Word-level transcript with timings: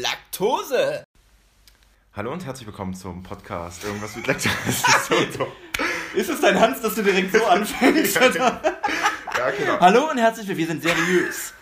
Laktose. 0.00 1.04
Hallo 2.14 2.32
und 2.32 2.46
herzlich 2.46 2.66
willkommen 2.66 2.94
zum 2.94 3.22
Podcast. 3.22 3.84
Irgendwas 3.84 4.16
mit 4.16 4.26
Laktose. 4.26 4.54
ist 4.66 5.34
so. 5.34 5.46
Ist 6.14 6.30
es 6.30 6.40
dein 6.40 6.58
Hans, 6.58 6.80
dass 6.80 6.94
du 6.94 7.02
direkt 7.02 7.34
so 7.34 7.44
anfängst? 7.44 8.14
ja, 8.34 8.60
genau. 9.58 9.78
Hallo 9.78 10.10
und 10.10 10.16
herzlich 10.16 10.48
willkommen. 10.48 10.58
Wir 10.58 10.66
sind 10.68 10.82
seriös. 10.82 11.52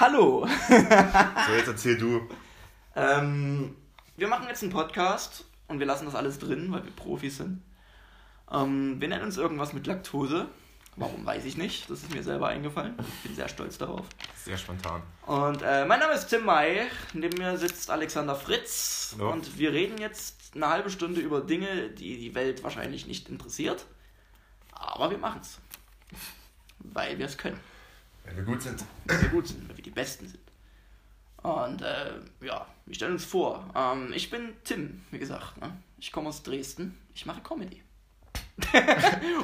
Hallo. 0.00 0.48
So, 0.68 1.54
jetzt 1.54 1.68
erzähl 1.68 1.96
du. 1.98 2.28
Ähm, 2.96 3.76
wir 4.16 4.26
machen 4.26 4.46
jetzt 4.48 4.64
einen 4.64 4.72
Podcast 4.72 5.44
und 5.68 5.78
wir 5.78 5.86
lassen 5.86 6.06
das 6.06 6.16
alles 6.16 6.40
drin, 6.40 6.72
weil 6.72 6.84
wir 6.84 6.92
Profis 6.92 7.36
sind. 7.36 7.62
Ähm, 8.50 9.00
wir 9.00 9.06
nennen 9.06 9.24
uns 9.24 9.36
irgendwas 9.36 9.72
mit 9.72 9.86
Laktose. 9.86 10.48
Warum 11.00 11.24
weiß 11.24 11.46
ich 11.46 11.56
nicht. 11.56 11.88
Das 11.88 12.02
ist 12.02 12.14
mir 12.14 12.22
selber 12.22 12.48
eingefallen. 12.48 12.94
Ich 12.98 13.22
bin 13.22 13.34
sehr 13.34 13.48
stolz 13.48 13.78
darauf. 13.78 14.06
Sehr 14.36 14.58
spontan. 14.58 15.02
Und 15.24 15.62
äh, 15.62 15.86
mein 15.86 15.98
Name 15.98 16.12
ist 16.12 16.26
Tim 16.26 16.44
May. 16.44 16.82
Neben 17.14 17.38
mir 17.38 17.56
sitzt 17.56 17.88
Alexander 17.88 18.36
Fritz. 18.36 19.14
Hallo. 19.16 19.32
Und 19.32 19.58
wir 19.58 19.72
reden 19.72 19.96
jetzt 19.96 20.54
eine 20.54 20.68
halbe 20.68 20.90
Stunde 20.90 21.22
über 21.22 21.40
Dinge, 21.40 21.88
die 21.88 22.18
die 22.18 22.34
Welt 22.34 22.62
wahrscheinlich 22.62 23.06
nicht 23.06 23.30
interessiert. 23.30 23.86
Aber 24.72 25.10
wir 25.10 25.16
machen 25.16 25.40
es. 25.40 25.58
Weil 26.80 27.18
wir 27.18 27.24
es 27.24 27.38
können. 27.38 27.58
Wenn 28.24 28.36
wir 28.36 28.44
gut 28.44 28.60
sind. 28.60 28.84
Weil 29.06 29.22
wir 29.22 29.28
gut 29.30 29.48
sind, 29.48 29.66
weil 29.70 29.78
wir 29.78 29.84
die 29.84 29.90
Besten 29.90 30.28
sind. 30.28 30.42
Und 31.38 31.80
äh, 31.80 32.12
ja, 32.42 32.66
wir 32.84 32.94
stellen 32.94 33.12
uns 33.12 33.24
vor. 33.24 33.64
Ähm, 33.74 34.12
ich 34.12 34.28
bin 34.28 34.52
Tim, 34.64 35.00
wie 35.10 35.18
gesagt. 35.18 35.58
Ne? 35.62 35.74
Ich 35.98 36.12
komme 36.12 36.28
aus 36.28 36.42
Dresden. 36.42 36.98
Ich 37.14 37.24
mache 37.24 37.40
Comedy. 37.40 37.82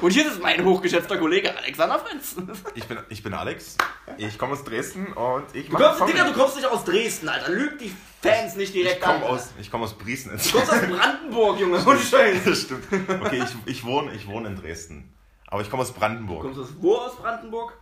Und 0.01 0.11
hier 0.11 0.27
ist 0.31 0.41
mein 0.41 0.63
hochgeschätzter 0.63 1.17
Kollege 1.17 1.55
Alexander 1.57 1.99
Fritz. 1.99 2.35
Ich 2.75 2.85
bin, 2.85 2.99
ich 3.09 3.23
bin 3.23 3.33
Alex. 3.33 3.75
Ich 4.17 4.37
komme 4.37 4.53
aus 4.53 4.63
Dresden 4.63 5.11
und 5.13 5.43
ich 5.53 5.67
Du 5.67 5.73
mache 5.73 5.83
kommst, 5.83 5.99
Comedy. 5.99 6.17
Digga, 6.17 6.29
du 6.31 6.39
kommst 6.39 6.55
nicht 6.55 6.67
aus 6.67 6.83
Dresden, 6.85 7.27
Alter. 7.29 7.51
Lüg 7.51 7.79
die 7.79 7.91
Fans 8.21 8.55
nicht 8.55 8.73
direkt 8.73 8.97
ich 8.97 9.01
komme 9.01 9.17
an. 9.17 9.23
aus, 9.23 9.49
ich 9.59 9.71
komm 9.71 9.83
aus 9.83 9.97
Briesnitz. 9.97 10.51
Du 10.51 10.57
kommst 10.57 10.71
aus 10.71 10.81
Brandenburg, 10.81 11.59
Junge. 11.59 11.83
Ohne 11.85 11.99
Scheiß. 11.99 12.43
Das 12.45 12.61
stimmt. 12.63 12.85
Okay, 13.21 13.43
ich, 13.43 13.71
ich, 13.71 13.85
wohne, 13.85 14.13
ich 14.13 14.27
wohne 14.27 14.49
in 14.49 14.55
Dresden. 14.55 15.13
Aber 15.47 15.61
ich 15.61 15.69
komme 15.69 15.81
aus 15.83 15.93
Du 15.93 15.99
Brandenburg. 15.99 16.41
kommst 16.43 16.59
aus 16.59 16.69
wo 16.79 16.95
aus 16.95 17.15
Brandenburg? 17.17 17.73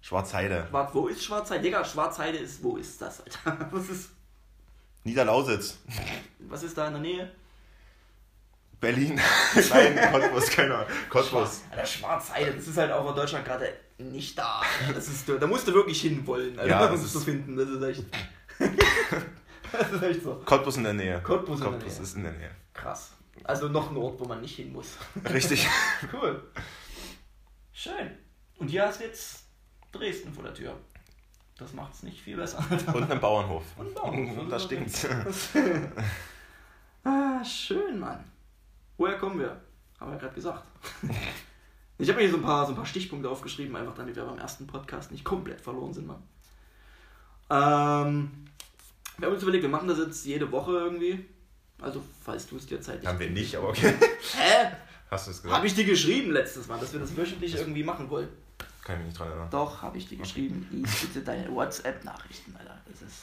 Schwarzheide. 0.00 0.66
Schwarz, 0.70 0.90
wo 0.94 1.06
ist 1.08 1.24
Schwarzheide? 1.24 1.62
Digga, 1.62 1.84
Schwarzheide 1.84 2.38
ist, 2.38 2.62
wo 2.62 2.76
ist 2.76 3.00
das, 3.00 3.20
Alter? 3.20 3.68
Was 3.72 3.88
ist, 3.88 4.10
Niederlausitz. 5.04 5.78
was 6.40 6.62
ist 6.62 6.78
da 6.78 6.86
in 6.86 6.92
der 6.92 7.02
Nähe? 7.02 7.32
Berlin. 8.82 9.18
Nein, 9.70 9.98
Cottbus, 10.12 10.50
keine 10.50 10.74
Ahnung. 10.74 10.88
Cottbus. 11.08 11.62
Alter, 11.70 11.86
Schwarzheide, 11.86 12.52
das 12.52 12.66
ist 12.68 12.76
halt 12.76 12.92
auch 12.92 13.08
in 13.08 13.16
Deutschland 13.16 13.44
gerade 13.46 13.72
nicht 13.98 14.36
da. 14.36 14.60
Das 14.92 15.08
ist, 15.08 15.26
da 15.28 15.46
musst 15.46 15.66
du 15.68 15.72
wirklich 15.72 16.00
hinwollen, 16.02 16.56
Ja, 16.56 16.84
um 16.84 16.90
das 16.92 17.00
es 17.00 17.06
ist- 17.06 17.12
zu 17.12 17.20
finden. 17.20 17.56
Das 17.56 17.68
ist 17.68 17.82
echt. 17.82 18.04
das 19.72 19.92
ist 19.92 20.02
echt 20.02 20.22
so. 20.24 20.42
Cottbus 20.44 20.76
in 20.76 20.84
der 20.84 20.92
Nähe. 20.94 21.20
Cottbus 21.22 21.58
in 21.60 21.64
der 21.64 21.72
Cottbus 21.72 21.94
Nähe. 21.94 22.02
ist 22.02 22.16
in 22.16 22.22
der 22.24 22.32
Nähe. 22.32 22.50
Krass. 22.74 23.12
Also 23.44 23.68
noch 23.68 23.90
ein 23.90 23.96
Ort, 23.96 24.20
wo 24.20 24.24
man 24.26 24.40
nicht 24.40 24.56
hin 24.56 24.72
muss. 24.72 24.88
Richtig. 25.32 25.66
Cool. 26.12 26.42
Schön. 27.72 28.10
Und 28.58 28.68
hier 28.68 28.84
hast 28.86 29.00
du 29.00 29.04
jetzt 29.04 29.44
Dresden 29.92 30.32
vor 30.34 30.44
der 30.44 30.54
Tür. 30.54 30.76
Das 31.58 31.72
macht 31.72 31.94
es 31.94 32.02
nicht 32.02 32.20
viel 32.20 32.36
besser. 32.36 32.64
Und 32.92 33.10
einen 33.10 33.20
Bauernhof. 33.20 33.62
Und 33.76 33.86
einen 33.86 33.94
Bauernhof. 33.94 34.38
Und 34.38 34.50
da 34.50 34.58
stinkt's. 34.58 35.06
ah, 37.04 37.44
schön, 37.44 37.98
Mann. 38.00 38.24
Woher 38.96 39.18
kommen 39.18 39.38
wir? 39.40 39.60
Haben 39.98 40.10
wir 40.10 40.14
ja 40.14 40.20
gerade 40.20 40.34
gesagt. 40.34 40.64
Ich 41.98 42.08
habe 42.08 42.16
mir 42.16 42.22
hier 42.24 42.32
so 42.32 42.38
ein, 42.38 42.42
paar, 42.42 42.66
so 42.66 42.72
ein 42.72 42.74
paar 42.74 42.86
Stichpunkte 42.86 43.30
aufgeschrieben, 43.30 43.76
einfach 43.76 43.94
damit 43.94 44.16
wir 44.16 44.24
beim 44.24 44.38
ersten 44.38 44.66
Podcast 44.66 45.12
nicht 45.12 45.22
komplett 45.22 45.60
verloren 45.60 45.94
sind, 45.94 46.08
Mann. 46.08 46.20
Ähm, 47.48 48.30
wir 49.18 49.26
haben 49.26 49.34
uns 49.34 49.42
überlegt, 49.42 49.62
wir 49.62 49.70
machen 49.70 49.86
das 49.86 49.98
jetzt 49.98 50.24
jede 50.26 50.50
Woche 50.50 50.72
irgendwie. 50.72 51.24
Also, 51.80 52.02
falls 52.24 52.48
du 52.48 52.56
es 52.56 52.66
dir 52.66 52.80
zeitlich. 52.80 53.06
Haben 53.06 53.20
wir 53.20 53.30
nicht, 53.30 53.54
aber 53.54 53.68
okay. 53.68 53.94
Hä? 54.34 54.72
Hast 55.10 55.26
du 55.26 55.30
es 55.30 55.42
gesagt? 55.42 55.56
Habe 55.56 55.66
ich 55.66 55.74
dir 55.76 55.84
geschrieben 55.84 56.32
letztes 56.32 56.66
Mal, 56.66 56.80
dass 56.80 56.92
wir 56.92 56.98
das 56.98 57.16
wöchentlich 57.16 57.54
irgendwie 57.54 57.84
machen 57.84 58.10
wollen? 58.10 58.28
Kann 58.82 58.96
ich 58.96 58.98
mich 58.98 59.06
nicht 59.08 59.20
dran 59.20 59.28
erinnern. 59.28 59.48
Doch, 59.50 59.82
habe 59.82 59.98
ich 59.98 60.08
dir 60.08 60.18
geschrieben. 60.18 60.66
Lies 60.72 61.02
bitte 61.02 61.20
deine 61.20 61.54
WhatsApp-Nachrichten, 61.54 62.56
Alter. 62.56 62.80
Das 62.90 63.02
ist. 63.02 63.22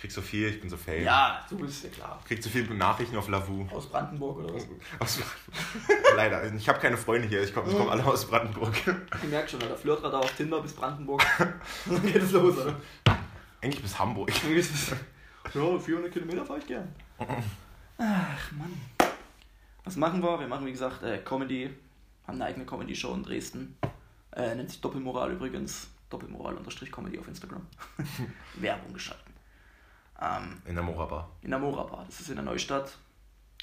Ich 0.00 0.04
krieg 0.04 0.12
so 0.12 0.22
viel, 0.22 0.48
ich 0.48 0.58
bin 0.58 0.70
so 0.70 0.78
fail. 0.78 1.02
Ja, 1.02 1.44
du 1.50 1.58
bist 1.58 1.84
ja 1.84 1.90
klar. 1.90 2.18
Ich 2.22 2.28
krieg 2.28 2.42
so 2.42 2.48
viele 2.48 2.74
Nachrichten 2.74 3.18
auf 3.18 3.28
Lavu. 3.28 3.66
Aus 3.70 3.86
Brandenburg 3.86 4.38
oder 4.38 4.54
was? 4.54 4.66
Aus 4.98 5.20
Leider, 6.16 6.54
ich 6.54 6.66
habe 6.70 6.80
keine 6.80 6.96
Freunde 6.96 7.28
hier. 7.28 7.42
Ich 7.42 7.52
komme 7.52 7.70
komm 7.70 7.86
alle 7.86 8.02
aus 8.06 8.26
Brandenburg. 8.26 8.74
Ich 9.22 9.28
merke 9.28 9.50
schon, 9.50 9.60
Alter. 9.60 9.76
Flirtradar 9.76 10.20
auf 10.20 10.34
Tinder 10.34 10.62
bis 10.62 10.72
Brandenburg. 10.72 11.22
Dann 11.84 12.02
geht 12.02 12.16
es 12.16 12.32
los, 12.32 12.56
oder? 12.56 12.76
Eigentlich 13.60 13.82
bis 13.82 13.98
Hamburg. 13.98 14.32
Ja, 15.52 15.78
400 15.78 16.10
Kilometer 16.10 16.46
fahre 16.46 16.60
ich 16.60 16.66
gern. 16.66 16.88
Ach, 17.98 18.52
Mann. 18.52 18.80
Was 19.84 19.96
machen 19.96 20.22
wir? 20.22 20.40
Wir 20.40 20.48
machen, 20.48 20.64
wie 20.64 20.72
gesagt, 20.72 21.02
äh, 21.02 21.18
Comedy. 21.18 21.68
Haben 22.26 22.36
eine 22.36 22.46
eigene 22.46 22.64
Comedy-Show 22.64 23.12
in 23.12 23.22
Dresden. 23.22 23.76
Äh, 24.34 24.54
nennt 24.54 24.70
sich 24.70 24.80
Doppelmoral 24.80 25.32
übrigens. 25.32 25.88
Doppelmoral-Comedy 26.08 27.18
auf 27.18 27.28
Instagram. 27.28 27.66
Werbung 28.54 28.94
geschalten. 28.94 29.29
Ähm, 30.20 30.60
In 30.66 30.74
der 30.74 30.84
Morabar. 30.84 31.30
in 31.42 31.50
der 31.50 31.58
Mora 31.58 31.84
Bar. 31.84 32.04
Das 32.06 32.20
ist 32.20 32.28
in 32.28 32.36
der 32.36 32.44
Neustadt. 32.44 32.92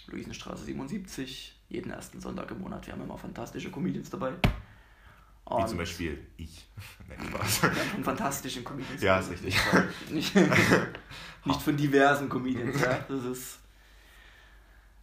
Luisenstraße 0.08 0.64
77. 0.64 1.56
Jeden 1.70 1.92
ersten 1.92 2.20
Sonntag 2.22 2.50
im 2.52 2.62
Monat. 2.62 2.86
Wir 2.88 2.94
haben 2.94 3.02
immer 3.04 3.18
fantastische 3.18 3.70
Comedians 3.70 4.10
dabei. 4.10 4.32
Wie 4.32 5.54
Und 5.54 5.68
zum 5.70 5.78
Beispiel 5.78 6.26
ich. 6.38 6.68
Nein, 7.08 7.20
Spaß. 7.30 7.58
von 7.94 8.04
fantastischen 8.04 8.64
Comedians. 8.64 9.02
Ja, 9.02 9.20
ist 9.20 9.30
richtig. 9.32 9.58
Nicht, 10.10 10.34
nicht 10.36 11.62
von 11.62 11.78
diversen 11.78 12.28
Comedians, 12.30 12.82
ja. 12.82 13.00
Das 13.08 13.24
ist. 13.24 13.60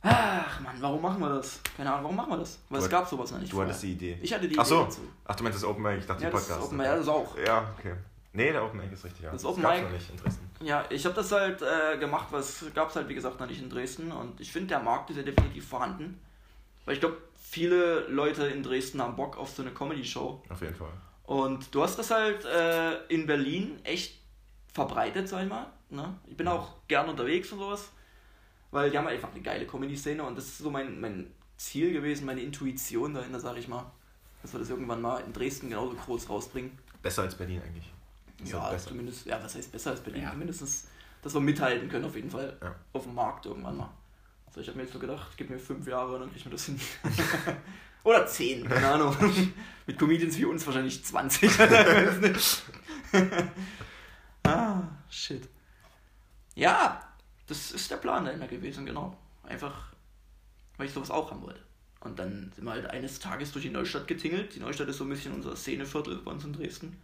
Ach 0.02 0.60
Mann, 0.60 0.76
warum 0.80 1.00
machen 1.00 1.20
wir 1.20 1.30
das? 1.30 1.60
Keine 1.76 1.90
Ahnung, 1.90 2.04
warum 2.04 2.16
machen 2.16 2.30
wir 2.32 2.36
das? 2.38 2.58
Weil 2.68 2.80
Du 2.80 2.84
es 2.84 2.90
gab 2.90 3.08
sowas 3.08 3.30
noch 3.30 3.38
nicht. 3.38 3.50
Du 3.52 3.56
vorher. 3.56 3.68
hattest 3.70 3.84
die 3.84 3.92
Idee. 3.92 4.18
Ich 4.20 4.34
hatte 4.34 4.46
die 4.48 4.58
Ach 4.58 4.66
so. 4.66 4.76
Idee 4.82 4.84
dazu. 4.84 5.00
Ach, 5.24 5.34
du 5.36 5.44
meinst 5.44 5.56
das 5.56 5.64
Open 5.64 5.82
Mic? 5.82 5.98
Ich 5.98 6.06
dachte, 6.06 6.22
Ja, 6.24 6.28
die 6.30 6.34
das 6.36 6.46
Podcast. 6.46 6.66
Open 6.66 6.76
Mic, 6.76 6.86
ja, 6.86 6.96
das 6.96 7.08
auch. 7.08 7.38
Ja, 7.38 7.74
okay. 7.78 7.94
Nee, 8.36 8.50
der 8.52 8.64
Open 8.64 8.78
Mic 8.80 8.92
ist 8.92 9.04
richtig, 9.04 9.22
ja. 9.22 9.30
Das 9.30 9.44
Open 9.44 9.62
gab's 9.62 9.76
Mic- 9.78 9.84
noch 9.84 9.92
nicht 9.92 10.10
in 10.10 10.16
Dresden. 10.16 10.50
Ja, 10.60 10.84
ich 10.90 11.04
habe 11.04 11.14
das 11.14 11.30
halt 11.32 11.62
äh, 11.62 11.96
gemacht, 11.98 12.26
weil 12.30 12.40
es 12.40 12.64
gab 12.74 12.90
es 12.90 12.96
halt, 12.96 13.08
wie 13.08 13.14
gesagt, 13.14 13.38
noch 13.38 13.46
nicht 13.46 13.62
in 13.62 13.70
Dresden. 13.70 14.10
Und 14.10 14.40
ich 14.40 14.50
finde, 14.50 14.68
der 14.68 14.80
Markt 14.80 15.10
ist 15.10 15.16
ja 15.16 15.22
definitiv 15.22 15.68
vorhanden. 15.68 16.20
Weil 16.84 16.94
ich 16.94 17.00
glaube, 17.00 17.16
viele 17.40 18.00
Leute 18.08 18.46
in 18.48 18.62
Dresden 18.62 19.00
haben 19.00 19.14
Bock 19.16 19.38
auf 19.38 19.50
so 19.50 19.62
eine 19.62 19.70
Comedy-Show. 19.70 20.42
Auf 20.48 20.60
jeden 20.60 20.74
Fall. 20.74 20.90
Und 21.24 21.72
du 21.74 21.82
hast 21.82 21.96
das 21.98 22.10
halt 22.10 22.44
äh, 22.44 23.04
in 23.06 23.26
Berlin 23.26 23.78
echt 23.84 24.20
verbreitet, 24.72 25.28
sag 25.28 25.44
ich 25.44 25.48
mal. 25.48 25.66
Ne? 25.90 26.14
Ich 26.26 26.36
bin 26.36 26.48
auch 26.48 26.72
gern 26.88 27.08
unterwegs 27.08 27.52
und 27.52 27.60
sowas. 27.60 27.90
Weil 28.72 28.90
die 28.90 28.98
haben 28.98 29.06
einfach 29.06 29.30
eine 29.30 29.40
geile 29.40 29.66
Comedy-Szene 29.66 30.22
und 30.24 30.36
das 30.36 30.46
ist 30.46 30.58
so 30.58 30.70
mein, 30.70 31.00
mein 31.00 31.32
Ziel 31.56 31.92
gewesen, 31.92 32.26
meine 32.26 32.40
Intuition 32.42 33.14
dahinter, 33.14 33.38
sag 33.38 33.56
ich 33.56 33.68
mal. 33.68 33.86
Dass 34.42 34.52
wir 34.52 34.58
das 34.58 34.68
irgendwann 34.70 35.00
mal 35.00 35.20
in 35.20 35.32
Dresden 35.32 35.68
genauso 35.70 35.94
groß 35.94 36.28
rausbringen. 36.28 36.76
Besser 37.00 37.22
als 37.22 37.36
Berlin 37.36 37.62
eigentlich. 37.64 37.90
Ja, 38.52 38.62
halt 38.62 38.72
besser. 38.72 38.88
zumindest, 38.88 39.26
ja, 39.26 39.42
was 39.42 39.54
heißt 39.54 39.72
besser 39.72 39.90
als 39.90 40.00
Berlin? 40.00 40.22
Ja. 40.22 40.30
Zumindest, 40.30 40.88
dass 41.22 41.34
wir 41.34 41.40
mithalten 41.40 41.88
können 41.88 42.04
auf 42.04 42.14
jeden 42.14 42.30
Fall. 42.30 42.56
Ja. 42.60 42.74
Auf 42.92 43.04
dem 43.04 43.14
Markt 43.14 43.46
irgendwann 43.46 43.76
mal. 43.76 43.90
Also 44.46 44.60
ich 44.60 44.68
habe 44.68 44.76
mir 44.76 44.84
jetzt 44.84 44.92
so 44.92 44.98
gedacht, 44.98 45.32
gib 45.36 45.50
mir 45.50 45.58
fünf 45.58 45.86
Jahre 45.86 46.14
und 46.14 46.20
dann 46.20 46.32
kriegen 46.32 46.44
wir 46.44 46.52
das 46.52 46.66
hin. 46.66 46.80
Oder 48.04 48.26
zehn, 48.26 48.68
keine 48.68 48.86
Ahnung. 48.86 49.16
Mit 49.86 49.98
Comedians 49.98 50.36
wie 50.36 50.44
uns 50.44 50.66
wahrscheinlich 50.66 51.02
20. 51.04 51.42
Ich 51.42 51.58
weiß 51.58 52.20
nicht. 52.20 52.62
ah, 54.44 54.82
shit. 55.08 55.48
Ja, 56.54 57.00
das 57.46 57.72
ist 57.72 57.90
der 57.90 57.96
Plan 57.96 58.24
dahinter 58.24 58.46
gewesen, 58.46 58.86
genau. 58.86 59.16
Einfach, 59.42 59.92
weil 60.76 60.86
ich 60.86 60.92
sowas 60.92 61.10
auch 61.10 61.30
haben 61.30 61.42
wollte. 61.42 61.60
Und 62.00 62.18
dann 62.18 62.52
sind 62.54 62.64
wir 62.64 62.72
halt 62.72 62.86
eines 62.86 63.18
Tages 63.18 63.52
durch 63.52 63.64
die 63.64 63.70
Neustadt 63.70 64.06
getingelt. 64.06 64.54
Die 64.54 64.60
Neustadt 64.60 64.88
ist 64.88 64.98
so 64.98 65.04
ein 65.04 65.10
bisschen 65.10 65.34
unser 65.34 65.56
Szeneviertel 65.56 66.18
bei 66.18 66.30
uns 66.30 66.44
in 66.44 66.52
Dresden. 66.52 67.02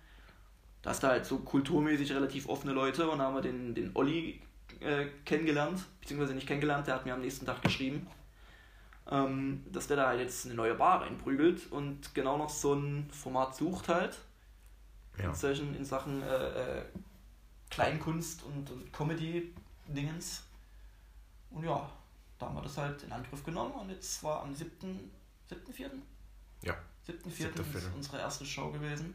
Da 0.83 0.91
hast 0.91 1.03
du 1.03 1.09
halt 1.09 1.27
so 1.27 1.39
kulturmäßig 1.39 2.13
relativ 2.13 2.49
offene 2.49 2.73
Leute 2.73 3.11
und 3.11 3.19
da 3.19 3.25
haben 3.25 3.35
wir 3.35 3.43
den, 3.43 3.75
den 3.75 3.91
Olli 3.95 4.41
äh, 4.81 5.07
kennengelernt, 5.25 5.85
beziehungsweise 6.01 6.35
nicht 6.35 6.47
kennengelernt, 6.47 6.87
der 6.87 6.95
hat 6.95 7.05
mir 7.05 7.15
am 7.15 7.21
nächsten 7.21 7.45
Tag 7.45 7.61
geschrieben, 7.63 8.07
ähm, 9.11 9.65
dass 9.71 9.89
der 9.89 9.97
da 9.99 10.07
halt 10.09 10.21
jetzt 10.21 10.47
eine 10.47 10.55
neue 10.55 10.75
Bar 10.75 11.03
reinprügelt 11.03 11.71
und 11.71 12.15
genau 12.15 12.39
noch 12.39 12.49
so 12.49 12.75
ein 12.75 13.11
Format 13.11 13.55
sucht 13.57 13.89
halt 13.89 14.19
Ja. 15.19 15.27
in, 15.27 15.35
solchen, 15.35 15.75
in 15.75 15.85
Sachen 15.85 16.23
äh, 16.23 16.79
äh, 16.79 16.85
Kleinkunst 17.71 18.43
und, 18.45 18.71
und 18.71 18.93
Comedy-Dingens. 18.93 20.45
Und 21.51 21.65
ja, 21.65 21.91
da 22.39 22.47
haben 22.47 22.55
wir 22.57 22.63
das 22.63 22.77
halt 22.79 23.03
in 23.03 23.13
Angriff 23.13 23.45
genommen 23.45 23.73
und 23.73 23.91
jetzt 23.91 24.23
war 24.25 24.43
am 24.43 24.55
7. 24.55 24.71
7.4. 25.51 25.91
Ja. 26.63 26.75
7.4. 27.07 27.31
Siebter 27.31 27.63
ist 27.63 27.91
unsere 27.95 28.19
erste 28.19 28.47
Show 28.47 28.71
gewesen. 28.71 29.15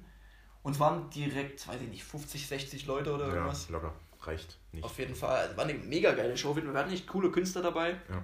Und 0.66 0.72
es 0.72 0.80
waren 0.80 1.12
direkt, 1.12 1.68
weiß 1.68 1.80
ich 1.80 1.90
nicht, 1.90 2.04
50, 2.04 2.48
60 2.48 2.88
Leute 2.88 3.14
oder 3.14 3.28
Ja, 3.28 3.34
irgendwas. 3.36 3.70
locker. 3.70 3.94
Reicht 4.24 4.58
nicht. 4.72 4.84
Auf 4.84 4.98
jeden 4.98 5.14
Fall. 5.14 5.38
Also 5.38 5.58
war 5.58 5.66
eine 5.66 5.76
mega 5.76 6.12
geile 6.14 6.36
Show. 6.36 6.56
Wir 6.56 6.64
hatten 6.74 6.90
nicht 6.90 7.06
coole 7.06 7.30
Künstler 7.30 7.62
dabei. 7.62 7.92
Ja. 8.10 8.24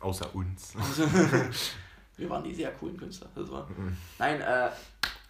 Außer 0.00 0.34
uns. 0.34 0.74
Also, 0.76 1.04
wir 2.16 2.28
waren 2.28 2.42
die 2.42 2.52
sehr 2.52 2.72
coolen 2.72 2.96
Künstler. 2.96 3.28
Das 3.36 3.48
war. 3.52 3.70
Mhm. 3.70 3.96
Nein, 4.18 4.40
äh, 4.40 4.68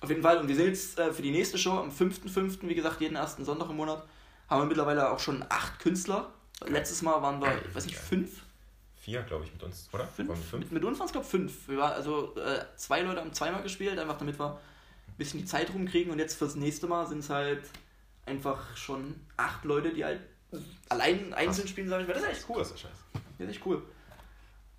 auf 0.00 0.08
jeden 0.08 0.22
Fall. 0.22 0.38
Und 0.38 0.48
wir 0.48 0.56
sind 0.56 0.68
jetzt 0.68 0.98
äh, 0.98 1.12
für 1.12 1.20
die 1.20 1.30
nächste 1.30 1.58
Show 1.58 1.72
am 1.72 1.90
5.5., 1.90 2.66
wie 2.66 2.74
gesagt, 2.74 3.02
jeden 3.02 3.16
ersten 3.16 3.44
Sonntag 3.44 3.68
im 3.68 3.76
Monat, 3.76 4.02
haben 4.48 4.62
wir 4.62 4.66
mittlerweile 4.66 5.10
auch 5.10 5.20
schon 5.20 5.44
acht 5.50 5.78
Künstler. 5.78 6.32
Letztes 6.66 7.02
Mal 7.02 7.20
waren 7.20 7.38
wir, 7.38 7.52
ich 7.68 7.74
weiß 7.74 7.84
nicht, 7.84 7.98
fünf? 7.98 8.30
Vier, 8.94 9.20
glaube 9.24 9.44
ich, 9.44 9.52
mit 9.52 9.62
uns, 9.62 9.90
oder? 9.92 10.06
Fünf? 10.06 10.30
Waren 10.30 10.42
fünf? 10.42 10.64
Mit, 10.64 10.72
mit 10.72 10.84
uns 10.86 10.98
waren 10.98 11.06
es, 11.06 11.12
glaube 11.12 11.26
ich, 11.26 11.30
fünf. 11.30 11.68
Wir 11.68 11.76
war, 11.76 11.92
also 11.92 12.34
äh, 12.36 12.64
zwei 12.76 13.02
Leute 13.02 13.20
haben 13.20 13.34
zweimal 13.34 13.62
gespielt, 13.62 13.98
einfach 13.98 14.16
damit 14.16 14.38
wir 14.38 14.58
bisschen 15.16 15.40
die 15.40 15.46
Zeit 15.46 15.72
rumkriegen. 15.72 16.12
Und 16.12 16.18
jetzt 16.18 16.34
fürs 16.34 16.54
nächste 16.54 16.86
Mal 16.86 17.06
sind 17.06 17.20
es 17.20 17.30
halt 17.30 17.62
einfach 18.24 18.76
schon 18.76 19.14
acht 19.36 19.64
Leute, 19.64 19.92
die 19.92 20.04
halt 20.04 20.20
allein 20.88 21.32
einzeln 21.34 21.68
spielen, 21.68 21.88
sage 21.88 22.02
ich 22.02 22.08
mal. 22.08 22.14
Das 22.14 22.22
ist 22.22 22.28
echt 22.30 22.46
cool. 22.48 22.58
Das 22.58 22.70
ist 22.70 22.86
echt 23.38 23.66
cool. 23.66 23.82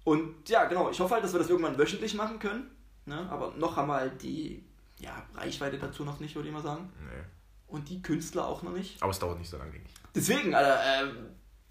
Und 0.04 0.48
ja, 0.48 0.66
genau, 0.66 0.90
ich 0.90 1.00
hoffe 1.00 1.16
halt, 1.16 1.24
dass 1.24 1.34
wir 1.34 1.40
das 1.40 1.50
irgendwann 1.50 1.78
wöchentlich 1.78 2.14
machen 2.14 2.40
können. 2.40 2.72
Ne? 3.06 3.28
Aber 3.30 3.54
noch 3.58 3.76
haben 3.76 3.88
wir 3.88 3.96
halt 3.96 4.22
die 4.22 4.64
ja, 5.00 5.12
Reichweite 5.36 5.78
dazu 5.78 6.04
noch 6.04 6.20
nicht, 6.20 6.36
würde 6.36 6.48
ich 6.48 6.54
mal 6.54 6.64
sagen. 6.64 6.90
Nee. 7.00 7.24
Und 7.68 7.90
die 7.90 8.02
Künstler 8.02 8.48
auch 8.48 8.64
noch 8.64 8.72
nicht. 8.72 9.02
Aber 9.02 9.12
es 9.12 9.20
dauert 9.20 9.38
nicht 9.38 9.50
so 9.50 9.58
lange, 9.58 9.72
denke 9.72 9.88
ich. 9.88 9.94
Deswegen, 10.16 10.56
Alter, 10.56 10.80
äh, 11.04 11.14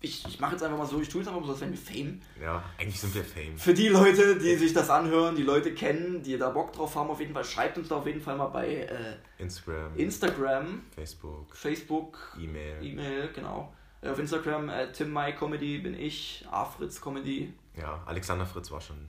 ich, 0.00 0.26
ich 0.26 0.38
mache 0.40 0.52
jetzt 0.52 0.62
einfach 0.62 0.78
mal 0.78 0.86
so, 0.86 1.00
ich 1.00 1.08
tue 1.08 1.20
jetzt 1.20 1.28
einfach 1.28 1.40
mal 1.40 1.46
so, 1.46 1.52
als 1.52 1.60
wären 1.62 1.72
wir 1.72 1.78
Fame. 1.78 2.20
Ja, 2.40 2.62
eigentlich 2.78 3.00
sind 3.00 3.14
wir 3.14 3.24
Fame. 3.24 3.56
Für 3.58 3.74
die 3.74 3.88
Leute, 3.88 4.36
die 4.38 4.54
sich 4.56 4.72
das 4.72 4.90
anhören, 4.90 5.34
die 5.36 5.42
Leute 5.42 5.74
kennen, 5.74 6.22
die 6.22 6.36
da 6.38 6.50
Bock 6.50 6.72
drauf 6.72 6.94
haben, 6.96 7.10
auf 7.10 7.20
jeden 7.20 7.32
Fall, 7.34 7.44
schreibt 7.44 7.78
uns 7.78 7.88
da 7.88 7.96
auf 7.96 8.06
jeden 8.06 8.20
Fall 8.20 8.36
mal 8.36 8.48
bei 8.48 8.68
äh, 8.82 9.16
Instagram, 9.38 9.96
Instagram, 9.96 10.82
Facebook, 10.94 11.56
Facebook, 11.56 12.36
E-Mail. 12.40 12.84
E-Mail, 12.84 13.32
genau. 13.32 13.72
Äh, 14.02 14.10
Auf 14.10 14.18
Instagram, 14.18 14.68
äh, 14.68 14.92
Tim 14.92 15.10
Mai 15.10 15.32
Comedy 15.32 15.78
bin 15.78 15.98
ich, 15.98 16.46
Afritz 16.50 17.00
Comedy, 17.00 17.54
Ja, 17.76 18.02
Alexander 18.06 18.44
Fritz 18.46 18.70
war 18.70 18.80
schon 18.80 19.08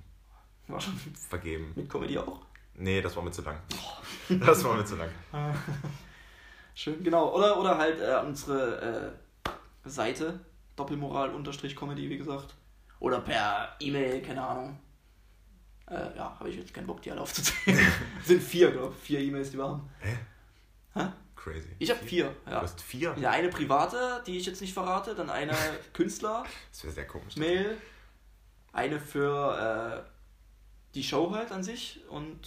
war 0.68 0.80
schon 0.82 0.94
vergeben. 1.30 1.72
mit 1.76 1.90
Comedy 1.90 2.18
auch. 2.18 2.42
Nee, 2.76 3.02
das 3.02 3.16
war 3.16 3.24
mir 3.24 3.32
zu 3.32 3.42
lang. 3.42 3.58
Das 4.30 4.64
war 4.64 4.76
mir 4.76 4.86
zu 4.86 4.96
lang. 4.96 5.10
Schön, 6.76 7.04
genau. 7.04 7.34
Oder, 7.36 7.60
oder 7.60 7.78
halt 7.78 8.00
äh, 8.00 8.22
unsere 8.26 9.14
äh, 9.86 9.90
Seite, 9.90 10.40
Doppelmoral-Comedy, 10.78 12.10
wie 12.10 12.18
gesagt. 12.18 12.56
Oder 13.00 13.20
per 13.20 13.76
E-Mail, 13.80 14.22
keine 14.22 14.42
Ahnung. 14.42 14.80
Äh, 15.90 16.16
ja, 16.18 16.36
habe 16.40 16.50
ich 16.50 16.56
jetzt 16.58 16.74
keinen 16.74 16.88
Bock, 16.88 17.02
die 17.02 17.12
alle 17.12 17.22
aufzuzählen. 17.22 17.80
sind 18.24 18.42
vier, 18.42 18.72
glaube 18.72 18.94
ich. 18.98 19.04
Vier 19.04 19.20
E-Mails, 19.20 19.52
die 19.52 19.58
wir 19.58 19.66
haben. 19.66 19.90
Hä? 20.00 20.18
Hä? 20.94 21.08
Crazy. 21.36 21.70
Ich 21.80 21.90
habe 21.90 22.04
vier, 22.04 22.36
Du 22.46 22.52
ja. 22.52 22.62
hast 22.62 22.82
vier? 22.82 23.16
ja. 23.20 23.32
Eine 23.32 23.50
private, 23.50 24.22
die 24.26 24.38
ich 24.38 24.46
jetzt 24.46 24.60
nicht 24.62 24.74
verrate, 24.74 25.16
dann 25.16 25.30
eine 25.30 25.54
Künstler-Mail, 25.94 26.50
Das 26.72 26.84
wäre 26.84 26.94
sehr 26.94 27.08
komisch. 27.08 27.36
eine 28.74 29.00
für 29.00 30.04
äh, 30.06 30.10
die 30.94 31.04
Show 31.04 31.32
halt 31.34 31.52
an 31.52 31.64
sich 31.64 32.02
und 32.10 32.40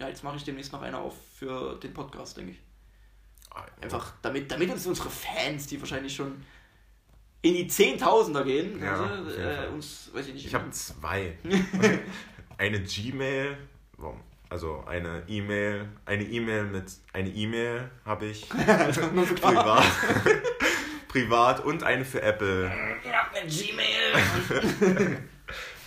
ja, 0.00 0.08
jetzt 0.08 0.24
mache 0.24 0.36
ich 0.36 0.44
demnächst 0.44 0.72
noch 0.72 0.82
eine 0.82 0.98
auf 0.98 1.14
für 1.36 1.76
den 1.76 1.92
Podcast, 1.92 2.36
denke 2.36 2.52
ich. 2.52 2.58
Ah, 3.50 3.64
Einfach, 3.80 4.12
damit, 4.22 4.50
damit 4.50 4.70
uns 4.70 4.86
unsere 4.86 5.10
Fans, 5.10 5.66
die 5.66 5.80
wahrscheinlich 5.80 6.14
schon 6.14 6.44
in 7.42 7.54
die 7.54 7.68
Zehntausender 7.68 8.44
gehen, 8.44 8.82
Ja, 8.82 9.00
also, 9.00 9.30
äh, 9.30 9.68
uns, 9.72 10.10
weiß 10.12 10.28
ich 10.28 10.34
nicht. 10.34 10.46
Ich 10.46 10.54
habe 10.54 10.70
zwei. 10.70 11.38
eine 12.58 12.82
Gmail, 12.82 13.56
warum? 13.96 14.20
also 14.50 14.82
eine 14.86 15.22
E-Mail, 15.28 15.88
eine 16.06 16.24
E-Mail 16.24 16.64
mit, 16.64 16.84
eine 17.12 17.28
E-Mail 17.28 17.90
habe 18.04 18.26
ich 18.26 18.48
privat, 19.40 19.84
privat 21.08 21.64
und 21.64 21.82
eine 21.82 22.04
für 22.04 22.22
Apple. 22.22 22.72
Ich 23.04 23.12
hab 23.12 23.34
eine 23.34 23.48
Gmail. 23.48 25.18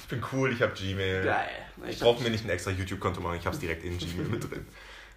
Ich 0.02 0.08
bin 0.08 0.24
cool, 0.32 0.54
ich 0.54 0.62
habe 0.62 0.74
Gmail. 0.74 1.24
Geil. 1.24 1.50
Ich 1.88 2.00
brauche 2.00 2.22
mir 2.22 2.30
nicht 2.30 2.44
ein 2.46 2.50
extra 2.50 2.72
YouTube-Konto 2.72 3.22
machen, 3.22 3.38
ich 3.40 3.46
habe 3.46 3.56
es 3.56 3.60
direkt 3.60 3.84
in 3.84 3.98
Gmail 3.98 4.28
mit 4.28 4.50
drin. 4.50 4.66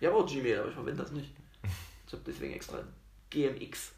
Ich 0.01 0.07
habe 0.07 0.17
auch 0.17 0.27
Gmail, 0.27 0.59
aber 0.59 0.69
ich 0.69 0.75
verwende 0.75 1.03
das 1.03 1.13
nicht. 1.13 1.31
Ich 2.07 2.13
habe 2.13 2.23
deswegen 2.27 2.55
extra 2.55 2.79
GMX. 3.31 3.93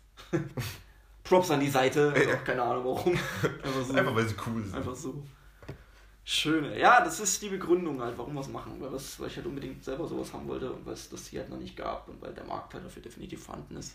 Props 1.29 1.51
an 1.51 1.61
die 1.61 1.71
Seite. 1.71 2.15
Ja. 2.17 2.37
Auch 2.37 2.45
keine 2.45 2.63
Ahnung 2.63 2.85
warum. 2.85 3.13
Einfach 3.13 3.85
so. 3.85 3.95
Einfach 3.95 4.15
weil 4.15 4.27
sie 4.27 4.35
cool 4.47 4.63
sind. 4.65 4.75
Einfach 4.75 4.95
so. 4.95 5.23
Schöne. 6.25 6.79
Ja, 6.79 7.05
das 7.05 7.21
ist 7.21 7.41
die 7.43 7.49
Begründung 7.49 8.01
halt, 8.01 8.19
warum 8.19 8.35
wir 8.35 8.41
es 8.41 8.49
machen. 8.49 8.81
Weil, 8.81 8.93
was, 8.93 9.21
weil 9.21 9.29
ich 9.29 9.37
halt 9.37 9.47
unbedingt 9.47 9.85
selber 9.85 10.07
sowas 10.09 10.33
haben 10.33 10.49
wollte 10.49 10.73
und 10.73 10.85
weil 10.85 10.95
es 10.95 11.09
das 11.09 11.27
hier 11.27 11.41
halt 11.41 11.51
noch 11.51 11.59
nicht 11.59 11.77
gab 11.77 12.09
und 12.09 12.21
weil 12.21 12.33
der 12.33 12.45
Markt 12.45 12.75
halt 12.75 12.85
dafür 12.85 13.03
definitiv 13.03 13.45
vorhanden 13.45 13.77
ist. 13.77 13.95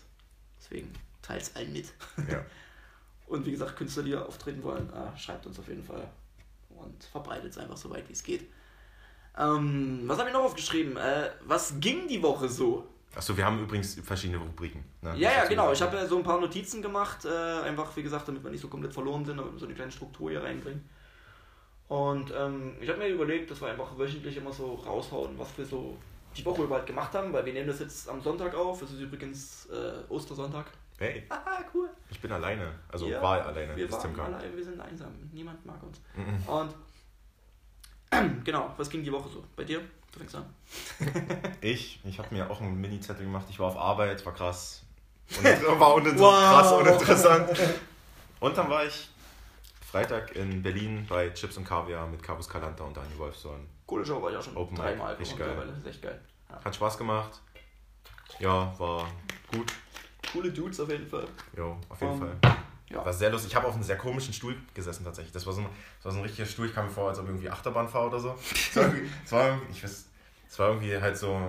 Deswegen 0.58 0.92
teils 1.20 1.54
allen 1.56 1.72
mit. 1.72 1.92
Ja. 2.30 2.44
Und 3.26 3.46
wie 3.46 3.52
gesagt, 3.52 3.76
Künstler, 3.76 4.02
die 4.02 4.14
auftreten 4.14 4.62
wollen, 4.62 4.92
äh, 4.92 5.18
schreibt 5.18 5.46
uns 5.46 5.58
auf 5.58 5.66
jeden 5.66 5.82
Fall 5.82 6.06
und 6.68 7.02
verbreitet 7.04 7.50
es 7.50 7.56
einfach 7.56 7.78
so 7.78 7.88
weit 7.88 8.06
wie 8.08 8.12
es 8.12 8.22
geht. 8.22 8.46
Ähm, 9.38 10.02
was 10.04 10.18
habe 10.18 10.28
ich 10.28 10.34
noch 10.34 10.44
aufgeschrieben? 10.44 10.98
Äh, 10.98 11.30
was 11.40 11.80
ging 11.80 12.08
die 12.08 12.22
Woche 12.22 12.48
so? 12.50 12.86
Achso, 13.14 13.36
wir 13.36 13.44
haben 13.44 13.62
übrigens 13.62 14.00
verschiedene 14.00 14.38
Rubriken. 14.38 14.82
Ne? 15.02 15.14
Ja, 15.18 15.30
ja, 15.30 15.44
genau. 15.44 15.70
Ich 15.72 15.82
habe 15.82 15.96
ja 15.96 16.06
so 16.06 16.16
ein 16.16 16.22
paar 16.22 16.40
Notizen 16.40 16.80
gemacht, 16.80 17.24
äh, 17.26 17.28
einfach 17.62 17.94
wie 17.96 18.02
gesagt, 18.02 18.26
damit 18.26 18.42
wir 18.42 18.50
nicht 18.50 18.60
so 18.62 18.68
komplett 18.68 18.94
verloren 18.94 19.24
sind, 19.24 19.36
damit 19.36 19.52
wir 19.52 19.58
so 19.58 19.66
eine 19.66 19.74
kleine 19.74 19.92
Struktur 19.92 20.30
hier 20.30 20.42
reinbringen. 20.42 20.88
Und 21.88 22.32
ähm, 22.34 22.76
ich 22.80 22.88
habe 22.88 22.98
mir 23.00 23.08
überlegt, 23.08 23.50
dass 23.50 23.60
wir 23.60 23.68
einfach 23.68 23.98
wöchentlich 23.98 24.36
immer 24.38 24.50
so 24.52 24.74
raushauen, 24.76 25.38
was 25.38 25.58
wir 25.58 25.66
so 25.66 25.98
die 26.34 26.44
Woche 26.46 26.62
über 26.62 26.76
halt 26.76 26.86
gemacht 26.86 27.12
haben, 27.12 27.32
weil 27.34 27.44
wir 27.44 27.52
nehmen 27.52 27.66
das 27.66 27.80
jetzt 27.80 28.08
am 28.08 28.22
Sonntag 28.22 28.54
auf. 28.54 28.80
Es 28.80 28.92
ist 28.92 29.00
übrigens 29.00 29.66
äh, 29.66 30.10
Ostersonntag. 30.10 30.66
Hey, 30.98 31.24
Haha, 31.30 31.62
cool. 31.74 31.90
ich 32.08 32.18
bin 32.20 32.32
alleine. 32.32 32.72
Also 32.88 33.08
Ja, 33.08 33.20
war 33.20 33.44
alleine. 33.44 33.76
Wir 33.76 33.92
waren 33.92 34.16
kam. 34.16 34.34
alle, 34.34 34.56
wir 34.56 34.64
sind 34.64 34.80
einsam. 34.80 35.12
Niemand 35.32 35.66
mag 35.66 35.82
uns. 35.82 36.00
Mhm. 36.16 36.48
Und 36.48 36.74
genau, 38.44 38.72
was 38.76 38.88
ging 38.88 39.02
die 39.02 39.12
Woche 39.12 39.28
so? 39.28 39.44
Bei 39.54 39.64
dir? 39.64 39.82
Du 40.12 40.18
fängst 40.18 40.34
an. 40.36 40.44
Ich, 41.60 42.00
ich 42.04 42.18
habe 42.18 42.34
mir 42.34 42.50
auch 42.50 42.60
einen 42.60 42.80
Mini-Zettel 42.80 43.24
gemacht. 43.24 43.46
Ich 43.48 43.58
war 43.58 43.68
auf 43.68 43.76
Arbeit, 43.76 44.24
war 44.26 44.34
krass. 44.34 44.82
Und 45.38 45.44
war 45.80 45.94
uninter 45.94 46.18
Wow. 46.20 46.32
krass 46.42 46.72
uninteressant. 46.72 47.48
Und 48.40 48.56
dann 48.56 48.68
war 48.68 48.84
ich 48.84 49.08
Freitag 49.90 50.36
in 50.36 50.62
Berlin 50.62 51.06
bei 51.08 51.30
Chips 51.30 51.56
und 51.56 51.64
Kaviar 51.64 52.06
mit 52.06 52.22
Carlos 52.22 52.48
Calanta 52.48 52.84
und 52.84 52.96
Daniel 52.96 53.18
Wolfson. 53.18 53.66
Coole 53.86 54.04
Show 54.04 54.20
war 54.22 54.30
ich 54.30 54.36
auch 54.36 54.42
schon 54.42 54.56
Open 54.56 54.76
dreimal. 54.76 55.14
richtig 55.14 55.38
geil. 55.38 55.72
ist 55.78 55.86
echt 55.86 56.02
geil. 56.02 56.20
Ja. 56.50 56.64
Hat 56.64 56.74
Spaß 56.74 56.98
gemacht. 56.98 57.40
Ja, 58.38 58.74
war 58.78 59.06
gut. 59.52 59.72
Coole 60.32 60.50
Dudes 60.50 60.80
auf 60.80 60.88
jeden 60.90 61.06
Fall. 61.06 61.26
Jo, 61.56 61.76
auf 61.88 62.00
jeden 62.00 62.12
Um, 62.14 62.18
Fall. 62.20 62.36
Ja. 62.92 63.04
War 63.04 63.12
sehr 63.12 63.30
lustig. 63.30 63.50
Ich 63.50 63.56
habe 63.56 63.66
auf 63.66 63.74
einem 63.74 63.82
sehr 63.82 63.96
komischen 63.98 64.32
Stuhl 64.34 64.56
gesessen 64.74 65.04
tatsächlich. 65.04 65.32
Das 65.32 65.46
war 65.46 65.52
so 65.52 65.60
ein, 65.62 65.66
das 65.98 66.04
war 66.06 66.12
so 66.12 66.18
ein 66.18 66.24
richtiger 66.24 66.46
Stuhl. 66.46 66.66
Ich 66.66 66.74
kam 66.74 66.86
mir 66.86 66.90
vor, 66.92 67.08
als 67.08 67.18
ob 67.18 67.24
ich 67.24 67.30
irgendwie 67.30 67.50
Achterbahn 67.50 67.88
fahre 67.88 68.06
oder 68.08 68.20
so. 68.20 68.34
Es 68.52 68.76
war, 68.76 68.84
war, 69.30 69.48
irgendwie- 69.48 69.72
ich 69.72 69.82
weiß, 69.84 70.06
es 70.48 70.58
war 70.58 70.68
irgendwie 70.68 70.96
halt 71.00 71.16
so, 71.16 71.40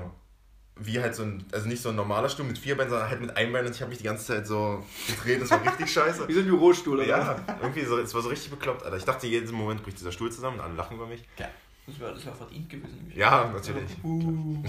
wie 0.78 1.00
halt 1.00 1.14
so 1.14 1.24
ein, 1.24 1.46
also 1.52 1.68
nicht 1.68 1.82
so 1.82 1.90
ein 1.90 1.96
normaler 1.96 2.30
Stuhl 2.30 2.46
mit 2.46 2.58
vier 2.58 2.76
Beinen, 2.76 2.90
sondern 2.90 3.10
halt 3.10 3.22
mit 3.22 3.36
einem 3.38 3.54
Bein 3.54 3.66
und 3.66 3.76
ich 3.76 3.82
habe 3.82 3.90
mich 3.90 4.00
die 4.00 4.06
ganze 4.06 4.26
Zeit 4.26 4.48
so 4.48 4.84
gedreht. 5.08 5.42
Das 5.42 5.52
war 5.52 5.62
richtig 5.64 5.92
scheiße. 5.92 6.26
Wie 6.28 6.34
so 6.34 6.40
ein 6.40 6.46
Bürostuhl, 6.48 6.98
oder? 6.98 7.06
Ja, 7.08 7.36
irgendwie 7.62 7.84
so, 7.86 8.00
es 8.00 8.14
war 8.16 8.22
so 8.22 8.30
richtig 8.30 8.50
bekloppt, 8.50 8.84
Alter. 8.84 8.98
Ich 8.98 9.06
dachte, 9.06 9.28
jeden 9.28 9.54
Moment 9.54 9.84
bricht 9.84 10.00
dieser 10.00 10.12
Stuhl 10.12 10.32
zusammen 10.32 10.58
und 10.60 10.64
alle 10.66 10.74
lachen 10.76 10.96
über 10.96 11.06
mich. 11.06 11.24
Ja. 11.38 11.48
Das 11.86 12.00
wäre 12.00 12.14
das 12.14 12.26
wär 12.26 12.34
verdient 12.34 12.70
gewesen. 12.70 12.96
nämlich. 12.98 13.18
Ja, 13.18 13.52
natürlich. 13.54 13.92
Uh. 14.04 14.64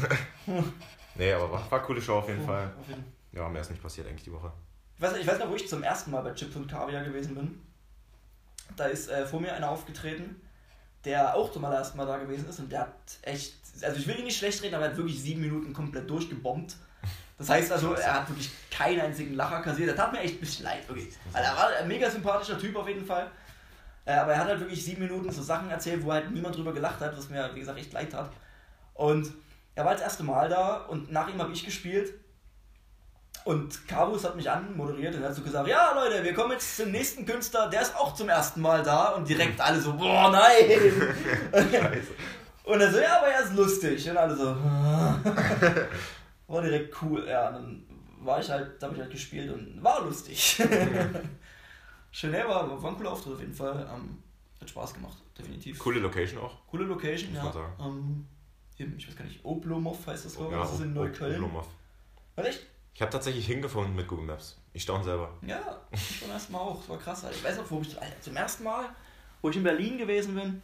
Nee, 1.14 1.32
aber 1.32 1.50
war, 1.52 1.70
war 1.70 1.78
eine 1.78 1.86
coole 1.86 2.02
Show 2.02 2.14
auf 2.16 2.28
jeden 2.28 2.44
Fall. 2.44 2.72
Ja, 3.32 3.48
mehr 3.48 3.60
ist 3.60 3.70
nicht 3.70 3.80
passiert 3.82 4.08
eigentlich 4.08 4.24
die 4.24 4.32
Woche. 4.32 4.52
Ich 4.96 5.02
weiß, 5.02 5.16
ich 5.16 5.26
weiß 5.26 5.38
noch, 5.38 5.50
wo 5.50 5.54
ich 5.54 5.68
zum 5.68 5.82
ersten 5.82 6.10
Mal 6.10 6.22
bei 6.22 6.32
Chips 6.32 6.56
und 6.56 6.68
Kaviar 6.68 7.04
gewesen 7.04 7.34
bin. 7.34 7.60
Da 8.76 8.86
ist 8.86 9.08
äh, 9.08 9.26
vor 9.26 9.40
mir 9.40 9.52
einer 9.54 9.70
aufgetreten, 9.70 10.40
der 11.04 11.34
auch 11.34 11.52
zum 11.52 11.64
allerersten 11.64 11.98
Mal 11.98 12.06
da 12.06 12.18
gewesen 12.18 12.48
ist 12.48 12.58
und 12.60 12.72
der 12.72 12.80
hat 12.80 12.94
echt, 13.22 13.54
also 13.82 13.96
ich 13.98 14.06
will 14.06 14.18
ihn 14.18 14.24
nicht 14.24 14.38
schlecht 14.38 14.62
reden, 14.62 14.74
aber 14.74 14.84
er 14.84 14.90
hat 14.90 14.96
wirklich 14.96 15.20
sieben 15.20 15.40
Minuten 15.40 15.72
komplett 15.72 16.08
durchgebombt. 16.08 16.76
Das 17.36 17.48
heißt 17.48 17.72
also, 17.72 17.94
er 17.94 18.14
hat 18.14 18.28
wirklich 18.28 18.50
keinen 18.70 19.00
einzigen 19.00 19.34
Lacher 19.34 19.60
kassiert. 19.60 19.90
Das 19.90 19.96
tat 19.96 20.12
mir 20.12 20.20
echt 20.20 20.36
ein 20.36 20.40
bisschen 20.40 20.64
leid, 20.64 20.88
wirklich. 20.88 21.12
Weil 21.32 21.42
er 21.42 21.56
war 21.56 21.68
ein 21.68 21.88
mega 21.88 22.08
sympathischer 22.08 22.58
Typ 22.58 22.76
auf 22.76 22.86
jeden 22.86 23.04
Fall. 23.04 23.30
Äh, 24.04 24.12
aber 24.12 24.32
er 24.32 24.38
hat 24.38 24.48
halt 24.48 24.60
wirklich 24.60 24.84
sieben 24.84 25.02
Minuten 25.02 25.30
so 25.30 25.42
Sachen 25.42 25.70
erzählt, 25.70 26.04
wo 26.04 26.12
halt 26.12 26.30
niemand 26.30 26.56
drüber 26.56 26.72
gelacht 26.72 27.00
hat, 27.00 27.16
was 27.16 27.28
mir, 27.28 27.50
wie 27.54 27.60
gesagt, 27.60 27.78
echt 27.78 27.92
leid 27.92 28.12
tat. 28.12 28.30
Und 28.94 29.32
er 29.74 29.84
war 29.84 29.92
das 29.92 30.02
erste 30.02 30.22
Mal 30.22 30.48
da 30.48 30.76
und 30.84 31.10
nach 31.10 31.28
ihm 31.28 31.40
habe 31.40 31.52
ich 31.52 31.64
gespielt. 31.64 32.14
Und 33.44 33.86
Carus 33.86 34.24
hat 34.24 34.36
mich 34.36 34.50
anmoderiert 34.50 35.14
und 35.14 35.22
hat 35.22 35.34
so 35.34 35.42
gesagt, 35.42 35.68
ja 35.68 35.92
Leute, 35.94 36.24
wir 36.24 36.32
kommen 36.32 36.52
jetzt 36.52 36.76
zum 36.76 36.90
nächsten 36.90 37.26
Künstler, 37.26 37.68
der 37.68 37.82
ist 37.82 37.94
auch 37.94 38.14
zum 38.14 38.30
ersten 38.30 38.62
Mal 38.62 38.82
da 38.82 39.10
und 39.10 39.28
direkt 39.28 39.60
alle 39.60 39.80
so, 39.80 39.92
boah 39.92 40.30
nein! 40.30 41.12
Und 42.64 42.80
er 42.80 42.90
so, 42.90 42.98
ja, 42.98 43.18
aber 43.18 43.28
er 43.28 43.44
ist 43.44 43.54
lustig. 43.54 44.08
Und 44.08 44.16
alle 44.16 44.34
so, 44.34 44.46
war 46.46 46.62
direkt 46.62 46.96
cool. 47.02 47.26
Ja, 47.28 47.48
und 47.48 47.54
dann 47.54 47.86
war 48.20 48.40
ich 48.40 48.48
halt, 48.48 48.80
da 48.80 48.86
habe 48.86 48.96
ich 48.96 49.02
halt 49.02 49.12
gespielt 49.12 49.52
und 49.52 49.82
war 49.82 50.02
lustig. 50.02 50.62
Ja, 52.22 52.48
war, 52.48 52.80
war 52.80 52.90
ein 52.92 52.96
cooler 52.96 53.10
Auftritt 53.10 53.34
auf 53.34 53.40
jeden 53.40 53.52
Fall. 53.52 53.90
Ähm, 53.92 54.22
hat 54.60 54.70
Spaß 54.70 54.94
gemacht, 54.94 55.16
definitiv. 55.36 55.80
Coole 55.80 55.98
Location 55.98 56.38
auch. 56.38 56.64
Coole 56.68 56.84
Location, 56.84 57.30
Muss 57.30 57.38
ja. 57.38 57.42
man 57.42 57.52
sagen. 57.52 58.28
Ähm, 58.78 58.94
ich 58.96 59.08
weiß 59.08 59.16
gar 59.16 59.24
nicht, 59.24 59.44
Oblomov 59.44 60.06
heißt 60.06 60.24
das, 60.24 60.36
glaube 60.36 60.52
ich. 60.52 60.56
Ja, 60.56 60.62
das 60.62 60.74
ist 60.74 60.82
in 60.82 60.94
Neukölln. 60.94 61.34
Oblomov. 61.34 61.66
War 62.36 62.44
echt? 62.44 62.64
Ich 62.94 63.02
habe 63.02 63.10
tatsächlich 63.10 63.46
hingefunden 63.46 63.94
mit 63.96 64.06
Google 64.08 64.26
Maps. 64.26 64.56
Ich 64.72 64.82
staune 64.82 65.04
selber. 65.04 65.30
Ja, 65.46 65.80
beim 66.20 66.30
ersten 66.30 66.52
Mal 66.52 66.60
auch. 66.60 66.78
Das 66.80 66.88
war 66.88 66.98
krass, 66.98 67.24
Alter. 67.24 67.36
Ich 67.36 67.44
weiß 67.44 67.56
noch, 67.58 67.70
wo 67.70 67.80
ich 67.80 68.00
Alter, 68.00 68.20
zum 68.20 68.36
ersten 68.36 68.64
Mal, 68.64 68.86
wo 69.42 69.50
ich 69.50 69.56
in 69.56 69.62
Berlin 69.64 69.98
gewesen 69.98 70.34
bin, 70.34 70.62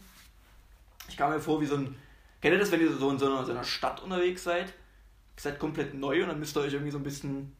ich 1.09 1.17
kam 1.17 1.31
mir 1.33 1.41
vor 1.41 1.61
wie 1.61 1.67
so 1.67 1.75
ein. 1.77 1.97
Kennt 2.41 2.55
ihr 2.55 2.59
das, 2.61 2.71
wenn 2.71 2.81
ihr 2.81 2.93
so 2.93 3.11
in 3.11 3.19
so 3.19 3.27
einer, 3.27 3.45
so 3.45 3.51
einer 3.53 3.65
Stadt 3.65 4.03
unterwegs 4.03 4.45
seid? 4.45 4.69
Ihr 4.69 5.43
seid 5.43 5.59
komplett 5.59 5.95
neu 5.95 6.23
und 6.23 6.29
dann 6.29 6.39
müsst 6.39 6.57
ihr 6.57 6.61
euch 6.61 6.73
irgendwie 6.73 6.93
so 6.93 6.99
ein 6.99 7.03
bisschen 7.03 7.53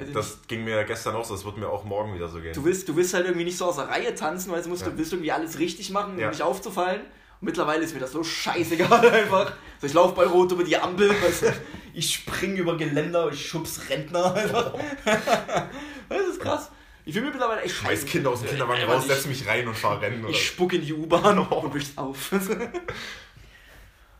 ich 0.00 0.12
Das 0.12 0.40
ging 0.48 0.64
mir 0.64 0.82
gestern 0.84 1.14
auch 1.14 1.24
so, 1.24 1.34
das 1.34 1.44
wird 1.44 1.56
mir 1.56 1.68
auch 1.68 1.84
morgen 1.84 2.14
wieder 2.14 2.28
so 2.28 2.40
gehen. 2.40 2.52
Du 2.52 2.64
willst, 2.64 2.88
du 2.88 2.96
willst 2.96 3.14
halt 3.14 3.26
irgendwie 3.26 3.44
nicht 3.44 3.56
so 3.56 3.66
aus 3.66 3.76
der 3.76 3.88
Reihe 3.88 4.12
tanzen, 4.14 4.50
weil 4.50 4.60
du 4.60 4.68
musst, 4.68 4.82
Ja. 4.82 4.90
du 4.90 4.98
willst 4.98 5.12
irgendwie 5.12 5.30
alles 5.30 5.58
richtig 5.60 5.90
machen, 5.90 6.14
um 6.14 6.18
Ja. 6.18 6.30
nicht 6.30 6.42
aufzufallen. 6.42 7.00
Und 7.02 7.46
mittlerweile 7.46 7.84
ist 7.84 7.94
mir 7.94 8.00
das 8.00 8.10
so 8.10 8.24
scheißegal 8.24 9.08
einfach. 9.10 9.52
So, 9.80 9.86
ich 9.86 9.92
laufe 9.92 10.16
bei 10.16 10.24
Rot 10.26 10.50
über 10.50 10.64
die 10.64 10.76
Ampel, 10.76 11.10
weißt 11.10 11.42
du, 11.42 11.52
ich 11.94 12.14
springe 12.14 12.60
über 12.60 12.76
Geländer, 12.76 13.30
ich 13.30 13.46
schubs 13.46 13.88
Rentner 13.88 14.34
einfach. 14.34 14.74
das 16.08 16.26
ist 16.30 16.40
krass. 16.40 16.70
Ich 17.04 17.14
fühle 17.14 17.26
mich 17.26 17.34
mittlerweile 17.34 17.62
echt 17.62 17.74
Schmeiß 17.74 18.04
Kinder 18.06 18.30
aus 18.30 18.40
dem 18.40 18.50
Kinderwagen 18.50 18.84
raus, 18.84 19.06
setz 19.06 19.26
mich 19.26 19.46
rein 19.46 19.66
und 19.66 19.74
fahr 19.74 20.00
rennen. 20.00 20.22
Oder? 20.22 20.30
Ich 20.30 20.46
spuck 20.46 20.72
in 20.72 20.82
die 20.82 20.92
U-Bahn 20.92 21.38
und 21.48 21.70
brich's 21.70 21.96
auf. 21.96 22.32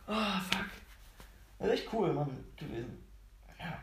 Ah, 0.05 0.41
fuck. 0.41 0.65
Das 1.59 1.67
ist 1.69 1.73
echt 1.75 1.93
cool, 1.93 2.11
Mann, 2.11 2.43
gewesen. 2.57 3.01
Ja. 3.57 3.79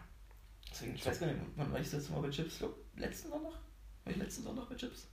Deswegen, 0.70 0.94
ich 0.94 1.06
weiß 1.06 1.18
gar 1.18 1.28
nicht, 1.28 1.38
wann 1.56 1.72
war 1.72 1.78
ich 1.80 1.86
das 1.86 1.94
letzte 1.94 2.12
Mal 2.12 2.20
bei 2.20 2.28
Chips? 2.28 2.52
Ich 2.52 2.58
glaube, 2.58 2.74
letzten 2.96 3.30
Sonntag? 3.30 3.52
War 3.52 4.12
ich 4.12 4.16
letzten 4.16 4.42
Sonntag 4.42 4.68
bei 4.68 4.74
Chips? 4.74 5.06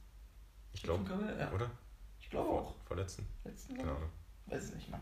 ich 0.73 0.83
glaube, 0.83 1.09
Ja, 1.39 1.49
oder? 1.53 1.71
ich 2.19 2.29
glaube 2.29 2.49
auch. 2.49 2.75
Vorletzten? 2.85 3.25
Letzten 3.45 3.77
Sonntag? 3.77 3.95
Ahnung. 3.95 4.09
Weiß 4.47 4.63
es 4.65 4.75
nicht, 4.75 4.89
Mann. 4.89 5.01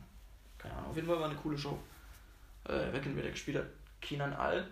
Keine 0.59 0.75
Ahnung. 0.75 0.91
Auf 0.91 0.95
jeden 0.95 1.07
Fall 1.07 1.19
war 1.19 1.25
eine 1.25 1.35
coole 1.39 1.57
Show. 1.57 1.77
Äh, 2.65 2.87
wer 2.91 2.99
kennt, 3.01 3.15
wer 3.15 3.23
da 3.23 3.29
gespielt 3.29 3.57
hat? 3.57 3.65
Kenan 4.01 4.33
Al 4.33 4.67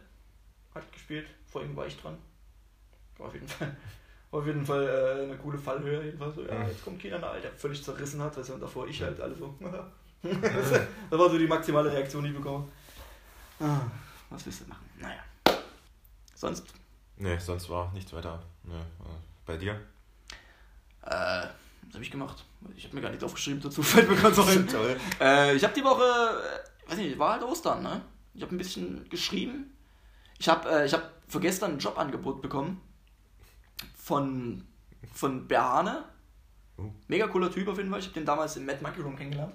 hat 0.75 0.91
gespielt. 0.91 1.27
Vor 1.45 1.63
ihm 1.63 1.75
war 1.75 1.85
ich 1.87 1.97
dran. 1.99 2.17
War 3.17 3.27
auf 3.27 3.33
jeden 3.33 3.47
Fall, 3.47 3.75
war 4.31 4.39
auf 4.39 4.45
jeden 4.47 4.65
Fall 4.65 4.87
äh, 4.87 5.23
eine 5.23 5.37
coole 5.37 5.57
Fallhöhe. 5.57 6.03
Jedenfalls 6.03 6.35
so, 6.35 6.43
ja, 6.45 6.67
jetzt 6.67 6.83
kommt 6.83 6.99
Kenan 6.99 7.23
Al, 7.23 7.39
der 7.41 7.51
völlig 7.51 7.83
zerrissen 7.83 8.21
hat, 8.21 8.35
weißt 8.37 8.49
du, 8.49 8.53
und 8.55 8.61
davor 8.61 8.87
ich 8.87 9.01
halt 9.01 9.19
alle 9.21 9.35
so. 9.35 9.55
das 10.21 11.19
war 11.19 11.29
so 11.29 11.37
die 11.37 11.47
maximale 11.47 11.91
Reaktion, 11.91 12.23
die 12.23 12.29
ich 12.31 12.35
bekomme. 12.35 12.67
Ah, 13.59 13.81
was 14.29 14.45
willst 14.45 14.61
du 14.61 14.65
machen? 14.65 14.89
Naja. 14.99 15.19
Sonst, 16.35 16.73
Nee, 17.17 17.37
sonst 17.37 17.69
war 17.69 17.91
nichts 17.93 18.11
weiter. 18.11 18.41
Nee. 18.63 18.73
äh, 18.73 19.19
Bei 19.45 19.55
dir? 19.57 19.73
äh, 21.03 21.45
was 21.85 21.93
habe 21.93 22.03
ich 22.03 22.09
gemacht? 22.11 22.43
Ich 22.75 22.85
habe 22.85 22.95
mir 22.95 23.01
gar 23.01 23.09
nichts 23.09 23.23
aufgeschrieben 23.23 23.61
dazu, 23.61 23.83
fällt 23.83 24.09
mir 24.09 24.15
gerade 24.15 24.33
so 24.33 24.43
ein. 24.43 24.67
Äh, 25.19 25.55
ich 25.55 25.63
habe 25.63 25.73
die 25.73 25.83
Woche, 25.83 26.03
weiß 26.87 26.97
nicht, 26.97 27.19
war 27.19 27.33
halt 27.33 27.43
Ostern, 27.43 27.83
ne? 27.83 28.01
Ich 28.33 28.41
habe 28.41 28.53
ein 28.55 28.57
bisschen 28.57 29.07
geschrieben. 29.09 29.75
Ich 30.39 30.49
habe 30.49 30.69
äh, 30.69 30.85
ich 30.85 30.93
hab 30.93 31.11
für 31.27 31.39
gestern 31.39 31.73
ein 31.73 31.79
Jobangebot 31.79 32.41
bekommen 32.41 32.81
von, 33.95 34.65
von 35.13 35.47
Berhane. 35.47 36.05
Uh. 36.77 36.91
Mega 37.07 37.27
cooler 37.27 37.51
Typ 37.51 37.67
auf 37.67 37.77
jeden 37.77 37.89
Fall. 37.89 37.99
Ich 37.99 38.05
habe 38.07 38.15
den 38.15 38.25
damals 38.25 38.57
im 38.57 38.65
Mad 38.65 38.79
Monkey 38.81 39.01
Room 39.01 39.15
kennengelernt. 39.15 39.53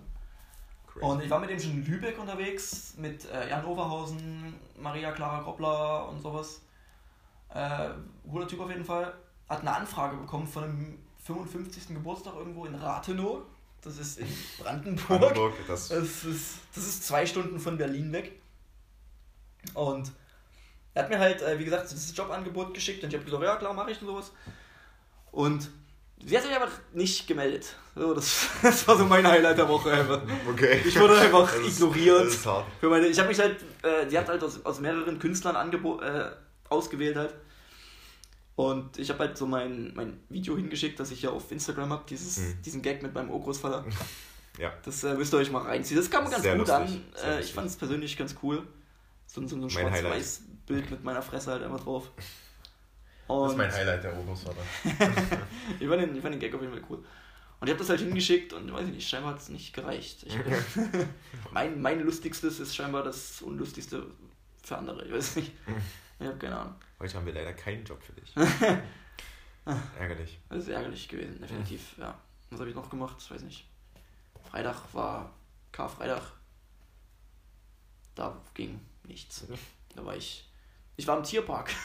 Crazy. 0.86 1.04
Und 1.04 1.22
ich 1.22 1.30
war 1.30 1.40
mit 1.40 1.50
dem 1.50 1.60
schon 1.60 1.72
in 1.72 1.84
Lübeck 1.84 2.18
unterwegs, 2.18 2.94
mit 2.96 3.24
äh, 3.30 3.50
Jan 3.50 3.64
Overhausen, 3.64 4.54
Maria 4.78 5.12
Clara 5.12 5.42
Groppler 5.42 6.08
und 6.08 6.20
sowas. 6.20 6.62
Äh, 7.50 7.90
cooler 8.30 8.48
Typ 8.48 8.60
auf 8.60 8.70
jeden 8.70 8.84
Fall. 8.84 9.12
Hat 9.48 9.60
eine 9.60 9.74
Anfrage 9.74 10.16
bekommen 10.16 10.46
von 10.46 10.64
einem 10.64 10.98
55. 11.18 11.88
Geburtstag 11.88 12.34
irgendwo 12.34 12.64
in 12.66 12.74
Rathenow. 12.74 13.42
Das 13.82 13.96
ist 13.98 14.18
in 14.18 14.26
Brandenburg. 14.58 15.08
Hamburg, 15.22 15.54
das 15.66 15.88
Das 15.88 16.24
ist, 16.24 16.54
das 16.74 16.84
ist 16.84 17.04
zwei 17.06 17.24
Stunden 17.26 17.58
von 17.60 17.78
Berlin 17.78 18.12
weg. 18.12 18.32
Und 19.74 20.10
er 20.94 21.02
hat 21.04 21.10
mir 21.10 21.18
halt, 21.18 21.42
äh, 21.42 21.58
wie 21.58 21.64
gesagt, 21.64 21.84
das 21.84 22.16
Jobangebot 22.16 22.74
geschickt 22.74 23.02
und 23.02 23.10
ich 23.10 23.14
habe 23.14 23.24
gesagt, 23.24 23.42
ja 23.42 23.56
klar, 23.56 23.72
mache 23.74 23.90
ich 23.92 24.00
und 24.00 24.08
sowas. 24.08 24.32
Und 25.30 25.70
sie 26.24 26.36
hat 26.36 26.44
sich 26.44 26.52
einfach 26.54 26.72
nicht 26.92 27.26
gemeldet. 27.28 27.76
So, 27.94 28.14
das, 28.14 28.48
das 28.62 28.86
war 28.88 28.96
so 28.96 29.04
mein 29.04 29.26
Highlight 29.26 29.58
der 29.58 29.68
Woche 29.68 29.92
einfach. 29.92 30.22
Okay. 30.50 30.80
Ich 30.84 30.98
wurde 30.98 31.18
einfach 31.18 31.52
Das 31.54 31.60
ist- 31.66 31.76
ignoriert. 31.78 32.26
Das 32.26 32.34
ist 32.34 32.46
hart. 32.46 32.66
Für 32.80 32.88
meine, 32.88 33.06
ich 33.06 33.18
habe 33.18 33.28
mich 33.28 33.38
halt, 33.38 33.56
äh, 33.82 34.06
die 34.06 34.18
hat 34.18 34.28
halt 34.28 34.42
aus, 34.42 34.64
aus 34.64 34.80
mehreren 34.80 35.18
Künstlern 35.18 35.54
angebo 35.56 36.00
äh, 36.00 36.30
ausgewählt 36.68 37.16
halt. 37.16 37.34
Und 38.58 38.98
ich 38.98 39.08
habe 39.08 39.20
halt 39.20 39.38
so 39.38 39.46
mein, 39.46 39.94
mein 39.94 40.18
Video 40.28 40.56
hingeschickt, 40.56 40.98
das 40.98 41.12
ich 41.12 41.22
ja 41.22 41.30
auf 41.30 41.52
Instagram 41.52 41.90
habe, 41.90 42.02
Mhm. 42.12 42.62
diesen 42.64 42.82
Gag 42.82 43.04
mit 43.04 43.14
meinem 43.14 43.30
Urgroßvater. 43.30 43.84
Ja. 44.58 44.72
Das 44.84 45.04
äh, 45.04 45.14
müsst 45.14 45.32
ihr 45.32 45.36
euch 45.36 45.52
mal 45.52 45.62
reinziehen. 45.62 46.00
Das 46.00 46.10
kam 46.10 46.28
ganz 46.28 46.42
Sehr 46.42 46.58
gut 46.58 46.66
lustig, 46.66 47.00
an. 47.22 47.30
Äh, 47.30 47.40
ich 47.40 47.52
fand 47.52 47.68
es 47.68 47.76
persönlich 47.76 48.16
ganz 48.16 48.34
cool. 48.42 48.66
So, 49.28 49.46
so 49.46 49.54
ein 49.54 49.60
Mein 49.60 49.70
schwarz-weiß 49.70 50.42
Bild 50.66 50.90
mit 50.90 51.04
meiner 51.04 51.22
Fresse 51.22 51.52
halt 51.52 51.62
einfach 51.62 51.78
drauf. 51.78 52.10
Das 53.28 53.36
Und 53.36 53.50
ist 53.50 53.56
mein 53.58 53.70
Highlight, 53.72 54.02
der 54.02 54.16
Urgroßvater. 54.18 54.62
ich, 55.78 55.86
fand 55.86 56.02
den, 56.02 56.16
ich 56.16 56.22
fand 56.22 56.34
den 56.34 56.40
Gag 56.40 56.52
auf 56.52 56.60
jeden 56.60 56.72
Fall 56.72 56.82
cool. 56.90 57.04
Und 57.60 57.68
ich 57.68 57.70
habe 57.70 57.78
das 57.78 57.88
halt 57.90 58.00
hingeschickt 58.00 58.52
und 58.54 58.72
weiß 58.72 58.88
ich 58.88 58.94
nicht, 58.94 59.08
scheinbar 59.08 59.34
hat 59.34 59.40
es 59.40 59.50
nicht 59.50 59.72
gereicht. 59.72 60.24
Ich, 60.26 60.36
mein, 61.52 61.80
mein 61.80 62.00
lustigstes 62.00 62.58
ist 62.58 62.74
scheinbar 62.74 63.04
das 63.04 63.40
unlustigste 63.42 64.06
für 64.64 64.78
andere. 64.78 65.04
Ich 65.04 65.12
weiß 65.12 65.36
nicht. 65.36 65.52
Ich 66.20 66.26
habe 66.26 66.36
keine 66.38 66.56
Ahnung. 66.58 66.74
Heute 66.98 67.14
haben 67.16 67.26
wir 67.26 67.32
leider 67.32 67.52
keinen 67.54 67.84
Job 67.84 68.02
für 68.02 68.12
dich. 68.12 68.34
Ärgerlich. 69.98 70.38
Das 70.48 70.58
ist 70.60 70.68
ärgerlich 70.68 71.08
gewesen, 71.08 71.40
definitiv. 71.40 71.96
Ja. 71.98 72.14
Was 72.50 72.60
habe 72.60 72.70
ich 72.70 72.74
noch 72.76 72.88
gemacht? 72.90 73.16
Ich 73.20 73.30
weiß 73.30 73.42
nicht. 73.42 73.66
Freitag 74.50 74.76
war 74.92 75.30
Karfreitag. 75.72 76.22
Da 78.14 78.36
ging 78.54 78.80
nichts. 79.04 79.44
Da 79.94 80.04
war 80.04 80.16
ich. 80.16 80.44
Ich 80.96 81.06
war 81.06 81.16
im 81.18 81.22
Tierpark 81.22 81.70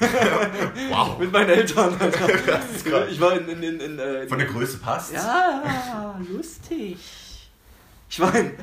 Wow. 0.90 1.20
mit 1.20 1.32
meinen 1.32 1.50
Eltern. 1.50 1.94
Alter. 2.00 2.28
Das 2.28 2.72
ist 2.72 2.86
krass. 2.86 3.12
Ich 3.12 3.20
war 3.20 3.34
in, 3.38 3.48
in, 3.48 3.62
in, 3.62 3.80
in, 3.80 4.00
äh, 4.00 4.28
Von 4.28 4.40
der 4.40 4.48
Größe 4.48 4.80
passt. 4.80 5.14
Ja, 5.14 6.20
lustig. 6.28 6.98
Ich 8.10 8.20
war 8.20 8.34
in, 8.34 8.58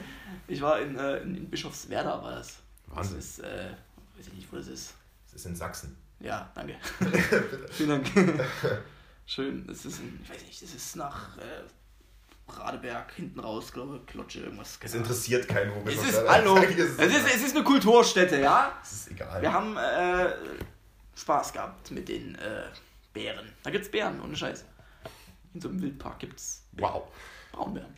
ich 0.48 0.60
war 0.60 0.80
in, 0.80 0.98
äh, 0.98 1.18
in, 1.18 1.36
in 1.36 1.50
Bischofswerda 1.50 2.20
war 2.20 2.32
das. 2.32 2.56
Wahnsinn. 2.86 3.16
Das 3.16 3.24
ist, 3.26 3.38
äh, 3.40 3.70
weiß 4.16 4.26
ich 4.26 4.32
nicht, 4.32 4.52
wo 4.52 4.56
das 4.56 4.66
ist. 4.66 4.94
Ist 5.40 5.46
in 5.46 5.56
Sachsen. 5.56 5.96
Ja, 6.18 6.52
danke. 6.54 6.76
Vielen 7.70 7.88
Dank. 7.88 8.06
Schön. 9.26 9.66
Das 9.66 9.86
ist, 9.86 9.98
in, 10.00 10.20
ich 10.22 10.28
weiß 10.28 10.42
nicht, 10.42 10.62
das 10.62 10.74
ist 10.74 10.96
nach 10.96 11.38
äh, 11.38 12.52
Radeberg 12.52 13.10
hinten 13.12 13.40
raus, 13.40 13.72
glaube 13.72 13.96
ich, 13.96 14.06
Klotsche, 14.06 14.40
irgendwas. 14.40 14.72
Es 14.72 14.78
keine 14.78 14.92
Ahnung. 14.92 15.04
interessiert 15.04 15.48
keinen, 15.48 15.74
wo 15.74 15.86
wir 15.86 15.92
Es 15.94 16.06
ist, 16.06 16.28
hallo, 16.28 16.58
es 16.58 16.76
ist, 16.76 17.00
es 17.00 17.42
ist 17.42 17.56
eine 17.56 17.64
Kulturstätte, 17.64 18.38
ja? 18.38 18.78
Es 18.82 18.92
ist 18.92 19.12
egal. 19.12 19.40
Wir 19.40 19.50
haben 19.50 19.78
äh, 19.78 20.34
Spaß 21.16 21.54
gehabt 21.54 21.90
mit 21.90 22.06
den 22.10 22.34
äh, 22.34 22.64
Bären. 23.14 23.50
Da 23.62 23.70
gibt's 23.70 23.90
Bären, 23.90 24.20
ohne 24.20 24.36
Scheiß. 24.36 24.66
In 25.54 25.62
so 25.62 25.70
einem 25.70 25.80
Wildpark 25.80 26.18
gibt's 26.18 26.66
wow. 26.72 27.04
Braunbären. 27.52 27.94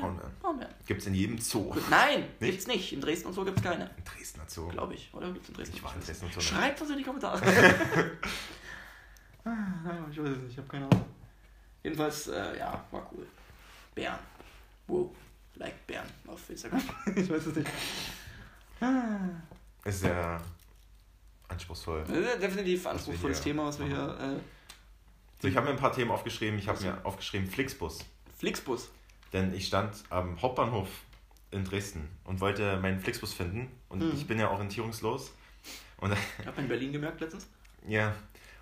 Braunbären. 0.00 0.32
Braunbären. 0.40 0.74
Gibt 0.86 1.00
es 1.00 1.06
in 1.06 1.14
jedem 1.14 1.38
Zoo. 1.38 1.74
Nein, 1.90 2.20
Nicht? 2.40 2.52
gibt's 2.52 2.66
nicht. 2.66 2.92
In 2.92 3.00
Dresden 3.00 3.28
und 3.28 3.34
so 3.34 3.44
gibt's 3.44 3.62
keine. 3.62 3.84
In 3.96 4.04
Dresdner 4.04 4.44
Zoo. 4.46 4.68
Glaube 4.68 4.94
ich. 4.94 5.10
Oder 5.12 5.30
gibt's 5.32 5.48
in 5.48 5.54
Dresden? 5.54 5.76
Ich 5.76 5.82
war 5.82 5.94
in 5.94 6.00
Dresden 6.00 6.26
und 6.26 6.34
so. 6.34 6.40
Schreibt 6.40 6.80
das 6.80 6.90
in 6.90 6.98
die 6.98 7.04
Kommentare. 7.04 7.40
Ah, 9.44 10.04
ich 10.10 10.18
weiß 10.18 10.28
es 10.28 10.38
nicht, 10.42 10.52
ich 10.52 10.58
habe 10.58 10.68
keine 10.68 10.84
Ahnung. 10.86 11.04
Jedenfalls, 11.82 12.26
äh, 12.28 12.58
ja, 12.58 12.84
war 12.90 13.10
cool. 13.12 13.26
Bären. 13.94 14.18
Wow. 14.86 15.10
Like 15.54 15.86
Bären 15.86 16.06
auf 16.26 16.50
Instagram. 16.50 16.82
ich 17.16 17.30
weiß 17.30 17.46
es 17.46 17.56
nicht. 17.56 17.70
Ah. 18.80 19.18
Ist 19.84 20.00
sehr 20.00 20.40
anspruchsvoll. 21.48 22.04
Definitiv 22.04 22.86
anspruchsvolles 22.86 23.40
Thema, 23.40 23.66
was 23.66 23.78
wir 23.78 23.86
hier. 23.86 24.18
Äh, 24.20 24.40
So, 25.40 25.48
ich 25.48 25.56
habe 25.56 25.66
mir 25.66 25.72
ein 25.72 25.78
paar 25.78 25.92
Themen 25.92 26.10
aufgeschrieben. 26.10 26.58
Ich 26.58 26.68
habe 26.68 26.82
mir 26.82 26.98
aufgeschrieben 27.06 27.48
Flixbus. 27.48 28.00
Flixbus. 28.36 28.90
Denn 29.32 29.52
ich 29.54 29.66
stand 29.66 29.94
am 30.10 30.40
Hauptbahnhof 30.40 30.88
in 31.50 31.64
Dresden 31.64 32.08
und 32.24 32.40
wollte 32.40 32.76
meinen 32.78 33.00
Flixbus 33.00 33.32
finden. 33.34 33.70
Und 33.88 34.00
Mhm. 34.02 34.12
ich 34.14 34.26
bin 34.26 34.38
ja 34.38 34.50
orientierungslos. 34.50 35.32
Und 35.98 36.12
Ich 36.40 36.46
habe 36.46 36.60
in 36.60 36.68
Berlin 36.68 36.92
gemerkt 36.92 37.20
letztens. 37.20 37.46
ja, 37.86 38.14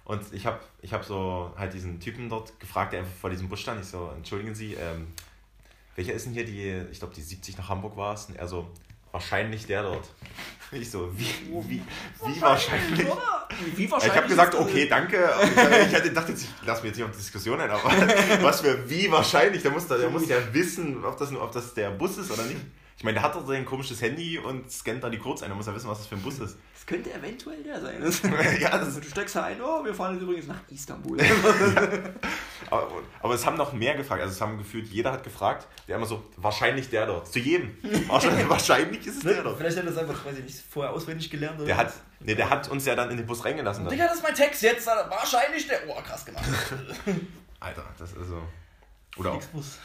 und 0.04 0.23
ich 0.32 0.46
habe 0.46 0.61
ich 0.82 0.92
hab 0.92 1.04
so 1.04 1.52
halt 1.56 1.73
diesen 1.75 1.99
Typen 1.99 2.28
dort 2.28 2.58
gefragt, 2.61 2.92
der 2.92 3.00
einfach 3.00 3.12
vor 3.16 3.30
diesem 3.30 3.49
Bus 3.49 3.61
stand. 3.61 3.80
Ich 3.80 3.88
so, 3.88 4.08
entschuldigen 4.16 4.54
Sie, 4.54 4.75
ähm, 4.75 5.08
welcher 5.96 6.12
ist 6.12 6.26
denn 6.26 6.32
hier 6.32 6.44
die, 6.44 6.87
ich 6.92 6.99
glaube 7.00 7.12
die 7.14 7.23
70 7.23 7.58
nach 7.58 7.68
Hamburg 7.68 7.96
war 7.96 8.14
es? 8.14 8.26
Und 8.26 8.37
er 8.37 8.46
so, 8.46 8.70
wahrscheinlich 9.16 9.66
der 9.66 9.82
dort. 9.82 10.06
Ich 10.73 10.90
so, 10.90 11.11
wie, 11.16 11.25
wie, 11.68 11.82
wie 12.26 12.42
wahrscheinlich? 12.42 13.06
Wie 13.76 13.85
Ich 13.85 13.90
wahrscheinlich? 13.90 14.16
habe 14.16 14.28
gesagt, 14.28 14.54
okay, 14.54 14.87
danke. 14.88 15.30
Ich, 15.42 15.88
ich 15.88 15.94
hatte 15.94 16.11
dachte 16.11 16.32
jetzt, 16.32 16.42
ich 16.42 16.66
lasse 16.66 16.82
mir 16.82 16.88
jetzt 16.88 16.96
nicht 16.96 17.06
auf 17.06 17.12
die 17.12 17.18
Diskussion 17.18 17.61
ein, 17.61 17.70
aber 17.70 17.85
was 18.42 18.61
für 18.61 18.90
wie 18.90 19.11
wahrscheinlich, 19.11 19.62
der 19.62 19.70
muss, 19.70 19.87
da, 19.87 19.96
der 19.96 20.11
muss 20.11 20.28
ja 20.28 20.37
wissen, 20.52 21.02
ob 21.04 21.16
das, 21.16 21.32
ob 21.32 21.52
das 21.52 21.73
der 21.73 21.90
Bus 21.90 22.18
ist 22.18 22.30
oder 22.30 22.42
nicht. 22.42 22.61
Ich 23.06 23.08
meine, 23.14 23.20
der 23.20 23.22
hat 23.22 23.36
doch 23.36 23.46
sein 23.46 23.64
komisches 23.64 24.02
Handy 24.02 24.36
und 24.36 24.68
scannt 24.68 25.04
da 25.04 25.08
die 25.08 25.18
Codes 25.18 25.44
ein, 25.44 25.48
der 25.50 25.56
muss 25.56 25.66
ja 25.66 25.72
wissen, 25.76 25.88
was 25.88 25.98
das 25.98 26.08
für 26.08 26.16
ein 26.16 26.22
Bus 26.22 26.40
ist. 26.40 26.58
Das 26.75 26.84
könnte 26.84 27.14
eventuell 27.14 27.62
der 27.62 27.80
sein. 27.80 28.02
ja, 28.60 28.70
das 28.70 28.88
Also 28.88 29.00
du 29.00 29.08
steckst 29.08 29.36
da 29.36 29.44
ein, 29.44 29.62
oh, 29.62 29.84
wir 29.84 29.94
fahren 29.94 30.14
jetzt 30.14 30.22
übrigens 30.25 30.48
nach 30.48 30.58
Istanbul. 30.68 31.16
aber, 32.70 32.90
aber 33.22 33.34
es 33.34 33.46
haben 33.46 33.56
noch 33.56 33.72
mehr 33.72 33.94
gefragt, 33.94 34.22
also 34.22 34.34
es 34.34 34.40
haben 34.40 34.58
gefühlt, 34.58 34.88
jeder 34.88 35.12
hat 35.12 35.22
gefragt, 35.22 35.68
der 35.86 35.98
immer 35.98 36.06
so, 36.06 36.25
wahrscheinlich 36.36 36.90
der 36.90 37.06
dort. 37.06 37.32
Zu 37.32 37.38
jedem. 37.38 37.76
Wahrscheinlich, 38.08 38.48
wahrscheinlich 38.48 39.06
ist 39.06 39.18
es 39.18 39.22
der 39.22 39.44
dort. 39.44 39.56
Vielleicht 39.56 39.76
hat 39.76 39.84
er 39.84 39.90
das 39.92 39.98
einfach, 39.98 40.26
weiß 40.26 40.38
ich 40.38 40.44
nicht, 40.44 40.64
vorher 40.68 40.92
auswendig 40.92 41.30
gelernt. 41.30 41.58
Oder 41.58 41.66
Der 41.66 41.76
hat, 41.76 41.92
nee, 42.18 42.34
der 42.34 42.50
hat 42.50 42.68
uns 42.68 42.86
ja 42.86 42.96
dann 42.96 43.12
in 43.12 43.18
den 43.18 43.26
Bus 43.26 43.44
reingelassen. 43.44 43.88
Digga, 43.88 44.06
das 44.06 44.16
ist 44.16 44.22
mein 44.25 44.34
Text 44.34 44.62
jetzt. 44.62 44.84
Wahrscheinlich 44.84 45.68
der. 45.68 45.78
Oh, 45.86 45.94
krass 46.02 46.25
gemacht. 46.25 46.44
Alter, 47.60 47.84
das 47.98 48.10
ist 48.10 48.28
so. 48.28 48.42
Oder 49.16 49.30
auch, 49.32 49.40
Flixbus. 49.40 49.78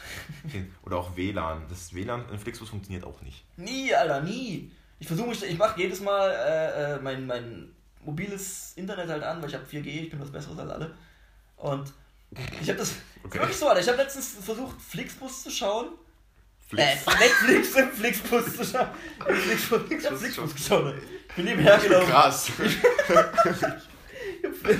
oder 0.84 0.96
auch 0.98 1.16
WLAN. 1.16 1.66
Das 1.68 1.94
WLAN 1.94 2.28
in 2.30 2.38
Flixbus 2.38 2.68
funktioniert 2.68 3.04
auch 3.04 3.20
nicht. 3.22 3.44
Nie, 3.56 3.94
Alter, 3.94 4.20
nie. 4.20 4.70
Ich 4.98 5.06
versuche 5.06 5.28
mich, 5.28 5.42
ich 5.42 5.58
mache 5.58 5.80
jedes 5.80 6.00
Mal 6.00 6.30
äh, 6.30 6.94
äh, 6.94 6.98
mein, 7.00 7.26
mein, 7.26 7.74
mobiles 8.04 8.72
Internet 8.76 9.08
halt 9.08 9.22
an, 9.22 9.40
weil 9.40 9.48
ich 9.48 9.54
habe 9.54 9.64
4G, 9.64 9.86
ich 9.86 10.10
bin 10.10 10.20
was 10.20 10.30
Besseres 10.30 10.58
als 10.58 10.70
alle. 10.70 10.94
Und 11.56 11.92
ich 12.60 12.68
habe 12.68 12.78
das 12.78 12.94
Okay. 13.24 13.38
wirklich 13.38 13.56
so, 13.56 13.68
Alter. 13.68 13.80
Ich 13.80 13.88
habe 13.88 13.98
letztens 13.98 14.36
versucht, 14.40 14.80
Flixbus 14.80 15.44
zu 15.44 15.50
schauen. 15.50 15.90
Flix. 16.68 17.06
Äh, 17.06 17.18
Netflix 17.18 17.76
im 17.76 17.90
Flixbus 17.90 18.56
zu 18.56 18.64
schauen. 18.64 18.88
Flixbus, 19.24 19.80
ich 19.90 20.06
habe 20.06 20.16
Flixbus 20.16 20.54
geschaut. 20.54 20.94
Ich 21.28 21.34
bin 21.36 21.44
nebenher 21.44 21.78
gelaufen. 21.78 22.10
Krass. 22.10 22.50
Ich 24.44 24.48
hab, 24.48 24.70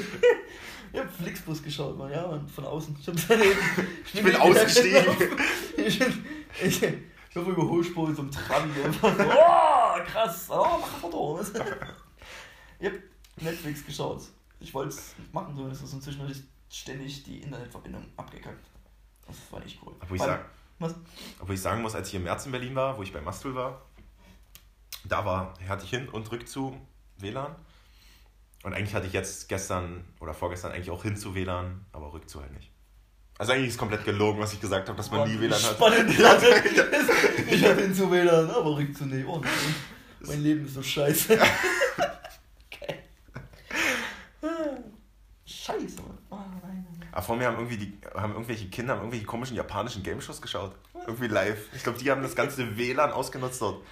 ich 0.92 0.98
hab 0.98 1.10
Flixbus 1.10 1.62
geschaut, 1.62 1.96
Mann, 1.96 2.10
ja, 2.10 2.26
Mann, 2.26 2.46
von 2.48 2.64
außen. 2.64 2.96
Ich, 3.00 3.08
hab 3.08 3.14
daneben, 3.28 3.58
ich 4.12 4.22
bin 4.22 4.36
ausgestiegen. 4.36 5.04
Ich 5.84 5.98
bin, 5.98 6.24
ich, 6.62 6.82
ich 6.82 7.38
auf 7.38 7.48
Überholspur 7.48 8.08
in 8.10 8.14
so 8.14 8.22
einem 8.22 8.30
Trabi 8.30 8.82
einfach 8.82 9.16
so, 9.16 9.24
oh, 9.24 10.04
krass, 10.04 10.46
oh, 10.50 10.78
mach 10.80 10.94
ein 10.94 11.00
Foto. 11.00 11.40
Ich 12.78 12.86
hab 12.86 12.92
Netflix 13.40 13.84
geschaut. 13.86 14.22
Ich 14.60 14.72
wollte 14.74 14.90
es 14.90 15.14
machen, 15.32 15.56
so 15.56 15.66
ist 15.66 15.82
es 15.82 15.92
inzwischen 15.92 16.30
ich 16.30 16.42
ständig 16.68 17.24
die 17.24 17.40
Internetverbindung 17.40 18.04
abgekackt. 18.16 18.64
Das 19.26 19.36
war 19.50 19.60
nicht 19.60 19.78
cool. 19.84 19.94
Obwohl 20.00 20.16
ich, 20.16 20.22
Weil- 20.22 20.28
sag, 20.28 20.44
Was? 20.78 20.94
obwohl 21.40 21.54
ich 21.54 21.60
sagen 21.60 21.82
muss, 21.82 21.94
als 21.94 22.08
ich 22.08 22.14
im 22.14 22.24
März 22.24 22.46
in 22.46 22.52
Berlin 22.52 22.74
war, 22.74 22.96
wo 22.98 23.02
ich 23.02 23.12
bei 23.12 23.20
Mastul 23.20 23.54
war, 23.54 23.82
da 25.04 25.24
war, 25.24 25.54
hatte 25.68 25.84
ich 25.84 25.90
hin 25.90 26.08
und 26.08 26.30
rück 26.30 26.46
zu 26.48 26.76
WLAN. 27.18 27.54
Und 28.62 28.74
eigentlich 28.74 28.94
hatte 28.94 29.06
ich 29.06 29.12
jetzt 29.12 29.48
gestern 29.48 30.04
oder 30.20 30.34
vorgestern 30.34 30.72
eigentlich 30.72 30.90
auch 30.90 31.02
hin 31.02 31.16
zu 31.16 31.34
WLAN, 31.34 31.84
aber 31.92 32.12
rück 32.12 32.28
zu 32.28 32.40
halt 32.40 32.52
nicht. 32.52 32.70
Also 33.38 33.52
eigentlich 33.52 33.70
ist 33.70 33.78
komplett 33.78 34.04
gelogen, 34.04 34.40
was 34.40 34.52
ich 34.52 34.60
gesagt 34.60 34.88
habe, 34.88 34.96
dass 34.96 35.10
man 35.10 35.28
nie 35.28 35.40
WLAN 35.40 35.60
hat. 35.60 35.72
Spannend, 35.74 36.18
Latte. 36.20 36.62
Ich 37.50 37.64
hatte 37.64 37.82
ihn 37.82 37.94
zu 37.94 38.10
WLAN, 38.10 38.50
aber 38.50 38.76
rück 38.76 38.96
zu 38.96 39.04
nee. 39.06 39.24
Oh 39.24 39.38
nein. 39.38 39.50
Mein 40.20 40.42
Leben 40.42 40.64
ist 40.64 40.74
so 40.74 40.82
scheiße. 40.82 41.36
Geil. 42.80 43.02
Scheiße, 45.44 45.96
Mann. 46.02 46.18
Oh 46.30 46.36
nein. 46.62 46.86
Aber 47.10 47.22
vor 47.22 47.36
mir 47.36 47.46
haben 47.46 47.56
irgendwie 47.56 47.76
die, 47.78 47.98
haben 48.14 48.32
irgendwelche 48.32 48.68
Kinder 48.68 48.94
haben 48.94 49.00
irgendwelche 49.00 49.26
komischen 49.26 49.56
japanischen 49.56 50.04
Game-Shows 50.04 50.40
geschaut. 50.40 50.76
Irgendwie 51.06 51.26
live. 51.26 51.58
Ich 51.74 51.82
glaube, 51.82 51.98
die 51.98 52.10
haben 52.10 52.22
das 52.22 52.36
ganze 52.36 52.76
WLAN 52.76 53.10
ausgenutzt 53.10 53.60
dort. 53.60 53.82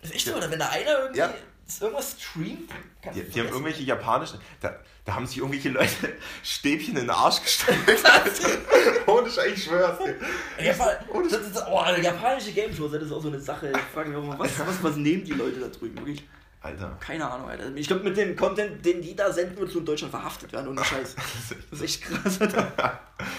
Das 0.00 0.10
ist 0.10 0.16
echt 0.16 0.26
so, 0.26 0.34
oder 0.34 0.50
wenn 0.50 0.58
da 0.58 0.70
einer 0.70 0.98
irgendwie 0.98 1.18
Ja. 1.18 1.34
Irgendwas 1.80 2.16
streamt, 2.20 2.70
Die, 3.14 3.22
die 3.22 3.40
haben 3.40 3.48
irgendwelche 3.48 3.82
japanischen. 3.82 4.38
Da, 4.60 4.78
da 5.04 5.14
haben 5.14 5.26
sich 5.26 5.38
irgendwelche 5.38 5.70
Leute 5.70 6.14
Stäbchen 6.42 6.96
in 6.96 7.02
den 7.02 7.10
Arsch 7.10 7.42
gesteckt. 7.42 7.78
Ohne 9.06 9.30
Scheiß, 9.30 9.52
ich 9.52 9.64
schwör's 9.64 9.98
dir. 9.98 10.16
Japan, 10.64 10.96
das 11.30 11.40
ist, 11.40 11.62
oh, 11.66 11.84
japanische 12.00 12.52
Game 12.52 12.74
Shows, 12.74 12.92
das 12.92 13.02
ist 13.02 13.12
auch 13.12 13.22
so 13.22 13.28
eine 13.28 13.40
Sache. 13.40 13.70
Ich 13.70 13.78
frage 13.94 14.10
mich 14.10 14.18
auch 14.18 14.24
mal, 14.24 14.38
was, 14.38 14.58
was, 14.58 14.82
was 14.82 14.96
nehmen 14.96 15.24
die 15.24 15.32
Leute 15.32 15.60
da 15.60 15.68
drüben? 15.68 15.96
Wirklich? 15.98 16.24
Alter. 16.60 16.96
Keine 16.98 17.30
Ahnung, 17.30 17.48
Alter. 17.48 17.74
Ich 17.74 17.86
glaube, 17.86 18.04
mit 18.04 18.16
dem 18.16 18.34
Content, 18.36 18.84
den 18.84 19.02
die 19.02 19.14
da 19.14 19.30
senden, 19.30 19.58
wird 19.58 19.70
so 19.70 19.80
in 19.80 19.84
Deutschland 19.84 20.10
verhaftet 20.10 20.50
werden, 20.52 20.68
ohne 20.68 20.82
Scheiß. 20.82 21.14
Das 21.14 21.80
ist 21.80 21.82
echt 21.82 22.02
krass, 22.02 22.40
Alter. 22.40 22.72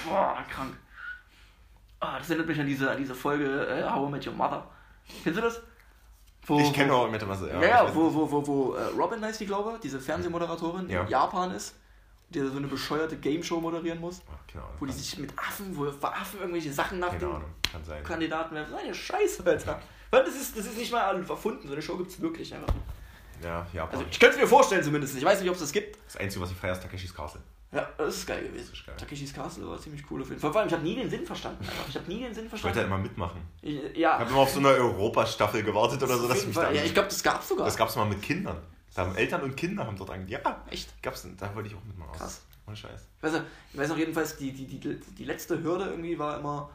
Boah, 0.08 0.46
krank. 0.48 0.75
Ah, 2.00 2.20
das 2.20 2.29
erinnert 2.29 2.48
mich 2.48 2.60
an 2.60 2.67
diese, 2.67 2.91
an 2.91 2.98
diese 2.98 3.15
Folge 3.15 3.65
äh, 3.67 3.84
How 3.89 4.08
I 4.08 4.12
Met 4.12 4.27
Your 4.27 4.34
Mother. 4.34 4.67
Kennst 5.24 5.39
du 5.39 5.41
das? 5.41 5.60
Wo, 6.48 6.60
Ich 6.60 6.72
kenne 6.74 6.94
auch 6.94 7.10
mit 7.10 7.22
dem 7.22 7.30
Wasser. 7.30 7.48
Ja, 7.54 7.62
ja, 7.86 7.96
wo, 7.96 8.14
wo, 8.14 8.30
wo, 8.32 8.48
wo 8.48 8.74
äh, 8.75 8.84
Robin 8.98 9.24
heißt 9.24 9.40
die, 9.40 9.46
glaube 9.46 9.72
ich, 9.75 9.80
diese 9.82 10.00
Fernsehmoderatorin, 10.00 10.90
Ja. 10.90 11.02
in 11.02 11.08
Japan 11.08 11.52
ist, 11.52 11.75
die 12.30 12.40
so 12.40 12.58
eine 12.58 12.68
bescheuerte 12.68 13.18
Game 13.18 13.42
Show 13.44 13.60
moderieren 13.60 14.00
muss, 14.00 14.22
keine 14.52 14.64
Ahnung. 14.64 14.75
wo 14.80 14.86
die 14.86 14.94
sich 14.94 15.18
mit 15.18 15.32
Affen, 15.38 15.75
wo 15.78 15.90
für 15.92 16.08
Affen 16.14 16.40
irgendwelche 16.40 16.72
Sachen 16.74 17.00
nach 17.00 17.08
Keine 17.10 17.20
den 17.20 17.30
Ahnung. 17.30 17.50
Kann 17.72 17.84
sein. 17.84 18.04
Kandidaten 18.04 18.56
werfen. 18.56 18.75
Eine 18.75 18.94
Scheiße, 18.94 19.44
Alter. 19.46 19.82
Weil 20.12 20.24
das 20.24 20.36
ist, 20.36 20.58
das 20.58 20.66
ist 20.66 20.78
nicht 20.78 20.92
mal 20.92 21.16
erfunden, 21.28 21.68
so 21.68 21.74
eine 21.74 21.82
Show 21.82 21.98
gibt 21.98 22.12
es 22.12 22.22
wirklich 22.22 22.54
einfach. 22.54 22.74
Ja, 23.44 23.65
Japan. 23.74 24.00
Also 24.00 24.06
ich 24.12 24.20
könnte 24.20 24.36
es 24.36 24.42
mir 24.42 24.48
vorstellen 24.48 24.84
zumindest. 24.84 25.15
Ich 25.18 25.24
weiß 25.24 25.39
nicht, 25.42 25.50
ob 25.50 25.56
es 25.56 25.62
das 25.62 25.72
gibt. 25.72 25.98
das 26.06 26.18
Einzige, 26.18 26.44
was 26.44 26.51
ich 26.51 26.58
feiere, 26.58 26.74
ist 26.74 26.82
Takeshis 26.82 27.13
Castle. 27.13 27.42
Ja, 27.72 27.88
das 27.98 28.16
ist 28.18 28.27
geil 28.27 28.44
gewesen. 28.48 28.72
ist 28.72 28.86
geil. 28.86 28.96
Takeshis 28.98 29.33
Castle 29.33 29.68
war 29.68 29.79
ziemlich 29.79 30.03
cool 30.09 30.22
auf 30.22 30.29
jeden 30.29 30.40
Fall. 30.40 30.51
Vor 30.51 30.62
allem, 30.62 30.68
ich 30.70 30.74
habe 30.74 30.83
nie 30.83 30.96
den 30.96 31.09
Sinn 31.09 31.25
verstanden. 31.25 31.64
Einfach. 31.64 31.90
Ich 31.90 31.96
habe 31.96 32.07
nie 32.07 32.20
den 32.22 32.33
Sinn 32.33 32.46
Ich 32.46 32.51
wollte 32.51 32.62
verstanden. 32.62 32.79
ja 32.79 32.86
immer 32.86 32.98
mitmachen. 32.98 33.42
Ich, 33.62 33.83
Ich 33.83 33.98
ja, 33.98 34.18
habe 34.20 34.29
immer 34.29 34.40
auf 34.40 34.50
so 34.51 34.59
eine 34.59 34.70
Europastaffel 34.70 35.62
gewartet 35.64 36.01
oder 36.01 36.18
so, 36.18 36.27
dass 36.27 36.38
jeden 36.38 36.48
mich 36.50 36.55
da. 36.55 36.72
Ja, 36.72 36.83
ich 36.83 36.94
glaube, 36.94 37.09
das 37.09 37.22
gab 37.22 37.42
es 37.42 37.50
sogar. 37.50 37.66
das 37.66 37.75
gab's 37.75 37.96
mal 37.98 38.05
mit 38.05 38.22
Kindern. 38.22 38.57
Da 38.94 39.01
haben 39.01 39.16
Eltern 39.16 39.42
und 39.42 39.57
Kinder 39.57 39.86
haben 39.86 39.98
dort 39.98 40.09
eigentlich. 40.12 40.31
Ja, 40.31 40.64
Echt? 40.72 41.01
gab's. 41.03 41.27
Da 41.38 41.53
wollte 41.53 41.68
ich 41.68 41.75
auch 41.75 41.83
mitmachen. 41.83 42.14
Krass. 42.14 42.42
Ohne 42.66 42.77
Scheiß. 42.77 43.01
Ich 43.18 43.24
weiß, 43.24 43.33
noch- 43.33 43.42
ich 43.74 43.77
weiß 43.79 43.90
noch 43.90 43.98
jedenfalls, 43.98 44.38
die, 44.38 44.51
die, 44.53 44.66
die, 44.66 44.98
die 44.98 45.25
letzte 45.25 45.62
Hürde 45.62 45.86
irgendwie 45.90 46.18
war 46.18 46.40
immer, 46.40 46.70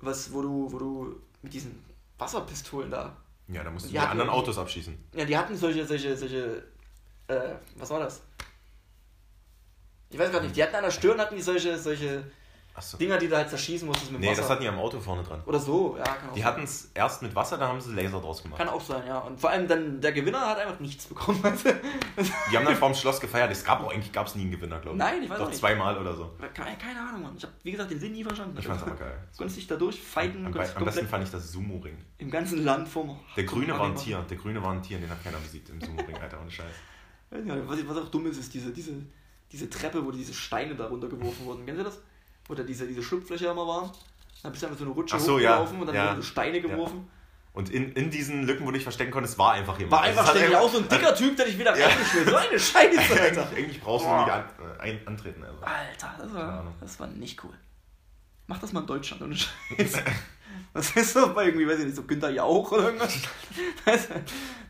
was, 0.00 0.30
wo 0.32 0.42
du, 0.42 0.68
wo 0.70 0.78
du 0.78 1.16
mit 1.40 1.54
diesen 1.54 1.82
Wasserpistolen 2.18 2.90
da. 2.90 3.16
Ja, 3.52 3.62
da 3.62 3.70
mussten 3.70 3.88
Die 3.88 3.92
die 3.92 3.98
anderen 3.98 4.30
Autos 4.30 4.58
abschießen. 4.58 4.96
Ja, 5.14 5.24
die 5.24 5.36
hatten 5.36 5.56
solche, 5.56 5.86
solche, 5.86 6.16
solche, 6.16 6.62
äh, 7.28 7.54
was 7.76 7.90
war 7.90 8.00
das? 8.00 8.22
Ich 10.10 10.18
weiß 10.18 10.32
gar 10.32 10.40
nicht, 10.40 10.56
die 10.56 10.62
hatten 10.62 10.74
an 10.74 10.84
der 10.84 10.90
Stirn 10.90 11.18
hatten 11.18 11.36
die 11.36 11.42
solche, 11.42 11.78
solche 11.78 12.24
Achso. 12.74 12.96
Dinger, 12.96 13.18
die 13.18 13.28
du 13.28 13.36
halt 13.36 13.50
zerschießen 13.50 13.86
musstest 13.86 14.12
mit 14.12 14.20
Nee, 14.22 14.30
Wasser. 14.30 14.40
das 14.40 14.50
hatten 14.50 14.62
die 14.62 14.68
am 14.68 14.78
Auto 14.78 14.98
vorne 14.98 15.22
dran. 15.22 15.42
Oder 15.44 15.58
so, 15.58 15.94
ja, 15.98 16.04
kann 16.04 16.30
auch 16.30 16.34
Die 16.34 16.42
hatten 16.42 16.62
es 16.62 16.90
erst 16.94 17.20
mit 17.20 17.34
Wasser, 17.34 17.58
da 17.58 17.68
haben 17.68 17.78
sie 17.80 17.92
Laser 17.92 18.18
draus 18.18 18.42
gemacht. 18.42 18.58
Kann 18.58 18.68
auch 18.70 18.80
sein, 18.80 19.06
ja. 19.06 19.18
Und 19.18 19.38
vor 19.38 19.50
allem 19.50 19.68
dann, 19.68 20.00
der 20.00 20.12
Gewinner 20.12 20.40
hat 20.40 20.58
einfach 20.58 20.80
nichts 20.80 21.04
bekommen. 21.06 21.40
weißt 21.44 21.66
du? 21.66 21.74
Die 22.50 22.56
haben 22.56 22.64
dann 22.64 22.76
vorm 22.76 22.94
Schloss 22.94 23.20
gefeiert. 23.20 23.52
Es 23.52 23.62
gab 23.62 23.82
auch 23.84 23.92
eigentlich 23.92 24.10
gab's 24.10 24.34
nie 24.36 24.42
einen 24.42 24.52
Gewinner, 24.52 24.78
glaube 24.78 24.96
ich. 24.96 24.98
Nein, 25.04 25.22
ich 25.22 25.28
weiß 25.28 25.36
Doch 25.38 25.44
auch 25.44 25.48
nicht. 25.50 25.58
zweimal 25.60 25.98
oder 25.98 26.14
so. 26.14 26.30
keine, 26.54 26.98
Ahnung, 26.98 27.22
Mann. 27.22 27.34
Ich 27.36 27.42
habe, 27.42 27.52
wie 27.62 27.72
gesagt, 27.72 27.90
den 27.90 28.00
Sinn 28.00 28.12
nie 28.12 28.24
verstanden. 28.24 28.56
Ich 28.58 28.66
fand's 28.66 28.82
aber 28.84 28.96
geil. 28.96 29.18
Du 29.32 29.36
konntest 29.38 29.58
dich 29.58 29.66
da 29.66 29.76
durchfighten, 29.76 30.46
Am, 30.46 30.54
am 30.54 30.84
besten 30.84 31.06
fand 31.06 31.24
ich 31.24 31.30
das 31.30 31.52
Sumo-Ring. 31.52 31.98
im 32.18 32.30
ganzen 32.30 32.64
Land 32.64 32.88
vom... 32.88 33.18
Der 33.36 33.44
Grüne 33.44 33.78
war 33.78 33.84
ein 33.86 33.96
Tier. 33.96 34.24
Der 34.30 34.36
Grüne 34.38 34.62
war 34.62 34.72
ein 34.72 34.82
Tier, 34.82 34.98
den 34.98 35.10
hat 35.10 35.22
keiner 35.22 35.38
besiegt 35.38 35.68
im 35.68 35.78
Sumo-Ring, 35.80 36.16
Alter, 36.16 36.40
ohne 36.40 36.50
Scheiß. 36.50 36.72
Was, 37.30 37.86
was 37.88 37.96
auch 37.98 38.08
dumm 38.08 38.26
ist, 38.26 38.38
ist 38.38 38.52
diese, 38.54 38.70
diese, 38.70 38.92
diese 39.50 39.68
Treppe, 39.68 40.04
wo 40.04 40.10
diese 40.10 40.32
Steine 40.32 40.74
da 40.74 40.86
runtergeworfen 40.86 41.44
wurden. 41.44 41.66
Kennen 41.66 41.78
Sie 41.78 41.84
das? 41.84 42.00
Wo 42.48 42.54
da 42.54 42.62
diese, 42.62 42.86
diese 42.86 43.02
Schlupflöcher 43.02 43.50
immer 43.52 43.66
waren. 43.66 43.90
Da 44.42 44.48
bist 44.48 44.62
du 44.62 44.66
einfach 44.66 44.78
so 44.78 44.84
eine 44.84 44.94
Rutsche 44.94 45.18
so, 45.20 45.38
ja. 45.38 45.50
hochgelaufen 45.58 45.80
und 45.80 45.86
dann 45.86 45.94
Ja. 45.94 46.06
wurden 46.10 46.16
so 46.16 46.22
Steine 46.22 46.60
geworfen. 46.60 47.08
Und 47.54 47.68
in, 47.70 47.92
in 47.92 48.10
diesen 48.10 48.44
Lücken, 48.46 48.62
wo 48.62 48.70
du 48.70 48.72
dich 48.74 48.82
verstecken 48.82 49.10
konntest, 49.12 49.38
war 49.38 49.52
einfach 49.52 49.78
jemand. 49.78 49.92
War 49.92 50.00
Also 50.02 50.18
einfach 50.20 50.30
hat 50.32 50.36
ständig 50.38 50.56
auch 50.58 50.70
so 50.72 50.78
ein 50.78 50.88
dicker 50.88 51.14
Typ, 51.14 51.36
der 51.36 51.44
dich 51.46 51.58
wieder 51.58 51.76
Ja. 51.78 51.86
reingeschmissen 51.86 52.30
So 52.30 52.36
eine 52.36 52.58
Scheiße, 52.58 52.98
Alter. 53.22 53.22
eigentlich, 53.46 53.58
eigentlich 53.58 53.80
brauchst 53.82 54.06
du 54.06 54.10
nicht 54.10 54.30
an, 54.30 54.44
äh, 54.78 54.82
ein, 54.82 55.06
antreten. 55.06 55.44
Also. 55.44 55.58
Alter, 55.62 56.14
das 56.18 56.34
war, 56.34 56.72
das 56.80 56.98
war 57.00 57.06
nicht 57.08 57.44
cool. 57.44 57.52
Mach 58.46 58.58
das 58.58 58.72
mal 58.72 58.80
in 58.80 58.86
Deutschland, 58.86 59.22
ohne 59.22 59.36
Scheiß. 59.36 60.02
Was 60.74 60.96
ist 60.96 61.12
so 61.12 61.32
bei 61.34 61.44
irgendwie, 61.46 61.68
weiß 61.68 61.78
ich 61.80 61.84
nicht, 61.84 61.96
so 61.96 62.02
Günther 62.04 62.30
Jauch 62.30 62.72
oder 62.72 62.84
irgendwas? 62.84 63.14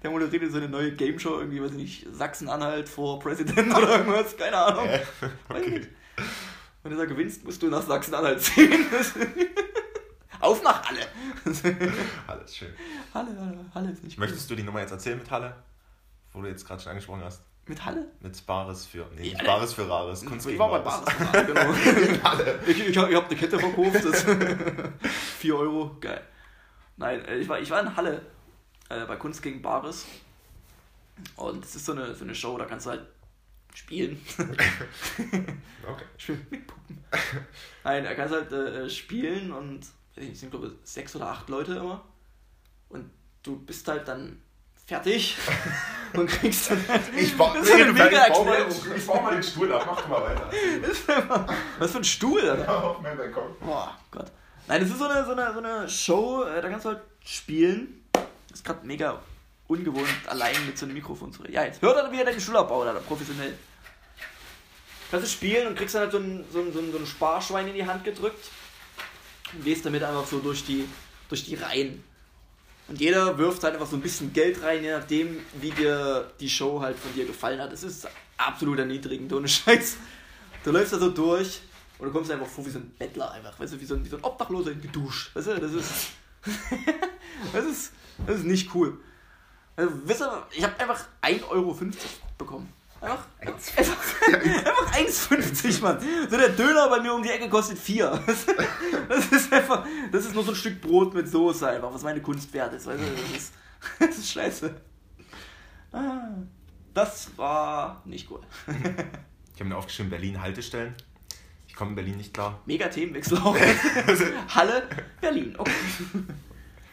Der 0.03 0.11
moderiert 0.11 0.51
so 0.51 0.59
eine 0.59 0.69
neue 0.69 0.93
Game 0.93 1.19
Show, 1.19 1.39
irgendwie, 1.39 1.63
weiß 1.63 1.71
ich 1.73 1.77
nicht, 1.77 2.07
Sachsen-Anhalt 2.13 2.89
vor 2.89 3.21
Präsident 3.21 3.73
oder 3.77 3.99
irgendwas, 3.99 4.37
keine 4.37 4.57
Ahnung. 4.57 4.89
Äh, 4.89 5.01
okay. 5.49 5.87
Wenn 6.83 6.93
du 6.93 6.99
da 6.99 7.05
gewinnst, 7.05 7.45
musst 7.45 7.63
du 7.63 7.69
nach 7.69 7.83
Sachsen-Anhalt 7.83 8.41
ziehen. 8.43 8.87
Auf 10.41 10.63
nach 10.65 10.83
Halle. 10.89 11.07
Alles 12.27 12.57
schön. 12.57 12.73
Halle, 13.15 13.29
Halle, 13.39 13.65
Halle 13.75 13.91
ist 13.93 14.03
nicht. 14.03 14.19
Möchtest 14.19 14.51
du 14.51 14.57
die 14.57 14.65
Nummer 14.65 14.81
jetzt 14.81 14.91
erzählen 14.91 15.17
mit 15.19 15.31
Halle? 15.31 15.55
Wo 16.33 16.41
du 16.43 16.49
jetzt 16.49 16.67
gerade 16.67 16.83
schon 16.83 16.91
angesprochen 16.91 17.23
hast. 17.23 17.43
Mit 17.67 17.85
Halle? 17.85 18.09
Mit 18.21 18.45
Bares 18.45 18.87
für. 18.87 19.07
Nee, 19.17 19.29
Ja, 19.39 19.45
Bares 19.45 19.73
für 19.75 19.89
Rares. 19.89 20.25
Kunst 20.25 20.49
Ich 20.49 20.59
war 20.59 20.69
bei 20.71 20.81
Bares. 20.81 21.05
Bares. 21.05 21.47
genau. 21.47 21.61
Halle. 22.25 22.59
Ich, 22.67 22.89
ich, 22.89 22.99
hab- 22.99 23.09
ich 23.09 23.15
hab 23.15 23.27
eine 23.27 23.37
Kette 23.37 23.59
verkauft. 23.61 24.05
Das 24.05 24.27
4 25.39 25.57
Euro. 25.57 25.97
Geil. 26.01 26.21
Nein, 26.97 27.25
äh, 27.25 27.37
ich 27.37 27.49
war, 27.49 27.61
ich 27.61 27.71
war 27.71 27.81
in 27.81 27.95
Halle 27.97 28.23
äh, 28.89 29.05
bei 29.07 29.15
Kunst 29.15 29.43
gegen 29.43 29.63
Bares. 29.63 30.07
Und 31.37 31.65
es 31.65 31.77
ist 31.77 31.85
so 31.87 31.93
eine, 31.93 32.17
so 32.17 32.25
eine 32.25 32.35
Show, 32.35 32.59
da 32.59 32.65
kannst 32.65 32.87
du 32.87 32.91
halt 32.91 33.07
spielen. 33.75 34.21
Okay. 35.85 36.05
Spielen 36.17 36.47
mit 36.49 36.65
Puppen. 36.65 37.05
Nein, 37.83 38.05
da 38.05 38.15
kannst 38.15 38.33
du 38.33 38.39
halt 38.39 38.53
äh, 38.53 38.89
spielen 38.89 39.51
und 39.53 39.81
weiß 39.81 39.89
ich 40.19 40.23
nicht, 40.23 40.33
es 40.35 40.41
sind 40.41 40.51
glaube 40.51 40.69
ich 40.69 40.89
sechs 40.89 41.17
oder 41.17 41.27
acht 41.27 41.49
Leute 41.49 41.75
immer. 41.75 42.05
Und 42.89 43.11
du 43.43 43.59
bist 43.59 43.89
halt 43.89 44.07
dann 44.07 44.41
fertig 44.87 45.37
und 46.13 46.29
kriegst 46.29 46.71
dann 46.71 46.87
halt. 46.87 47.03
Ich 47.17 47.37
baue 47.37 47.59
Das 47.59 47.67
ist 47.69 47.75
eine 47.75 47.93
mega 47.93 48.05
Erklärung. 48.19 48.73
ich 48.97 49.07
bau 49.07 49.21
mal 49.23 49.35
den 49.35 49.43
Stuhl 49.43 49.73
ab. 49.73 49.83
Mach 49.87 50.07
mal 50.07 50.23
weiter. 50.23 50.51
Was 51.81 51.91
für 51.91 51.99
ein 51.99 52.05
Stuhl, 52.05 52.49
Alter. 52.49 52.85
Auf 52.85 53.01
meinen 53.01 53.19
Balkon. 53.19 53.57
Boah, 53.61 53.99
Gott. 54.13 54.31
Nein, 54.69 54.83
das 54.83 54.91
ist 54.91 54.99
so 54.99 55.07
eine, 55.09 55.25
so 55.25 55.33
eine, 55.33 55.53
so 55.53 55.59
eine 55.59 55.89
Show, 55.89 56.45
äh, 56.45 56.63
da 56.63 56.69
kannst 56.69 56.85
du 56.85 56.91
halt 56.91 57.03
spielen. 57.25 58.05
Das 58.13 58.59
ist 58.61 58.65
gerade 58.65 58.87
mega 58.87 59.21
ungewohnt, 59.73 60.09
allein 60.27 60.55
mit 60.67 60.77
so 60.77 60.87
einem 60.87 60.95
Mikrofon 60.95 61.33
zu 61.33 61.43
reden. 61.43 61.55
Ja, 61.55 61.65
jetzt 61.65 61.83
hört 61.83 61.97
er 61.97 62.13
wieder 62.13 62.39
Stuhl 62.39 62.57
abbauen, 62.57 62.89
Alter, 62.89 63.01
professionell. 63.01 63.55
Kannst 65.11 65.27
du 65.27 65.31
spielen 65.31 65.69
und 65.69 65.77
kriegst 65.77 65.95
dann 65.95 66.03
halt 66.03 66.13
so 66.13 66.19
ein, 66.19 66.45
so, 66.53 66.61
ein, 66.61 66.73
so, 66.73 66.79
ein, 66.79 66.93
so 66.93 66.99
ein 66.99 67.07
Sparschwein 67.07 67.69
in 67.69 67.75
die 67.75 67.87
Hand 67.87 68.05
gedrückt 68.05 68.51
und 69.53 69.65
gehst 69.65 69.85
damit 69.85 70.03
einfach 70.03 70.27
so 70.27 70.39
durch 70.39 70.65
die, 70.65 70.87
durch 71.29 71.45
die 71.45 71.55
Reihen. 71.55 72.03
Und 72.89 73.01
jeder 73.01 73.37
wirft 73.39 73.63
halt 73.63 73.75
einfach 73.75 73.87
so 73.87 73.97
ein 73.97 74.03
bisschen 74.03 74.33
Geld 74.33 74.63
rein, 74.63 74.83
je 74.83 74.91
nachdem, 74.91 75.39
wie 75.61 75.71
dir 75.71 76.31
die 76.41 76.49
Show 76.49 76.81
halt 76.81 76.99
von 76.99 77.13
dir 77.15 77.27
gefallen 77.27 77.61
hat. 77.61 77.73
Das 77.73 77.83
ist 77.83 78.09
absolut 78.37 78.79
erniedrigend, 78.79 79.33
ohne 79.33 79.49
Scheiß. 79.49 79.97
Du 80.65 80.71
läufst 80.71 80.93
da 80.93 80.99
so 80.99 81.11
durch 81.11 81.61
und 81.99 82.07
du 82.07 82.13
kommst 82.13 82.31
einfach 82.31 82.47
vor 82.47 82.65
wie 82.67 82.71
so 82.71 82.79
ein 82.79 82.91
Bettler 82.99 83.31
einfach, 83.33 83.59
weißt 83.59 83.75
du, 83.75 83.81
wie 83.81 83.85
so 83.85 83.95
ein, 83.95 84.05
wie 84.05 84.09
so 84.09 84.17
ein 84.17 84.25
Obdachloser 84.25 84.75
geduscht. 84.75 85.35
Weißt 85.35 85.49
du, 85.49 85.61
das 85.61 85.73
ist. 85.73 86.09
das 87.53 87.65
ist. 87.65 87.93
Das 88.27 88.37
ist 88.39 88.45
nicht 88.45 88.75
cool. 88.75 88.99
Also, 89.77 89.93
wisst 90.05 90.21
ihr, 90.21 90.47
ich 90.51 90.63
habe 90.63 90.79
einfach 90.79 91.01
1,50 91.23 91.49
Euro 91.49 91.77
bekommen. 92.39 92.73
Einfach, 93.01 93.27
einfach, 93.41 94.23
einfach 94.33 94.93
1,50, 94.93 95.83
Mann. 95.83 95.99
So 96.31 96.37
der 96.37 96.51
Döner 96.51 96.89
bei 96.89 97.01
mir 97.01 97.13
um 97.13 97.23
die 97.23 97.31
Ecke 97.31 97.49
kostet 97.49 97.79
4. 97.79 98.23
Das 99.09 99.27
ist 99.33 99.53
einfach, 99.53 99.85
das 100.13 100.27
ist 100.27 100.35
nur 100.35 100.45
so 100.45 100.53
ein 100.53 100.57
Stück 100.57 100.81
Brot 100.81 101.13
mit 101.13 101.29
Soße 101.29 101.69
einfach, 101.69 101.93
was 101.93 102.03
meine 102.03 102.23
Kunst 102.23 102.53
wert 102.53 102.73
ist. 102.75 102.87
Weißt 102.87 103.01
du, 103.01 103.07
das 103.11 103.37
ist, 103.37 103.53
das 103.99 104.19
ist 104.19 104.31
scheiße. 104.33 104.75
Ah, 105.93 106.29
Das 106.95 107.31
war 107.37 108.01
nicht 108.05 108.31
cool. 108.31 108.41
Ich 109.55 109.61
habe 109.61 109.69
mir 109.69 109.77
aufgeschrieben, 109.77 110.11
Berlin 110.11 110.41
Haltestellen. 110.41 110.95
Ich 111.67 111.75
komme 111.75 111.91
in 111.91 111.97
Berlin 111.97 112.17
nicht 112.19 112.33
klar. 112.33 112.61
Mega 112.67 112.87
Themenwechsel 112.89 113.39
auch. 113.39 113.57
Halle, 114.55 114.89
Berlin. 115.21 115.55
Okay. 115.59 115.73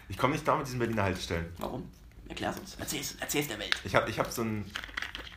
Ich 0.08 0.18
komme 0.18 0.34
nicht 0.34 0.44
klar 0.44 0.58
mit 0.58 0.66
diesen 0.66 0.80
Berliner 0.80 1.04
Haltestellen. 1.04 1.46
Warum? 1.60 1.90
Erklär's 2.30 2.58
uns. 2.58 2.76
Erzähl's, 2.76 3.16
erzähl's 3.20 3.48
der 3.48 3.60
Welt. 3.60 3.76
Ich 3.84 3.96
habe 3.96 4.10
ich 4.10 4.20
hab 4.20 4.32
so 4.32 4.44
ein. 4.44 4.66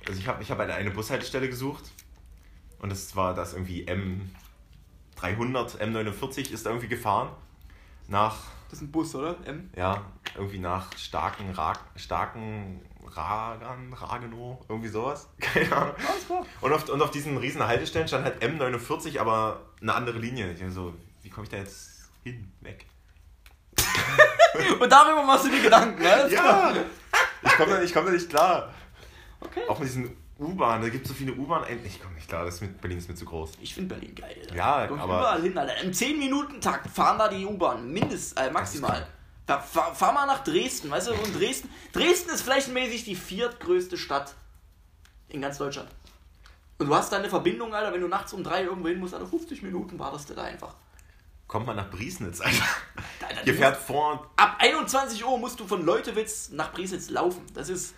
Also 0.07 0.21
ich 0.21 0.29
habe 0.29 0.43
ich 0.43 0.51
hab 0.51 0.61
eine, 0.61 0.75
eine 0.75 0.91
Bushaltestelle 0.91 1.49
gesucht. 1.49 1.91
Und 2.79 2.91
das 2.91 3.15
war 3.17 3.35
das 3.35 3.53
irgendwie 3.55 3.87
M300, 3.87 5.79
M49 5.79 6.51
ist 6.53 6.67
da 6.67 6.71
irgendwie 6.71 6.89
gefahren. 6.89 7.31
Nach, 8.09 8.37
Das 8.69 8.81
ist 8.81 8.83
ein 8.83 8.91
Bus, 8.91 9.15
oder? 9.15 9.37
M? 9.47 9.71
ja, 9.77 10.05
irgendwie 10.35 10.59
nach 10.59 10.97
starken, 10.99 11.51
Ra 11.53 11.75
starken 11.95 12.83
Ragan, 13.07 13.93
Ragenow, 13.93 14.59
irgendwie 14.69 14.89
sowas. 14.89 15.29
Keine 15.41 15.75
Ahnung. 15.75 15.95
Alles 16.09 16.27
klar. 16.27 16.47
Und 16.61 16.73
auf, 16.73 16.89
und 16.89 17.03
auf 17.03 17.11
diesen 17.11 17.37
riesen 17.37 17.65
Haltestellen 17.65 18.09
stand 18.09 18.25
halt 18.25 18.43
M49, 18.43 19.21
aber 19.21 19.61
eine 19.81 19.95
andere 19.95 20.19
Linie. 20.19 20.53
Ich 20.53 20.59
dachte 20.59 20.73
so, 20.73 20.95
wie 21.23 21.31
komme 21.31 21.45
ich 21.45 21.51
da 21.51 21.59
jetzt 21.59 22.11
hin? 22.25 22.53
Weg. 22.61 22.87
Und 24.81 24.91
darüber 24.93 25.23
machst 25.25 25.47
du 25.47 25.51
dir 25.51 25.63
Gedanken, 25.63 25.99
klar. 26.01 26.29
Ja! 26.29 26.73
Ich 27.45 27.53
komme 27.57 27.73
da, 27.75 27.83
ich 27.83 27.93
komm 27.93 28.07
da 28.07 28.11
nicht 28.13 28.29
klar. 28.29 28.73
Okay. 29.41 29.63
Auch 29.69 29.79
mit 29.79 29.89
diesen 29.89 30.17
U-Bahnen, 30.39 30.83
da 30.83 30.89
gibt 30.89 31.05
es 31.05 31.09
so 31.11 31.15
viele 31.15 31.33
U-Bahnen. 31.33 31.67
Ich 31.85 32.01
komme 32.01 32.15
nicht 32.15 32.29
klar, 32.29 32.45
das 32.45 32.61
mit, 32.61 32.81
Berlin 32.81 32.99
ist 32.99 33.09
mir 33.09 33.15
zu 33.15 33.25
groß. 33.25 33.53
Ich 33.61 33.75
finde 33.75 33.95
Berlin 33.95 34.15
geil. 34.15 34.37
Alter. 34.41 34.55
Ja, 34.55 34.87
Komm 34.87 35.01
aber- 35.01 35.19
Überall 35.19 35.43
hin, 35.43 35.57
Alter. 35.59 35.77
Im 35.83 35.91
10-Minuten-Takt 35.93 36.89
fahren 36.91 37.19
da 37.19 37.29
die 37.29 37.45
U-Bahn. 37.47 37.91
Mindest, 37.93 38.39
äh, 38.39 38.51
maximal. 38.51 39.07
Da, 39.47 39.59
fahr, 39.59 39.95
fahr 39.95 40.13
mal 40.13 40.27
nach 40.27 40.45
Dresden, 40.45 40.91
weißt 40.91 41.09
du? 41.09 41.13
Und 41.15 41.39
Dresden, 41.39 41.69
Dresden 41.93 42.31
ist 42.31 42.43
flächenmäßig 42.43 43.05
die 43.05 43.17
viertgrößte 43.17 43.97
Stadt 43.99 44.35
in 45.29 45.41
ganz 45.41 45.59
Deutschland. 45.59 45.89
Und 46.79 46.87
du 46.89 46.95
hast 46.95 47.13
da 47.13 47.17
eine 47.19 47.29
Verbindung, 47.29 47.75
Alter, 47.75 47.93
wenn 47.93 48.01
du 48.01 48.09
nachts 48.09 48.33
um 48.33 48.43
drei 48.45 48.63
irgendwo 48.65 48.89
hin 48.89 48.99
musst, 49.01 49.15
Alter, 49.15 49.27
50 49.27 49.63
Minuten 49.63 49.99
wartest 49.99 50.31
du 50.31 50.35
da 50.35 50.43
einfach. 50.45 50.75
Kommt 51.53 51.67
mal 51.67 51.75
nach 51.75 51.91
Briesnitz, 51.91 52.41
Alter. 52.41 52.65
Hier 53.45 53.53
du 53.53 53.59
fährt 53.59 53.77
vor, 53.77 54.27
ab 54.37 54.57
21 54.59 55.23
Uhr 55.23 55.37
musst 55.37 55.61
du 55.61 55.67
von 55.67 55.85
Leutewitz 55.85 56.49
nach 56.49 56.73
Priesnitz 56.73 57.11
laufen. 57.11 57.43
Das 57.53 57.69
ist. 57.69 57.93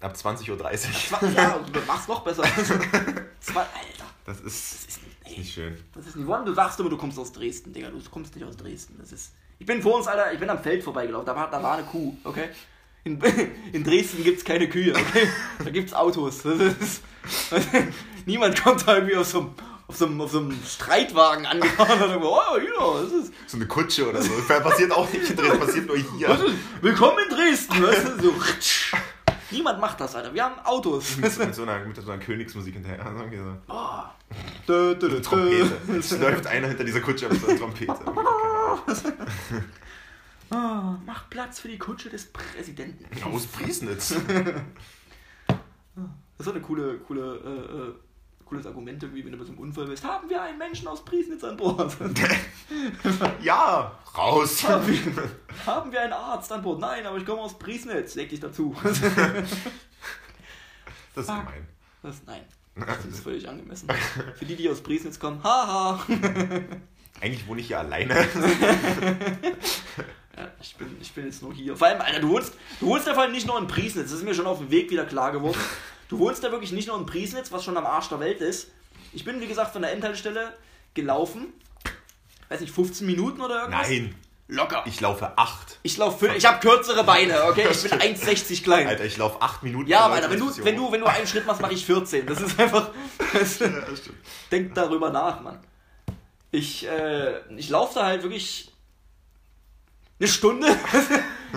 ab 0.00 0.14
20.30 0.14 0.50
Uhr. 0.52 1.30
Ja, 1.34 1.58
du 1.58 1.80
machst 1.80 2.08
noch 2.08 2.22
besser. 2.22 2.44
Zwei, 3.40 3.62
Alter. 3.62 4.06
Das 4.24 4.36
ist, 4.38 4.44
Das 4.44 4.86
ist, 4.86 5.00
ist 5.26 5.36
nicht 5.36 5.52
schön. 5.52 5.76
Das 5.96 6.06
ist 6.06 6.14
nicht 6.14 6.28
wahr. 6.28 6.44
Du 6.44 6.54
sagst 6.54 6.78
immer, 6.78 6.90
du 6.90 6.96
kommst 6.96 7.18
aus 7.18 7.32
Dresden, 7.32 7.72
Digga. 7.72 7.90
Du 7.90 7.98
kommst 8.08 8.36
nicht 8.36 8.44
aus 8.44 8.56
Dresden. 8.56 8.94
Das 9.00 9.10
ist. 9.10 9.32
Ich 9.58 9.66
bin 9.66 9.82
vor 9.82 9.96
uns, 9.96 10.06
Alter, 10.06 10.32
ich 10.32 10.38
bin 10.38 10.48
am 10.48 10.62
Feld 10.62 10.84
vorbeigelaufen. 10.84 11.26
Da 11.26 11.34
war, 11.34 11.50
da 11.50 11.60
war 11.60 11.78
eine 11.78 11.86
Kuh, 11.88 12.16
okay? 12.22 12.50
In, 13.02 13.20
in 13.72 13.82
Dresden 13.82 14.22
gibt 14.22 14.38
es 14.38 14.44
keine 14.44 14.68
Kühe, 14.68 14.94
okay? 14.94 15.28
Da 15.58 15.70
gibt 15.70 15.88
es 15.88 15.94
Autos. 15.94 16.42
Das 16.44 16.60
ist, 16.60 17.02
niemand 18.26 18.62
kommt 18.62 18.86
da 18.86 18.94
irgendwie 18.94 19.16
auf 19.16 19.26
so 19.26 19.40
einem, 19.40 19.54
auf 19.86 19.96
so 19.96 20.06
einem, 20.06 20.20
auf 20.20 20.30
so 20.30 20.38
einem 20.38 20.58
Streitwagen 20.64 21.46
angefahren 21.46 22.02
und 22.02 22.08
sagt, 22.08 22.22
oh, 22.22 22.60
hier, 22.60 23.02
das 23.02 23.12
ist, 23.12 23.32
So 23.46 23.56
eine 23.56 23.66
Kutsche 23.66 24.08
oder 24.08 24.22
so. 24.22 24.30
Das 24.36 24.62
passiert 24.62 24.92
auch 24.92 25.10
nicht 25.12 25.30
in 25.30 25.36
Dresden, 25.36 25.60
passiert 25.60 25.86
nur 25.86 25.96
hier. 25.96 26.38
willkommen 26.80 27.18
in 27.28 27.36
Dresden, 27.36 27.82
weißt 27.82 28.08
du? 28.08 28.22
So, 28.22 28.34
niemand 29.50 29.80
macht 29.80 30.00
das, 30.00 30.14
Alter. 30.14 30.32
Wir 30.32 30.44
haben 30.44 30.58
Autos. 30.64 31.16
Mit, 31.18 31.38
mit, 31.38 31.54
so 31.54 31.62
einer, 31.62 31.84
mit 31.84 31.96
so 31.96 32.10
einer 32.10 32.22
Königsmusik 32.22 32.74
hinterher. 32.74 33.04
Also 33.04 33.18
irgendwie 33.18 33.38
so. 33.38 33.56
Oh. 33.68 34.02
Dö, 34.66 34.94
dö, 34.94 35.08
dö. 35.08 35.20
Trompete. 35.20 35.98
Es 35.98 36.18
läuft 36.18 36.46
einer 36.46 36.68
hinter 36.68 36.84
dieser 36.84 37.00
Kutsche 37.00 37.28
mit 37.28 37.40
so 37.40 37.48
einer 37.48 37.58
Trompete. 37.58 37.94
Ah, 40.50 40.98
mach 41.06 41.30
Platz 41.30 41.60
für 41.60 41.68
die 41.68 41.78
Kutsche 41.78 42.10
des 42.10 42.26
Präsidenten. 42.26 43.06
Aus 43.24 43.46
Priesnitz. 43.46 44.14
Das 45.46 46.46
ist 46.46 46.48
eine 46.48 46.60
coole, 46.60 46.98
coole, 46.98 47.36
äh, 47.44 47.76
äh, 47.76 47.94
cooles 48.52 48.66
Argument, 48.66 49.02
irgendwie, 49.02 49.24
wenn 49.24 49.32
du 49.32 49.38
bei 49.38 49.44
so 49.44 49.52
einem 49.52 49.60
Unfall 49.60 49.86
bist. 49.86 50.04
Haben 50.04 50.28
wir 50.28 50.42
einen 50.42 50.58
Menschen 50.58 50.86
aus 50.86 51.02
Priesnitz 51.04 51.42
an 51.42 51.56
Bord? 51.56 51.96
Ja, 53.42 53.98
raus. 54.16 54.62
haben, 54.68 54.86
wir, 54.86 54.98
haben 55.66 55.90
wir 55.90 56.02
einen 56.02 56.12
Arzt 56.12 56.52
an 56.52 56.62
Bord? 56.62 56.80
Nein, 56.80 57.06
aber 57.06 57.16
ich 57.16 57.24
komme 57.24 57.40
aus 57.40 57.58
Priesnitz. 57.58 58.14
Leg 58.14 58.28
dich 58.28 58.40
dazu. 58.40 58.76
Das 61.14 61.26
ist 61.26 61.30
gemein. 61.30 61.68
Das, 62.02 62.22
nein, 62.24 62.40
das 62.74 63.04
ist 63.04 63.22
völlig 63.22 63.46
angemessen. 63.46 63.86
Für 64.34 64.46
die, 64.46 64.56
die 64.56 64.70
aus 64.70 64.80
Priesnitz 64.80 65.18
kommen, 65.18 65.44
haha. 65.44 66.02
Eigentlich 67.20 67.46
wohne 67.46 67.60
ich 67.60 67.66
hier 67.66 67.80
alleine. 67.80 68.14
Ja, 70.34 70.48
ich 70.58 70.74
bin, 70.76 70.96
ich 71.02 71.12
bin 71.12 71.26
jetzt 71.26 71.42
nur 71.42 71.52
hier. 71.52 71.76
Vor 71.76 71.86
allem, 71.86 72.00
Alter, 72.00 72.20
du 72.20 72.30
wohnst, 72.30 72.54
du 72.80 72.86
wohnst 72.86 73.06
ja 73.06 73.12
vor 73.12 73.24
allem 73.24 73.32
nicht 73.32 73.46
nur 73.46 73.58
in 73.58 73.66
Priesnitz. 73.66 74.10
Das 74.10 74.20
ist 74.20 74.24
mir 74.24 74.34
schon 74.34 74.46
auf 74.46 74.56
dem 74.56 74.70
Weg 74.70 74.90
wieder 74.90 75.04
klar 75.04 75.32
geworden. 75.32 75.58
Du 76.12 76.18
wohnst 76.18 76.42
ja 76.42 76.52
wirklich 76.52 76.72
nicht 76.72 76.88
nur 76.88 76.98
in 76.98 77.06
Priesnitz, 77.06 77.52
was 77.52 77.64
schon 77.64 77.74
am 77.74 77.86
Arsch 77.86 78.10
der 78.10 78.20
Welt 78.20 78.42
ist. 78.42 78.70
Ich 79.14 79.24
bin, 79.24 79.40
wie 79.40 79.46
gesagt, 79.46 79.72
von 79.72 79.80
der 79.80 79.92
Endhaltestelle 79.92 80.52
gelaufen. 80.92 81.54
Weiß 82.50 82.60
nicht, 82.60 82.74
15 82.74 83.06
Minuten 83.06 83.40
oder 83.40 83.60
irgendwas? 83.62 83.88
Nein, 83.88 84.14
Locker. 84.46 84.82
ich 84.84 85.00
laufe 85.00 85.38
acht. 85.38 85.78
Ich 85.82 85.96
laufe 85.96 86.28
ich 86.36 86.44
habe 86.44 86.60
kürzere 86.60 87.02
Beine, 87.04 87.44
okay? 87.44 87.66
Ich 87.70 87.82
bin 87.82 87.92
1,60 87.98 88.62
klein. 88.62 88.88
Alter, 88.88 89.06
ich 89.06 89.16
laufe 89.16 89.40
acht 89.40 89.62
Minuten. 89.62 89.88
Ja, 89.88 90.06
Alter, 90.06 90.30
wenn 90.30 90.38
du, 90.38 90.54
wenn 90.62 90.76
du, 90.76 90.92
wenn 90.92 91.00
du 91.00 91.06
einen 91.06 91.26
Schritt 91.26 91.46
machst, 91.46 91.62
mache 91.62 91.72
ich 91.72 91.86
14. 91.86 92.26
Das 92.26 92.42
ist 92.42 92.60
einfach. 92.60 92.90
Das, 93.32 93.58
Ja, 93.60 93.68
das 93.68 94.02
denk 94.50 94.74
darüber 94.74 95.08
nach, 95.08 95.40
Mann. 95.40 95.60
Ich, 96.50 96.86
äh, 96.86 97.40
ich 97.56 97.70
laufe 97.70 97.94
da 97.94 98.04
halt 98.04 98.22
wirklich 98.22 98.70
eine 100.20 100.28
Stunde. 100.28 100.76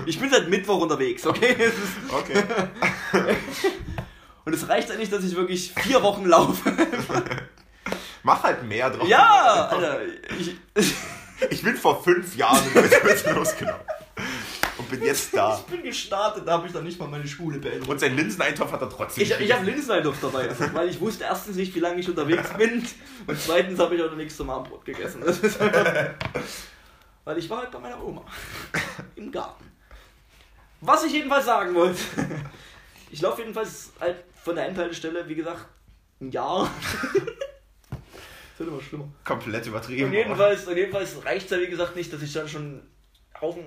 Ich 0.06 0.18
bin 0.18 0.30
seit 0.30 0.48
Mittwoch 0.48 0.80
unterwegs, 0.80 1.28
okay? 1.28 1.72
Okay. 2.10 2.42
Und 4.46 4.54
es 4.54 4.68
reicht 4.70 4.90
ja 4.90 4.96
nicht, 4.96 5.12
dass 5.12 5.24
ich 5.24 5.36
wirklich 5.36 5.74
vier 5.74 6.02
Wochen 6.02 6.26
laufe. 6.26 6.72
Mach 8.24 8.44
halt 8.44 8.64
mehr 8.64 8.90
drauf. 8.90 9.08
Ja, 9.08 9.68
Alter. 9.70 10.00
Ich, 10.40 10.56
Ich 11.50 11.62
bin 11.62 11.76
vor 11.76 12.04
fünf 12.04 12.36
Jahren 12.36 12.64
mit 12.74 13.36
losgelaufen. 13.36 13.86
Und 14.78 14.90
bin 14.90 15.04
jetzt 15.04 15.34
da. 15.34 15.58
ich 15.58 15.66
bin 15.66 15.84
gestartet, 15.84 16.48
da 16.48 16.54
habe 16.54 16.68
ich 16.68 16.74
dann 16.74 16.84
nicht 16.84 17.00
mal 17.00 17.08
meine 17.08 17.28
Schule 17.28 17.60
beendet. 17.60 17.88
Und 17.88 18.00
seinen 18.00 18.18
Linseneintopf 18.18 18.72
hat 18.72 18.82
er 18.82 18.90
trotzdem. 18.90 19.24
Ich, 19.24 19.40
ich 19.40 19.52
habe 19.54 19.66
Linseneintopf 19.66 20.18
dabei, 20.22 20.50
weil 20.74 20.90
ich 20.90 21.00
wusste 21.00 21.26
erstens 21.26 21.56
nicht, 21.56 21.74
wie 21.76 21.80
lange 21.80 22.00
ich 22.00 22.08
unterwegs 22.10 22.50
bin 22.58 22.86
und 23.28 23.40
zweitens 23.40 23.80
habe 23.80 23.96
ich 23.96 24.02
unterwegs 24.02 24.36
zum 24.38 24.50
Abendbrot 24.50 24.86
gegessen. 24.86 25.24
Weil 27.24 27.38
ich 27.38 27.50
war 27.50 27.60
halt 27.60 27.72
bei 27.72 27.80
meiner 27.80 28.04
Oma 28.04 28.26
im 29.16 29.32
Garten. 29.32 29.72
Was 30.82 31.04
ich 31.04 31.14
jedenfalls 31.14 31.46
sagen 31.46 31.74
wollte, 31.74 32.00
ich 33.12 33.22
laufe 33.22 33.42
jedenfalls 33.42 33.92
halt 34.00 34.24
von 34.46 34.56
der 34.56 34.68
Endhaltestelle, 34.68 35.28
wie 35.28 35.36
gesagt, 35.36 35.66
ein 36.22 36.32
Jahr. 36.32 36.72
Das 37.92 37.94
wird 38.60 38.70
immer 38.70 38.82
schlimmer. 38.82 39.08
komplett 39.26 39.66
übertrieben. 39.66 40.06
Und 40.08 40.14
jedenfalls, 40.14 40.66
und 40.68 40.78
jedenfalls 40.78 41.26
reicht 41.26 41.46
es 41.46 41.52
ja 41.52 41.60
wie 41.60 41.68
gesagt 41.68 41.96
nicht, 41.96 42.14
dass 42.14 42.22
ich 42.22 42.32
dann 42.32 42.48
schon 42.48 42.82
Haufen 43.42 43.64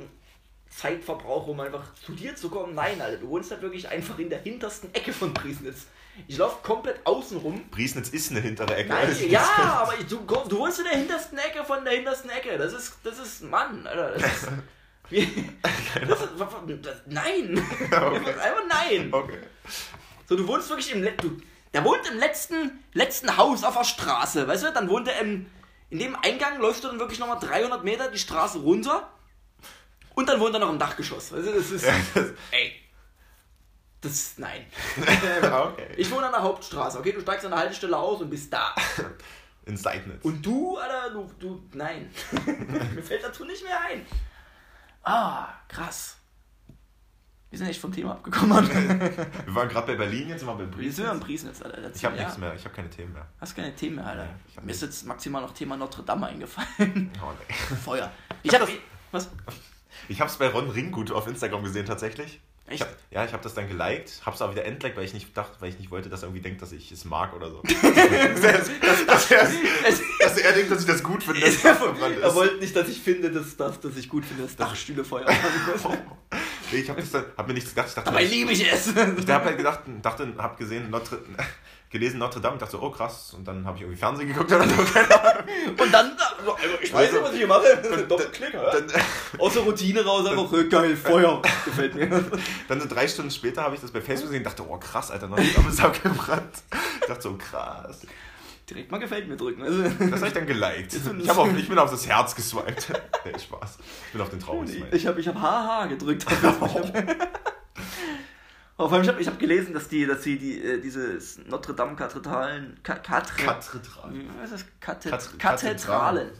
Zeit 0.70 1.02
verbrauche, 1.02 1.50
um 1.50 1.60
einfach 1.60 1.92
zu 1.94 2.12
dir 2.12 2.36
zu 2.36 2.48
kommen. 2.48 2.74
Nein, 2.74 3.00
Alter, 3.00 3.18
du 3.18 3.28
wohnst 3.28 3.50
halt 3.50 3.60
wirklich 3.62 3.88
einfach 3.88 4.18
in 4.18 4.30
der 4.30 4.38
hintersten 4.40 4.94
Ecke 4.94 5.12
von 5.12 5.34
Priesnitz. 5.34 5.86
Ich 6.26 6.36
laufe 6.38 6.58
komplett 6.62 7.04
außen 7.04 7.38
rum. 7.38 7.68
Briesnitz 7.70 8.10
ist 8.10 8.30
eine 8.30 8.40
hintere 8.40 8.74
Ecke. 8.76 8.88
Nein, 8.90 9.08
Das 9.08 9.20
ist- 9.20 9.30
ja, 9.30 9.42
aber 9.82 9.94
ich, 9.98 10.06
du, 10.06 10.18
du 10.48 10.58
wohnst 10.58 10.78
in 10.78 10.84
der 10.84 10.94
hintersten 10.98 11.38
Ecke 11.38 11.64
von 11.64 11.84
der 11.84 11.94
hintersten 11.94 12.30
Ecke. 12.30 12.56
Das 12.58 12.72
ist, 12.72 12.98
das 13.02 13.18
ist, 13.18 13.42
Mann, 13.42 13.86
Alter, 13.86 14.12
das 14.12 14.22
ist, 14.22 14.48
wie, 15.10 15.26
das 16.06 16.20
ist 16.22 16.30
das, 16.82 16.96
nein, 17.06 17.58
Okay. 17.90 18.32
einfach 18.32 18.62
nein. 18.68 19.08
Okay. 19.12 19.38
So, 20.28 20.36
du 20.36 20.46
wohnst 20.46 20.68
wirklich 20.68 20.92
im 20.92 21.02
letzten. 21.02 21.42
Der 21.72 21.84
wohnt 21.84 22.06
im 22.06 22.18
letzten, 22.18 22.84
letzten 22.92 23.36
Haus 23.38 23.64
auf 23.64 23.76
der 23.76 23.84
Straße, 23.84 24.46
weißt 24.46 24.64
du? 24.64 24.72
Dann 24.72 24.88
wohnt 24.88 25.08
er 25.08 25.20
im. 25.20 25.46
In 25.90 25.98
dem 25.98 26.14
Eingang 26.16 26.60
läufst 26.60 26.84
du 26.84 26.88
dann 26.88 26.98
wirklich 26.98 27.18
nochmal 27.18 27.38
300 27.40 27.82
Meter 27.82 28.10
die 28.10 28.18
Straße 28.18 28.58
runter. 28.58 29.10
Und 30.14 30.28
dann 30.28 30.38
wohnt 30.38 30.52
er 30.52 30.60
noch 30.60 30.68
im 30.68 30.78
Dachgeschoss. 30.78 31.30
Du, 31.30 31.40
das 31.40 31.70
ist. 31.70 31.86
Ja, 31.86 31.94
das, 32.12 32.26
Ey. 32.50 32.72
Das 34.02 34.12
ist. 34.12 34.38
Nein. 34.38 34.66
okay. 35.42 35.88
Ich 35.96 36.10
wohne 36.10 36.26
an 36.26 36.32
der 36.32 36.42
Hauptstraße, 36.42 36.98
okay? 36.98 37.12
Du 37.12 37.22
steigst 37.22 37.46
an 37.46 37.52
der 37.52 37.60
Haltestelle 37.60 37.96
aus 37.96 38.20
und 38.20 38.28
bist 38.28 38.52
da. 38.52 38.74
In 39.64 39.78
Seidnitz. 39.78 40.22
Und 40.24 40.44
du, 40.44 40.76
Alter, 40.76 41.10
du. 41.10 41.30
du 41.38 41.62
nein. 41.72 42.10
Mir 42.94 43.02
fällt 43.02 43.24
dazu 43.24 43.44
nicht 43.46 43.64
mehr 43.64 43.80
ein. 43.80 44.06
Ah, 45.02 45.48
krass. 45.68 46.17
Wir 47.50 47.58
sind 47.58 47.68
echt 47.68 47.80
vom 47.80 47.92
Thema 47.92 48.12
abgekommen. 48.12 48.68
Wir 49.46 49.54
waren 49.54 49.68
gerade 49.70 49.86
bei 49.86 49.94
Berlin, 49.96 50.28
jetzt 50.28 50.40
sind 50.40 50.48
wir 50.48 50.54
bei 50.54 50.60
Wir 50.64 50.66
Briesnitz. 50.70 50.96
sind 50.96 51.06
am 51.06 51.20
Priesnitz, 51.20 51.62
Alter. 51.62 51.80
Das- 51.80 51.96
Ich 51.96 52.04
habe 52.04 52.16
ja. 52.16 52.22
nichts 52.24 52.36
mehr, 52.38 52.54
ich 52.54 52.64
habe 52.64 52.74
keine 52.74 52.90
Themen 52.90 53.12
mehr. 53.14 53.26
Hast 53.40 53.56
keine 53.56 53.74
Themen 53.74 53.96
mehr, 53.96 54.06
Alter. 54.06 54.24
Nee, 54.24 54.30
ich 54.58 54.62
Mir 54.64 54.72
ist 54.72 54.82
jetzt 54.82 55.06
maximal 55.06 55.40
noch 55.40 55.54
Thema 55.54 55.76
Notre 55.78 56.02
Dame 56.02 56.26
eingefallen. 56.26 57.10
Oh, 57.22 57.32
nee. 57.48 57.76
Feuer. 57.76 58.10
Ich 58.42 58.54
hab. 58.54 58.68
Was? 59.12 59.30
Ich 60.08 60.20
habe 60.20 60.30
es 60.30 60.36
bei 60.36 60.48
Ron 60.48 60.68
Ringgut 60.68 61.10
auf 61.10 61.26
Instagram 61.26 61.64
gesehen 61.64 61.86
tatsächlich. 61.86 62.40
Ich 62.70 62.82
hab, 62.82 62.88
ja, 63.10 63.24
ich 63.24 63.32
habe 63.32 63.42
das 63.42 63.54
dann 63.54 63.66
geliked, 63.66 64.20
hab's 64.26 64.42
aber 64.42 64.52
wieder 64.52 64.66
entliked, 64.66 64.94
weil 64.98 65.04
ich 65.04 65.14
nicht 65.14 65.34
dachte, 65.34 65.56
weil 65.60 65.70
ich 65.70 65.78
nicht 65.78 65.90
wollte, 65.90 66.10
dass 66.10 66.20
er 66.22 66.26
irgendwie 66.28 66.42
denkt, 66.42 66.60
dass 66.60 66.70
ich 66.72 66.92
es 66.92 67.06
mag 67.06 67.32
oder 67.34 67.50
so. 67.50 67.62
dass, 67.62 67.80
dass, 69.06 69.30
er, 69.30 69.48
dass 70.20 70.36
er 70.36 70.52
denkt, 70.52 70.70
dass 70.70 70.80
ich 70.80 70.86
das 70.86 71.02
gut 71.02 71.22
finde. 71.22 71.40
dass 71.40 71.62
das 71.62 71.78
er 71.80 72.34
wollte 72.34 72.56
nicht, 72.58 72.76
dass 72.76 72.86
ich 72.90 73.00
finde, 73.00 73.30
dass, 73.30 73.56
dass, 73.56 73.80
dass 73.80 73.96
ich 73.96 74.06
gut 74.10 74.26
finde, 74.26 74.42
dass 74.42 74.54
Dachstühle 74.54 75.02
Feuer. 75.02 75.24
Nee, 76.70 76.78
ich 76.80 76.90
habe 76.90 77.02
hab 77.36 77.46
mir 77.48 77.54
nichts 77.54 77.70
gedacht. 77.70 77.88
Ich 77.88 77.94
dachte, 77.94 78.10
Aber 78.10 78.20
ich, 78.20 78.30
liebe 78.30 78.52
ich 78.52 78.70
es. 78.70 78.88
ich 79.16 79.28
habe 79.28 79.44
halt 79.46 79.56
gedacht, 79.56 79.80
dachte, 80.02 80.32
hab 80.36 80.58
gesehen, 80.58 80.90
Notre, 80.90 81.18
gelesen 81.90 82.18
Notre 82.18 82.40
Dame, 82.40 82.58
dachte 82.58 82.72
so, 82.72 82.82
oh 82.82 82.90
krass, 82.90 83.34
und 83.36 83.46
dann 83.46 83.64
habe 83.64 83.76
ich 83.76 83.82
irgendwie 83.82 83.98
Fernsehen 83.98 84.28
geguckt 84.28 84.52
oder 84.52 84.68
so. 84.68 84.74
Und 85.82 85.92
dann, 85.92 86.16
also 86.38 86.56
ich 86.82 86.92
weiß 86.92 87.12
nicht, 87.12 87.22
was 87.22 87.32
ich 87.32 87.38
hier 87.38 87.46
mache. 87.46 88.04
Doppelklick, 88.08 88.52
Dann, 88.52 88.86
Aus 89.38 89.54
der 89.54 89.62
Routine 89.62 90.04
raus, 90.04 90.26
einfach 90.26 90.52
äh, 90.52 90.64
geil, 90.64 90.96
Feuer. 90.96 91.40
Gefällt 91.64 91.94
mir. 91.94 92.24
dann 92.68 92.80
so 92.80 92.88
drei 92.88 93.08
Stunden 93.08 93.30
später 93.30 93.62
habe 93.62 93.74
ich 93.74 93.80
das 93.80 93.90
bei 93.90 94.00
Facebook 94.00 94.30
gesehen 94.30 94.40
und 94.40 94.46
dachte, 94.46 94.68
oh 94.68 94.76
krass, 94.76 95.10
Alter, 95.10 95.28
Notre 95.28 95.46
Dame 95.46 95.68
ist 95.70 95.80
abgebrannt. 95.80 96.54
Ich 97.00 97.06
dachte 97.06 97.22
so, 97.22 97.36
krass. 97.36 98.00
Direkt 98.68 98.90
mal 98.90 98.98
gefällt 98.98 99.28
mir 99.28 99.36
drücken. 99.36 99.62
Also, 99.62 99.82
Das 99.82 100.20
habe 100.20 100.26
ich 100.28 100.32
dann 100.34 100.46
geliked. 100.46 100.92
Ich, 100.94 101.28
hab 101.28 101.38
auf, 101.38 101.56
ich 101.56 101.68
bin 101.68 101.78
auf 101.78 101.90
das 101.90 102.06
Herz 102.06 102.34
geswiped. 102.34 102.88
Nee, 103.24 103.38
Spaß. 103.38 103.78
Ich 104.06 104.12
bin 104.12 104.20
auf 104.20 104.30
den 104.30 104.40
Trauer 104.40 104.64
geswiped. 104.64 104.94
ich 104.94 105.06
habe 105.06 105.20
ich 105.20 105.28
hab 105.28 105.36
HH 105.36 105.86
gedrückt. 105.86 106.26
Oh, 108.80 108.86
vor 108.86 108.92
allem, 108.92 109.02
ich 109.02 109.08
habe 109.08 109.20
ich 109.20 109.26
hab 109.26 109.38
gelesen, 109.40 109.74
dass 109.74 109.88
die, 109.88 110.06
dass 110.06 110.22
sie 110.22 110.38
die, 110.38 110.62
äh, 110.62 110.80
dieses 110.80 111.38
Notre 111.46 111.74
Dame 111.74 111.96
Kathedralen, 111.96 112.78
Ka 112.84 112.94
Kathe, 112.94 113.32
Kathedral. 113.36 114.14
wie 114.14 114.40
heißt 114.40 114.52
das? 114.52 114.64
Kathe 114.78 115.10
Kath- 115.10 115.36
Kathedralen, 115.36 116.30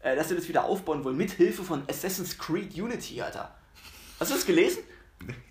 äh, 0.00 0.14
dass 0.16 0.28
sie 0.28 0.36
das 0.36 0.46
wieder 0.48 0.64
aufbauen 0.64 1.02
wollen, 1.02 1.16
mit 1.16 1.30
Hilfe 1.30 1.64
von 1.64 1.82
Assassin's 1.88 2.36
Creed 2.36 2.74
Unity, 2.78 3.22
Alter. 3.22 3.54
Hast 4.20 4.30
du 4.32 4.34
das 4.34 4.44
gelesen? 4.44 4.80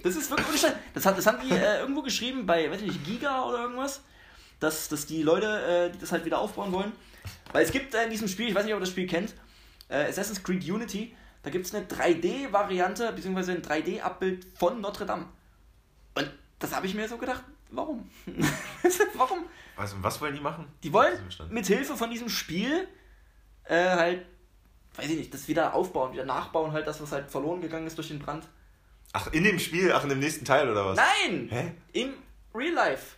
Das 0.03 0.15
ist 0.15 0.29
wirklich. 0.29 0.63
Das, 0.93 1.05
hat, 1.08 1.17
das 1.17 1.25
haben 1.25 1.39
die 1.43 1.49
äh, 1.55 1.79
irgendwo 1.79 2.03
geschrieben 2.03 2.45
bei, 2.45 2.69
weiß 2.69 2.81
ich 2.81 2.88
nicht, 2.88 3.03
Giga 3.03 3.43
oder 3.45 3.63
irgendwas, 3.63 4.03
dass, 4.65 4.89
dass 4.89 5.06
die 5.06 5.21
Leute, 5.21 5.45
äh, 5.45 5.91
die 5.91 5.99
das 5.99 6.12
halt 6.12 6.25
wieder 6.25 6.39
aufbauen 6.39 6.71
wollen. 6.71 6.91
Weil 7.51 7.63
es 7.63 7.71
gibt 7.71 7.93
in 7.93 8.10
diesem 8.10 8.28
Spiel, 8.28 8.49
ich 8.49 8.56
weiß 8.56 8.65
nicht, 8.65 8.73
ob 8.73 8.80
ihr 8.80 8.82
das 8.82 8.89
Spiel 8.89 9.08
kennt, 9.08 9.36
äh, 9.88 10.06
Assassin's 10.06 10.43
Creed 10.43 10.67
Unity, 10.67 11.15
da 11.43 11.51
gibt 11.51 11.67
es 11.67 11.75
eine 11.75 11.86
3D-Variante, 11.86 13.13
beziehungsweise 13.13 13.51
ein 13.51 13.62
3D-Abbild 13.62 14.47
von 14.58 14.82
Notre 14.82 15.06
Dame. 15.06 15.28
Und 16.15 16.32
das 16.58 16.75
habe 16.75 16.88
ich 16.88 16.95
mir 16.95 17.08
so 17.08 17.17
gedacht, 17.17 17.43
warum? 17.69 18.10
warum? 19.13 19.45
Also, 19.78 19.97
was 20.01 20.19
wollen 20.19 20.34
die 20.34 20.41
machen? 20.41 20.67
Die 20.82 20.91
wollen 20.91 21.19
mit 21.49 21.67
Hilfe 21.67 21.95
von 21.95 22.10
diesem 22.10 22.30
Spiel 22.30 22.88
äh, 23.65 23.89
halt, 23.89 24.25
weiß 24.95 25.10
ich 25.10 25.17
nicht, 25.17 25.34
das 25.34 25.47
wieder 25.47 25.75
aufbauen, 25.75 26.13
wieder 26.13 26.25
nachbauen, 26.25 26.71
halt 26.71 26.88
das, 26.88 26.99
was 27.01 27.12
halt 27.12 27.30
verloren 27.30 27.62
gegangen 27.62 27.86
ist 27.86 27.97
durch 27.97 28.08
den 28.08 28.19
Brand. 28.19 28.47
Ach, 29.13 29.32
in 29.32 29.43
dem 29.43 29.60
Spiel? 29.60 29.91
Ach, 29.91 30.04
in 30.04 30.10
dem 30.10 30.19
nächsten 30.19 30.45
Teil 30.45 30.69
oder 30.69 30.86
was? 30.88 30.97
Nein! 30.97 31.47
Hä? 31.51 31.71
Im 31.93 32.13
Real 32.56 32.73
Life. 32.73 33.15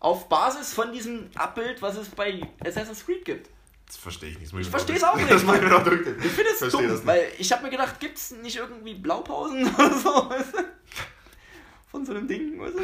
Auf 0.00 0.28
Basis 0.28 0.72
von 0.74 0.92
diesem 0.92 1.30
Abbild, 1.36 1.80
was 1.82 1.96
es 1.96 2.08
bei 2.08 2.40
Assassin's 2.64 3.04
Creed 3.04 3.24
gibt. 3.24 3.48
Das 3.86 3.96
verstehe 3.96 4.30
ich 4.30 4.38
nicht. 4.38 4.52
Ich 4.54 4.68
versteh's 4.68 5.00
durch- 5.00 5.10
auch 5.12 5.16
nicht, 5.16 5.30
Das 5.30 5.42
muss 5.42 5.56
ich 5.56 5.62
mir 5.62 5.68
finde 5.70 6.50
es 6.52 6.58
Verstehe 6.58 6.70
dumm, 6.70 6.88
das 6.90 7.06
weil 7.06 7.32
ich 7.38 7.52
habe 7.52 7.62
mir 7.64 7.70
gedacht, 7.70 7.98
gibt's 8.00 8.30
nicht 8.30 8.56
irgendwie 8.56 8.94
Blaupausen 8.94 9.66
oder 9.74 9.92
so? 9.98 10.30
weißt 10.30 10.54
du? 10.54 10.58
Von 11.90 12.06
so 12.06 12.12
einem 12.12 12.26
Ding, 12.28 12.58
weißt 12.60 12.78
du? 12.78 12.82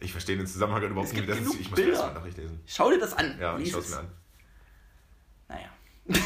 Ich 0.00 0.12
verstehe 0.12 0.36
den 0.36 0.46
Zusammenhang 0.46 0.82
überhaupt 0.82 1.06
Es 1.08 1.12
nicht. 1.12 1.26
gibt 1.26 1.30
Das 1.30 1.38
ist, 1.46 1.60
ich 1.60 1.70
muss 1.70 1.78
mir 1.78 1.86
das 1.92 1.98
Bilder. 2.00 2.12
mal 2.20 2.28
nachlesen. 2.28 2.60
Schau 2.66 2.90
dir 2.90 2.98
das 2.98 3.14
an. 3.14 3.38
Ja, 3.40 3.56
ich 3.56 3.64
lies 3.64 3.72
schaue 3.72 3.80
es 3.80 3.86
es. 3.88 3.92
mir 3.94 3.98
an. 4.00 4.12
Naja. 5.48 5.68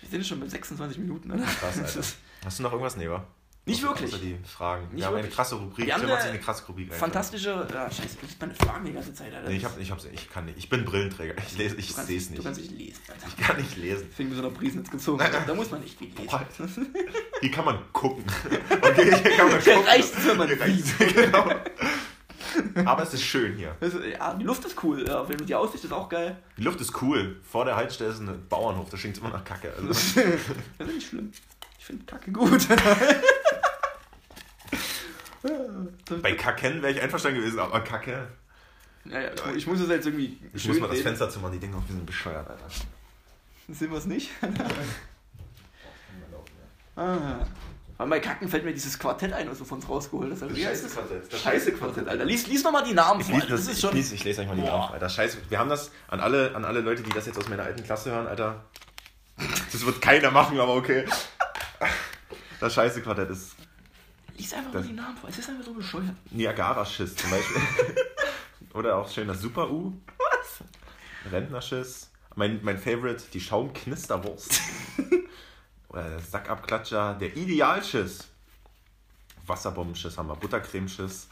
Wir 0.00 0.08
sind 0.10 0.26
schon 0.26 0.40
bei 0.40 0.46
26 0.48 0.98
Minuten, 0.98 1.30
oder? 1.30 1.44
Krass, 1.44 1.78
Alter. 1.78 2.00
Hast 2.44 2.58
du 2.58 2.62
noch 2.62 2.72
irgendwas, 2.72 2.96
Neva? 2.96 3.26
Nicht 3.64 3.80
wirklich. 3.82 4.10
Die 4.20 4.36
Fragen. 4.44 4.88
Nicht 4.88 4.96
wir 4.96 5.06
haben 5.06 5.14
eine 5.14 5.22
wirklich. 5.22 5.36
krasse 5.36 5.54
Rubrik. 5.54 5.86
Wir 5.86 5.94
haben 5.94 6.02
eine 6.04 6.16
eine 6.16 6.38
krasse 6.40 6.66
Rubrik. 6.66 6.92
Fantastische. 6.92 7.50
Ja, 7.72 7.88
scheiße, 7.88 8.16
du 8.20 8.26
liest 8.26 8.40
meine 8.40 8.54
Fragen 8.56 8.84
die 8.84 8.92
ganze 8.92 9.14
Zeit, 9.14 9.32
Alter. 9.32 9.48
Nee, 9.48 9.56
ich, 9.56 9.64
hab, 9.64 9.78
ich, 9.78 9.88
hab's, 9.92 10.04
ich 10.12 10.28
kann 10.30 10.46
nicht. 10.46 10.58
Ich 10.58 10.68
bin 10.68 10.84
Brillenträger. 10.84 11.34
Ich 11.46 11.56
lese, 11.56 11.76
ich 11.76 11.94
sehe 11.94 12.18
es 12.18 12.30
nicht. 12.30 12.40
Du 12.40 12.42
kannst 12.42 12.60
nicht 12.60 12.72
lesen, 12.72 13.00
Alter. 13.08 13.26
Ich 13.28 13.36
kann 13.36 13.56
nicht 13.58 13.76
lesen. 13.76 14.08
Deswegen 14.10 14.30
bist 14.30 14.42
du 14.42 14.48
nach 14.48 14.54
Priesnitz 14.54 14.90
gezogen. 14.90 15.24
Da 15.46 15.54
muss 15.54 15.70
man 15.70 15.80
nicht 15.80 15.96
viel 15.96 16.08
lesen. 16.08 16.26
Boah. 16.28 16.44
Hier 17.40 17.50
kann 17.52 17.64
man 17.64 17.78
gucken. 17.92 18.24
Okay, 18.80 19.04
hier 19.22 19.36
kann 19.36 19.48
man 19.48 19.60
Hier 19.62 19.74
gucken. 19.74 19.88
reicht's, 19.88 20.26
wenn 20.26 20.36
man 20.36 20.48
Hier 20.48 20.60
reicht's, 20.60 20.92
genau. 21.14 21.50
Aber 22.84 23.02
es 23.04 23.14
ist 23.14 23.22
schön 23.22 23.56
hier. 23.56 23.76
Ist- 23.80 23.96
Ja, 24.18 24.34
die 24.34 24.44
Luft 24.44 24.64
ist 24.64 24.76
cool. 24.82 25.06
Ja, 25.06 25.24
die 25.24 25.54
Aussicht 25.54 25.84
ist 25.84 25.92
auch 25.92 26.08
geil. 26.08 26.36
Die 26.58 26.62
Luft 26.62 26.80
ist 26.80 27.00
cool. 27.00 27.40
Vor 27.48 27.64
der 27.64 27.76
Haltestelle 27.76 28.10
ist 28.10 28.18
ein 28.18 28.46
Bauernhof, 28.48 28.90
da 28.90 28.96
stinkt 28.96 29.18
immer 29.18 29.30
nach 29.30 29.44
Kacke. 29.44 29.72
Also, 29.72 29.88
Das 29.88 30.02
ist 30.04 30.16
nicht 30.94 31.08
schlimm. 31.08 31.30
Ich 31.78 31.84
finde 31.86 32.04
Kacke 32.04 32.30
gut. 32.32 32.66
Bei 36.22 36.32
Kacken 36.34 36.82
wäre 36.82 36.92
ich 36.92 37.00
einverstanden 37.00 37.40
gewesen, 37.40 37.58
aber 37.58 37.80
Kacke. 37.80 38.28
Ja, 39.04 39.20
ja, 39.20 39.30
ich, 39.34 39.44
mu- 39.44 39.52
ich 39.56 39.66
muss 39.66 39.80
es 39.80 39.88
jetzt 39.88 40.06
irgendwie 40.06 40.38
Ich 40.54 40.68
muss 40.68 40.78
mal 40.78 40.86
das 40.86 40.96
reden. 40.96 41.02
Fenster 41.08 41.28
zu 41.30 41.40
machen, 41.40 41.52
die 41.54 41.58
Dinger 41.58 41.82
wir 41.86 41.94
sind 41.94 42.06
bescheuert, 42.06 42.48
Alter. 42.48 42.64
Sehen 43.68 43.90
wir 43.90 43.98
es 43.98 44.06
nicht? 44.06 44.30
ah. 46.96 47.44
Weil 47.98 48.08
bei 48.08 48.20
Kacken 48.20 48.48
fällt 48.48 48.64
mir 48.64 48.72
dieses 48.72 48.98
Quartett 48.98 49.32
ein, 49.32 49.48
was 49.50 49.58
du 49.58 49.64
von 49.64 49.78
uns 49.78 49.88
rausgeholt 49.88 50.32
hast. 50.32 50.42
Also, 50.42 50.56
wie 50.56 50.66
heißt 50.66 50.84
das? 50.84 50.98
Das 51.30 51.40
Scheiße-Quartett, 51.40 52.08
Alter. 52.08 52.24
Lies, 52.24 52.46
lies 52.48 52.64
nochmal 52.64 52.82
die 52.84 52.94
Namen 52.94 53.20
Ich 53.20 53.26
vor. 53.26 53.34
lese, 53.36 53.44
Alter. 53.46 53.56
das, 53.56 53.60
Das 53.66 53.72
ist 53.72 53.76
ich, 53.78 53.80
schon. 53.82 53.94
lese, 53.94 54.14
ich 54.14 54.24
lese 54.24 54.40
euch 54.42 54.48
mal 54.48 54.56
die. 54.56 54.62
Namen, 54.62 54.92
Alter. 54.92 55.08
Scheiße. 55.08 55.38
Wir 55.48 55.58
haben 55.58 55.68
das 55.70 55.90
an 56.08 56.20
alle, 56.20 56.54
an 56.54 56.64
alle 56.64 56.80
Leute, 56.80 57.02
die 57.02 57.10
das 57.10 57.26
jetzt 57.26 57.38
aus 57.38 57.48
meiner 57.48 57.62
alten 57.64 57.84
Klasse 57.84 58.10
hören, 58.10 58.26
Alter. 58.26 58.64
Das 59.72 59.84
wird 59.86 60.00
keiner 60.00 60.30
machen, 60.30 60.58
aber 60.58 60.74
okay. 60.74 61.04
Das 62.60 62.74
Scheiße-Quartett 62.74 63.30
ist 63.30 63.56
Lies 64.36 64.52
einfach 64.54 64.72
mal 64.72 64.78
Das- 64.78 64.86
die 64.88 64.92
Namen 64.94 65.16
vor. 65.16 65.28
Es 65.30 65.38
ist 65.38 65.48
einfach 65.48 65.64
so 65.64 65.74
bescheuert. 65.74 66.14
Niagara-Schiss 66.30 67.14
zum 67.16 67.30
Beispiel. 67.30 67.62
Oder 68.74 68.96
auch 68.96 69.08
schön 69.10 69.28
das 69.28 69.40
Super-U. 69.40 69.92
Was? 70.18 71.30
Rentnerschiss. 71.30 72.10
Mein, 72.34 72.60
mein 72.62 72.78
Favorite, 72.78 73.22
die 73.32 73.40
Schaumknisterwurst. 73.40 74.60
Oder 75.88 76.08
der 76.08 76.20
Sackabklatscher, 76.20 77.14
der 77.14 77.36
Idealschiss. 77.36 78.28
Wasserbombenschiss 79.46 80.16
haben 80.16 80.28
wir, 80.28 80.36
Buttercremeschiss. 80.36 81.28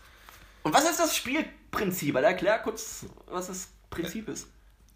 Und 0.63 0.75
was 0.75 0.85
ist 0.91 1.01
das 1.01 1.17
Spielprinzip? 1.17 2.15
Alter, 2.17 2.29
erklär 2.29 2.59
kurz, 2.59 3.07
was 3.27 3.47
das 3.47 3.69
Prinzip 3.89 4.29
ist. 4.29 4.49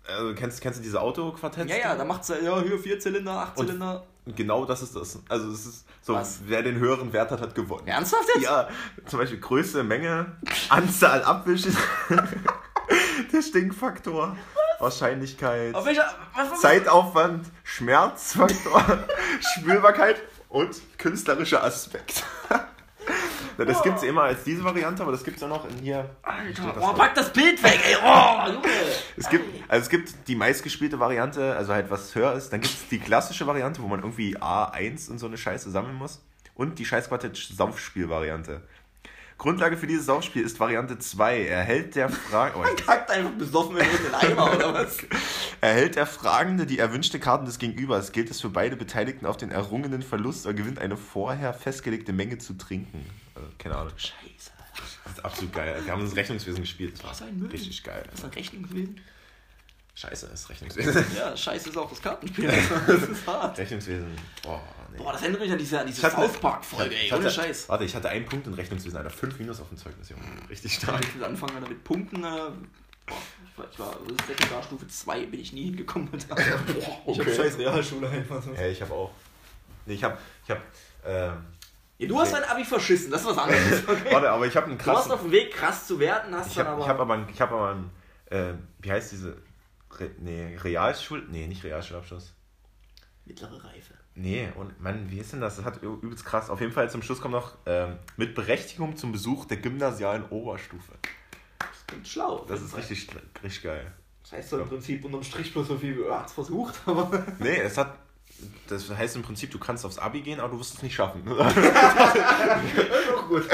Also, 0.06 0.34
kennst, 0.34 0.60
kennst 0.60 0.78
du 0.78 0.82
diese 0.82 1.00
Autoquartetts? 1.00 1.70
Ja, 1.72 1.78
ja, 1.78 1.94
da 1.96 2.04
macht's 2.04 2.28
ja, 2.28 2.36
ja, 2.36 2.60
hier 2.60 2.78
vier 2.78 2.98
Zylinder, 2.98 3.32
acht 3.32 3.56
Und- 3.58 3.66
Zylinder. 3.66 4.04
Genau 4.26 4.64
das 4.64 4.80
ist 4.80 4.96
das. 4.96 5.18
Also 5.28 5.50
es 5.50 5.66
ist 5.66 5.84
so, 6.00 6.14
Was? 6.14 6.38
wer 6.46 6.62
den 6.62 6.76
höheren 6.78 7.12
Wert 7.12 7.30
hat, 7.30 7.42
hat 7.42 7.54
gewonnen. 7.54 7.86
Ernsthaft 7.86 8.26
jetzt? 8.34 8.44
Ja, 8.44 8.68
zum 9.04 9.18
Beispiel 9.18 9.38
Größe, 9.38 9.84
Menge, 9.84 10.32
Anzahl 10.70 11.22
Abwischen, 11.22 11.76
der 13.32 13.42
Stinkfaktor, 13.42 14.34
Wahrscheinlichkeit, 14.78 15.74
welcher. 15.84 16.06
Was, 16.34 16.58
Zeitaufwand, 16.60 17.46
Schmerzfaktor, 17.64 18.82
Spürbarkeit 19.58 20.22
und 20.48 20.74
künstlerischer 20.98 21.62
Aspekt. 21.62 22.24
Das 23.56 23.82
gibt 23.82 23.98
es 23.98 24.02
immer 24.02 24.22
als 24.22 24.44
diese 24.44 24.64
Variante, 24.64 25.02
aber 25.02 25.12
das 25.12 25.24
gibt 25.24 25.36
es 25.36 25.42
auch 25.42 25.48
noch 25.48 25.68
in 25.68 25.78
hier. 25.78 26.10
Alter, 26.22 26.74
oh, 26.80 26.92
pack 26.92 27.14
das 27.14 27.32
Bild 27.32 27.62
weg, 27.62 27.80
ey. 27.86 27.96
Oh, 28.04 28.52
Junge. 28.52 28.68
Es 29.16 29.28
gibt, 29.28 29.44
also 29.68 29.82
es 29.82 29.88
gibt 29.88 30.12
die 30.28 30.36
meistgespielte 30.36 30.98
Variante, 30.98 31.54
also 31.56 31.72
halt 31.72 31.90
was 31.90 32.14
höher 32.14 32.32
ist. 32.34 32.52
Dann 32.52 32.60
gibt 32.60 32.74
es 32.74 32.88
die 32.88 32.98
klassische 32.98 33.46
Variante, 33.46 33.82
wo 33.82 33.88
man 33.88 34.00
irgendwie 34.00 34.36
A1 34.36 35.10
und 35.10 35.18
so 35.18 35.26
eine 35.26 35.38
Scheiße 35.38 35.70
sammeln 35.70 35.94
muss. 35.94 36.22
Und 36.54 36.78
die 36.78 36.84
Scheißquartett-Saufspiel-Variante. 36.84 38.62
Grundlage 39.44 39.76
für 39.76 39.86
dieses 39.86 40.06
Saufspiel 40.06 40.42
ist 40.42 40.58
Variante 40.58 40.98
2. 40.98 41.44
Erhält 41.44 41.96
der, 41.96 42.08
Fra 42.08 42.50
oh, 42.54 42.60
Man 42.60 42.76
kackt 42.76 43.10
einfach 43.10 43.32
besoffen 43.32 43.76
in 43.76 43.84
den 43.84 44.14
Eimer, 44.14 44.56
oder 44.56 44.72
was? 44.72 44.96
erhält 45.60 45.96
der 45.96 46.06
Fragende 46.06 46.64
die 46.64 46.78
erwünschte 46.78 47.20
Karten 47.20 47.44
des 47.44 47.58
Gegenübers, 47.58 48.12
gilt 48.12 48.30
es 48.30 48.40
für 48.40 48.48
beide 48.48 48.74
Beteiligten 48.74 49.26
auf 49.26 49.36
den 49.36 49.50
errungenen 49.50 50.00
Verlust 50.00 50.46
oder 50.46 50.54
gewinnt 50.54 50.78
eine 50.78 50.96
vorher 50.96 51.52
festgelegte 51.52 52.14
Menge 52.14 52.38
zu 52.38 52.54
trinken. 52.54 53.04
Also, 53.34 53.46
keine 53.58 53.76
Ahnung. 53.76 53.92
Scheiße. 53.98 54.50
Das 55.04 55.12
ist 55.12 55.22
absolut 55.22 55.52
geil. 55.52 55.78
Wir 55.84 55.92
haben 55.92 56.00
das 56.00 56.16
Rechnungswesen 56.16 56.62
gespielt. 56.62 56.98
Das 57.04 57.20
war 57.20 57.28
ein 57.28 57.38
Müll. 57.38 57.50
richtig 57.50 57.84
geil. 57.84 58.02
Das 58.10 58.20
ist 58.20 58.24
ein 58.24 58.30
Rechnungswesen. 58.30 58.98
Scheiße, 59.94 60.26
das 60.26 60.48
Rechnungswesen. 60.48 61.04
Ja, 61.18 61.36
scheiße 61.36 61.68
ist 61.68 61.76
auch 61.76 61.90
das 61.90 62.00
Kartenspiel. 62.00 62.50
Das 62.86 63.02
ist 63.02 63.26
hart. 63.26 63.58
Rechnungswesen. 63.58 64.08
Boah, 64.42 64.62
nee. 64.94 64.98
Boah, 65.02 65.12
das 65.12 65.22
erinnert 65.22 65.40
mich 65.40 65.52
an 65.52 65.58
diese, 65.58 65.80
an 65.80 65.86
diese 65.86 66.00
South 66.10 66.40
Park-Folge, 66.40 66.94
ey. 66.94 67.12
Ohne 67.12 67.24
hatte- 67.24 67.30
Scheiß. 67.34 67.68
Warte, 67.68 67.84
ich 67.84 67.94
hatte 67.94 68.08
einen 68.08 68.24
Punkt 68.24 68.46
in 68.46 68.54
Rechnungswesen, 68.54 68.96
Alter. 68.96 69.10
Fünf 69.10 69.38
Minus 69.38 69.60
auf 69.60 69.68
dem 69.68 69.76
Zeugnis, 69.78 70.08
Junge. 70.08 70.22
Richtig 70.48 70.74
stark. 70.74 71.00
Ich 71.04 71.14
will 71.14 71.24
anfangen 71.24 71.56
Alter, 71.56 71.68
mit 71.68 71.84
Punkten. 71.84 72.16
Äh, 72.24 72.26
boah, 72.26 73.66
ich 73.70 73.78
war, 73.78 73.96
ich 74.02 74.18
war 74.18 74.26
Sekundarstufe 74.26 74.88
2 74.88 75.26
bin 75.26 75.40
ich 75.40 75.52
nie 75.52 75.64
hingekommen. 75.64 76.08
Alter. 76.12 76.36
Ich 77.06 77.18
hab 77.20 77.26
okay. 77.26 77.34
scheiß 77.36 77.58
Realschule 77.58 78.08
einfach 78.08 78.42
so. 78.42 78.54
Hey, 78.54 78.72
ich 78.72 78.80
habe 78.82 78.92
auch. 78.94 79.10
Nee, 79.86 79.94
ich 79.94 80.04
habe. 80.04 80.16
Ich 80.44 80.50
hab, 80.50 80.58
ähm, 81.06 81.44
Ja, 81.98 82.08
du 82.08 82.18
hast 82.18 82.32
dein 82.32 82.44
Abi 82.44 82.64
verschissen, 82.64 83.10
das 83.10 83.20
ist 83.20 83.26
was 83.28 83.38
anderes. 83.38 83.82
Okay? 83.88 84.12
warte, 84.12 84.30
aber 84.30 84.46
ich 84.46 84.56
habe 84.56 84.66
einen 84.66 84.78
Du 84.78 84.86
warst 84.86 85.10
auf 85.12 85.20
dem 85.22 85.30
Weg, 85.32 85.52
krass 85.52 85.86
zu 85.86 85.98
werden, 86.00 86.34
hast 86.34 86.48
Ich 86.48 86.54
dann 86.54 86.66
habe 86.66 86.76
aber. 86.76 86.82
ich 86.84 86.88
hab 86.88 87.00
aber, 87.00 87.14
einen- 87.14 87.28
ich 87.28 87.40
hab 87.40 87.52
aber 87.52 87.70
einen, 87.70 87.90
äh, 88.30 88.54
wie 88.80 88.90
heißt 88.90 89.12
diese, 89.12 89.36
Re, 89.98 90.10
nee, 90.18 90.56
Realschul, 90.62 91.24
nee, 91.30 91.46
nicht 91.46 91.62
Realschulabschluss. 91.62 92.32
Mittlere 93.26 93.62
Reife. 93.62 93.94
Nee, 94.16 94.48
und 94.54 94.80
Mann, 94.80 95.10
wie 95.10 95.18
ist 95.18 95.32
denn 95.32 95.40
das? 95.40 95.56
Das 95.56 95.64
hat 95.64 95.82
übelst 95.82 96.24
krass. 96.24 96.48
Auf 96.48 96.60
jeden 96.60 96.72
Fall 96.72 96.88
zum 96.88 97.02
Schluss 97.02 97.20
kommt 97.20 97.32
noch 97.32 97.54
ähm, 97.66 97.96
mit 98.16 98.34
Berechtigung 98.34 98.96
zum 98.96 99.10
Besuch 99.10 99.44
der 99.46 99.56
gymnasialen 99.56 100.24
Oberstufe. 100.30 100.92
Das 101.58 101.86
klingt 101.86 102.06
schlau. 102.06 102.44
Das 102.48 102.62
ist 102.62 102.70
Fall. 102.70 102.80
richtig, 102.80 103.08
richtig 103.42 103.62
geil. 103.62 103.92
Das 104.22 104.32
heißt 104.32 104.50
so 104.50 104.60
im 104.60 104.68
Prinzip 104.68 105.04
unterm 105.04 105.24
Strich 105.24 105.52
bloß 105.52 105.66
so 105.66 105.76
viel, 105.76 106.08
hat 106.10 106.26
es 106.26 106.32
versucht, 106.32 106.74
aber. 106.86 107.24
Nee, 107.40 107.56
es 107.56 107.76
hat. 107.76 107.98
Das 108.68 108.88
heißt 108.88 109.16
im 109.16 109.22
Prinzip, 109.22 109.50
du 109.50 109.58
kannst 109.58 109.84
aufs 109.84 109.98
Abi 109.98 110.20
gehen, 110.20 110.40
aber 110.40 110.50
du 110.50 110.60
wirst 110.60 110.74
es 110.74 110.82
nicht 110.82 110.94
schaffen. 110.94 111.22
Doch 111.26 111.38
gut. 113.28 113.48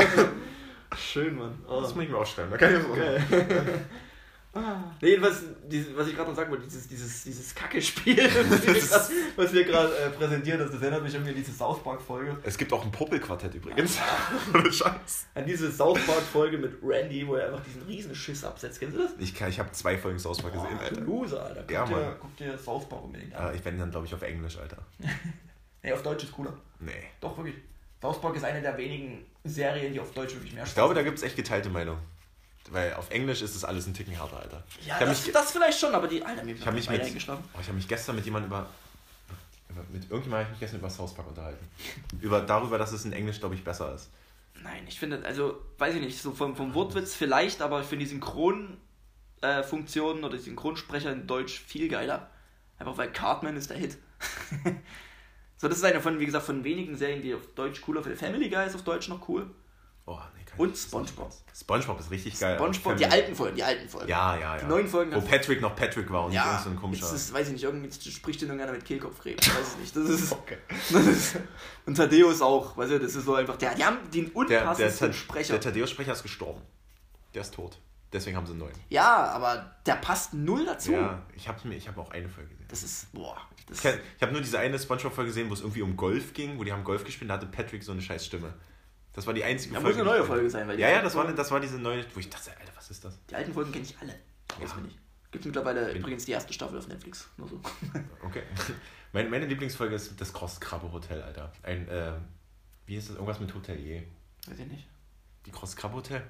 Schön, 0.97 1.37
Mann. 1.37 1.59
Oh. 1.69 1.81
Das 1.81 1.95
muss 1.95 2.05
ich 2.05 2.11
mir 2.11 2.17
aufschreiben. 2.17 2.51
Da 2.51 2.57
kann 2.57 2.75
ich 2.77 2.97
Geil. 2.97 3.87
Nee, 5.01 5.17
was, 5.21 5.45
was 5.95 6.09
ich 6.09 6.17
gerade 6.17 6.29
noch 6.29 6.37
sagen 6.37 6.51
wollte, 6.51 6.65
dieses, 6.65 6.89
dieses, 6.89 7.23
dieses 7.23 7.55
Kacke-Spiel, 7.55 8.17
was 9.37 9.53
wir 9.53 9.65
gerade 9.65 9.97
äh, 9.97 10.11
präsentieren, 10.11 10.59
das, 10.59 10.73
das 10.73 10.83
erinnert 10.83 11.05
mich 11.05 11.15
irgendwie 11.15 11.31
an 11.31 11.37
diese 11.37 11.53
South 11.53 11.81
Park-Folge. 11.85 12.37
Es 12.43 12.59
gibt 12.59 12.73
auch 12.73 12.85
ein 12.85 12.91
Puppelquartett 12.91 13.55
übrigens. 13.55 13.97
Scheiß. 14.71 15.27
An 15.35 15.47
diese 15.47 15.71
South 15.71 16.05
Park-Folge 16.05 16.59
mit 16.59 16.79
Randy, 16.83 17.27
wo 17.29 17.37
er 17.37 17.47
einfach 17.47 17.65
diesen 17.65 17.83
riesen 17.83 18.13
Schiss 18.13 18.43
absetzt. 18.43 18.81
Kennst 18.81 18.97
du 18.97 19.03
das? 19.03 19.13
Ich, 19.21 19.41
ich 19.41 19.59
habe 19.61 19.71
zwei 19.71 19.97
Folgen 19.97 20.19
South 20.19 20.43
Park 20.43 20.55
gesehen, 20.55 20.79
Alter. 20.79 21.01
Loser, 21.03 21.45
Alter. 21.45 21.61
Guck, 21.63 21.71
Ja, 21.71 21.85
dir, 21.85 21.97
Mann. 21.97 22.15
guck 22.21 22.37
dir 22.37 22.59
South 22.59 22.89
Park 22.89 23.05
unbedingt 23.05 23.33
an. 23.35 23.43
Aber 23.45 23.55
ich 23.55 23.63
bin 23.63 23.79
dann, 23.79 23.91
glaube 23.93 24.07
ich, 24.07 24.15
auf 24.15 24.23
Englisch, 24.23 24.59
Alter. 24.59 24.79
Nee, 25.83 25.93
auf 25.93 26.03
Deutsch 26.03 26.25
ist 26.25 26.33
cooler. 26.33 26.53
Nee. 26.79 26.93
Doch, 27.23 27.35
wirklich. 27.39 27.55
South 28.03 28.21
Park 28.21 28.37
ist 28.37 28.45
eine 28.45 28.61
der 28.61 28.77
wenigen 28.77 29.25
Serien, 29.45 29.95
die 29.95 30.01
auf 30.01 30.13
Deutsch 30.13 30.35
wirklich 30.35 30.53
mehr 30.53 30.65
Ich 30.65 30.75
glaube, 30.75 30.93
da 30.93 31.03
gibt 31.03 31.17
es 31.17 31.25
echt 31.25 31.37
geteilte 31.37 31.71
Meinung. 31.71 31.97
Weil 32.69 32.95
auf 32.95 33.11
Englisch 33.11 33.43
ist 33.43 33.57
es 33.57 33.65
alles 33.65 33.87
ein 33.87 33.95
Ticken 33.95 34.13
härter, 34.13 34.39
Alter. 34.39 34.63
Ja, 34.81 34.87
ich 34.87 34.93
habe 34.93 35.07
das, 35.07 35.25
mich, 35.25 35.33
das 35.33 35.53
vielleicht 35.53 35.81
schon, 35.81 35.95
aber 35.95 36.07
die. 36.07 36.23
Alter, 36.23 36.45
mir 36.45 36.55
ich 36.55 36.67
hab 36.67 36.75
mich, 36.75 36.89
mit, 36.89 37.01
eingeschlafen. 37.01 37.43
oh, 37.55 37.59
ich 37.61 37.69
hab 37.69 37.75
mich 37.75 37.89
gestern 37.89 38.17
mit 38.17 38.25
jemandem 38.25 38.51
über, 38.51 38.67
über. 39.71 39.83
Mit 39.91 40.03
irgendjemandem 40.03 40.33
habe 40.33 40.43
ich 40.45 40.51
mich 40.51 40.61
gestern 40.61 40.81
über 40.81 40.91
South 40.91 41.15
Park 41.15 41.29
unterhalten. 41.29 41.67
Über, 42.21 42.43
darüber, 42.43 42.79
dass 42.79 42.93
es 42.93 43.05
in 43.05 43.13
Englisch, 43.13 43.41
glaube 43.41 43.55
ich, 43.55 43.65
besser 43.65 43.95
ist. 43.95 44.11
Nein, 44.63 44.85
ich 44.87 44.99
finde, 44.99 45.25
also, 45.25 45.59
weiß 45.79 45.95
ich 45.95 46.03
nicht, 46.03 46.21
so 46.21 46.33
vom, 46.33 46.55
vom 46.55 46.75
Wortwitz 46.75 47.15
vielleicht, 47.15 47.63
aber 47.63 47.81
ich 47.81 47.87
finde 47.87 48.05
die 48.05 48.11
Synchronfunktionen 48.11 50.23
äh, 50.23 50.27
oder 50.27 50.37
die 50.37 50.43
Synchronsprecher 50.43 51.13
in 51.13 51.27
Deutsch 51.27 51.61
viel 51.61 51.89
geiler. 51.89 52.31
Einfach 52.79 52.99
weil 52.99 53.11
Cartman 53.11 53.57
ist 53.57 53.71
der 53.71 53.79
Hit. 53.79 53.97
so, 55.57 55.69
das 55.69 55.79
ist 55.79 55.85
eine 55.85 56.01
von, 56.01 56.21
wie 56.21 56.27
gesagt, 56.27 56.45
von 56.45 56.63
wenigen 56.63 56.97
Serien, 56.97 57.23
die 57.23 57.35
auf 57.35 57.47
Deutsch 57.55 57.81
cooler 57.81 58.03
Family 58.03 58.49
Guy 58.49 58.67
ist 58.67 58.75
auf 58.75 58.85
Deutsch 58.85 59.09
noch 59.09 59.29
cool. 59.29 59.51
Oh, 60.07 60.19
nee, 60.37 60.40
Und 60.57 60.77
SpongeBob. 60.77 61.33
SpongeBob 61.59 62.01
ist 62.01 62.11
richtig 62.11 62.39
geil. 62.39 62.57
SpongeBob, 62.57 62.97
die 62.97 63.07
alten 63.07 63.35
Folgen, 63.35 63.57
die 63.57 63.63
alten 63.63 63.89
Folgen. 63.89 64.09
Ja, 64.09 64.37
ja, 64.37 64.57
ja. 64.57 64.63
Die 64.63 64.67
neuen 64.67 64.87
Folgen 64.89 65.15
Wo 65.15 65.21
Patrick 65.21 65.61
noch 65.61 65.75
Patrick 65.77 66.11
war 66.11 66.25
und 66.25 66.31
nicht 66.31 66.37
Ja, 66.37 66.47
irgend 66.53 66.65
so 66.65 66.71
ein 66.71 66.77
komischer. 66.77 67.03
das 67.03 67.13
ist, 67.13 67.33
weiß 67.33 67.47
ich 67.49 67.53
nicht, 67.55 67.65
irgendwie 67.65 68.11
spricht 68.11 68.41
denn 68.43 68.49
irgendeiner 68.49 68.73
mit 68.73 68.85
Kehlkopfkrebs, 68.85 69.47
ich 69.47 69.55
weiß 69.55 69.67
es 69.69 69.77
nicht. 69.79 69.97
Das 69.97 70.09
ist, 70.09 70.33
okay. 70.33 70.59
das 70.69 71.07
ist, 71.07 71.37
und 71.87 71.95
Thaddeus 71.97 72.43
auch, 72.43 72.77
weißt 72.77 72.93
du, 72.93 72.99
das 73.01 73.15
ist 73.15 73.25
so 73.25 73.35
einfach, 73.35 73.57
der, 73.57 73.75
die 73.75 73.85
haben 73.85 73.99
den 74.13 74.33
Der, 74.35 74.45
der, 74.45 74.61
unpassendsten 74.63 75.09
Tad- 75.11 75.17
Sprecher. 75.17 75.53
der 75.55 75.61
Thaddeus-Sprecher 75.61 76.13
ist 76.13 76.23
gestorben. 76.23 76.61
Der 77.35 77.43
ist 77.43 77.55
tot. 77.55 77.79
Deswegen 78.13 78.37
haben 78.37 78.45
sie 78.47 78.51
einen 78.53 78.61
neuen. 78.61 78.75
ja, 78.89 79.27
aber 79.27 79.77
der 79.87 79.95
passt 79.95 80.35
null 80.35 80.65
dazu. 80.67 80.91
Ja, 80.93 81.23
ich 81.37 81.47
habe 81.47 81.73
ich 81.73 81.87
hab 81.87 81.97
auch 81.97 82.11
eine 82.11 82.29
Folge 82.29 82.51
gesehen. 82.51 82.67
Das 82.69 82.83
ist, 82.83 83.13
boah. 83.13 83.37
Das 83.69 83.79
Ich, 83.79 83.85
ich 84.17 84.23
habe 84.23 84.33
nur 84.33 84.41
diese 84.41 84.59
eine 84.59 84.77
Spongebob-Folge 84.81 85.29
gesehen, 85.31 85.49
wo 85.49 85.55
es 85.55 85.61
irgendwie 85.61 85.83
um 85.83 85.97
Golf 85.97 86.33
ging, 86.35 86.59
wo 86.59 86.65
die 86.65 86.73
haben 86.73 86.83
Golf 86.83 87.05
gespielt, 87.05 87.31
da 87.31 87.35
hatte 87.35 87.47
Patrick 87.47 87.85
so 87.85 87.93
eine 87.93 88.03
scheiß 88.03 88.27
Stimme. 88.27 88.53
Das 89.21 89.27
war 89.27 89.35
die 89.35 89.45
einzige 89.45 89.75
Ja, 89.75 89.81
muss 89.81 89.93
eine 89.97 90.05
neue 90.05 90.25
Folge 90.25 90.49
sein, 90.49 90.67
weil 90.67 90.77
die 90.79 90.83
Ja, 90.83 90.89
ja, 90.89 91.03
das 91.03 91.15
war, 91.15 91.31
das 91.31 91.51
war 91.51 91.61
diese 91.61 91.79
neue, 91.79 92.03
wo 92.15 92.21
ich 92.21 92.31
dachte, 92.31 92.51
Alter, 92.59 92.73
was 92.75 92.91
ist 92.91 93.05
das? 93.05 93.19
Die 93.27 93.35
alten 93.35 93.53
Folgen 93.53 93.71
kenne 93.71 93.85
ich 93.85 93.95
alle. 94.01 94.15
Auswendig. 94.65 94.97
Gibt 95.31 95.45
mittlerweile 95.45 95.93
übrigens 95.93 96.25
die 96.25 96.33
erste 96.33 96.55
Staffel 96.55 96.79
auf 96.79 96.89
Netflix. 96.89 97.29
Nur 97.37 97.47
so. 97.47 97.61
Okay. 98.25 98.45
Meine, 99.13 99.29
meine 99.29 99.45
Lieblingsfolge 99.45 99.95
ist 99.95 100.19
das 100.19 100.33
Cross-Krabbe-Hotel, 100.33 101.21
Alter. 101.21 101.53
Ein, 101.63 101.87
äh, 101.89 102.13
wie 102.87 102.97
ist 102.97 103.11
das? 103.11 103.17
Irgendwas 103.17 103.41
mit 103.41 103.55
Hotelier. 103.55 104.05
Weiß 104.47 104.59
ich 104.59 104.67
nicht. 104.67 104.87
Die 105.45 105.51
Cross-Krabbe-Hotel? 105.51 106.23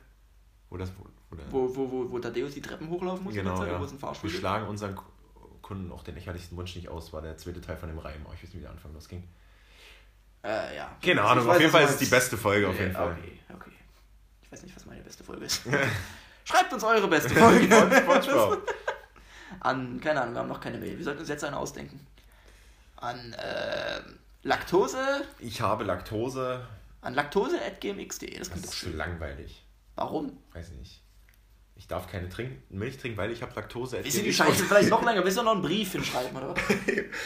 Wo 0.69 0.77
das, 0.77 0.91
wo, 0.99 1.07
wo, 1.31 1.37
der- 1.37 1.53
Wo, 1.53 1.77
wo, 1.77 1.93
wo, 1.93 2.11
wo 2.11 2.19
Thaddeus 2.19 2.55
die 2.55 2.61
Treppen 2.61 2.91
hochlaufen 2.91 3.23
muss, 3.23 3.35
Genau, 3.35 3.57
Zeit, 3.57 3.69
ja. 3.69 3.81
es 3.81 4.23
Wir 4.25 4.31
schlagen 4.31 4.67
unseren 4.67 4.99
Kunden 5.63 5.93
auch 5.93 6.03
den 6.03 6.17
lächerlichsten 6.17 6.57
Wunsch 6.57 6.75
nicht 6.75 6.89
aus, 6.89 7.13
war 7.13 7.23
der 7.23 7.37
zweite 7.37 7.61
Teil 7.61 7.77
von 7.77 7.89
dem 7.89 7.99
Reim. 8.01 8.27
Oh, 8.29 8.33
ich 8.35 8.43
weiß 8.43 8.49
nicht, 8.51 8.55
wie 8.55 8.61
der 8.63 8.71
Anfang 8.71 8.93
losging. 8.95 9.23
Äh, 10.43 10.77
ja. 10.77 10.97
Keine 11.05 11.23
Ahnung, 11.23 11.49
auf 11.49 11.59
jeden 11.61 11.71
Fall 11.71 11.85
ist 11.85 11.91
es 11.91 11.97
die 11.99 12.07
beste 12.07 12.37
Folge, 12.37 12.69
auf 12.69 12.79
jeden 12.79 12.93
Fall. 12.95 13.13
Okay, 13.13 13.39
okay. 13.55 13.71
Ich 14.43 14.53
weiß 14.53 14.63
nicht, 14.63 14.75
was 14.75 14.87
meine 14.87 15.03
beste 15.03 15.23
Folge 15.25 15.45
ist. 15.45 15.63
Schreibt 16.45 16.73
uns 16.73 16.83
eure 16.83 17.09
beste 17.09 17.31
Folge. 17.35 17.69
Von 17.75 17.93
SpongeBob. 18.23 18.75
An, 19.61 20.01
keine 20.01 20.23
Ahnung, 20.23 20.35
wir 20.35 20.41
haben 20.41 20.49
noch 20.49 20.61
keine 20.61 20.79
Mail. 20.79 20.97
Wir 20.97 21.05
sollten 21.05 21.21
uns 21.21 21.29
jetzt 21.29 21.45
eine 21.45 21.57
ausdenken. 21.57 22.07
An 22.97 23.33
äh, 23.35 24.01
Laktose, 24.43 25.23
Ich 25.39 25.61
habe 25.61 25.85
Laktose. 25.85 26.67
an 27.03 27.15
laktose.gmx.de. 27.15 28.39
Das 28.39 28.49
Das 28.51 28.61
ist 28.61 28.71
zu 28.71 28.77
schön. 28.77 28.97
langweilig. 28.97 29.65
Warum? 29.97 30.39
Weiß 30.53 30.71
ich 30.71 30.79
nicht. 30.79 31.03
Ich 31.77 31.87
darf 31.89 32.07
keine 32.11 32.29
Trink 32.29 32.59
Milch 32.71 32.99
trinken, 32.99 33.17
weil 33.19 33.31
ich 33.31 33.43
habe 33.43 33.53
Laktose. 33.55 33.99
Ist 33.99 34.17
die 34.23 34.33
Scheiße 34.33 34.65
vielleicht 34.65 34.91
noch 34.91 35.03
länger? 35.03 35.25
Willst 35.25 35.39
du 35.39 35.43
noch 35.43 35.53
einen 35.53 35.63
Brief 35.63 35.93
hinschreiben, 35.93 36.37
oder? 36.37 36.55
was? 36.55 36.63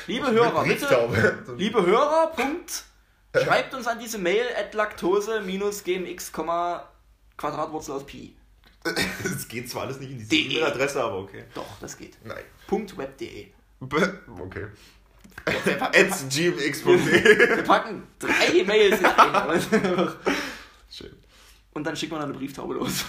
Liebe 0.06 0.30
Hörer, 0.30 0.64
bitte. 0.64 1.44
Liebe 1.56 1.84
Hörer, 1.84 2.28
Punkt. 2.28 2.84
Schreibt 3.42 3.74
uns 3.74 3.86
an 3.86 3.98
diese 3.98 4.18
Mail 4.18 4.46
at 4.56 4.74
laktose-gmx, 4.74 6.32
Quadratwurzel 7.36 7.94
aus 7.94 8.06
Pi. 8.06 8.36
Es 9.24 9.48
geht 9.48 9.70
zwar 9.70 9.82
alles 9.82 9.98
nicht 9.98 10.10
in 10.10 10.18
diese 10.18 10.30
De. 10.30 10.44
E-Mail-Adresse, 10.44 11.02
aber 11.02 11.18
okay. 11.18 11.44
Doch, 11.54 11.78
das 11.80 11.96
geht. 11.96 12.16
Nein. 12.22 12.44
Punkt 12.66 12.96
web.de. 12.96 13.48
Okay. 13.80 14.66
At 15.46 16.30
gmx.de. 16.30 17.38
wir 17.56 17.62
packen 17.64 18.06
drei 18.18 18.62
Mails 18.64 19.00
in 19.00 19.06
ein. 19.06 20.12
Schön. 20.90 21.16
Und 21.72 21.84
dann 21.84 21.96
schicken 21.96 22.12
wir 22.12 22.18
noch 22.18 22.26
eine 22.26 22.34
Brieftaube 22.34 22.74
los. 22.74 23.04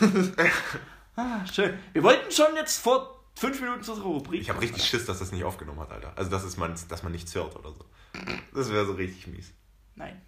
ah, 1.15 1.45
schön. 1.45 1.77
Wir 1.93 2.03
wollten 2.03 2.31
schon 2.31 2.55
jetzt 2.55 2.81
vor 2.81 3.23
fünf 3.35 3.59
Minuten 3.61 3.83
zu 3.83 3.91
unserer 3.91 4.07
Rubrik. 4.07 4.41
Ich 4.41 4.49
habe 4.49 4.61
richtig 4.61 4.83
Schiss, 4.83 5.05
dass 5.05 5.19
das 5.19 5.31
nicht 5.31 5.43
aufgenommen 5.43 5.81
hat, 5.81 5.91
Alter. 5.91 6.13
Also, 6.15 6.31
dass, 6.31 6.43
es 6.43 6.57
man, 6.57 6.73
dass 6.89 7.03
man 7.03 7.11
nichts 7.11 7.35
hört 7.35 7.55
oder 7.55 7.71
so. 7.71 7.85
Das 8.53 8.71
wäre 8.71 8.85
so 8.85 8.93
richtig 8.93 9.27
mies. 9.27 9.53
Nein. 9.95 10.21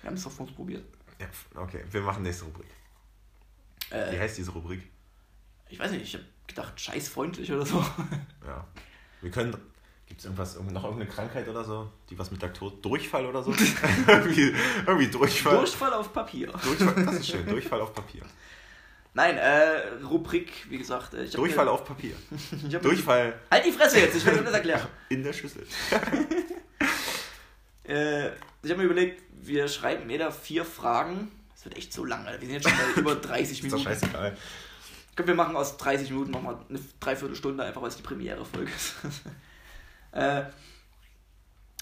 Wir 0.00 0.08
haben 0.08 0.16
es 0.16 0.26
auf 0.26 0.38
uns 0.40 0.52
probiert. 0.52 0.84
Ja, 1.20 1.26
okay, 1.60 1.84
wir 1.90 2.00
machen 2.02 2.22
nächste 2.22 2.44
Rubrik. 2.44 2.66
Wie 3.90 3.94
Äh, 3.96 4.18
heißt 4.18 4.38
diese 4.38 4.50
Rubrik? 4.52 4.82
ich 5.68 5.78
weiß 5.78 5.90
nicht, 5.92 6.02
ich 6.02 6.14
habe 6.14 6.24
gedacht, 6.46 6.80
scheißfreundlich 6.80 7.50
oder 7.52 7.64
so. 7.66 7.84
Ja. 8.46 8.66
Wir 9.20 9.30
können. 9.30 9.56
Gibt 10.06 10.18
es 10.20 10.24
irgendwas, 10.26 10.56
irgend- 10.56 10.72
noch 10.72 10.82
irgendeine 10.84 11.08
Krankheit 11.10 11.48
oder 11.48 11.64
so, 11.64 11.90
die 12.10 12.18
was 12.18 12.30
mit 12.30 12.42
Laktose. 12.42 12.76
Durchfall 12.82 13.24
oder 13.24 13.42
so? 13.42 13.54
irgendwie, 14.06 14.52
irgendwie 14.86 15.06
Durchfall. 15.08 15.56
Durchfall 15.56 15.92
auf 15.94 16.12
Papier. 16.12 16.48
Durchfall. 16.48 17.04
Das 17.06 17.14
ist 17.14 17.28
schön. 17.28 17.46
Durchfall 17.48 17.80
auf 17.80 17.94
Papier. 17.94 18.22
Nein, 19.14 19.36
äh, 19.38 20.02
Rubrik, 20.04 20.52
wie 20.68 20.78
gesagt. 20.78 21.14
äh, 21.14 21.24
Ich 21.24 21.32
Durchfall 21.32 21.68
auf 21.68 21.84
Papier. 21.84 22.14
Durchfall 22.82 23.38
Halt 23.50 23.64
die 23.64 23.72
Fresse 23.72 24.00
jetzt, 24.00 24.16
ich 24.16 24.24
will 24.26 24.34
dir 24.34 24.42
das 24.42 24.52
erklären. 24.54 24.86
in 25.08 25.22
der 25.22 25.32
Schüssel. 25.32 25.66
Äh, 27.84 28.30
ich 28.62 28.70
habe 28.70 28.80
mir 28.80 28.86
überlegt, 28.86 29.22
wir 29.40 29.68
schreiben 29.68 30.08
jeder 30.08 30.30
vier 30.32 30.64
Fragen. 30.64 31.30
Das 31.54 31.64
wird 31.64 31.76
echt 31.76 31.92
so 31.92 32.04
lang, 32.04 32.26
Alter. 32.26 32.40
Wir 32.40 32.48
sind 32.48 32.54
jetzt 32.56 32.68
schon 32.68 32.78
bei 32.94 33.00
über 33.00 33.14
30 33.16 33.50
Ist 33.50 33.58
doch 33.72 33.78
Minuten. 33.78 33.84
scheißegal. 33.84 34.36
Ich 35.10 35.16
glaube, 35.16 35.28
wir 35.28 35.34
machen 35.34 35.56
aus 35.56 35.76
30 35.76 36.10
Minuten 36.10 36.30
nochmal 36.30 36.58
eine 36.68 36.80
Dreiviertelstunde, 37.00 37.62
einfach 37.64 37.82
weil 37.82 37.88
es 37.88 37.96
die 37.96 38.02
Premiere-Folge 38.02 38.70
ist. 38.72 38.94
äh, 40.12 40.44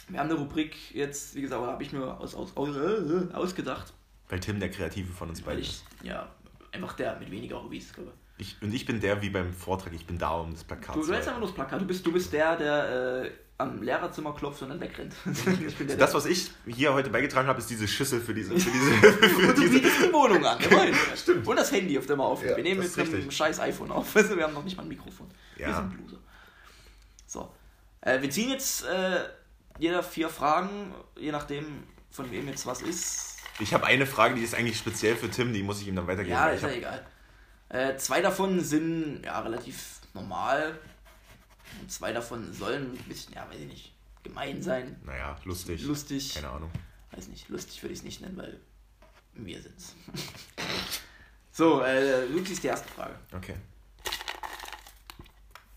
wir 0.08 0.18
haben 0.18 0.28
eine 0.28 0.34
Rubrik 0.34 0.76
jetzt, 0.92 1.34
wie 1.36 1.42
gesagt, 1.42 1.62
habe 1.62 1.82
ich 1.82 1.92
mir 1.92 2.18
aus, 2.18 2.34
aus, 2.34 2.56
aus, 2.56 2.74
äh, 2.76 3.32
ausgedacht, 3.32 3.92
Weil 4.28 4.40
Tim 4.40 4.58
der 4.58 4.70
Kreative 4.70 5.12
von 5.12 5.28
uns 5.28 5.42
beiden 5.42 5.60
ist. 5.62 5.84
ja, 6.02 6.28
einfach 6.72 6.94
der 6.94 7.18
mit 7.20 7.30
weniger 7.30 7.62
Hobbys, 7.62 7.92
glaube 7.92 8.10
Ich, 8.12 8.19
und 8.62 8.72
ich 8.74 8.86
bin 8.86 9.00
der 9.00 9.20
wie 9.22 9.30
beim 9.30 9.52
Vortrag, 9.52 9.92
ich 9.92 10.06
bin 10.06 10.18
da, 10.18 10.30
um 10.30 10.52
das 10.52 10.64
Plakat 10.64 10.96
Du, 10.96 11.00
zu 11.02 11.08
du 11.08 11.12
hältst 11.14 11.28
einfach 11.28 11.40
nur 11.40 11.48
das 11.48 11.54
Plakat. 11.54 11.80
Du 11.80 11.86
bist, 11.86 12.04
du 12.06 12.12
bist 12.12 12.32
der, 12.32 12.56
der 12.56 13.22
äh, 13.24 13.30
am 13.58 13.82
Lehrerzimmer 13.82 14.34
klopft 14.34 14.62
und 14.62 14.70
dann 14.70 14.80
wegrennt. 14.80 15.14
ich 15.66 15.76
bin 15.76 15.86
der, 15.86 15.96
Das, 15.96 16.14
was 16.14 16.24
ich 16.26 16.50
hier 16.66 16.94
heute 16.94 17.10
beigetragen 17.10 17.48
habe, 17.48 17.58
ist 17.58 17.68
diese 17.68 17.86
Schüssel 17.86 18.20
für 18.20 18.32
diese. 18.34 18.58
Für 18.58 18.70
diese, 18.70 18.90
für 18.92 19.48
und 19.48 19.56
du 19.58 19.60
diese 19.60 19.74
bietest 19.74 20.00
die 20.06 20.12
Wohnung 20.12 20.44
an. 20.44 20.58
Stimmt. 21.16 21.46
Und 21.46 21.56
das 21.56 21.70
Handy, 21.70 21.98
auf 21.98 22.06
dem 22.06 22.18
wir 22.18 22.24
aufnehmen. 22.24 22.50
Ja, 22.52 22.56
wir 22.56 22.64
nehmen 22.64 22.82
das 22.82 22.96
mit 22.96 23.12
einem 23.14 23.30
scheiß 23.30 23.60
iPhone 23.60 23.90
auf. 23.90 24.16
Also, 24.16 24.36
wir 24.36 24.44
haben 24.44 24.54
noch 24.54 24.64
nicht 24.64 24.76
mal 24.76 24.82
ein 24.84 24.88
Mikrofon. 24.88 25.26
Wir 25.56 25.68
Ja. 25.68 25.76
sind 25.76 26.00
Loser. 26.00 26.18
So. 27.26 27.52
Äh, 28.00 28.22
wir 28.22 28.30
ziehen 28.30 28.48
jetzt 28.50 28.84
äh, 28.86 29.20
jeder 29.78 30.02
vier 30.02 30.28
Fragen, 30.30 30.94
je 31.18 31.30
nachdem, 31.32 31.64
von 32.10 32.30
wem 32.30 32.48
jetzt 32.48 32.66
was 32.66 32.80
ist. 32.82 33.36
ich 33.60 33.74
habe 33.74 33.84
eine 33.86 34.06
Frage, 34.06 34.34
die 34.34 34.42
ist 34.42 34.54
eigentlich 34.54 34.78
speziell 34.78 35.16
für 35.16 35.30
Tim, 35.30 35.52
die 35.52 35.62
muss 35.62 35.80
ich 35.82 35.88
ihm 35.88 35.96
dann 35.96 36.06
weitergeben. 36.06 36.30
Ja, 36.32 36.48
ist 36.48 36.62
ich 36.64 36.68
ja 36.70 36.74
egal. 36.76 37.06
Äh, 37.70 37.96
zwei 37.96 38.20
davon 38.20 38.60
sind 38.60 39.22
ja 39.24 39.40
relativ 39.40 40.00
normal. 40.12 40.78
Und 41.80 41.90
zwei 41.90 42.12
davon 42.12 42.52
sollen 42.52 42.92
ein 42.92 43.04
bisschen, 43.04 43.32
ja, 43.34 43.48
weiß 43.48 43.60
ich 43.60 43.68
nicht, 43.68 43.92
gemein 44.22 44.60
sein. 44.60 44.96
Naja, 45.04 45.36
lustig. 45.44 45.82
Lustig. 45.82 46.34
Keine 46.34 46.50
Ahnung. 46.50 46.70
Weiß 47.12 47.28
nicht, 47.28 47.48
lustig 47.48 47.82
würde 47.82 47.92
ich 47.92 48.00
es 48.00 48.04
nicht 48.04 48.20
nennen, 48.20 48.36
weil 48.36 48.60
wir 49.34 49.62
sind's. 49.62 49.94
so, 51.52 51.82
äh, 51.82 52.26
du 52.28 52.42
ziehst 52.42 52.62
die 52.62 52.68
erste 52.68 52.88
Frage. 52.88 53.14
Okay. 53.32 53.54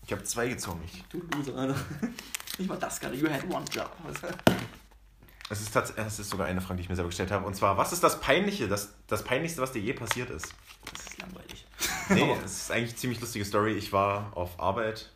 Ich 0.06 0.12
habe 0.12 0.22
zwei 0.24 0.48
gezogen. 0.48 0.82
Ich, 0.84 1.02
Du 1.04 1.22
Loser, 1.34 1.56
Alter. 1.56 1.76
Nicht 2.58 2.68
mal 2.68 2.78
das 2.78 3.00
gerade. 3.00 3.16
You 3.16 3.28
had 3.28 3.42
one 3.50 3.64
job. 3.70 3.90
Es 5.48 5.60
ist, 5.60 5.74
es 5.74 6.18
ist 6.18 6.30
sogar 6.30 6.46
eine 6.46 6.60
Frage, 6.60 6.76
die 6.76 6.82
ich 6.82 6.88
mir 6.88 6.94
selber 6.94 7.08
gestellt 7.08 7.30
habe. 7.30 7.46
Und 7.46 7.54
zwar, 7.54 7.76
was 7.76 7.92
ist 7.92 8.02
das 8.02 8.20
Peinliche, 8.20 8.68
das, 8.68 8.94
das 9.06 9.24
Peinlichste, 9.24 9.62
was 9.62 9.72
dir 9.72 9.80
je 9.80 9.92
passiert 9.94 10.30
ist? 10.30 10.54
Das 10.92 11.06
ist 11.06 11.18
langweilig. 11.18 11.63
Nee, 12.08 12.36
es 12.44 12.52
ist 12.62 12.70
eigentlich 12.70 12.90
eine 12.90 12.98
ziemlich 12.98 13.20
lustige 13.20 13.44
Story. 13.44 13.72
Ich 13.72 13.92
war 13.92 14.36
auf 14.36 14.58
Arbeit, 14.60 15.10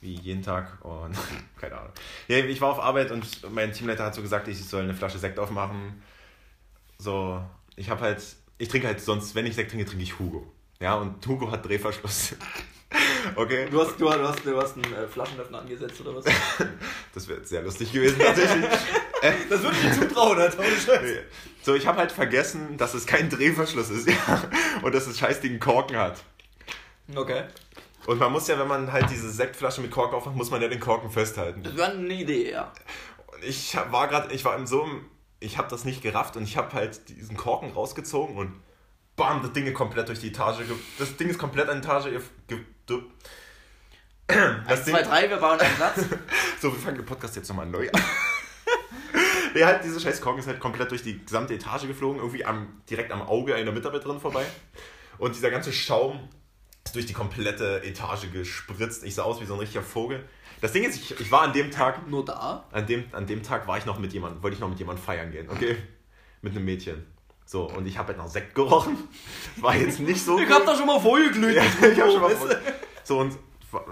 wie 0.00 0.14
jeden 0.14 0.42
Tag, 0.42 0.84
und 0.84 1.16
keine 1.60 1.78
Ahnung. 1.78 1.92
Ja, 2.28 2.38
ich 2.38 2.60
war 2.60 2.70
auf 2.70 2.80
Arbeit 2.80 3.10
und 3.10 3.26
mein 3.52 3.72
Teamleiter 3.72 4.04
hat 4.04 4.14
so 4.14 4.22
gesagt, 4.22 4.48
ich 4.48 4.64
soll 4.64 4.82
eine 4.82 4.94
Flasche 4.94 5.18
Sekt 5.18 5.38
aufmachen. 5.38 6.02
So, 6.98 7.42
ich 7.76 7.90
habe 7.90 8.00
halt, 8.00 8.22
ich 8.58 8.68
trinke 8.68 8.86
halt 8.86 9.00
sonst, 9.00 9.34
wenn 9.34 9.46
ich 9.46 9.54
Sekt 9.54 9.70
trinke, 9.70 9.86
trinke 9.86 10.04
ich 10.04 10.18
Hugo. 10.18 10.50
Ja, 10.80 10.96
und 10.96 11.26
Hugo 11.26 11.50
hat 11.50 11.66
Drehverschluss. 11.66 12.34
Okay. 13.34 13.68
Du 13.70 13.80
hast, 13.80 14.00
du, 14.00 14.04
du 14.04 14.28
hast, 14.28 14.44
du 14.44 14.60
hast 14.60 14.74
einen 14.76 14.92
äh, 14.94 15.06
Flaschenöffner 15.06 15.60
angesetzt 15.60 16.00
oder 16.00 16.16
was? 16.16 16.24
das 17.14 17.28
wäre 17.28 17.44
sehr 17.44 17.62
lustig 17.62 17.92
gewesen, 17.92 18.18
tatsächlich. 18.18 18.64
das 19.50 19.62
würde 19.62 19.76
ich 19.76 19.82
dir 19.82 20.08
zutrauen, 20.08 20.38
Alter. 20.38 20.62
So, 21.62 21.74
ich 21.74 21.86
habe 21.86 21.98
halt 21.98 22.12
vergessen, 22.12 22.76
dass 22.76 22.94
es 22.94 23.06
kein 23.06 23.30
Drehverschluss 23.30 23.90
ist, 23.90 24.08
ja. 24.28 24.42
Und 24.82 24.94
dass 24.94 25.06
es 25.06 25.18
scheiß 25.18 25.40
Ding 25.40 25.60
Korken 25.60 25.96
hat. 25.96 26.22
Okay. 27.14 27.44
Und 28.06 28.18
man 28.18 28.32
muss 28.32 28.48
ja, 28.48 28.58
wenn 28.58 28.68
man 28.68 28.92
halt 28.92 29.10
diese 29.10 29.30
Sektflasche 29.30 29.80
mit 29.80 29.90
Korken 29.90 30.16
aufmacht, 30.16 30.36
muss 30.36 30.50
man 30.50 30.60
ja 30.60 30.68
den 30.68 30.80
Korken 30.80 31.10
festhalten. 31.10 31.62
Das 31.62 31.76
wäre 31.76 31.92
eine 31.92 32.12
Idee, 32.12 32.50
ja. 32.50 32.72
Und 33.32 33.44
ich 33.44 33.76
war 33.90 34.08
gerade, 34.08 34.34
ich 34.34 34.44
war 34.44 34.56
in 34.58 34.66
so 34.66 34.82
einem, 34.82 35.04
ich 35.38 35.56
habe 35.56 35.68
das 35.68 35.84
nicht 35.84 36.02
gerafft 36.02 36.36
und 36.36 36.42
ich 36.42 36.56
habe 36.56 36.72
halt 36.72 37.08
diesen 37.08 37.36
Korken 37.36 37.70
rausgezogen 37.70 38.36
und 38.36 38.60
bam, 39.14 39.42
das 39.42 39.52
Ding 39.52 39.66
ist 39.66 39.74
komplett 39.74 40.08
durch 40.08 40.20
die 40.20 40.28
Etage, 40.28 40.62
das 40.98 41.16
Ding 41.16 41.28
ist 41.28 41.38
komplett 41.38 41.68
an 41.68 41.80
die 41.80 41.86
Etage 41.86 42.06
Du. 42.86 43.02
1, 44.28 44.84
2, 44.84 45.02
3, 45.02 45.30
wir 45.30 45.36
bauen 45.36 45.60
einen 45.60 45.76
Satz. 45.76 46.04
so, 46.60 46.72
wir 46.72 46.80
fangen 46.80 46.96
den 46.96 47.06
Podcast 47.06 47.36
jetzt 47.36 47.48
nochmal 47.48 47.66
neu 47.66 47.88
an. 47.90 48.02
ja, 49.54 49.66
halt, 49.66 49.84
diese 49.84 50.00
scheiß 50.00 50.20
Korken 50.20 50.40
ist 50.40 50.46
halt 50.46 50.60
komplett 50.60 50.90
durch 50.90 51.02
die 51.02 51.22
gesamte 51.24 51.54
Etage 51.54 51.86
geflogen, 51.86 52.18
irgendwie 52.18 52.44
am, 52.44 52.82
direkt 52.88 53.12
am 53.12 53.22
Auge 53.22 53.54
einer 53.54 53.72
Mitarbeiterin 53.72 54.20
vorbei. 54.20 54.44
Und 55.18 55.36
dieser 55.36 55.50
ganze 55.50 55.72
Schaum 55.72 56.28
ist 56.84 56.94
durch 56.94 57.06
die 57.06 57.12
komplette 57.12 57.82
Etage 57.84 58.32
gespritzt. 58.32 59.04
Ich 59.04 59.14
sah 59.14 59.22
aus 59.22 59.40
wie 59.40 59.46
so 59.46 59.54
ein 59.54 59.60
richtiger 59.60 59.82
Vogel. 59.82 60.24
Das 60.60 60.72
Ding 60.72 60.84
ist, 60.84 60.96
ich, 60.96 61.20
ich 61.20 61.30
war 61.30 61.42
an 61.42 61.52
dem 61.52 61.70
Tag. 61.70 62.08
Nur 62.08 62.24
da? 62.24 62.66
An 62.72 62.86
dem, 62.86 63.04
an 63.12 63.26
dem 63.26 63.42
Tag 63.42 63.66
war 63.66 63.78
ich 63.78 63.86
noch 63.86 63.98
mit 63.98 64.12
jemandem, 64.12 64.42
wollte 64.42 64.54
ich 64.54 64.60
noch 64.60 64.68
mit 64.68 64.78
jemandem 64.78 65.04
feiern 65.04 65.30
gehen, 65.30 65.48
okay? 65.50 65.76
Mit 66.40 66.54
einem 66.54 66.64
Mädchen. 66.64 67.06
So, 67.52 67.68
und 67.68 67.86
ich 67.86 67.98
habe 67.98 68.08
halt 68.08 68.16
nach 68.16 68.28
Sekt 68.28 68.54
gerochen. 68.54 68.96
War 69.56 69.76
jetzt 69.76 70.00
nicht 70.00 70.24
so. 70.24 70.38
ich 70.38 70.48
hab 70.48 70.64
da 70.64 70.74
schon 70.74 70.86
mal 70.86 70.98
vorgeglüht. 70.98 71.54
Ja, 71.54 71.62
ich 71.92 72.00
hab 72.00 72.10
schon 72.10 72.22
mal 72.22 72.34
So, 73.04 73.18
und 73.18 73.36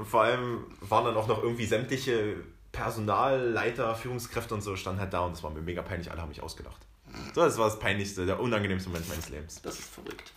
vor 0.07 0.23
allem 0.23 0.65
waren 0.81 1.05
dann 1.05 1.15
auch 1.15 1.29
noch 1.29 1.43
irgendwie 1.43 1.67
sämtliche 1.67 2.37
Personalleiter, 2.73 3.95
Führungskräfte 3.95 4.55
und 4.55 4.63
so 4.63 4.77
standen 4.77 5.01
halt 5.03 5.13
da 5.13 5.27
und 5.27 5.33
es 5.33 5.43
war 5.43 5.51
mir 5.51 5.61
mega 5.61 5.83
peinlich. 5.83 6.11
Alle 6.11 6.23
haben 6.23 6.31
mich 6.31 6.43
ausgedacht. 6.43 6.87
So, 7.35 7.43
das 7.43 7.59
war 7.59 7.67
das 7.67 7.79
peinlichste, 7.79 8.25
der 8.25 8.41
unangenehmste 8.41 8.89
Moment 8.89 9.11
meines 9.11 9.29
Lebens. 9.29 9.61
Das 9.61 9.79
ist 9.79 9.91
verrückt. 9.91 10.33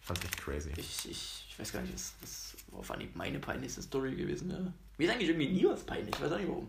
Fand 0.00 0.18
ich 0.24 0.36
crazy. 0.36 0.70
Ich, 0.76 1.08
ich, 1.08 1.46
ich 1.48 1.58
weiß 1.60 1.72
gar 1.72 1.82
nicht, 1.82 1.94
was, 1.94 2.14
was 2.20 2.56
auf 2.76 2.90
Anhieb 2.90 3.14
meine 3.14 3.38
peinlichste 3.38 3.80
Story 3.80 4.16
gewesen 4.16 4.48
wäre. 4.48 4.72
Mir 4.98 5.06
ist 5.06 5.14
eigentlich 5.14 5.28
irgendwie 5.28 5.50
nie 5.50 5.66
was 5.66 5.84
peinlich, 5.84 6.16
ich 6.16 6.20
weiß 6.20 6.32
auch 6.32 6.38
nicht 6.38 6.48
warum. 6.48 6.68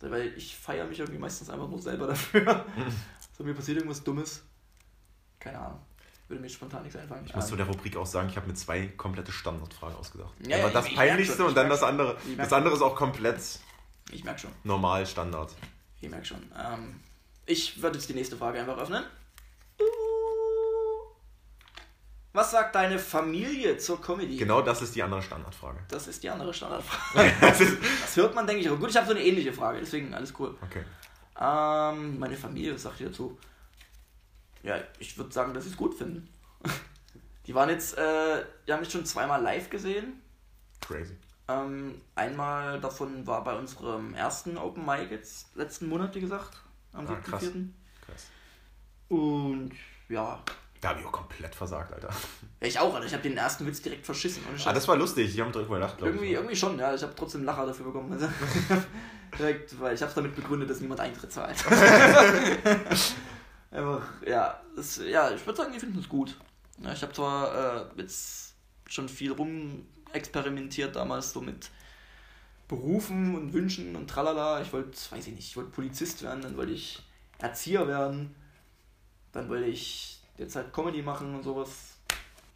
Weil 0.00 0.34
ich 0.36 0.54
feiere 0.54 0.86
mich 0.86 0.98
irgendwie 0.98 1.18
meistens 1.18 1.48
einfach 1.48 1.70
nur 1.70 1.80
selber 1.80 2.08
dafür. 2.08 2.66
so, 3.38 3.44
mir 3.44 3.54
passiert 3.54 3.78
irgendwas 3.78 4.04
Dummes 4.04 4.42
keine 5.40 5.58
Ahnung. 5.58 5.80
Würde 6.28 6.42
mir 6.42 6.50
spontan 6.50 6.82
nichts 6.82 6.98
einfallen. 6.98 7.24
Ich 7.24 7.34
muss 7.34 7.44
ähm, 7.44 7.50
zu 7.50 7.56
der 7.56 7.66
Rubrik 7.66 7.96
auch 7.96 8.06
sagen, 8.06 8.28
ich 8.28 8.36
habe 8.36 8.46
mir 8.46 8.54
zwei 8.54 8.86
komplette 8.88 9.32
Standardfragen 9.32 9.96
ausgedacht. 9.96 10.34
Ja, 10.46 10.58
ja, 10.58 10.68
das 10.68 10.86
ich, 10.86 10.94
Peinlichste 10.94 11.42
ich 11.42 11.48
und 11.48 11.56
dann 11.56 11.70
das 11.70 11.82
andere. 11.82 12.18
Das 12.36 12.52
andere 12.52 12.74
ist 12.74 12.82
auch 12.82 12.94
komplett 12.94 13.40
ich 14.10 14.24
merke 14.24 14.40
schon. 14.40 14.50
normal, 14.62 15.06
Standard. 15.06 15.54
Ich 16.00 16.08
merke 16.10 16.26
schon. 16.26 16.42
Ähm, 16.54 17.00
ich 17.46 17.82
würde 17.82 17.96
jetzt 17.96 18.08
die 18.10 18.14
nächste 18.14 18.36
Frage 18.36 18.60
einfach 18.60 18.76
öffnen. 18.76 19.04
Was 22.34 22.50
sagt 22.50 22.74
deine 22.74 22.98
Familie 22.98 23.78
zur 23.78 24.00
Comedy? 24.00 24.36
Genau 24.36 24.60
das 24.60 24.82
ist 24.82 24.94
die 24.94 25.02
andere 25.02 25.22
Standardfrage. 25.22 25.80
Das 25.88 26.06
ist 26.06 26.22
die 26.22 26.28
andere 26.28 26.52
Standardfrage. 26.52 27.32
das 27.40 28.16
hört 28.16 28.34
man, 28.34 28.46
denke 28.46 28.60
ich. 28.60 28.68
Aber 28.68 28.76
gut, 28.76 28.90
ich 28.90 28.96
habe 28.96 29.06
so 29.06 29.12
eine 29.12 29.24
ähnliche 29.24 29.52
Frage, 29.52 29.80
deswegen 29.80 30.12
alles 30.12 30.34
cool. 30.38 30.54
Okay. 30.60 30.84
Ähm, 31.40 32.18
meine 32.18 32.36
Familie, 32.36 32.74
was 32.74 32.82
sagt 32.82 33.00
ihr 33.00 33.08
dazu? 33.08 33.38
Ja, 34.62 34.78
ich 34.98 35.16
würde 35.16 35.32
sagen, 35.32 35.54
dass 35.54 35.64
sie 35.64 35.70
es 35.70 35.76
gut 35.76 35.94
finden. 35.94 36.28
Die 37.46 37.54
waren 37.54 37.70
jetzt, 37.70 37.96
äh, 37.96 38.44
die 38.66 38.72
haben 38.74 38.80
mich 38.80 38.92
schon 38.92 39.06
zweimal 39.06 39.40
live 39.40 39.70
gesehen. 39.70 40.20
Crazy. 40.82 41.16
Ähm, 41.48 41.98
einmal 42.14 42.78
davon 42.78 43.26
war 43.26 43.42
bei 43.42 43.54
unserem 43.54 44.12
ersten 44.12 44.58
Open 44.58 44.84
Mic 44.84 45.10
jetzt 45.10 45.56
letzten 45.56 45.88
Monat, 45.88 46.14
wie 46.14 46.20
gesagt, 46.20 46.60
am 46.92 47.06
ah, 47.06 47.12
7.4. 47.12 47.22
Krass. 47.22 47.52
krass. 48.04 48.26
Und 49.08 49.72
ja. 50.10 50.42
Da 50.82 50.90
habe 50.90 51.00
ich 51.00 51.06
auch 51.06 51.12
komplett 51.12 51.54
versagt, 51.54 51.92
Alter. 51.92 52.10
Ich 52.60 52.78
auch, 52.78 52.94
Alter. 52.94 53.06
Ich 53.06 53.14
habe 53.14 53.22
den 53.22 53.38
ersten 53.38 53.66
Witz 53.66 53.80
direkt 53.80 54.04
verschissen. 54.04 54.42
ah, 54.66 54.72
das 54.74 54.86
war 54.86 54.96
lustig. 54.96 55.34
Ich 55.34 55.40
habe 55.40 55.50
drüber 55.50 55.76
gelacht, 55.76 55.96
glaube 55.96 56.22
ich. 56.22 56.32
Irgendwie 56.32 56.54
schon, 56.54 56.78
ja. 56.78 56.94
Ich 56.94 57.02
habe 57.02 57.14
trotzdem 57.16 57.44
Lacher 57.44 57.64
dafür 57.64 57.86
bekommen. 57.86 58.12
Also, 58.12 58.28
direkt, 59.38 59.80
weil 59.80 59.94
ich 59.94 60.02
habe 60.02 60.10
es 60.10 60.14
damit 60.14 60.36
begründet, 60.36 60.68
dass 60.68 60.80
niemand 60.80 61.00
Eintritt 61.00 61.32
zahlt. 61.32 61.56
Einfach, 63.70 64.02
ja, 64.26 64.60
das, 64.74 64.98
ja 64.98 65.30
ich 65.30 65.44
würde 65.44 65.58
sagen, 65.58 65.72
die 65.72 65.80
finden 65.80 65.98
es 65.98 66.08
gut. 66.08 66.36
Ja, 66.82 66.92
ich 66.92 67.02
habe 67.02 67.12
zwar 67.12 67.90
äh, 67.96 68.00
jetzt 68.00 68.54
schon 68.86 69.08
viel 69.08 69.32
rumexperimentiert 69.32 70.96
damals 70.96 71.32
so 71.32 71.40
mit 71.40 71.70
Berufen 72.68 73.34
und 73.34 73.52
Wünschen 73.52 73.96
und 73.96 74.08
tralala. 74.08 74.60
Ich 74.60 74.72
wollte, 74.72 74.90
weiß 74.90 75.26
ich 75.26 75.34
nicht, 75.34 75.48
ich 75.48 75.56
wollte 75.56 75.70
Polizist 75.70 76.22
werden, 76.22 76.42
dann 76.42 76.56
wollte 76.56 76.72
ich 76.72 77.02
Erzieher 77.38 77.86
werden, 77.86 78.34
dann 79.32 79.48
wollte 79.48 79.66
ich 79.66 80.22
jetzt 80.36 80.56
halt 80.56 80.72
Comedy 80.72 81.02
machen 81.02 81.34
und 81.34 81.42
sowas. 81.42 81.96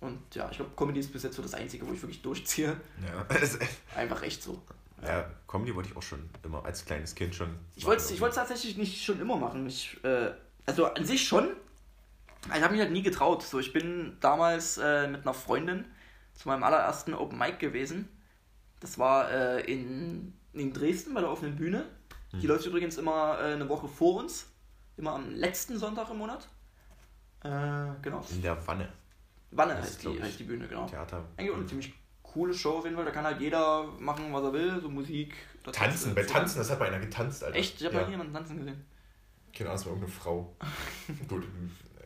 Und 0.00 0.34
ja, 0.34 0.48
ich 0.50 0.56
glaube, 0.56 0.72
Comedy 0.76 1.00
ist 1.00 1.12
bis 1.12 1.22
jetzt 1.22 1.36
so 1.36 1.42
das 1.42 1.54
Einzige, 1.54 1.86
wo 1.86 1.92
ich 1.92 2.02
wirklich 2.02 2.22
durchziehe. 2.22 2.76
Ja. 3.06 3.26
Einfach 3.96 4.22
echt 4.22 4.42
so. 4.42 4.60
Ja, 5.00 5.08
ja 5.08 5.30
Comedy 5.46 5.74
wollte 5.74 5.90
ich 5.90 5.96
auch 5.96 6.02
schon 6.02 6.28
immer 6.42 6.64
als 6.64 6.84
kleines 6.84 7.14
Kind 7.14 7.34
schon. 7.34 7.54
Ich 7.76 7.86
wollte 7.86 8.02
es 8.02 8.34
tatsächlich 8.34 8.76
nicht 8.76 9.04
schon 9.04 9.20
immer 9.20 9.36
machen. 9.36 9.66
Ich 9.66 10.02
äh, 10.04 10.32
also 10.66 10.86
an 10.86 11.04
sich 11.04 11.26
schon. 11.26 11.48
Ich 12.46 12.62
habe 12.62 12.72
mich 12.72 12.80
halt 12.80 12.92
nie 12.92 13.02
getraut. 13.02 13.42
So, 13.42 13.58
ich 13.58 13.72
bin 13.72 14.16
damals 14.20 14.78
äh, 14.78 15.06
mit 15.08 15.22
einer 15.22 15.34
Freundin 15.34 15.84
zu 16.34 16.48
meinem 16.48 16.64
allerersten 16.64 17.14
Open 17.14 17.38
Mic 17.38 17.58
gewesen. 17.58 18.08
Das 18.80 18.98
war 18.98 19.30
äh, 19.30 19.60
in, 19.72 20.32
in 20.52 20.72
Dresden 20.72 21.14
bei 21.14 21.20
der 21.20 21.30
offenen 21.30 21.56
Bühne. 21.56 21.84
Die 22.32 22.42
hm. 22.42 22.48
läuft 22.48 22.66
übrigens 22.66 22.98
immer 22.98 23.38
äh, 23.38 23.52
eine 23.52 23.68
Woche 23.68 23.86
vor 23.86 24.20
uns. 24.20 24.48
Immer 24.96 25.12
am 25.14 25.30
letzten 25.30 25.78
Sonntag 25.78 26.10
im 26.10 26.18
Monat. 26.18 26.48
Äh, 27.44 27.48
genau. 28.02 28.24
In 28.30 28.42
der 28.42 28.66
Wanne. 28.66 28.88
Wanne 29.50 29.76
heißt 29.76 30.02
die, 30.02 30.20
heißt 30.20 30.40
die 30.40 30.44
Bühne, 30.44 30.66
genau. 30.66 30.86
Theater. 30.86 31.24
Eigentlich 31.36 31.54
eine 31.54 31.66
ziemlich 31.66 31.94
coole 32.22 32.54
Show 32.54 32.78
auf 32.78 32.84
jeden 32.84 32.96
Fall. 32.96 33.04
Da 33.04 33.10
kann 33.10 33.24
halt 33.24 33.40
jeder 33.40 33.84
machen, 33.98 34.32
was 34.32 34.42
er 34.42 34.52
will. 34.52 34.80
So 34.80 34.88
Musik. 34.88 35.34
Tanzen, 35.70 36.14
bei 36.14 36.22
Tanzen, 36.24 36.58
das 36.58 36.70
hat 36.70 36.78
bei 36.78 36.86
einer 36.86 36.98
getanzt, 36.98 37.44
Alter. 37.44 37.56
Echt? 37.56 37.80
Ich 37.80 37.86
habe 37.86 37.96
ja. 37.96 38.02
mal 38.02 38.10
jemanden 38.10 38.32
tanzen 38.32 38.58
gesehen. 38.58 38.84
Keine 39.56 39.70
Ahnung, 39.70 39.80
es 39.80 39.86
war 39.86 39.92
irgendeine 39.92 40.12
Frau. 40.12 40.56
Gut. 41.28 41.44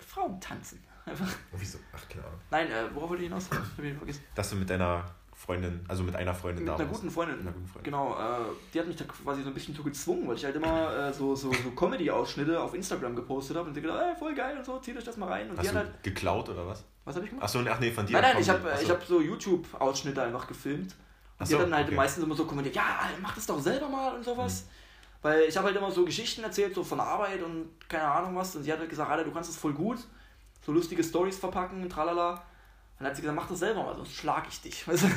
Frauen 0.00 0.40
tanzen. 0.40 0.82
Einfach. 1.04 1.28
Wieso? 1.52 1.78
Ach, 1.94 2.08
keine 2.08 2.24
Ahnung. 2.24 2.40
Nein, 2.50 2.70
äh, 2.70 2.94
worauf 2.94 3.10
wollte 3.10 3.22
ich 3.22 3.28
hinaus? 3.28 3.48
Ich 3.78 3.94
vergessen. 3.96 4.24
Dass 4.34 4.50
du 4.50 4.56
mit 4.56 4.68
deiner 4.68 5.04
Freundin, 5.36 5.84
also 5.86 6.02
mit 6.02 6.16
einer 6.16 6.34
Freundin 6.34 6.64
mit 6.64 6.72
da 6.72 6.76
einer 6.76 6.86
guten 6.86 7.10
Freundin. 7.10 7.36
Mit 7.36 7.46
einer 7.46 7.52
guten 7.52 7.66
Freundin. 7.66 7.92
Genau, 7.92 8.14
äh, 8.14 8.46
die 8.72 8.80
hat 8.80 8.86
mich 8.86 8.96
da 8.96 9.04
quasi 9.04 9.42
so 9.42 9.48
ein 9.48 9.54
bisschen 9.54 9.74
zu 9.74 9.82
gezwungen, 9.82 10.26
weil 10.26 10.34
ich 10.34 10.44
halt 10.44 10.56
immer 10.56 11.08
äh, 11.08 11.12
so, 11.12 11.36
so, 11.36 11.52
so 11.52 11.70
Comedy-Ausschnitte 11.72 12.58
auf 12.58 12.74
Instagram 12.74 13.14
gepostet 13.14 13.56
habe 13.56 13.68
und 13.68 13.74
sie 13.74 13.82
gedacht, 13.82 14.00
ey, 14.02 14.16
voll 14.18 14.34
geil 14.34 14.56
und 14.56 14.64
so, 14.64 14.78
zieht 14.78 14.96
euch 14.96 15.04
das 15.04 15.18
mal 15.18 15.28
rein. 15.28 15.50
Und 15.50 15.58
Hast 15.58 15.68
die 15.68 15.72
du 15.72 15.78
hat 15.78 15.86
halt, 15.86 16.02
geklaut 16.02 16.48
oder 16.48 16.66
was? 16.66 16.84
Was 17.04 17.14
habe 17.14 17.26
ich 17.26 17.30
gemacht? 17.30 17.44
Achso, 17.44 17.60
ach 17.68 17.78
nee, 17.78 17.90
von 17.92 18.06
dir. 18.06 18.14
Nein, 18.14 18.32
nein, 18.32 18.42
ich 18.42 18.48
habe 18.48 18.62
so. 18.82 18.88
hab 18.88 19.04
so 19.04 19.20
YouTube-Ausschnitte 19.20 20.22
einfach 20.22 20.46
gefilmt. 20.46 20.96
Und 21.38 21.46
so, 21.46 21.56
die 21.56 21.62
hat 21.62 21.68
dann 21.68 21.76
halt 21.76 21.86
okay. 21.88 21.96
meistens 21.96 22.24
immer 22.24 22.34
so 22.34 22.46
kommentiert, 22.46 22.74
ja, 22.74 23.10
mach 23.20 23.34
das 23.34 23.46
doch 23.46 23.60
selber 23.60 23.88
mal 23.88 24.14
und 24.14 24.24
sowas. 24.24 24.62
Hm. 24.62 24.68
Weil 25.26 25.48
ich 25.48 25.56
habe 25.56 25.66
halt 25.66 25.76
immer 25.76 25.90
so 25.90 26.04
Geschichten 26.04 26.44
erzählt, 26.44 26.72
so 26.72 26.84
von 26.84 27.00
Arbeit 27.00 27.42
und 27.42 27.68
keine 27.88 28.04
Ahnung 28.04 28.36
was. 28.36 28.54
Und 28.54 28.62
sie 28.62 28.72
hat 28.72 28.78
halt 28.78 28.88
gesagt, 28.88 29.10
Alter, 29.10 29.24
du 29.24 29.32
kannst 29.32 29.50
das 29.50 29.56
voll 29.56 29.72
gut. 29.72 29.98
So 30.64 30.70
lustige 30.70 31.02
Stories 31.02 31.36
verpacken 31.36 31.82
und 31.82 31.90
tralala. 31.90 32.34
Und 32.34 32.40
dann 33.00 33.08
hat 33.08 33.16
sie 33.16 33.22
gesagt, 33.22 33.34
mach 33.34 33.48
das 33.48 33.58
selber 33.58 33.82
mal, 33.82 33.96
sonst 33.96 34.14
schlag 34.14 34.46
ich 34.48 34.60
dich. 34.60 34.86
Weißt 34.86 35.02
du? 35.02 35.08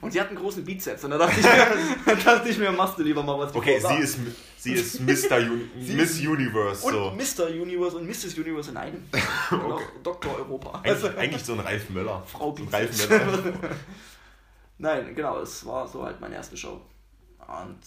und 0.00 0.10
sie 0.10 0.20
hat 0.20 0.30
einen 0.30 0.38
großen 0.38 0.64
Bizeps. 0.64 1.04
Und 1.04 1.12
da 1.12 1.18
dachte 1.18 1.38
ich 1.38 1.46
mir, 1.46 2.16
dachte 2.24 2.48
ich 2.48 2.58
mir 2.58 2.72
machst 2.72 2.98
du 2.98 3.04
lieber 3.04 3.22
mal 3.22 3.38
was. 3.38 3.54
Okay, 3.54 3.78
sie 3.78 4.02
ist, 4.02 4.18
sie 4.56 4.72
ist 4.72 5.00
Mr. 5.02 5.36
Uni 5.36 5.94
Miss 5.94 6.18
Universe. 6.18 6.84
Und 6.84 6.92
so. 6.92 7.44
Mr. 7.44 7.48
Universe 7.48 7.96
und 7.98 8.04
Mrs. 8.08 8.36
Universe 8.36 8.72
in 8.72 8.76
einem. 8.76 9.04
Und 9.52 9.60
okay. 9.60 9.72
auch 9.72 10.02
Dr. 10.02 10.38
Europa. 10.38 10.80
Eigentlich, 10.80 10.92
also, 10.92 11.16
eigentlich 11.16 11.44
so 11.44 11.52
ein 11.52 11.60
Ralf 11.60 11.88
Möller. 11.90 12.20
Frau 12.26 12.50
Bizeps. 12.50 13.06
So 13.06 13.14
Ralf 13.14 13.44
Möller. 13.44 13.76
Nein, 14.78 15.14
genau, 15.14 15.38
es 15.38 15.64
war 15.64 15.86
so 15.86 16.04
halt 16.04 16.20
meine 16.20 16.34
erste 16.34 16.56
Show. 16.56 16.80
Und 17.46 17.78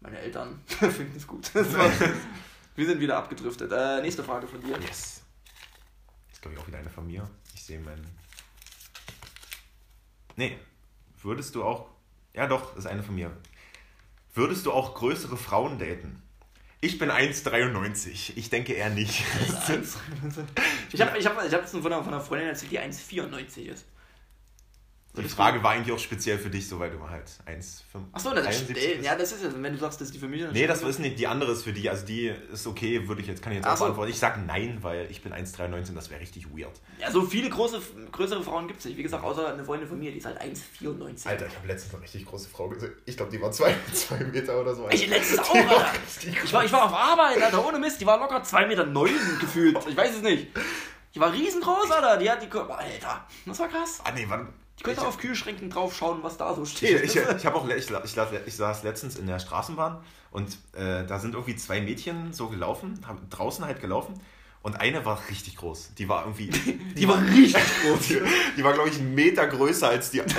meine 0.00 0.18
Eltern 0.18 0.60
finden 0.66 1.16
es 1.16 1.26
gut. 1.26 1.50
Wir 2.74 2.86
sind 2.86 3.00
wieder 3.00 3.16
abgedriftet. 3.16 3.72
Äh, 3.72 4.00
nächste 4.02 4.22
Frage 4.22 4.46
von 4.46 4.60
dir. 4.60 4.78
Yes. 4.78 5.22
Das 6.28 6.34
ist, 6.34 6.42
glaube 6.42 6.54
ich, 6.54 6.62
auch 6.62 6.66
wieder 6.68 6.78
eine 6.78 6.90
von 6.90 7.06
mir. 7.06 7.28
Ich 7.54 7.64
sehe 7.64 7.80
meinen. 7.80 8.06
Nee. 10.36 10.56
Würdest 11.20 11.54
du 11.54 11.64
auch. 11.64 11.88
Ja, 12.34 12.46
doch, 12.46 12.74
das 12.74 12.84
ist 12.84 12.86
eine 12.86 13.02
von 13.02 13.16
mir. 13.16 13.36
Würdest 14.34 14.66
du 14.66 14.72
auch 14.72 14.94
größere 14.94 15.36
Frauen 15.36 15.78
daten? 15.80 16.22
Ich 16.80 16.98
bin 16.98 17.10
1,93. 17.10 18.34
Ich 18.36 18.50
denke 18.50 18.74
eher 18.74 18.90
nicht. 18.90 19.24
Ich 20.92 21.00
habe 21.00 21.18
ich 21.18 21.26
hab, 21.26 21.44
ich 21.44 21.52
hab 21.52 21.68
von, 21.68 21.84
einer, 21.86 22.04
von 22.04 22.14
einer 22.14 22.22
Freundin 22.22 22.48
erzählt, 22.48 22.70
die 22.70 22.78
1,94 22.78 23.62
ist. 23.62 23.86
Die 25.22 25.28
Frage 25.28 25.62
war 25.62 25.72
eigentlich 25.72 25.94
auch 25.94 25.98
speziell 25.98 26.38
für 26.38 26.50
dich, 26.50 26.68
soweit 26.68 26.92
du 26.92 27.08
halt 27.08 27.24
1,5. 27.46 28.00
Achso, 28.12 28.34
das, 28.34 28.68
äh, 28.70 29.00
ja, 29.00 29.14
das 29.16 29.32
ist 29.32 29.44
es. 29.44 29.54
Wenn 29.54 29.72
du 29.72 29.78
sagst, 29.78 30.00
dass 30.00 30.10
die 30.10 30.18
für 30.18 30.28
mich. 30.28 30.44
Nee, 30.52 30.66
das 30.66 30.82
ist 30.82 30.98
nicht. 30.98 31.18
Die 31.18 31.26
andere 31.26 31.52
ist 31.52 31.64
für 31.64 31.72
die. 31.72 31.88
Also 31.88 32.06
die 32.06 32.32
ist 32.52 32.66
okay, 32.66 33.08
würde 33.08 33.20
ich 33.20 33.26
jetzt, 33.26 33.42
kann 33.42 33.52
ich 33.52 33.58
jetzt 33.58 33.66
auch 33.66 33.76
so. 33.76 33.84
beantworten. 33.84 34.10
Ich 34.10 34.18
sage 34.18 34.40
nein, 34.40 34.78
weil 34.82 35.10
ich 35.10 35.22
bin 35.22 35.32
1,93, 35.32 35.94
das 35.94 36.10
wäre 36.10 36.20
richtig 36.20 36.48
weird. 36.50 36.80
Ja, 37.00 37.10
so 37.10 37.22
viele 37.22 37.50
große, 37.50 37.80
größere 38.12 38.42
Frauen 38.42 38.68
gibt 38.68 38.80
es 38.80 38.86
nicht. 38.86 38.96
Wie 38.96 39.02
gesagt, 39.02 39.24
außer 39.24 39.52
eine 39.52 39.64
Freundin 39.64 39.88
von 39.88 39.98
mir, 39.98 40.10
die 40.10 40.18
ist 40.18 40.26
halt 40.26 40.40
1,94. 40.40 41.26
Alter, 41.26 41.46
ich 41.46 41.56
habe 41.56 41.66
letztens 41.66 41.94
eine 41.94 42.02
richtig 42.02 42.26
große 42.26 42.48
Frau 42.48 42.68
gesehen. 42.68 42.92
Ich 43.04 43.16
glaube, 43.16 43.32
die 43.32 43.40
war 43.40 43.50
2 43.50 43.74
zwei, 43.92 44.18
Meter 44.24 44.60
oder 44.60 44.74
so. 44.74 44.88
Ich 44.90 45.08
letztens 45.08 45.40
auch, 45.40 45.54
war 45.54 45.86
Alter. 45.86 45.92
Ich 46.44 46.52
war, 46.52 46.64
ich 46.64 46.72
war 46.72 46.84
auf 46.84 46.92
Arbeit, 46.92 47.42
Alter, 47.42 47.66
ohne 47.66 47.78
Mist. 47.78 48.00
Die 48.00 48.06
war 48.06 48.18
locker 48.18 48.42
2,9 48.42 48.66
Meter 48.66 48.86
neun 48.86 49.10
gefühlt. 49.40 49.78
Ich 49.88 49.96
weiß 49.96 50.16
es 50.16 50.22
nicht. 50.22 50.48
Die 51.14 51.20
war 51.20 51.32
riesengroß, 51.32 51.90
Alter. 51.90 52.16
Die 52.18 52.30
hat 52.30 52.42
die. 52.42 52.50
Alter, 52.50 53.26
das 53.46 53.58
war 53.58 53.68
krass. 53.68 54.00
Ah, 54.04 54.12
nee, 54.12 54.26
wann? 54.28 54.48
Ich 54.78 54.84
könnte 54.84 55.00
ich, 55.00 55.06
auf 55.06 55.18
Kühlschränken 55.18 55.70
drauf 55.70 55.94
schauen, 55.94 56.20
was 56.22 56.36
da 56.36 56.54
so 56.54 56.62
Ich, 56.62 56.70
steht. 56.70 57.02
ich, 57.04 57.16
ich 57.16 57.46
habe 57.46 57.56
auch, 57.56 57.68
ich, 57.68 57.90
ich, 57.90 58.16
ich 58.46 58.56
saß 58.56 58.84
letztens 58.84 59.16
in 59.16 59.26
der 59.26 59.40
Straßenbahn 59.40 59.98
und 60.30 60.56
äh, 60.72 61.04
da 61.04 61.18
sind 61.18 61.34
irgendwie 61.34 61.56
zwei 61.56 61.80
Mädchen 61.80 62.32
so 62.32 62.48
gelaufen, 62.48 63.00
haben 63.06 63.28
draußen 63.28 63.64
halt 63.64 63.80
gelaufen 63.80 64.14
und 64.62 64.76
eine 64.80 65.04
war 65.04 65.20
richtig 65.30 65.56
groß. 65.56 65.94
Die 65.98 66.08
war 66.08 66.22
irgendwie, 66.22 66.46
die 66.96 67.08
war 67.08 67.20
richtig 67.20 67.54
groß. 67.82 68.06
die, 68.06 68.20
die 68.56 68.62
war 68.64 68.72
glaube 68.72 68.88
ich 68.88 68.98
einen 69.00 69.16
Meter 69.16 69.48
größer 69.48 69.88
als 69.88 70.12
die. 70.12 70.20
Als, 70.20 70.32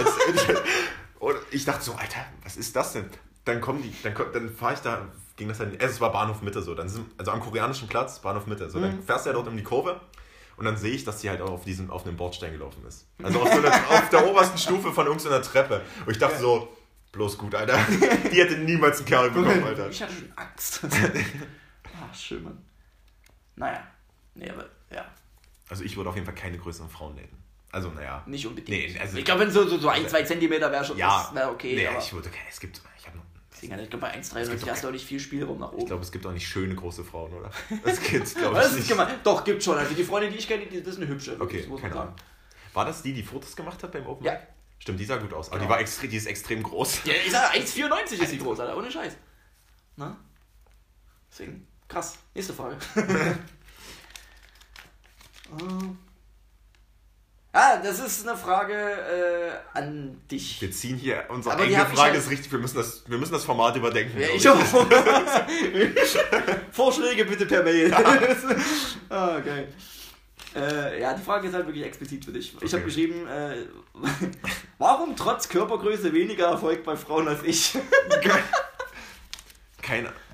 und 1.19 1.35
ich 1.51 1.65
dachte 1.65 1.83
so, 1.83 1.91
Alter, 1.95 2.25
was 2.43 2.55
ist 2.55 2.73
das 2.77 2.93
denn? 2.93 3.09
Dann 3.43 3.59
kommen 3.59 3.81
die, 3.81 3.93
dann, 4.03 4.13
dann 4.31 4.49
fahre 4.55 4.75
ich 4.75 4.79
da, 4.79 5.05
ging 5.35 5.49
das 5.49 5.57
dann, 5.57 5.71
also 5.71 5.85
es 5.85 5.99
war 5.99 6.13
Bahnhof 6.13 6.41
Mitte 6.41 6.61
so, 6.61 6.75
dann 6.75 6.87
sind, 6.87 7.05
also 7.17 7.31
am 7.31 7.41
koreanischen 7.41 7.89
Platz, 7.89 8.19
Bahnhof 8.19 8.45
Mitte, 8.47 8.69
so, 8.69 8.79
dann 8.79 9.03
fährst 9.03 9.25
du 9.25 9.31
ja 9.31 9.33
dort 9.33 9.47
um 9.49 9.57
die 9.57 9.63
Kurve 9.63 9.99
und 10.59 10.65
dann 10.65 10.75
sehe 10.75 10.91
ich, 10.91 11.05
dass 11.05 11.21
die 11.21 11.29
halt 11.29 11.41
auch 11.41 11.51
auf 11.51 11.63
diesem, 11.63 11.89
auf 11.89 12.05
einem 12.05 12.17
Bordstein 12.17 12.51
gelaufen 12.51 12.85
ist. 12.85 13.07
Also 13.23 13.41
auf, 13.41 13.47
so 13.47 13.59
einer, 13.59 13.71
auf 13.89 14.09
der 14.09 14.27
obersten 14.29 14.57
Stufe 14.57 14.91
von 14.91 15.07
irgendeiner 15.07 15.41
Treppe. 15.41 15.81
Und 16.05 16.11
ich 16.11 16.19
dachte 16.19 16.37
so, 16.37 16.67
bloß 17.13 17.37
gut, 17.37 17.55
Alter. 17.55 17.77
Die 18.31 18.41
hätte 18.41 18.57
niemals 18.57 18.97
einen 18.97 19.05
Kerl 19.05 19.31
bekommen, 19.31 19.63
Alter. 19.63 19.89
Ich 19.89 20.01
hatte 20.03 20.13
schon 20.13 20.33
Angst. 20.35 20.81
ah, 20.83 22.13
schön, 22.13 22.43
Mann. 22.43 22.61
Naja. 23.55 23.87
Nee, 24.35 24.49
aber 24.49 24.65
ja, 24.93 25.05
Also 25.69 25.85
ich 25.85 25.95
würde 25.95 26.09
auf 26.09 26.15
jeden 26.15 26.25
Fall 26.25 26.35
keine 26.35 26.57
größeren 26.57 26.89
Frauen 26.89 27.15
daten. 27.15 27.37
Also, 27.71 27.89
naja. 27.91 28.23
nicht 28.25 28.45
unbedingt. 28.45 28.69
Nee, 28.93 28.99
also- 28.99 29.17
ich 29.17 29.23
glaube, 29.23 29.41
wenn 29.41 29.51
so, 29.51 29.65
so, 29.65 29.77
so 29.77 29.87
ein, 29.87 30.07
zwei 30.09 30.23
Zentimeter 30.23 30.69
wäre 30.71 30.83
schon 30.83 30.97
Ja, 30.97 31.23
das 31.23 31.35
wär 31.35 31.51
okay. 31.51 31.75
nee, 31.75 31.87
aber 31.87 31.99
ich 31.99 32.11
würde, 32.11 32.27
okay, 32.27 32.39
es 32.49 32.59
gibt, 32.59 32.81
deswegen, 33.61 33.79
ich 33.79 33.89
glaube, 33.89 34.01
bei 34.07 34.11
gibt 34.13 34.25
1,93 34.25 34.59
doch 34.61 34.67
hast 34.69 34.83
du 34.83 34.87
auch 34.87 34.91
nicht 34.91 35.05
viel 35.05 35.19
Spielraum 35.19 35.59
nach 35.59 35.71
ich 35.71 35.77
oben. 35.79 35.85
glaube, 35.87 36.03
es 36.03 36.11
gibt 36.11 36.25
auch 36.25 36.31
nicht 36.31 36.47
schöne 36.47 36.75
große 36.75 37.03
Frauen, 37.03 37.33
oder? 37.33 37.51
Das 37.83 38.01
gibt's, 38.01 38.33
glaube 38.35 38.55
das 38.55 38.73
ich 38.73 38.79
ist 38.81 38.89
gemein. 38.89 39.19
Doch, 39.23 39.43
gibt 39.43 39.63
schon. 39.63 39.77
Also 39.77 39.93
die 39.93 40.03
Freundin, 40.03 40.31
die 40.31 40.37
ich 40.37 40.47
kenne, 40.47 40.65
die, 40.65 40.79
das 40.81 40.95
ist 40.95 41.01
eine 41.01 41.07
hübsche. 41.07 41.35
Okay, 41.39 41.59
das 41.59 41.67
muss 41.67 41.81
man 41.81 41.91
keine 41.91 41.93
sagen. 42.01 42.13
Ahnung. 42.13 42.23
War 42.73 42.85
das 42.85 43.01
die, 43.01 43.13
die 43.13 43.23
Fotos 43.23 43.55
gemacht 43.55 43.81
hat 43.83 43.91
beim 43.91 44.05
Open 44.07 44.25
Ja. 44.25 44.39
Stimmt, 44.79 44.99
die 44.99 45.05
sah 45.05 45.17
gut 45.17 45.33
aus. 45.33 45.49
Aber 45.49 45.57
die, 45.57 45.63
Genau. 45.65 45.73
war 45.73 45.81
extrem, 45.81 46.09
die 46.09 46.17
ist 46.17 46.25
extrem 46.27 46.63
groß. 46.63 47.01
Ja, 47.03 47.13
ich 47.25 47.31
sage 47.31 47.57
1,94 47.57 48.21
ist 48.21 48.31
die 48.31 48.37
groß, 48.37 48.59
Alter. 48.61 48.77
Ohne 48.77 48.89
Scheiß. 48.89 49.17
Na? 49.97 50.15
Deswegen, 51.29 51.67
krass. 51.87 52.17
Nächste 52.33 52.53
Frage. 52.53 52.77
Ah, 57.51 57.77
das 57.77 57.99
ist 57.99 58.27
eine 58.27 58.37
Frage 58.37 58.73
äh, 58.75 59.77
an 59.77 60.21
dich. 60.29 60.61
Wir 60.61 60.71
ziehen 60.71 60.97
hier, 60.97 61.23
unsere 61.29 61.55
Aber 61.55 61.63
eigene 61.63 61.83
Frage 61.87 62.17
ist 62.17 62.29
richtig, 62.29 62.51
wir 62.51 62.59
müssen 62.59 62.77
das, 62.77 63.03
wir 63.07 63.17
müssen 63.17 63.33
das 63.33 63.43
Format 63.43 63.75
überdenken. 63.75 64.19
Ja, 64.19 64.27
ich 64.27 64.47
auch. 64.47 64.59
Vorschläge 66.71 67.25
bitte 67.25 67.47
per 67.47 67.63
Mail. 67.63 67.91
ah, 69.09 69.39
geil. 69.39 69.67
Äh, 70.55 71.01
ja, 71.01 71.13
die 71.13 71.23
Frage 71.23 71.47
ist 71.47 71.53
halt 71.55 71.65
wirklich 71.65 71.85
explizit 71.85 72.23
für 72.25 72.31
dich. 72.31 72.53
Ich 72.53 72.57
Okay. 72.57 72.71
habe 72.73 72.83
geschrieben, 72.83 73.27
äh, 73.27 73.65
warum 74.77 75.15
trotz 75.15 75.49
Körpergröße 75.49 76.13
weniger 76.13 76.47
Erfolg 76.47 76.83
bei 76.83 76.95
Frauen 76.95 77.27
als 77.27 77.41
ich? 77.43 77.75
Keine. 79.81 80.09
Warum 80.09 80.28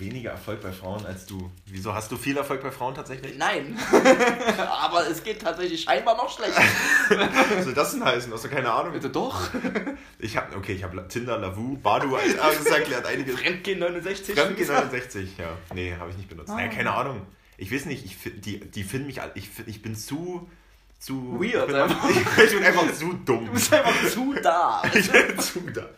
weniger 0.00 0.30
Erfolg 0.30 0.60
bei 0.60 0.72
Frauen 0.72 1.04
als 1.06 1.26
du? 1.26 1.50
Wieso 1.66 1.94
hast 1.94 2.10
du 2.10 2.16
viel 2.16 2.36
Erfolg 2.36 2.62
bei 2.62 2.70
Frauen 2.70 2.94
tatsächlich? 2.94 3.36
Nein. 3.38 3.78
Aber 4.58 5.06
es 5.08 5.22
geht 5.22 5.42
tatsächlich 5.42 5.82
scheinbar 5.82 6.16
noch 6.16 6.34
schlechter. 6.34 6.62
Was 7.56 7.64
soll 7.64 7.74
das 7.74 7.92
denn 7.92 8.04
heißen? 8.04 8.32
Hast 8.32 8.44
du 8.44 8.48
keine 8.48 8.72
Ahnung? 8.72 8.92
Bitte 8.92 9.10
doch. 9.10 9.50
Ich 10.18 10.36
habe, 10.36 10.56
okay, 10.56 10.72
ich 10.72 10.82
habe 10.82 11.06
Tinder, 11.08 11.38
Lavu, 11.38 11.76
Badu, 11.76 12.16
das 12.16 12.66
erklärt 12.66 13.06
einiges. 13.06 13.38
Fremdgehen 13.38 13.78
69. 13.78 14.34
Fremdgehen 14.34 14.68
69, 14.68 15.38
ja. 15.38 15.56
Nee, 15.74 15.94
habe 15.98 16.10
ich 16.10 16.16
nicht 16.16 16.28
benutzt. 16.28 16.50
Ah. 16.50 16.56
Naja, 16.56 16.68
keine 16.68 16.92
Ahnung. 16.92 17.26
Ich 17.56 17.72
weiß 17.72 17.86
nicht, 17.86 18.04
ich, 18.04 18.16
die, 18.40 18.60
die 18.60 18.84
finden 18.84 19.06
mich, 19.06 19.20
ich, 19.34 19.50
ich 19.66 19.82
bin 19.82 19.94
zu, 19.94 20.48
zu... 21.00 21.40
Weird 21.40 21.54
ich 21.54 21.66
bin, 21.66 21.74
einfach. 21.74 22.10
ich 22.44 22.52
bin 22.52 22.64
einfach 22.64 22.92
zu 22.92 23.12
dumm. 23.24 23.46
Du 23.46 23.52
bist 23.52 23.72
einfach 23.72 24.08
zu 24.08 24.34
da. 24.34 24.82
Ich 24.94 25.10
bin 25.10 25.38
zu 25.38 25.60
da. 25.60 25.88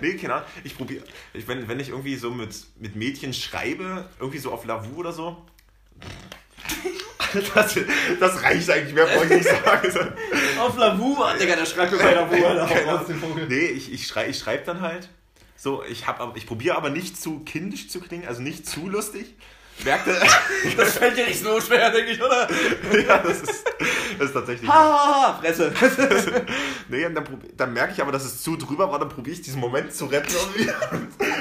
Nee, 0.00 0.14
keine 0.14 0.34
Ahnung. 0.34 0.48
Ich 0.62 0.76
probiere, 0.76 1.02
ich, 1.32 1.48
wenn, 1.48 1.66
wenn 1.66 1.80
ich 1.80 1.88
irgendwie 1.88 2.14
so 2.16 2.30
mit, 2.30 2.54
mit 2.78 2.94
Mädchen 2.94 3.34
schreibe, 3.34 4.08
irgendwie 4.20 4.38
so 4.38 4.52
auf 4.52 4.64
Lavu 4.64 4.96
oder 4.96 5.12
so, 5.12 5.44
das, 7.54 7.78
das 8.18 8.42
reicht 8.42 8.70
eigentlich, 8.70 8.94
mehr 8.94 9.06
brauche 9.06 9.24
ich 9.24 9.30
nicht 9.30 9.44
sagen. 9.44 10.14
Auf 10.60 10.76
Lavu, 10.76 11.16
Digga, 11.40 11.56
der 11.56 11.66
schreibt 11.66 11.92
mir 11.92 11.98
bei 11.98 12.12
Lavu, 12.12 12.44
Alter. 12.44 13.06
Nee, 13.48 13.66
ich, 13.66 13.92
ich 13.92 14.06
schreibe 14.06 14.30
ich 14.30 14.38
schreib 14.38 14.64
dann 14.66 14.80
halt 14.80 15.08
so, 15.56 15.84
ich, 15.84 16.06
hab 16.06 16.36
ich 16.38 16.46
probiere 16.46 16.76
aber 16.76 16.88
nicht 16.88 17.20
zu 17.20 17.40
kindisch 17.40 17.88
zu 17.90 18.00
klingen, 18.00 18.26
also 18.26 18.40
nicht 18.40 18.66
zu 18.66 18.88
lustig. 18.88 19.34
Merkte, 19.84 20.14
Das 20.76 20.98
fällt 20.98 21.16
dir 21.16 21.26
nicht 21.26 21.42
so 21.42 21.60
schwer, 21.60 21.90
denke 21.90 22.12
ich, 22.12 22.22
oder? 22.22 22.48
ja, 23.06 23.18
das 23.18 23.40
ist, 23.42 23.64
das 24.18 24.28
ist 24.28 24.32
tatsächlich. 24.32 24.68
Ha, 24.68 24.74
ha, 24.74 25.32
ha, 25.34 25.40
Fresse. 25.40 25.72
Nee, 26.88 27.06
und 27.06 27.14
dann, 27.14 27.24
dann 27.56 27.72
merke 27.72 27.92
ich 27.92 28.02
aber, 28.02 28.12
dass 28.12 28.24
es 28.24 28.42
zu 28.42 28.56
drüber 28.56 28.90
war, 28.90 28.98
dann 28.98 29.08
probiere 29.08 29.36
ich 29.36 29.42
diesen 29.42 29.60
Moment 29.60 29.92
zu 29.94 30.06
retten 30.06 30.32
irgendwie. 30.34 30.70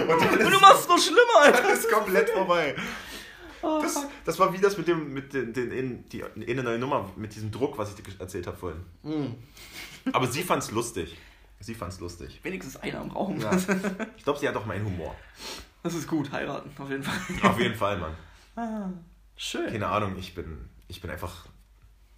Und 0.01 0.21
dann 0.21 0.45
Und 0.45 0.51
du 0.53 0.59
machst 0.59 0.81
es 0.81 0.87
noch 0.87 0.99
schlimmer, 0.99 1.41
Alter. 1.41 1.63
Das 1.63 1.79
ist 1.79 1.91
komplett 1.91 2.29
vorbei. 2.29 2.75
Oh, 3.61 3.79
Das, 3.81 4.05
das 4.25 4.39
war 4.39 4.53
wie 4.53 4.59
das 4.59 4.77
mit 4.77 4.87
dem, 4.87 5.13
mit 5.13 5.33
den, 5.33 5.51
den 5.53 5.71
in, 5.71 6.05
die, 6.09 6.23
in 6.35 6.63
neue 6.63 6.79
Nummer, 6.79 7.11
mit 7.15 7.35
diesem 7.35 7.51
Druck, 7.51 7.77
was 7.77 7.89
ich 7.89 7.95
dir 7.95 8.03
erzählt 8.19 8.47
habe 8.47 8.57
vorhin. 8.57 8.79
Hm. 9.03 9.35
Aber 10.13 10.27
sie 10.27 10.43
fand's 10.43 10.71
lustig. 10.71 11.17
Sie 11.59 11.73
fand's 11.73 11.99
lustig. 11.99 12.39
Wenigstens 12.43 12.77
einer 12.77 13.01
im 13.01 13.11
Raum. 13.11 13.39
Ja. 13.41 13.51
Ich 14.15 14.23
glaube, 14.23 14.39
sie 14.39 14.47
hat 14.47 14.55
auch 14.55 14.65
meinen 14.65 14.85
Humor. 14.85 15.13
Das 15.83 15.93
ist 15.93 16.07
gut, 16.07 16.31
heiraten, 16.31 16.71
auf 16.81 16.89
jeden 16.89 17.03
Fall. 17.03 17.49
Auf 17.49 17.59
jeden 17.59 17.75
Fall, 17.75 17.97
Mann. 17.97 18.15
Ah, 18.60 18.89
schön. 19.36 19.72
Keine 19.72 19.88
Ahnung, 19.88 20.16
ich 20.18 20.34
bin, 20.36 20.70
ich 20.88 20.99
bin 21.01 21.10
einfach 21.12 21.45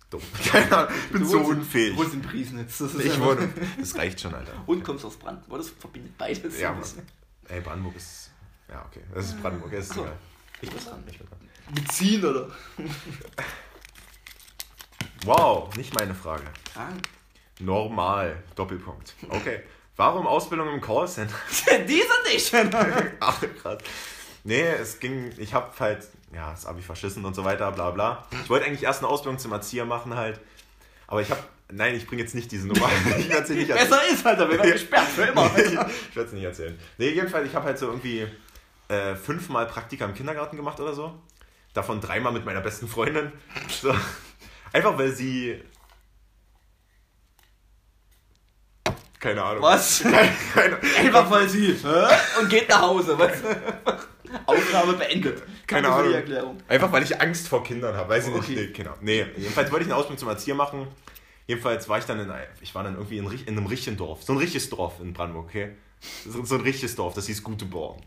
dumm. 0.10 0.22
Keine 0.52 0.76
Ahnung, 0.78 0.94
ich 1.06 1.12
bin 1.12 1.22
Du 1.22 1.28
so 1.28 1.38
wohnst- 1.40 1.50
unfähig. 1.52 1.94
Du 1.96 2.02
wohnst 2.02 2.14
in 2.14 2.22
Priesnitz. 2.22 2.78
Das 2.80 2.94
ist 2.96 3.06
Ich 3.06 3.20
wurde. 3.20 3.50
Das 3.80 3.96
reicht 3.96 4.20
schon, 4.22 4.34
Alter. 4.34 4.54
Und 4.66 4.84
kommst 4.84 5.06
aus 5.06 5.18
Brandenburg. 5.18 5.60
Das 5.60 5.70
verbindet 5.70 6.18
beides. 6.18 6.60
Ja, 6.60 6.70
ein 6.70 6.74
Mann. 6.76 6.82
bisschen. 6.84 7.06
Ey, 7.48 7.62
Brandenburg 7.62 7.96
ist. 7.96 8.32
Ja, 8.70 8.86
okay. 8.86 9.02
Das 9.14 9.26
ist 9.26 9.42
Brandenburg, 9.42 9.72
das 9.72 9.86
ist 9.90 9.98
egal. 9.98 10.14
Ich 10.62 10.70
bin 10.70 10.80
dran. 10.80 10.86
dran. 10.88 11.04
Ich 11.10 11.18
bin 11.18 11.28
dran. 11.28 11.40
Beziehen, 11.74 12.26
oder? 12.26 12.50
Wow, 15.26 15.76
nicht 15.78 15.94
meine 16.00 16.16
Frage. 16.16 16.44
Krank. 16.74 17.08
Normal. 17.60 18.42
Doppelpunkt. 18.56 19.14
Okay. 19.30 19.62
Warum 19.96 20.26
Ausbildung 20.26 20.70
im 20.74 20.82
Callcenter? 20.82 21.36
Die 21.88 22.02
sind 22.02 22.52
nicht. 22.54 23.16
Ach, 23.20 23.40
krass. 23.62 23.84
Nee, 24.44 24.64
es 24.64 25.00
ging, 25.00 25.32
ich 25.38 25.54
hab 25.54 25.80
halt, 25.80 26.08
ja, 26.34 26.52
das 26.52 26.66
Abi 26.66 26.82
verschissen 26.82 27.26
und 27.26 27.36
so 27.36 27.44
weiter, 27.44 27.72
bla 27.72 27.92
bla. 27.92 28.26
Ich 28.44 28.50
wollte 28.50 28.66
eigentlich 28.66 28.84
erst 28.84 29.00
eine 29.00 29.10
Ausbildung 29.10 29.40
zum 29.40 29.52
Erzieher 29.52 29.86
machen 29.86 30.16
halt. 30.16 30.40
Aber 31.08 31.22
ich 31.22 31.30
hab, 31.30 31.44
nein, 31.70 31.96
ich 31.96 32.08
bringe 32.08 32.22
jetzt 32.22 32.36
nicht 32.36 32.52
diese 32.52 32.68
Nummer. 32.68 32.90
Ich 33.18 33.30
werde 33.30 33.46
sie 33.46 33.56
nicht 33.56 33.70
erzählen. 33.70 33.90
Besser 33.90 34.08
ist, 34.10 34.26
Alter. 34.26 34.50
Wir 34.50 34.58
werden 34.58 34.72
gesperrt 34.72 35.08
für 35.08 35.24
immer. 35.24 35.52
ich 35.58 35.76
werde 36.16 36.28
es 36.28 36.32
nicht 36.32 36.44
erzählen. 36.44 36.80
Nee, 36.98 37.10
jedenfalls, 37.10 37.48
ich 37.48 37.56
habe 37.56 37.66
halt 37.66 37.78
so 37.78 37.88
irgendwie 37.88 38.28
äh, 38.88 39.16
fünfmal 39.16 39.66
Praktika 39.66 40.06
im 40.06 40.14
Kindergarten 40.14 40.56
gemacht 40.56 40.80
oder 40.80 40.94
so. 40.94 41.20
Davon 41.74 42.00
dreimal 42.00 42.32
mit 42.32 42.46
meiner 42.46 42.62
besten 42.62 42.88
Freundin. 42.88 43.32
So. 43.70 43.94
Einfach 44.74 44.98
weil 44.98 45.12
sie. 45.12 45.62
Keine 49.20 49.44
Ahnung. 49.44 49.62
Was? 49.62 50.02
Keine, 50.02 50.32
keine, 50.54 50.80
Einfach 50.98 51.30
weil 51.30 51.48
sie. 51.48 51.74
Hä? 51.74 52.40
Und 52.40 52.50
geht 52.50 52.70
nach 52.70 52.82
Hause. 52.82 53.20
Was? 53.20 53.34
Aufnahme 54.46 54.94
beendet. 54.94 55.42
Keine 55.68 55.88
für 55.88 55.94
die 55.94 56.00
Ahnung. 56.00 56.14
Erklärung. 56.14 56.58
Einfach 56.68 56.92
weil 56.92 57.04
ich 57.04 57.20
Angst 57.22 57.48
vor 57.48 57.64
Kindern 57.64 57.96
habe. 57.96 58.10
Weiß 58.10 58.28
ich 58.28 58.34
Okay. 58.34 58.52
nicht. 58.56 58.58
Nee, 58.60 58.74
genau. 58.74 58.94
Nee, 59.02 59.26
jedenfalls 59.38 59.72
wollte 59.72 59.84
ich 59.86 59.92
eine 59.92 59.98
Ausbildung 59.98 60.18
zum 60.20 60.30
Erzieher 60.30 60.56
machen. 60.56 60.88
Jedenfalls 61.48 61.90
war 61.90 61.98
ich 61.98 62.06
dann 62.06 62.20
in, 62.20 62.32
ich 62.62 62.74
war 62.76 62.84
dann 62.84 62.96
irgendwie 62.96 63.18
in, 63.18 63.26
in 63.46 63.58
einem 63.58 63.66
richtigen 63.68 63.98
Dorf. 63.98 64.24
So 64.24 64.34
ein 64.34 64.40
richtiges 64.40 64.70
Dorf 64.70 65.00
in 65.02 65.14
Brandenburg, 65.14 65.46
okay? 65.50 65.72
So, 66.28 66.44
so 66.46 66.56
ein 66.56 66.62
richtiges 66.62 66.96
Dorf, 66.96 67.14
das 67.14 67.28
hieß 67.28 67.44
Guteborn. 67.44 68.02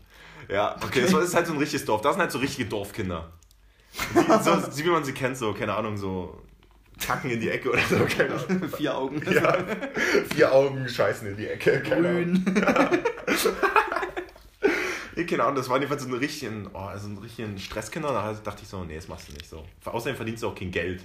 Ja, 0.49 0.75
okay, 0.83 1.01
das 1.01 1.13
ist 1.13 1.35
halt 1.35 1.47
so 1.47 1.53
ein 1.53 1.59
richtiges 1.59 1.85
Dorf. 1.85 2.01
Das 2.01 2.13
sind 2.13 2.21
halt 2.21 2.31
so 2.31 2.39
richtige 2.39 2.67
Dorfkinder. 2.67 3.31
So, 4.13 4.21
so 4.71 4.77
wie 4.83 4.89
man 4.89 5.03
sie 5.03 5.13
kennt, 5.13 5.37
so, 5.37 5.53
keine 5.53 5.73
Ahnung, 5.75 5.97
so 5.97 6.41
Kacken 6.99 7.29
in 7.29 7.39
die 7.39 7.49
Ecke 7.49 7.71
oder 7.71 7.81
so, 7.89 8.05
keine 8.05 8.35
Ahnung. 8.35 8.69
Vier 8.75 8.97
Augen. 8.97 9.21
Ja, 9.31 9.57
vier 10.33 10.51
Augen 10.53 10.87
scheißen 10.87 11.27
in 11.29 11.37
die 11.37 11.47
Ecke, 11.47 11.81
keine 11.81 12.07
Ahnung. 12.09 12.43
Grün. 12.45 13.03
Keine 15.15 15.43
Ahnung, 15.43 15.55
das 15.55 15.69
war 15.69 15.77
jedenfalls 15.77 16.03
so 16.03 16.09
ein 16.09 16.13
richtigen, 16.15 16.69
oh, 16.73 16.79
also 16.79 17.07
ein 17.07 17.17
richtigen 17.17 17.57
Stresskinder. 17.57 18.09
Da 18.09 18.33
dachte 18.33 18.63
ich 18.63 18.67
so, 18.67 18.83
nee, 18.83 18.95
das 18.95 19.07
machst 19.07 19.29
du 19.29 19.33
nicht 19.33 19.47
so. 19.47 19.65
Außerdem 19.85 20.15
verdienst 20.15 20.43
du 20.43 20.49
auch 20.49 20.55
kein 20.55 20.71
Geld. 20.71 21.03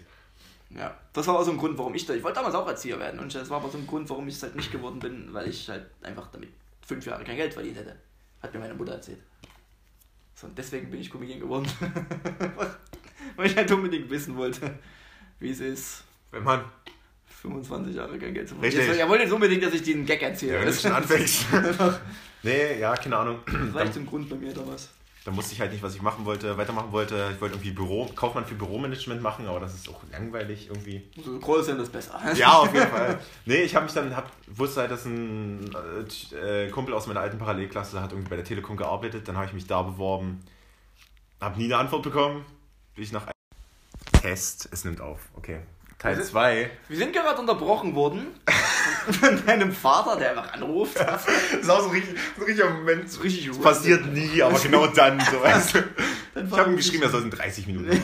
Ja, 0.70 0.96
das 1.12 1.26
war 1.26 1.38
auch 1.38 1.42
so 1.42 1.50
ein 1.50 1.58
Grund, 1.58 1.76
warum 1.78 1.94
ich 1.94 2.06
da. 2.06 2.14
Ich 2.14 2.22
wollte 2.22 2.36
damals 2.36 2.54
auch 2.54 2.66
Erzieher 2.66 2.98
werden 2.98 3.20
und 3.20 3.34
das 3.34 3.50
war 3.50 3.58
aber 3.58 3.70
so 3.70 3.78
ein 3.78 3.86
Grund, 3.86 4.08
warum 4.08 4.26
ich 4.28 4.34
es 4.34 4.42
halt 4.42 4.56
nicht 4.56 4.70
geworden 4.70 5.00
bin, 5.00 5.32
weil 5.32 5.48
ich 5.48 5.68
halt 5.68 5.86
einfach 6.02 6.28
damit 6.30 6.50
fünf 6.86 7.06
Jahre 7.06 7.24
kein 7.24 7.36
Geld 7.36 7.52
verdient 7.52 7.76
hätte. 7.76 7.96
Hat 8.42 8.52
mir 8.54 8.61
meine 8.61 8.74
Mutter 8.74 8.92
erzählt. 8.92 9.18
So, 10.34 10.46
und 10.46 10.56
deswegen 10.56 10.90
bin 10.90 11.00
ich 11.00 11.11
Comedian 11.11 11.40
geworden. 11.40 11.66
weil 13.36 13.46
ich 13.46 13.56
halt 13.56 13.70
unbedingt 13.72 14.08
wissen 14.11 14.36
wollte, 14.36 14.78
wie 15.38 15.50
es 15.50 15.61
ist, 15.61 16.04
Wenn 16.30 16.44
man 16.44 16.64
25 17.43 17.95
Jahre 17.95 18.18
kein 18.18 18.34
Geld 18.34 18.49
zu 18.49 18.55
Richtig. 18.57 18.74
verdienen. 18.84 18.99
Er 19.01 19.09
wollte 19.09 19.24
jetzt 19.24 19.32
unbedingt, 19.32 19.62
dass 19.62 19.72
ich 19.72 19.82
den 19.82 20.05
Gag 20.05 20.22
erzähle. 20.22 20.53
ja, 20.53 20.59
wenn 20.59 20.66
du 20.66 20.72
das 20.72 20.82
schon 20.82 20.93
anfängst. 20.93 21.47
nee, 22.43 22.78
ja, 22.78 22.95
keine 22.97 23.16
Ahnung. 23.16 23.38
war 23.72 23.82
echt 23.82 23.95
zum 23.95 24.07
Grund 24.07 24.28
bei 24.28 24.36
mir 24.36 24.53
damals. 24.53 24.91
Da 25.24 25.36
wusste 25.36 25.53
ich 25.53 25.61
halt 25.61 25.70
nicht, 25.70 25.82
was 25.82 25.95
ich 25.95 26.01
machen 26.01 26.24
wollte, 26.24 26.57
weitermachen 26.57 26.93
wollte. 26.93 27.30
Ich 27.34 27.41
wollte 27.43 27.57
irgendwie 27.57 27.72
Büro, 27.72 28.07
Kaufmann 28.14 28.47
für 28.47 28.55
Büromanagement 28.55 29.20
machen, 29.20 29.47
aber 29.47 29.61
das 29.61 29.74
ist 29.74 29.86
auch 29.88 30.01
langweilig 30.11 30.68
irgendwie. 30.68 31.03
So 31.22 31.38
groß 31.38 31.66
sind 31.66 31.78
das 31.78 31.91
besser. 31.91 32.18
Ja, 32.36 32.53
auf 32.53 32.72
jeden 32.72 32.88
Fall. 32.88 33.18
Nee, 33.45 33.62
ich 33.62 33.74
habe 33.74 33.84
mich 33.84 33.93
dann, 33.95 34.16
hab, 34.16 34.32
wusste 34.47 34.80
halt, 34.80 34.91
dass 34.91 35.05
ein 35.05 35.74
äh, 36.32 36.68
Kumpel 36.70 36.95
aus 36.95 37.07
meiner 37.07 37.20
alten 37.20 37.36
Parallelklasse 37.38 38.01
hat 38.01 38.12
irgendwie 38.12 38.30
bei 38.30 38.36
der 38.36 38.47
Telekom 38.47 38.78
gearbeitet. 38.78 39.28
Dann 39.28 39.36
habe 39.36 39.47
ich 39.47 39.53
mich 39.53 39.66
da 39.66 39.82
beworben. 39.82 40.41
Habe 41.38 41.59
nie 41.59 41.66
eine 41.66 41.76
Antwort 41.76 42.03
bekommen. 42.03 42.45
Bin 42.95 43.05
ich 43.05 43.12
nach 43.12 43.26
Test, 44.22 44.68
es 44.72 44.84
nimmt 44.84 45.03
auf. 45.03 45.20
Okay. 45.36 45.61
Teil 46.01 46.16
Wir 46.16 46.22
sind- 46.24 46.32
2. 46.32 46.70
Wir 46.88 46.96
sind 46.96 47.12
gerade 47.12 47.38
unterbrochen 47.40 47.94
worden 47.94 48.26
von 49.20 49.46
deinem 49.46 49.70
Vater, 49.70 50.16
der 50.18 50.30
einfach 50.30 50.53
anruft. 50.55 50.98
Das 50.98 51.26
ist 51.61 51.70
auch 51.70 51.80
so 51.82 51.86
ein 51.90 51.92
richtig, 51.92 52.16
so 52.36 52.40
ein 52.42 52.46
richtiger 52.46 52.70
Moment. 52.70 53.11
So 53.11 53.20
richtig 53.20 53.46
Das 53.48 53.59
passiert 53.61 54.07
nie, 54.07 54.42
aber 54.42 54.59
genau 54.59 54.86
dann. 54.88 55.20
So, 55.20 55.40
weißt 55.42 55.74
du. 55.74 55.82
Dann 56.34 56.46
Ich 56.48 56.53
habe 56.59 56.70
ihm 56.70 56.76
geschrieben, 56.76 57.03
er 57.03 57.11
soll 57.11 57.22
in 57.22 57.30
30 57.30 57.66
Minuten. 57.66 58.03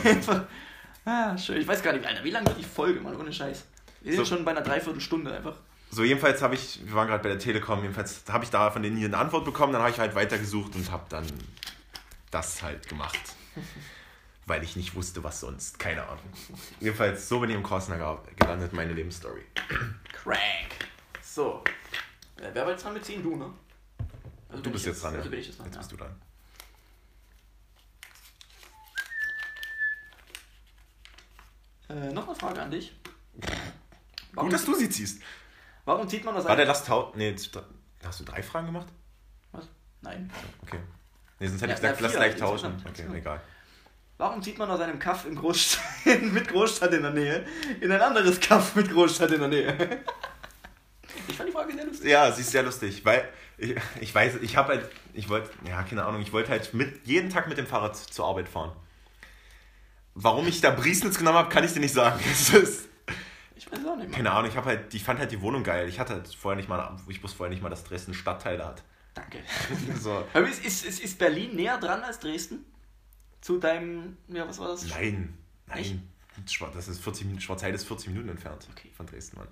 Ah, 1.05 1.37
schön. 1.37 1.59
Ich 1.61 1.67
weiß 1.67 1.81
gar 1.81 1.93
nicht, 1.93 2.05
Alter, 2.05 2.23
wie 2.23 2.31
lange 2.31 2.45
wird 2.47 2.59
die 2.59 2.63
Folge, 2.63 2.99
Mann, 3.01 3.15
ohne 3.15 3.33
Scheiß. 3.33 3.65
Wir 4.01 4.13
sind 4.15 4.25
So. 4.25 4.35
schon 4.35 4.45
bei 4.45 4.51
einer 4.51 4.61
Dreiviertelstunde 4.61 5.33
einfach. 5.35 5.55
So, 5.89 6.03
jedenfalls 6.03 6.41
habe 6.41 6.53
ich, 6.53 6.81
wir 6.85 6.93
waren 6.93 7.07
gerade 7.07 7.23
bei 7.23 7.29
der 7.29 7.39
Telekom, 7.39 7.81
jedenfalls 7.81 8.21
habe 8.29 8.43
ich 8.43 8.49
da 8.49 8.69
von 8.69 8.83
denen 8.83 8.97
hier 8.97 9.07
eine 9.07 9.17
Antwort 9.17 9.45
bekommen, 9.45 9.71
dann 9.73 9.81
habe 9.81 9.91
ich 9.91 9.99
halt 9.99 10.13
weitergesucht 10.15 10.75
und 10.75 10.91
habe 10.91 11.05
dann 11.09 11.25
das 12.29 12.61
halt 12.61 12.87
gemacht. 12.89 13.17
Weil 14.47 14.63
ich 14.63 14.77
nicht 14.77 14.95
wusste, 14.95 15.23
was 15.23 15.41
sonst. 15.41 15.77
Keine 15.77 16.03
Ahnung. 16.07 16.23
Jedenfalls, 16.79 17.27
so 17.27 17.41
bin 17.41 17.49
ich 17.49 17.55
im 17.57 17.63
Korsner 17.63 18.21
gelandet, 18.37 18.71
meine 18.71 18.93
Lebensstory. 18.93 19.43
Crank. 20.13 20.39
So. 21.21 21.61
Äh, 22.37 22.49
wer 22.53 22.63
war 22.65 22.71
jetzt 22.71 22.85
dran 22.85 22.93
mit 22.93 23.03
ziehen? 23.03 23.21
Du, 23.21 23.35
ne? 23.35 23.51
Also 24.49 24.63
Du 24.63 24.71
bist 24.71 24.85
ich 24.85 24.91
jetzt 24.93 25.03
dran. 25.03 25.15
Also 25.15 25.29
bin 25.29 25.39
ich 25.39 25.47
jetzt 25.47 25.59
dran, 25.59 25.65
Jetzt 25.65 25.75
ja. 25.75 25.79
bist 25.81 25.91
du 25.91 25.97
dran. 25.97 26.15
Äh, 31.89 32.13
noch 32.13 32.27
eine 32.27 32.35
Frage 32.35 32.61
an 32.61 32.71
dich. 32.71 32.95
Gut, 34.35 34.53
dass 34.53 34.65
du 34.65 34.75
sie 34.75 34.89
ziehst. 34.89 35.21
warum 35.83 36.07
zieht 36.07 36.23
man 36.23 36.35
aus 36.35 36.45
War 36.45 36.55
der. 36.55 36.65
Last. 36.65 36.89
Nee, 37.15 37.35
hast 38.03 38.19
du 38.19 38.23
drei 38.23 38.41
Fragen 38.43 38.67
gemacht? 38.67 38.87
Was? 39.51 39.67
Nein. 40.01 40.31
Okay. 40.61 40.79
Nee, 41.39 41.47
sonst 41.47 41.61
hätte 41.61 41.73
ich 41.73 41.79
Ja, 41.81 41.91
gesagt, 41.91 41.99
ja, 42.01 42.07
lass 42.07 42.15
gleich 42.15 42.35
tauschen. 42.35 42.83
Okay, 42.87 43.05
egal. 43.13 43.41
Warum 44.17 44.41
zieht 44.41 44.57
man 44.57 44.69
aus 44.69 44.79
einem 44.79 44.97
Kaff 44.97 45.25
in 45.25 45.35
Großstadt, 45.35 45.83
mit 46.21 46.47
Großstadt 46.47 46.93
in 46.93 47.03
der 47.03 47.11
Nähe 47.11 47.45
in 47.81 47.91
ein 47.91 48.01
anderes 48.01 48.39
Kaff 48.39 48.75
mit 48.75 48.89
Großstadt 48.89 49.31
in 49.31 49.39
der 49.39 49.49
Nähe? 49.49 50.03
Ich 51.27 51.35
fand 51.35 51.49
die 51.49 51.53
Frage 51.53 51.73
sehr 51.73 51.85
lustig. 51.85 52.09
Ja, 52.09 52.31
sie 52.31 52.41
ist 52.41 52.51
sehr 52.51 52.63
lustig, 52.63 53.05
weil 53.05 53.27
ich, 53.57 53.75
ich 54.01 54.13
weiß, 54.13 54.35
ich 54.41 54.55
habe 54.57 54.69
halt, 54.69 54.89
ich 55.13 55.29
wollte, 55.29 55.49
ja, 55.67 55.83
keine 55.83 56.05
Ahnung, 56.05 56.21
ich 56.21 56.33
wollte 56.33 56.49
halt 56.49 56.73
mit, 56.73 57.05
jeden 57.05 57.29
Tag 57.29 57.47
mit 57.47 57.57
dem 57.57 57.67
Fahrrad 57.67 57.95
zur 57.95 58.25
Arbeit 58.25 58.47
fahren. 58.47 58.71
Warum 60.15 60.47
ich 60.47 60.61
da 60.61 60.71
Briesnitz 60.71 61.17
genommen 61.19 61.37
habe, 61.37 61.49
kann 61.49 61.63
ich 61.63 61.73
dir 61.73 61.79
nicht 61.79 61.93
sagen. 61.93 62.19
Es 62.31 62.49
ist, 62.53 62.87
Ich 63.55 63.71
weiß 63.71 63.79
auch 63.85 63.95
nicht. 63.97 64.09
Mann. 64.09 64.11
keine 64.11 64.31
Ahnung, 64.31 64.49
ich 64.49 64.57
habe 64.57 64.67
halt, 64.67 64.93
ich 64.93 65.03
fand 65.03 65.19
halt 65.19 65.31
die 65.31 65.41
Wohnung 65.41 65.63
geil. 65.63 65.87
Ich 65.89 65.99
hatte 65.99 66.13
halt 66.13 66.33
vorher 66.33 66.55
nicht 66.55 66.69
mal, 66.69 66.97
ich 67.07 67.21
wusste 67.21 67.37
vorher 67.37 67.51
nicht 67.51 67.61
mal, 67.61 67.69
dass 67.69 67.83
Dresden 67.83 68.15
Stadtteile 68.15 68.65
hat. 68.65 68.83
Danke. 69.13 69.39
So, 69.99 70.23
Aber 70.33 70.47
ist, 70.47 70.63
ist, 70.65 70.85
ist, 70.85 70.99
ist 71.01 71.19
Berlin 71.19 71.55
näher 71.55 71.77
dran 71.77 72.01
als 72.03 72.19
Dresden? 72.19 72.65
Zu 73.47 73.59
deinem, 73.59 74.17
ja, 74.27 74.45
was 74.45 74.59
war 74.59 74.67
das? 74.67 74.85
nein, 74.89 75.37
Echt? 75.73 75.91
nein. 75.91 76.09
Schwar- 76.49 76.69
Das 76.73 76.89
ist 76.89 76.99
40 77.01 77.27
Minuten, 77.27 77.41
Schwarzheide 77.41 77.75
ist 77.75 77.87
40 77.87 78.09
Minuten 78.09 78.27
entfernt 78.27 78.67
Okay. 78.73 78.91
von 78.93 79.05
Dresden, 79.05 79.37
Mann. 79.37 79.47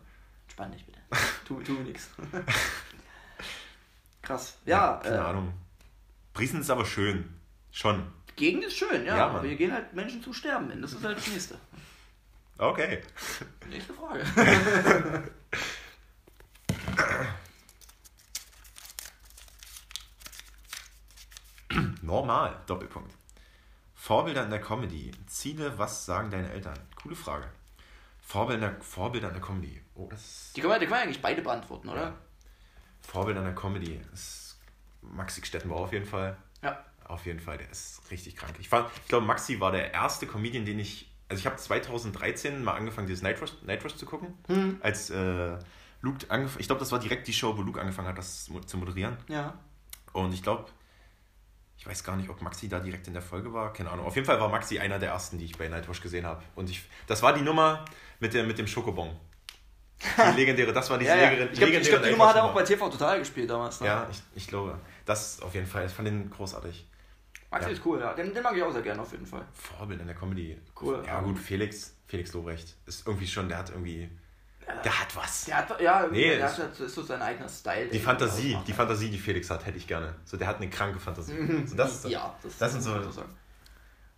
Spann 0.52 0.70
dich 0.74 0.86
bitte. 0.86 1.00
Tu, 1.48 1.62
tu 1.64 1.72
nix. 1.76 2.10
Krass. 4.22 4.58
Ja, 4.66 5.00
keine 5.02 5.16
äh, 5.16 5.20
Ahnung. 5.20 5.54
Briesnitz 6.34 6.64
ist 6.64 6.70
aber 6.72 6.84
schön. 6.86 7.40
Schon. 7.72 8.06
die 8.32 8.36
Gegend 8.36 8.66
ist 8.66 8.76
schön, 8.76 9.06
ja. 9.06 9.16
Ja, 9.16 9.28
aber 9.30 9.44
hier 9.48 9.56
gehen 9.56 9.72
halt 9.72 9.94
Menschen 9.94 10.22
zu 10.22 10.34
sterben 10.34 10.70
hin. 10.70 10.82
Das 10.82 10.92
ist 10.92 11.02
halt 11.02 11.18
das 11.18 11.28
nächste. 11.28 11.58
Okay. 12.58 13.02
Nächste 13.70 13.94
Frage. 13.94 14.26
Normal, 22.02 22.62
Doppelpunkt. 22.68 23.12
Vorbilder 24.06 24.44
in 24.44 24.52
der 24.52 24.62
Comedy. 24.62 25.10
Ziele, 25.26 25.80
was 25.80 26.06
sagen 26.06 26.30
deine 26.30 26.52
Eltern? 26.52 26.78
Coole 27.02 27.16
Frage. 27.16 27.46
Vorbilder, 28.22 28.76
Vorbilder 28.80 29.30
in 29.30 29.34
der 29.34 29.42
Comedy. 29.42 29.82
Oh, 29.96 30.08
das 30.12 30.52
Die 30.56 30.62
können 30.62 30.74
wir, 30.74 30.78
die 30.80 30.86
können 30.86 31.00
wir 31.00 31.04
eigentlich 31.06 31.22
beide 31.24 31.42
beantworten, 31.42 31.90
oder? 31.90 32.14
Vorbilder 33.02 33.40
in 33.40 33.48
der 33.48 33.56
Comedy. 33.56 34.00
Ist 34.14 34.60
Maxi 35.02 35.44
Stettenbauer 35.44 35.82
auf 35.86 35.92
jeden 35.92 36.06
Fall. 36.06 36.38
Ja. 36.62 36.86
Auf 37.06 37.26
jeden 37.26 37.40
Fall, 37.40 37.58
der 37.58 37.68
ist 37.72 38.00
richtig 38.12 38.36
krank. 38.36 38.54
Ich, 38.60 38.70
fand- 38.70 38.92
ich 39.02 39.08
glaube, 39.08 39.26
Maxi 39.26 39.60
war 39.60 39.72
der 39.72 39.92
erste 39.92 40.28
Comedian, 40.28 40.66
den 40.66 40.78
ich. 40.78 41.12
Also, 41.28 41.40
ich 41.40 41.48
habe 41.48 41.56
2013 41.56 42.64
mal 42.64 42.74
angefangen, 42.76 43.08
dieses 43.08 43.24
Night 43.24 43.42
Rush, 43.42 43.54
Night 43.64 43.84
Rush 43.84 43.96
zu 43.96 44.06
gucken. 44.06 44.38
Hm. 44.46 44.78
Als 44.84 45.10
äh, 45.10 45.58
Luke 46.02 46.30
angefangen. 46.30 46.60
Ich 46.62 46.68
glaube, 46.68 46.80
das 46.80 46.92
war 46.92 47.00
direkt 47.00 47.28
die 47.28 47.34
Show, 47.34 47.58
wo 47.58 47.64
Luke 47.64 47.82
angefangen 47.82 48.08
hat, 48.08 48.20
das 48.20 48.46
zu 48.68 48.78
moderieren. 48.78 49.18
Ja. 49.30 49.56
Und 50.14 50.32
ich 50.32 50.44
glaube, 50.44 50.66
ich 51.78 51.86
weiß 51.88 52.04
gar 52.04 52.16
nicht, 52.16 52.30
ob 52.30 52.42
Maxi 52.42 52.68
da 52.70 52.80
direkt 52.80 53.08
in 53.08 53.14
der 53.14 53.22
Folge 53.22 53.54
war. 53.54 53.74
Keine 53.74 53.92
Ahnung. 53.92 54.06
Auf 54.06 54.16
jeden 54.16 54.26
Fall 54.26 54.40
war 54.40 54.50
Maxi 54.50 54.80
einer 54.80 54.98
der 55.00 55.10
ersten, 55.10 55.38
die 55.38 55.46
ich 55.46 55.58
bei 55.58 55.68
Nightwatch 55.68 56.02
gesehen 56.02 56.26
habe. 56.26 56.42
Und 56.56 56.70
ich, 56.70 56.84
das 57.08 57.22
war 57.22 57.34
die 57.34 57.42
Nummer 57.42 57.86
mit, 58.20 58.34
der, 58.34 58.44
mit 58.44 58.58
dem 58.58 58.68
Schokobon. 58.68 59.16
Die 60.02 60.36
legendäre, 60.38 60.74
das 60.74 60.90
war 60.90 60.98
die 60.98 61.06
Ja, 61.06 61.16
ja. 61.16 61.30
legendäre, 61.30 61.50
Ich 61.52 61.60
glaube, 61.60 61.72
glaub, 61.80 62.04
die 62.04 62.12
Nummer 62.12 62.30
hat 62.30 62.36
er 62.36 62.44
auch 62.46 62.54
bei. 62.54 62.64
TV 62.64 62.90
Total 62.90 63.20
gespielt 63.20 63.50
damals. 63.50 63.80
Ne? 63.82 63.88
Ja, 63.88 64.08
ich, 64.12 64.22
ich 64.36 64.48
glaube. 64.48 64.78
Das 65.06 65.42
auf 65.42 65.54
jeden 65.54 65.68
Fall. 65.68 65.86
Ich 65.86 65.92
fand 65.92 66.08
den 66.08 66.30
großartig. 66.30 66.88
Maxi 67.52 67.70
Ja. 67.70 67.74
ist 67.76 67.86
cool, 67.86 68.00
ja. 68.00 68.14
Den, 68.14 68.34
den 68.34 68.44
mag 68.44 68.56
ich 68.56 68.64
auch 68.64 68.72
sehr 68.72 68.82
gerne 68.82 69.02
auf 69.02 69.12
jeden 69.12 69.26
Fall. 69.26 69.46
Vorbild 69.54 70.02
in 70.02 70.08
der 70.08 70.16
Comedy. 70.16 70.58
Cool. 70.80 71.04
Ja, 71.06 71.22
gut, 71.22 71.38
Felix, 71.40 71.96
Felix 72.08 72.34
Lobrecht 72.34 72.76
ist 72.86 73.06
irgendwie 73.08 73.28
schon, 73.28 73.48
der 73.50 73.58
hat 73.60 73.70
irgendwie. 73.70 74.10
Der 74.84 75.00
hat 75.00 75.16
was. 75.16 75.46
Der 75.46 75.58
hat, 75.58 75.80
ja, 75.82 76.08
Nee, 76.08 76.38
der 76.38 76.48
ist- 76.48 76.58
hat, 76.60 76.80
ist 76.80 76.96
so 76.96 77.02
sein 77.04 77.22
eigener 77.22 77.48
Style. 77.50 77.88
Die 77.88 78.00
Fantasie, 78.00 78.58
die 78.68 78.74
Fantasie, 78.74 79.10
die 79.10 79.18
Felix 79.20 79.50
hat, 79.50 79.66
hätte 79.66 79.78
ich 79.78 79.88
gerne. 79.88 80.16
So, 80.26 80.38
der 80.38 80.48
hat 80.48 80.58
eine 80.58 80.70
kranke 80.70 81.00
Fantasie. 81.00 81.66
So, 81.66 81.76
das 81.76 81.96
ist, 82.06 82.10
ja, 82.12 82.36
das, 82.42 82.58
das 82.58 82.72
sind 82.72 82.82
so-. 82.82 83.24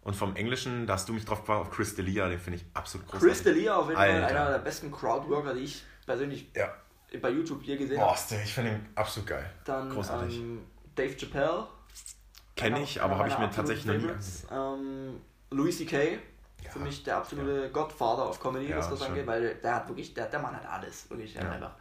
Und 0.02 0.16
vom 0.16 0.36
Englischen, 0.38 0.88
da 0.88 0.94
hast 0.94 1.10
du 1.10 1.14
mich 1.14 1.26
drauf 1.26 1.42
gebracht, 1.42 1.62
auf 1.68 1.72
Chris 1.72 1.98
D'Elia, 1.98 2.30
den 2.30 2.40
finde 2.40 2.60
ich 2.60 2.66
absolut 2.74 3.08
großartig. 3.08 3.44
Chris 3.44 3.46
D'Elia 3.46 3.72
auf 3.72 3.86
jeden 3.88 3.98
Fall 3.98 4.24
einer 4.24 4.52
der 4.52 4.60
besten 4.60 4.90
Crowdworker, 4.92 5.54
die 5.54 5.62
ich 5.62 5.84
persönlich 6.06 6.48
Ja. 6.56 6.74
bei 7.22 7.30
YouTube 7.30 7.64
je 7.64 7.76
gesehen 7.76 7.98
Boah, 7.98 8.12
habe. 8.16 8.20
der- 8.32 8.44
ich 8.44 8.54
finde 8.54 8.72
ihn 8.72 8.86
absolut 8.96 9.28
geil. 9.28 9.50
Dann 9.66 9.90
großartig. 9.90 10.38
ähm, 10.40 10.60
Dave 10.96 11.16
Chappelle. 11.18 11.68
Kenne 12.56 12.82
ich, 12.82 13.02
aber 13.02 13.18
habe 13.18 13.28
ich 13.28 13.38
mir 13.38 13.52
tatsächlich 13.52 13.86
noch 13.86 13.94
nie 13.96 14.00
Favorites. 14.02 14.48
Ähm, 14.50 15.22
Louis 15.52 15.78
C.K. 15.78 16.20
Ja, 16.64 16.72
Für 16.72 16.80
mich 16.80 17.04
der 17.04 17.18
absolute 17.18 17.70
Godfather 17.72 18.30
of 18.30 18.40
Comedy, 18.40 18.70
Ja, 18.70 18.78
was 18.78 18.90
das 18.90 19.02
angeht, 19.04 19.28
weil 19.28 19.56
der 19.56 19.76
hat 19.76 19.88
wirklich, 19.88 20.14
der, 20.14 20.26
der 20.28 20.40
Mann 20.40 20.56
hat 20.56 20.66
alles. 20.66 21.10
Wirklich, 21.10 21.34
der, 21.34 21.44
Ja. 21.44 21.48
hat 21.50 21.56
einfach, 21.56 21.76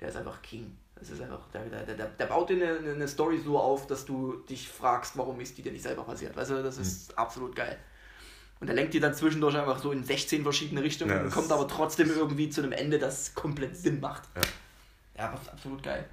der 0.00 0.08
ist 0.08 0.16
einfach 0.16 0.40
King. 0.42 0.76
Das 0.94 1.10
ist 1.10 1.20
einfach, 1.20 1.40
der, 1.52 1.62
der, 1.66 1.94
der, 1.94 2.06
der 2.06 2.26
baut 2.26 2.48
dir 2.48 2.54
eine, 2.78 2.92
eine 2.92 3.06
Story 3.08 3.38
so 3.38 3.58
auf, 3.58 3.86
dass 3.86 4.06
du 4.06 4.36
dich 4.48 4.68
fragst, 4.68 5.16
warum 5.18 5.38
ist 5.40 5.56
die 5.58 5.62
dir 5.62 5.72
nicht 5.72 5.82
selber 5.82 6.04
passiert. 6.04 6.34
Weißt 6.34 6.50
du, 6.50 6.62
das 6.62 6.78
ist 6.78 7.10
Hm. 7.10 7.18
absolut 7.18 7.54
geil. 7.54 7.78
Und 8.58 8.68
er 8.68 8.74
lenkt 8.74 8.94
die 8.94 9.00
dann 9.00 9.12
zwischendurch 9.12 9.54
einfach 9.56 9.78
so 9.78 9.92
in 9.92 10.02
16 10.02 10.42
verschiedene 10.42 10.82
Richtungen 10.82 11.10
Ja, 11.14 11.22
und 11.22 11.30
kommt 11.30 11.52
aber 11.52 11.68
trotzdem 11.68 12.08
irgendwie 12.08 12.48
zu 12.48 12.62
einem 12.62 12.72
Ende, 12.72 12.98
das 12.98 13.34
komplett 13.34 13.76
Sinn 13.76 14.00
macht. 14.00 14.22
Ja. 14.34 14.42
Ja, 15.18 15.34
ist 15.34 15.50
absolut 15.50 15.82
geil. 15.82 16.08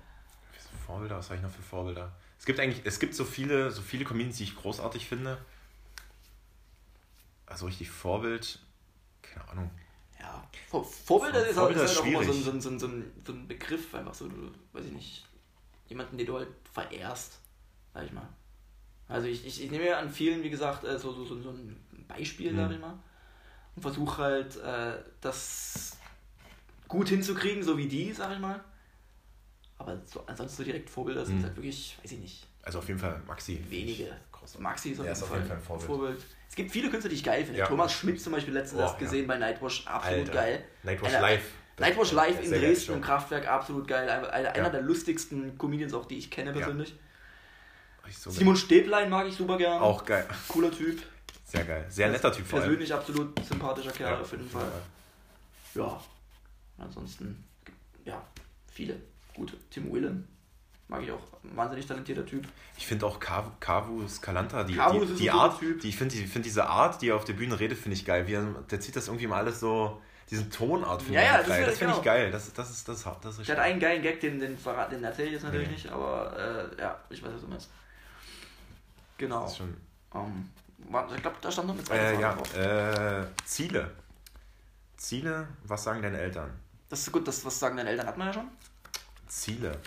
Vorbilder, 0.85 1.17
was 1.17 1.27
habe 1.29 1.37
ich 1.37 1.41
noch 1.41 1.49
für 1.51 1.61
Vorbilder? 1.61 2.11
Es 2.37 2.45
gibt 2.45 2.59
eigentlich, 2.59 2.81
es 2.85 2.99
gibt 2.99 3.15
so 3.15 3.23
viele, 3.23 3.71
so 3.71 3.81
viele 3.81 4.03
Comedians, 4.03 4.37
die 4.37 4.43
ich 4.43 4.55
großartig 4.57 5.07
finde. 5.07 5.37
Also 7.45 7.65
richtig 7.65 7.89
Vorbild, 7.89 8.59
keine 9.21 9.47
Ahnung. 9.49 9.71
Ja, 10.19 10.43
Vor 10.69 10.83
Vorbilder 10.85 11.39
Vor- 11.39 11.47
ist, 11.47 11.57
auch, 11.57 11.61
Vorbilder 11.61 11.83
ist 11.83 11.89
halt 11.89 11.91
ist 11.91 12.01
auch 12.01 12.05
immer 12.05 12.23
so 12.23 12.31
ein, 12.31 12.61
so, 12.61 12.69
ein, 12.69 12.79
so, 12.79 12.87
ein, 12.87 13.11
so, 13.25 13.33
ein, 13.33 13.47
Begriff, 13.47 13.93
einfach 13.93 14.13
so, 14.13 14.27
du, 14.27 14.51
weiß 14.71 14.85
ich 14.85 14.91
nicht, 14.93 15.25
jemanden, 15.89 16.17
den 16.17 16.27
du 16.27 16.37
halt 16.37 16.47
verehrst, 16.71 17.39
sag 17.93 18.05
ich 18.05 18.11
mal. 18.13 18.27
Also 19.09 19.27
ich, 19.27 19.45
ich, 19.45 19.63
ich 19.63 19.71
nehme 19.71 19.83
mir 19.85 19.97
an 19.97 20.09
vielen, 20.09 20.43
wie 20.43 20.49
gesagt, 20.49 20.83
äh, 20.85 20.97
so, 20.97 21.11
so, 21.13 21.25
so, 21.25 21.41
so 21.41 21.49
ein 21.49 22.05
Beispiel, 22.07 22.53
Mhm. 22.53 22.57
sag 22.57 22.71
ich 22.71 22.79
mal, 22.79 22.97
und 23.75 23.81
versuche 23.81 24.21
halt, 24.21 24.55
äh, 24.57 25.03
das 25.21 25.97
gut 26.87 27.09
hinzukriegen, 27.09 27.63
so 27.63 27.77
wie 27.77 27.87
die, 27.87 28.13
sag 28.13 28.33
ich 28.33 28.39
mal. 28.39 28.63
Aber 29.77 29.99
so, 30.05 30.23
ansonsten 30.27 30.57
so 30.57 30.63
direkt 30.63 30.89
Vorbilder 30.89 31.25
sind 31.25 31.43
halt 31.43 31.55
wirklich, 31.57 31.97
weiß 32.03 32.11
ich 32.13 32.19
nicht, 32.19 32.47
Also 32.63 32.79
auf 32.79 32.87
jeden 32.87 32.99
Fall 32.99 33.21
Maxi. 33.27 33.59
wenige. 33.69 34.15
Maxi 34.59 34.89
ist 34.91 34.99
auf, 34.99 35.05
Der 35.05 35.13
jeden, 35.13 35.17
ist 35.17 35.23
auf 35.23 35.29
Fall 35.29 35.37
jeden 35.39 35.47
Fall 35.49 35.57
ein 35.57 35.61
ein 35.61 35.65
Vorbild. 35.65 35.87
Vorbild. 35.87 36.23
Es 36.53 36.55
gibt 36.55 36.69
viele 36.71 36.87
Künstler, 36.91 37.09
die 37.09 37.15
ich 37.15 37.23
geil 37.23 37.43
finde. 37.43 37.61
Ja. 37.61 37.65
Thomas 37.65 37.91
Schmidt 37.91 38.21
zum 38.21 38.31
Beispiel 38.31 38.53
letztens 38.53 38.79
Oh, 38.79 38.83
erst 38.83 38.93
ja. 38.93 38.99
gesehen 38.99 39.25
bei 39.25 39.39
Nightwash, 39.39 39.87
absolut 39.87 40.19
Alter. 40.19 40.33
geil. 40.33 40.63
Nightwash 40.83 41.09
Einer- 41.09 41.21
live. 41.21 41.41
Nightwash 41.79 42.11
live 42.11 42.43
in 42.43 42.51
Dresden 42.51 42.93
im 42.93 43.01
Kraftwerk, 43.01 43.47
absolut 43.47 43.87
geil. 43.87 44.07
Einer, 44.07 44.55
Ja. 44.55 44.69
der 44.69 44.81
lustigsten 44.83 45.57
Comedians 45.57 45.95
auch, 45.95 46.05
die 46.05 46.19
ich 46.19 46.29
kenne 46.29 46.53
persönlich. 46.53 46.93
Ich 48.07 48.19
so 48.19 48.29
Simon 48.29 48.55
Stäblein 48.55 49.09
mag 49.09 49.25
ich 49.25 49.35
super 49.35 49.57
gern. 49.57 49.81
Auch 49.81 50.05
geil. 50.05 50.27
Cooler 50.47 50.69
Typ. 50.69 51.01
Sehr 51.43 51.63
geil. 51.65 51.87
Sehr 51.89 52.09
netter 52.09 52.31
Typ 52.31 52.45
vor 52.45 52.59
allem. 52.59 52.67
Persönlich 52.67 52.93
absolut 52.93 53.43
sympathischer 53.47 53.91
Kerl 53.91 54.21
auf 54.21 54.31
jeden 54.31 54.47
Fall. 54.47 54.71
Ja. 55.73 55.99
Ansonsten, 56.77 57.43
ja, 58.05 58.21
viele 58.71 58.95
gute. 59.33 59.57
Tim 59.71 59.91
Whelan. 59.91 60.27
Mag 60.93 61.01
ich 61.01 61.11
auch. 61.11 61.19
Wahnsinnig 61.55 61.87
talentierter 61.87 62.23
Typ. 62.25 62.47
Ich 62.77 62.85
finde 62.85 63.07
auch 63.07 63.19
Cavu 63.19 64.07
Scalanta, 64.07 64.63
die, 64.63 64.75
Cavu 64.75 65.03
die, 65.05 65.15
die 65.15 65.31
Art, 65.31 65.59
Typ. 65.59 65.81
die 65.81 65.89
ich 65.89 65.97
finde 65.97 66.15
die, 66.15 66.27
find 66.27 66.45
diese 66.45 66.67
Art, 66.67 67.01
die 67.01 67.09
er 67.09 67.15
auf 67.15 67.25
der 67.25 67.33
Bühne 67.33 67.59
redet, 67.59 67.79
finde 67.79 67.95
ich 67.97 68.05
geil. 68.05 68.27
Wie 68.27 68.33
er, 68.33 68.43
der 68.69 68.79
zieht 68.79 68.95
das 68.95 69.07
irgendwie 69.07 69.25
mal 69.25 69.37
alles 69.37 69.59
so, 69.59 69.99
diesen 70.29 70.51
Tonart 70.51 71.01
finde 71.01 71.15
Ja, 71.19 71.21
ich 71.21 71.27
ja, 71.31 71.37
das 71.39 71.47
geil. 71.47 71.61
ist- 71.63 71.67
Das 71.71 71.77
finde 71.79 71.93
ich 71.93 71.99
genau. 72.01 72.13
geil. 72.15 72.31
Das, 72.31 72.53
das, 72.53 72.69
ist, 72.69 72.87
das, 72.87 73.03
das 73.21 73.39
ist. 73.39 73.49
Der 73.49 73.55
hat 73.57 73.63
einen 73.63 73.79
geilen 73.79 74.03
Gag, 74.03 74.19
den, 74.21 74.39
den, 74.39 74.55
verrat- 74.55 74.91
den 74.91 75.03
erzähle 75.03 75.27
ich 75.29 75.33
jetzt 75.33 75.43
natürlich 75.43 75.67
Nee. 75.67 75.73
nicht, 75.73 75.89
aber 75.89 76.69
äh, 76.77 76.79
ja, 76.81 76.99
ich 77.09 77.23
weiß, 77.23 77.31
was 77.33 77.41
du 77.41 77.47
meinst. 77.47 77.69
Genau. 79.17 79.41
Das 79.43 79.51
ist 79.53 79.57
schon, 79.57 79.75
Ähm, 80.13 80.49
warte, 80.89 81.15
ich 81.15 81.21
glaube, 81.23 81.37
da 81.41 81.51
stand 81.51 81.67
noch 81.69 81.73
eine 81.75 81.83
zweite 81.83 82.01
äh, 82.03 82.09
Frage 82.17 82.21
ja, 82.21 82.33
drauf. 82.33 82.55
äh, 82.55 83.45
Ziele. 83.45 83.91
Ziele, 84.97 85.47
was 85.63 85.83
sagen 85.83 86.01
deine 86.03 86.19
Eltern? 86.19 86.51
Das 86.89 86.99
ist 86.99 87.11
gut, 87.11 87.27
das, 87.27 87.43
was 87.43 87.57
sagen 87.59 87.77
deine 87.77 87.89
Eltern, 87.89 88.05
hat 88.07 88.17
man 88.17 88.27
ja 88.27 88.33
schon. 88.33 88.47
Ziele. 89.27 89.79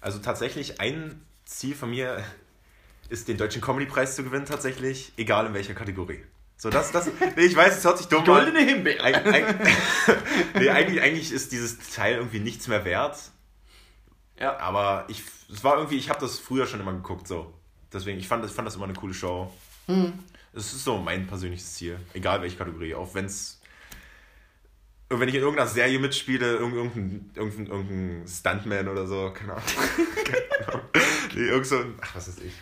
Also 0.00 0.18
tatsächlich 0.18 0.80
ein 0.80 1.24
Ziel 1.44 1.74
von 1.74 1.90
mir 1.90 2.24
ist, 3.08 3.28
den 3.28 3.36
deutschen 3.36 3.60
Comedy-Preis 3.60 4.16
zu 4.16 4.24
gewinnen, 4.24 4.46
tatsächlich, 4.46 5.12
egal 5.16 5.46
in 5.46 5.54
welcher 5.54 5.74
Kategorie. 5.74 6.24
So, 6.56 6.68
das, 6.68 6.92
das, 6.92 7.10
nee, 7.36 7.44
ich 7.44 7.56
weiß, 7.56 7.78
es 7.78 7.84
hört 7.84 7.98
sich 7.98 8.08
dumm 8.08 8.20
an. 8.20 8.26
Goldene 8.26 8.60
Himbeere. 8.60 9.02
Eig 9.02 9.26
eig 9.26 9.54
nee, 10.54 10.68
eigentlich, 10.68 11.00
eigentlich 11.00 11.32
ist 11.32 11.52
dieses 11.52 11.78
Teil 11.90 12.16
irgendwie 12.16 12.40
nichts 12.40 12.68
mehr 12.68 12.84
wert. 12.84 13.18
Ja. 14.38 14.58
Aber 14.58 15.06
ich, 15.08 15.22
es 15.50 15.64
war 15.64 15.76
irgendwie, 15.76 15.96
ich 15.96 16.10
habe 16.10 16.20
das 16.20 16.38
früher 16.38 16.66
schon 16.66 16.80
immer 16.80 16.92
geguckt, 16.92 17.26
so. 17.26 17.54
Deswegen, 17.92 18.18
ich 18.18 18.28
fand, 18.28 18.44
ich 18.44 18.52
fand 18.52 18.66
das 18.66 18.76
immer 18.76 18.84
eine 18.84 18.94
coole 18.94 19.14
Show. 19.14 19.52
Es 20.52 20.72
ist 20.72 20.84
so 20.84 20.98
mein 20.98 21.26
persönliches 21.26 21.74
Ziel, 21.74 21.98
egal 22.12 22.42
welche 22.42 22.56
Kategorie, 22.56 22.94
auch 22.94 23.14
wenn 23.14 23.24
es. 23.24 23.59
Wenn 25.12 25.28
ich 25.28 25.34
in 25.34 25.40
irgendeiner 25.40 25.68
Serie 25.68 25.98
mitspiele, 25.98 26.56
irgend- 26.56 26.76
irgendein, 26.76 27.30
irgendein, 27.34 27.66
irgendein 27.66 28.28
Stuntman 28.28 28.86
oder 28.88 29.06
so, 29.06 29.30
keine 29.32 29.54
Ahnung. 29.54 29.64
keine 30.24 30.68
Ahnung. 30.68 30.80
Nee, 31.34 31.40
irgend 31.48 31.66
so 31.66 31.78
ein, 31.78 31.94
ach, 32.00 32.14
was 32.14 32.28
ist 32.28 32.40
ich. 32.42 32.52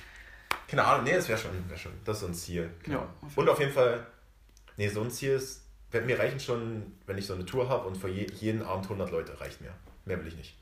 Keine 0.66 0.82
Ahnung, 0.84 1.04
nee, 1.04 1.12
das 1.14 1.28
wäre 1.28 1.38
schon, 1.38 1.50
wär 1.68 1.76
schon, 1.76 1.92
das 2.06 2.16
ist 2.16 2.20
so 2.22 2.26
ein 2.28 2.34
Ziel. 2.34 2.70
Ja, 2.86 2.98
auf 3.00 3.06
jeden 3.30 3.40
Und 3.40 3.48
auf 3.50 3.60
jeden 3.60 3.72
Fall, 3.72 4.06
nee, 4.78 4.88
so 4.88 5.02
ein 5.02 5.10
Ziel 5.10 5.32
ist, 5.32 5.64
mir 5.92 6.18
reichen 6.18 6.40
schon, 6.40 6.92
wenn 7.06 7.18
ich 7.18 7.26
so 7.26 7.34
eine 7.34 7.44
Tour 7.44 7.68
habe 7.68 7.86
und 7.86 7.96
für 7.96 8.08
je, 8.08 8.26
jeden 8.40 8.62
Abend 8.62 8.84
100 8.84 9.10
Leute, 9.10 9.38
reicht 9.40 9.60
mir. 9.60 9.70
Mehr 10.06 10.18
will 10.18 10.28
ich 10.28 10.36
nicht. 10.36 10.56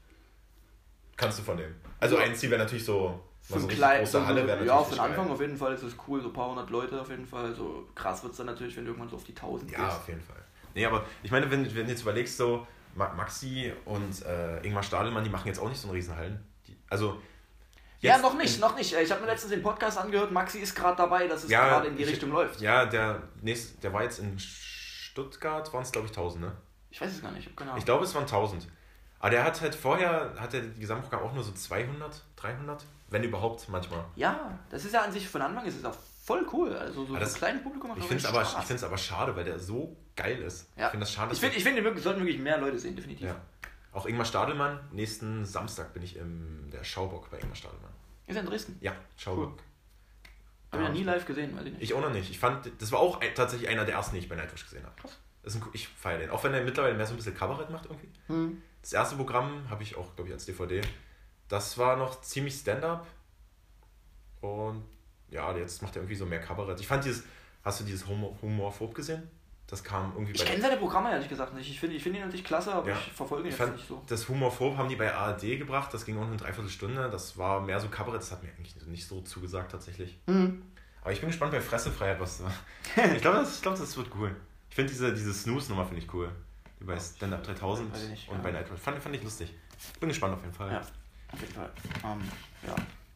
Kannst 1.16 1.38
du 1.38 1.42
von 1.44 1.56
dem. 1.56 1.72
Also 2.00 2.16
Ja. 2.16 2.22
ein 2.24 2.34
Ziel 2.34 2.50
wäre 2.50 2.62
natürlich 2.62 2.84
so, 2.84 3.20
Für 3.42 3.54
so 3.54 3.54
ein 3.54 3.60
richtig 3.62 3.78
klein, 3.78 3.98
große 4.00 4.12
so, 4.12 4.26
Halle 4.26 4.36
wäre 4.46 4.58
natürlich 4.58 4.68
ja, 4.72 4.82
für 4.82 4.94
den 4.96 5.00
Anfang 5.00 5.24
geil. 5.26 5.34
auf 5.34 5.40
jeden 5.40 5.56
Fall 5.56 5.72
ist 5.74 5.82
es 5.84 5.94
cool, 6.08 6.20
so 6.20 6.28
ein 6.28 6.32
paar 6.34 6.50
hundert 6.50 6.70
Leute 6.70 7.00
auf 7.00 7.10
jeden 7.10 7.26
Fall. 7.26 7.54
So 7.54 7.88
krass 7.94 8.22
wird 8.24 8.32
es 8.32 8.36
dann 8.38 8.46
natürlich, 8.46 8.76
wenn 8.76 8.84
du 8.84 8.90
irgendwann 8.90 9.08
so 9.08 9.16
auf 9.16 9.24
die 9.24 9.34
1000 9.34 9.70
Ja, 9.70 9.84
gehst. 9.84 9.96
auf 9.98 10.08
jeden 10.08 10.20
Fall. 10.20 10.36
Nee, 10.76 10.86
aber 10.86 11.04
ich 11.22 11.30
meine, 11.30 11.50
wenn, 11.50 11.64
wenn 11.74 11.86
du 11.86 11.90
jetzt 11.90 12.02
überlegst, 12.02 12.36
so 12.36 12.66
Ma- 12.94 13.12
Maxi 13.14 13.72
und 13.86 14.24
äh, 14.24 14.60
Ingmar 14.64 14.82
Stadelmann, 14.82 15.24
die 15.24 15.30
machen 15.30 15.48
jetzt 15.48 15.58
auch 15.58 15.68
nicht 15.68 15.80
so 15.80 15.88
einen 15.88 15.96
Riesenhallen. 15.96 16.38
Die, 16.68 16.76
also 16.90 17.20
Ja, 18.00 18.18
noch 18.18 18.34
nicht, 18.36 18.60
noch 18.60 18.76
nicht. 18.76 18.94
Ich 18.94 19.10
habe 19.10 19.22
mir 19.22 19.26
letztens 19.28 19.52
den 19.52 19.62
Podcast 19.62 19.98
angehört, 19.98 20.30
Maxi 20.32 20.58
ist 20.58 20.74
gerade 20.74 20.96
dabei, 20.96 21.26
dass 21.26 21.44
es 21.44 21.50
Ja, 21.50 21.66
gerade 21.68 21.88
in 21.88 21.96
die 21.96 22.02
ich- 22.04 22.10
Richtung 22.10 22.30
läuft. 22.30 22.60
Ja, 22.60 22.84
der, 22.86 23.22
nächst, 23.42 23.82
der 23.82 23.92
war 23.92 24.02
jetzt 24.02 24.18
in 24.18 24.38
Stuttgart, 24.38 25.72
waren 25.72 25.82
es 25.82 25.92
glaube 25.92 26.06
ich 26.06 26.12
1000, 26.12 26.44
ne? 26.44 26.52
Ich 26.90 27.00
weiß 27.00 27.10
es 27.12 27.22
gar 27.22 27.30
nicht, 27.32 27.40
ich 27.40 27.46
habe 27.46 27.56
keine 27.56 27.70
Ahnung. 27.70 27.78
Ich 27.78 27.84
glaube, 27.84 28.04
es 28.04 28.14
waren 28.14 28.24
1000. 28.26 28.68
Aber 29.18 29.30
der 29.30 29.44
hat 29.44 29.60
halt 29.60 29.74
vorher, 29.74 30.34
hat 30.38 30.52
er 30.54 30.60
die 30.60 30.78
Gesamtprogramm 30.80 31.22
auch 31.22 31.32
nur 31.32 31.42
so 31.42 31.52
200, 31.52 32.22
300, 32.36 32.84
wenn 33.08 33.24
überhaupt 33.24 33.66
manchmal. 33.70 34.04
Ja, 34.14 34.58
das 34.70 34.84
ist 34.84 34.92
ja 34.92 35.02
an 35.02 35.10
sich 35.12 35.26
von 35.28 35.40
Anfang 35.40 35.64
ist 35.64 35.78
es 35.78 35.84
auch 35.84 35.96
voll 36.24 36.46
cool. 36.52 36.76
Also 36.76 37.06
so 37.06 37.16
das- 37.16 37.34
ein 37.34 37.38
kleines 37.38 37.62
Publikum 37.62 37.88
macht 37.90 37.98
Ich 38.00 38.04
finde 38.06 38.22
es 38.22 38.26
aber, 38.28 38.42
ich 38.42 38.84
aber 38.84 38.98
schade, 38.98 39.34
weil 39.36 39.44
der 39.44 39.58
so 39.58 39.96
geil 40.16 40.42
ist. 40.42 40.70
Ja. 40.76 40.86
Ich 40.86 40.90
finde 40.90 41.04
das 41.04 41.12
schade. 41.12 41.32
Ich 41.32 41.40
finde, 41.40 41.56
ich 41.56 41.62
finde, 41.62 41.84
wirklich, 41.84 42.02
sollten 42.02 42.20
wirklich 42.20 42.38
mehr 42.38 42.58
Leute 42.58 42.78
sehen, 42.78 42.96
definitiv. 42.96 43.26
ja. 43.26 43.40
Auch 43.92 44.06
Ingmar 44.06 44.26
Stadelmann, 44.26 44.80
nächsten 44.92 45.46
Samstag 45.46 45.94
bin 45.94 46.02
ich 46.02 46.16
im 46.16 46.68
der 46.70 46.84
Schaubock 46.84 47.30
bei 47.30 47.38
Ingmar 47.38 47.56
Stadelmann. 47.56 47.92
Ist 48.26 48.34
ja 48.34 48.42
in 48.42 48.46
Dresden. 48.46 48.76
Ja, 48.80 48.94
Schaubock. 49.16 49.58
Habe 50.72 50.82
ich 50.82 50.88
ja 50.88 50.94
nie 50.94 51.02
live 51.04 51.24
gesehen, 51.24 51.56
weiß 51.56 51.64
ich 51.64 51.72
nicht. 51.72 51.82
Ich 51.82 51.94
auch 51.94 52.00
noch 52.00 52.10
nicht. 52.10 52.30
Ich 52.30 52.38
fand, 52.38 52.70
das 52.78 52.92
war 52.92 52.98
auch 52.98 53.20
ein, 53.20 53.34
tatsächlich 53.34 53.68
einer 53.68 53.84
der 53.84 53.94
ersten, 53.94 54.14
die 54.14 54.20
ich 54.20 54.28
bei 54.28 54.34
Nightwish 54.34 54.64
gesehen 54.64 54.84
habe. 54.84 54.94
Krass. 55.00 55.18
Das 55.42 55.54
ist 55.54 55.62
ein, 55.62 55.68
ich 55.72 55.88
feiere 55.88 56.18
den. 56.18 56.30
Auch 56.30 56.42
wenn 56.44 56.52
er 56.52 56.62
mittlerweile 56.62 56.94
mehr 56.94 57.06
so 57.06 57.14
ein 57.14 57.16
bisschen 57.16 57.36
Kabarett 57.36 57.70
macht 57.70 57.86
irgendwie. 57.86 58.08
Hm. 58.26 58.62
Das 58.82 58.92
erste 58.92 59.16
Programm 59.16 59.70
habe 59.70 59.82
ich 59.82 59.96
auch, 59.96 60.14
glaube 60.14 60.28
ich, 60.28 60.34
als 60.34 60.44
DVD. 60.44 60.82
Das 61.48 61.78
war 61.78 61.96
noch 61.96 62.20
ziemlich 62.20 62.54
Stand-up. 62.54 63.06
Und 64.40 64.84
ja, 65.30 65.56
jetzt 65.56 65.82
macht 65.82 65.96
er 65.96 66.02
irgendwie 66.02 66.16
so 66.16 66.26
mehr 66.26 66.40
Kabarett. 66.40 66.80
Ich 66.80 66.86
fand 66.86 67.04
dieses, 67.04 67.24
hast 67.62 67.80
du 67.80 67.84
dieses 67.84 68.06
Humor, 68.06 68.36
Humorphob 68.42 68.94
gesehen? 68.94 69.30
Das 69.68 69.82
kam 69.82 70.12
irgendwie 70.14 70.32
Ich 70.32 70.44
kenne 70.44 70.62
seine 70.62 70.76
Programme 70.76 71.10
ehrlich 71.10 71.28
gesagt 71.28 71.52
nicht. 71.54 71.68
Ich 71.68 71.80
finde 71.80 71.96
ich 71.96 72.02
find 72.02 72.14
ihn 72.14 72.22
natürlich 72.22 72.44
klasse, 72.44 72.72
aber 72.72 72.88
Ja. 72.88 72.96
ich 72.96 73.12
verfolge 73.12 73.48
ihn 73.48 73.52
Ich 73.52 73.58
jetzt 73.58 73.72
nicht 73.72 73.88
so. 73.88 74.00
das 74.06 74.28
Humorphob 74.28 74.76
haben 74.76 74.88
die 74.88 74.94
bei 74.96 75.12
ARD 75.12 75.58
gebracht, 75.58 75.92
das 75.92 76.04
ging 76.04 76.16
auch 76.16 76.20
nur 76.20 76.28
eine 76.28 76.36
Dreiviertelstunde. 76.36 77.10
Das 77.10 77.36
war 77.36 77.60
mehr 77.60 77.80
so 77.80 77.88
Kabarett, 77.88 78.20
das 78.20 78.30
hat 78.30 78.42
mir 78.44 78.50
eigentlich 78.50 78.76
nicht 78.86 79.06
so 79.08 79.22
zugesagt 79.22 79.72
tatsächlich. 79.72 80.16
Hm. 80.28 80.62
Aber 81.02 81.12
ich 81.12 81.20
bin 81.20 81.28
gespannt 81.30 81.52
bei 81.52 81.60
Fressefreiheit, 81.60 82.20
was 82.20 82.40
Ich 83.14 83.22
glaube, 83.22 83.38
das, 83.38 83.56
ich 83.56 83.62
glaub, 83.62 83.76
das 83.76 83.96
wird 83.96 84.08
cool. 84.16 84.34
Ich 84.70 84.76
finde 84.76 84.92
diese, 84.92 85.12
diese 85.12 85.32
Snooze-Nummer 85.34 85.84
finde 85.84 86.02
ich 86.02 86.12
cool. 86.14 86.30
Die 86.80 86.84
bei 86.84 86.98
Stand-Up 86.98 87.42
3000 87.42 87.92
Weiß 87.92 88.02
ich 88.04 88.10
nicht, 88.10 88.28
und 88.28 88.36
ja. 88.36 88.42
bei 88.42 88.52
Nightwish. 88.52 88.78
Fand, 88.80 89.02
fand 89.02 89.16
ich 89.16 89.22
lustig. 89.22 89.52
Bin 89.98 90.08
gespannt 90.08 90.34
auf 90.34 90.42
jeden 90.42 90.54
Fall. 90.54 90.72
Ja, 90.72 90.80
auf 90.80 91.40
jeden 91.40 91.52
Fall. 91.54 91.70
Ähm, 92.04 92.20
ja. 92.66 92.74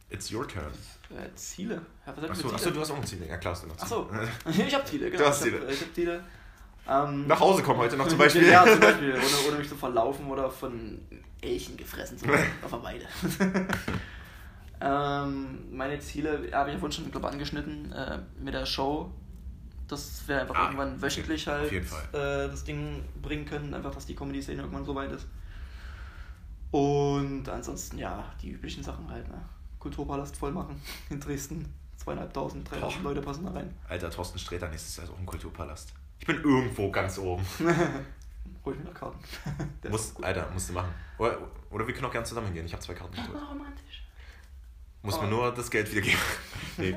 It's 0.09 0.33
your 0.33 0.47
turn. 0.49 0.65
Äh, 1.11 1.33
Ziele. 1.37 1.75
Ja, 2.07 2.17
was 2.17 2.31
Achso, 2.31 2.47
mit 2.47 2.55
achso, 2.55 2.65
Ziele? 2.65 2.75
du 2.75 2.81
hast 2.81 2.91
auch 2.91 2.97
ein 2.97 3.07
Ziel. 3.07 3.25
Ja, 3.27 3.37
klar 3.37 3.55
hast 3.55 3.63
du 3.63 3.69
noch 3.69 3.77
Ziele. 3.77 3.85
Achso. 3.85 4.11
ich 4.67 4.75
habe 4.75 4.85
Ziele, 4.85 5.11
genau. 5.11 5.23
Du 5.23 5.29
hast 5.29 5.47
ich 5.47 5.53
habe 5.53 5.61
Ziele. 5.63 5.73
ich 5.73 5.81
hab 5.83 5.95
Ziele. 5.95 6.25
Ähm, 6.89 7.27
Nach 7.27 7.39
Hause 7.41 7.63
kommen 7.63 7.79
heute 7.79 7.97
noch 7.97 8.09
zum 8.09 8.19
Beispiel. 8.19 8.49
Ja, 8.49 8.65
zum 8.67 8.81
Beispiel. 8.81 9.13
Ohne, 9.15 9.49
ohne 9.49 9.59
mich 9.59 9.69
zu 9.69 9.77
verlaufen 9.77 10.27
oder 10.27 10.51
von 10.51 10.99
Elchen 11.41 11.77
gefressen 11.77 12.19
zu 12.19 12.27
werden 12.27 12.51
auf 12.63 12.71
der 12.71 12.83
Weide. 12.83 13.07
ähm, 14.81 15.77
meine 15.77 15.99
Ziele 16.01 16.33
habe 16.53 16.69
ich 16.71 16.75
ja 16.75 16.79
vorhin 16.81 16.93
schon 16.93 17.11
glaub, 17.11 17.25
angeschnitten 17.25 17.93
äh, 17.93 18.19
mit 18.41 18.55
der 18.55 18.67
Show. 18.67 19.11
Dass 19.89 20.23
wir 20.29 20.41
einfach 20.43 20.55
Ah, 20.55 20.65
irgendwann 20.67 21.03
wöchentlich 21.03 21.49
halt 21.49 21.73
äh, 21.73 21.83
das 22.13 22.63
Ding 22.63 23.03
bringen 23.21 23.45
können. 23.45 23.75
Einfach, 23.75 23.93
dass 23.93 24.07
die 24.07 24.15
Comedy-Szene 24.15 24.61
irgendwann 24.63 24.85
so 24.85 24.95
weit 24.95 25.11
ist. 25.11 25.27
Und 26.71 27.49
ansonsten, 27.49 27.99
ja, 27.99 28.25
die 28.41 28.51
üblichen 28.53 28.85
Sachen 28.85 29.11
halt. 29.11 29.27
Ne? 29.29 29.43
Kulturpalast 29.81 30.37
voll 30.37 30.53
machen 30.53 30.81
in 31.11 31.19
Dresden. 31.19 31.75
Zweieinhalbtausend, 31.97 32.71
dreitausend 32.71 33.03
Leute 33.03 33.21
passen 33.21 33.45
da 33.45 33.51
rein. 33.51 33.75
Alter, 33.89 34.11
Thorsten 34.11 34.39
Sträter, 34.39 34.69
nächstes 34.69 34.97
Jahr 34.97 35.07
ist 35.07 35.13
auch 35.13 35.19
ein 35.19 35.27
Kulturpalast. 35.27 35.93
Ich 36.21 36.27
bin 36.27 36.37
irgendwo 36.37 36.91
ganz 36.91 37.19
oben. 37.19 37.45
Hol 38.65 38.75
ich 38.75 38.79
mir 38.79 38.85
noch 38.85 38.95
Karten. 38.95 39.19
Der 39.83 39.91
Muss. 39.91 40.15
Alter, 40.23 40.49
musst 40.53 40.69
du 40.69 40.75
machen. 40.75 40.93
Oder, 41.19 41.39
oder 41.71 41.87
wir 41.87 41.95
können 41.95 42.07
auch 42.07 42.13
gerne 42.13 42.27
zusammen 42.27 42.47
hingehen. 42.49 42.67
Ich 42.67 42.73
habe 42.73 42.83
zwei 42.83 42.95
Karten 42.95 43.17
Das 43.17 43.33
war 43.33 43.49
romantisch. 43.49 44.05
Muss 45.03 45.17
Oh. 45.19 45.23
mir 45.23 45.29
nur 45.29 45.53
das 45.55 45.71
Geld 45.71 45.91
wieder 45.91 46.03
geben. 46.03 46.19
Nee. 46.77 46.97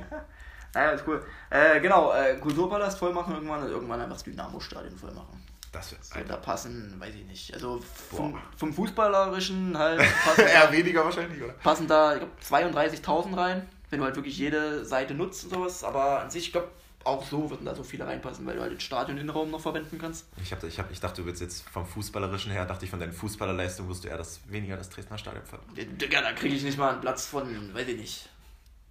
Naja, 0.73 0.91
ist 0.91 1.03
cool. 1.07 1.23
Äh, 1.49 1.79
genau, 1.81 2.11
äh, 2.13 2.35
Kulturpalast 2.37 2.97
voll 2.97 3.13
machen 3.13 3.33
irgendwann 3.35 3.63
und 3.63 3.69
irgendwann 3.69 3.99
einfach 4.01 4.15
das 4.15 4.23
Dynamo-Stadion 4.23 4.97
voll 4.97 5.11
machen. 5.13 5.41
Das 5.71 5.91
wird, 5.91 6.03
So, 6.03 6.13
da 6.15 6.19
Alter. 6.21 6.37
passen, 6.37 6.95
weiß 6.99 7.13
ich 7.15 7.25
nicht. 7.25 7.53
Also 7.53 7.79
vom, 8.11 8.37
vom 8.57 8.73
Fußballerischen 8.73 9.77
halt 9.77 9.99
passen, 10.25 10.41
Eher 10.47 10.71
weniger 10.71 11.03
wahrscheinlich, 11.05 11.41
oder? 11.41 11.53
passen 11.53 11.87
da, 11.87 12.13
ich 12.13 12.19
glaube, 12.19 12.33
32.000 12.77 13.37
rein, 13.37 13.69
wenn 13.89 13.99
du 13.99 14.05
halt 14.05 14.15
wirklich 14.15 14.37
jede 14.37 14.83
Seite 14.85 15.13
nutzt 15.13 15.45
und 15.45 15.51
sowas. 15.51 15.83
Aber 15.83 16.21
an 16.21 16.29
sich, 16.31 16.47
ich 16.47 16.51
glaube, 16.51 16.69
auch 17.03 17.25
so 17.25 17.49
würden 17.49 17.65
da 17.65 17.75
so 17.75 17.83
viele 17.83 18.05
reinpassen, 18.05 18.45
weil 18.45 18.55
du 18.55 18.61
halt 18.61 18.71
den 18.71 18.79
Stadion-Innenraum 18.79 19.51
noch 19.51 19.61
verwenden 19.61 19.97
kannst. 19.99 20.25
Ich, 20.41 20.51
hab, 20.51 20.63
ich, 20.63 20.79
hab, 20.79 20.91
ich 20.91 20.99
dachte, 20.99 21.21
du 21.21 21.27
willst 21.27 21.41
jetzt 21.41 21.67
vom 21.69 21.85
Fußballerischen 21.85 22.51
her, 22.51 22.65
dachte 22.65 22.85
ich 22.85 22.91
von 22.91 22.99
deinen 22.99 23.13
Fußballerleistungen, 23.13 23.89
wirst 23.89 24.03
du 24.03 24.07
eher 24.07 24.17
das, 24.17 24.39
weniger 24.47 24.77
das 24.77 24.89
Dresdner 24.89 25.17
Stadion 25.17 25.45
ver. 25.45 25.59
Digga, 25.75 26.21
da 26.21 26.33
kriege 26.33 26.55
ich 26.55 26.63
nicht 26.63 26.77
mal 26.77 26.91
einen 26.91 27.01
Platz 27.01 27.25
von, 27.25 27.73
weiß 27.73 27.87
ich 27.87 27.97
nicht, 27.97 28.29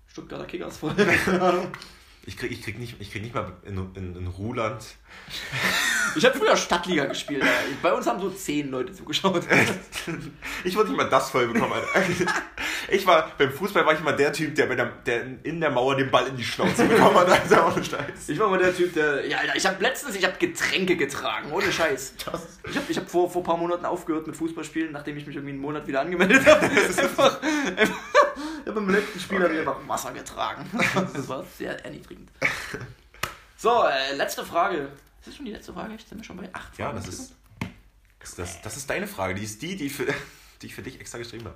Stuttgarter 0.06 0.44
Kickers 0.44 0.76
voll. 0.76 0.94
Keine 0.94 1.40
Ahnung. 1.40 1.72
Ich 2.24 2.36
krieg, 2.36 2.52
ich 2.52 2.62
krieg, 2.62 2.78
nicht, 2.78 3.00
ich 3.00 3.10
krieg 3.10 3.22
nicht 3.22 3.34
mal 3.34 3.52
in, 3.64 3.76
in, 3.94 4.14
in 4.14 4.26
Ruhland. 4.26 4.84
Ich 6.14 6.24
habe 6.26 6.36
früher 6.38 6.54
Stadtliga 6.56 7.06
gespielt. 7.06 7.42
Alter. 7.42 7.54
Bei 7.82 7.92
uns 7.94 8.06
haben 8.06 8.20
so 8.20 8.28
zehn 8.30 8.70
Leute 8.70 8.92
zugeschaut. 8.92 9.44
Ich 10.64 10.74
würde 10.76 10.90
nicht 10.90 10.98
mal 10.98 11.08
das 11.08 11.30
voll 11.30 11.46
bekommen, 11.48 11.72
Alter. 11.72 12.06
Ich 12.88 13.06
war, 13.06 13.30
beim 13.38 13.50
Fußball 13.50 13.86
war 13.86 13.94
ich 13.94 14.00
immer 14.00 14.12
der 14.12 14.32
Typ, 14.32 14.54
der, 14.56 14.66
der, 14.66 14.86
der 15.06 15.22
in 15.44 15.60
der 15.60 15.70
Mauer 15.70 15.96
den 15.96 16.10
Ball 16.10 16.26
in 16.26 16.36
die 16.36 16.44
Schnauze 16.44 16.84
bekommen 16.84 17.16
hat. 17.16 17.44
Ist 17.44 17.54
auch 17.54 17.74
ein 17.74 17.82
Scheiß. 17.84 18.28
Ich 18.28 18.38
war 18.38 18.48
mal 18.50 18.58
der 18.58 18.74
Typ, 18.76 18.92
der. 18.92 19.26
Ja, 19.26 19.38
Alter, 19.38 19.56
ich 19.56 19.64
habe 19.64 19.80
letztens, 19.82 20.16
ich 20.16 20.24
habe 20.24 20.36
Getränke 20.38 20.96
getragen, 20.96 21.50
ohne 21.52 21.72
Scheiß. 21.72 22.14
Das- 22.30 22.58
Ich 22.68 22.76
habe 22.76 22.86
ich 22.90 22.96
hab 22.98 23.08
vor, 23.08 23.30
vor 23.30 23.40
ein 23.42 23.44
paar 23.46 23.56
Monaten 23.56 23.86
aufgehört 23.86 24.26
mit 24.26 24.36
Fußballspielen, 24.36 24.92
nachdem 24.92 25.16
ich 25.16 25.26
mich 25.26 25.36
irgendwie 25.36 25.52
einen 25.52 25.62
Monat 25.62 25.86
wieder 25.86 26.00
angemeldet 26.00 26.44
habe. 26.44 26.66
einfach, 26.66 26.98
einfach, 26.98 27.40
ich 27.40 28.68
habe 28.68 28.72
beim 28.72 28.90
letzten 28.90 29.20
Spiel 29.20 29.40
ich 29.50 29.58
einfach 29.60 29.76
Wasser 29.86 30.12
getragen. 30.12 30.68
Das 31.14 31.28
war 31.28 31.44
sehr 31.56 31.82
erniedrigend. 31.84 32.28
So, 33.62 33.84
äh, 33.84 34.16
letzte 34.16 34.44
Frage. 34.44 34.88
Ist 35.20 35.28
das 35.28 35.36
schon 35.36 35.44
die 35.44 35.52
letzte 35.52 35.72
Frage? 35.72 35.96
Sind 35.96 36.18
wir 36.18 36.24
schon 36.24 36.36
bei 36.36 36.52
8 36.52 36.78
Ja, 36.78 36.92
das 36.92 37.06
ist, 37.06 37.32
das, 38.18 38.34
das, 38.34 38.60
das 38.60 38.76
ist 38.76 38.90
deine 38.90 39.06
Frage. 39.06 39.36
Die 39.36 39.44
ist 39.44 39.62
die, 39.62 39.76
die, 39.76 39.88
für, 39.88 40.04
die 40.62 40.66
ich 40.66 40.74
für 40.74 40.82
dich 40.82 40.98
extra 40.98 41.18
geschrieben 41.18 41.44
habe. 41.44 41.54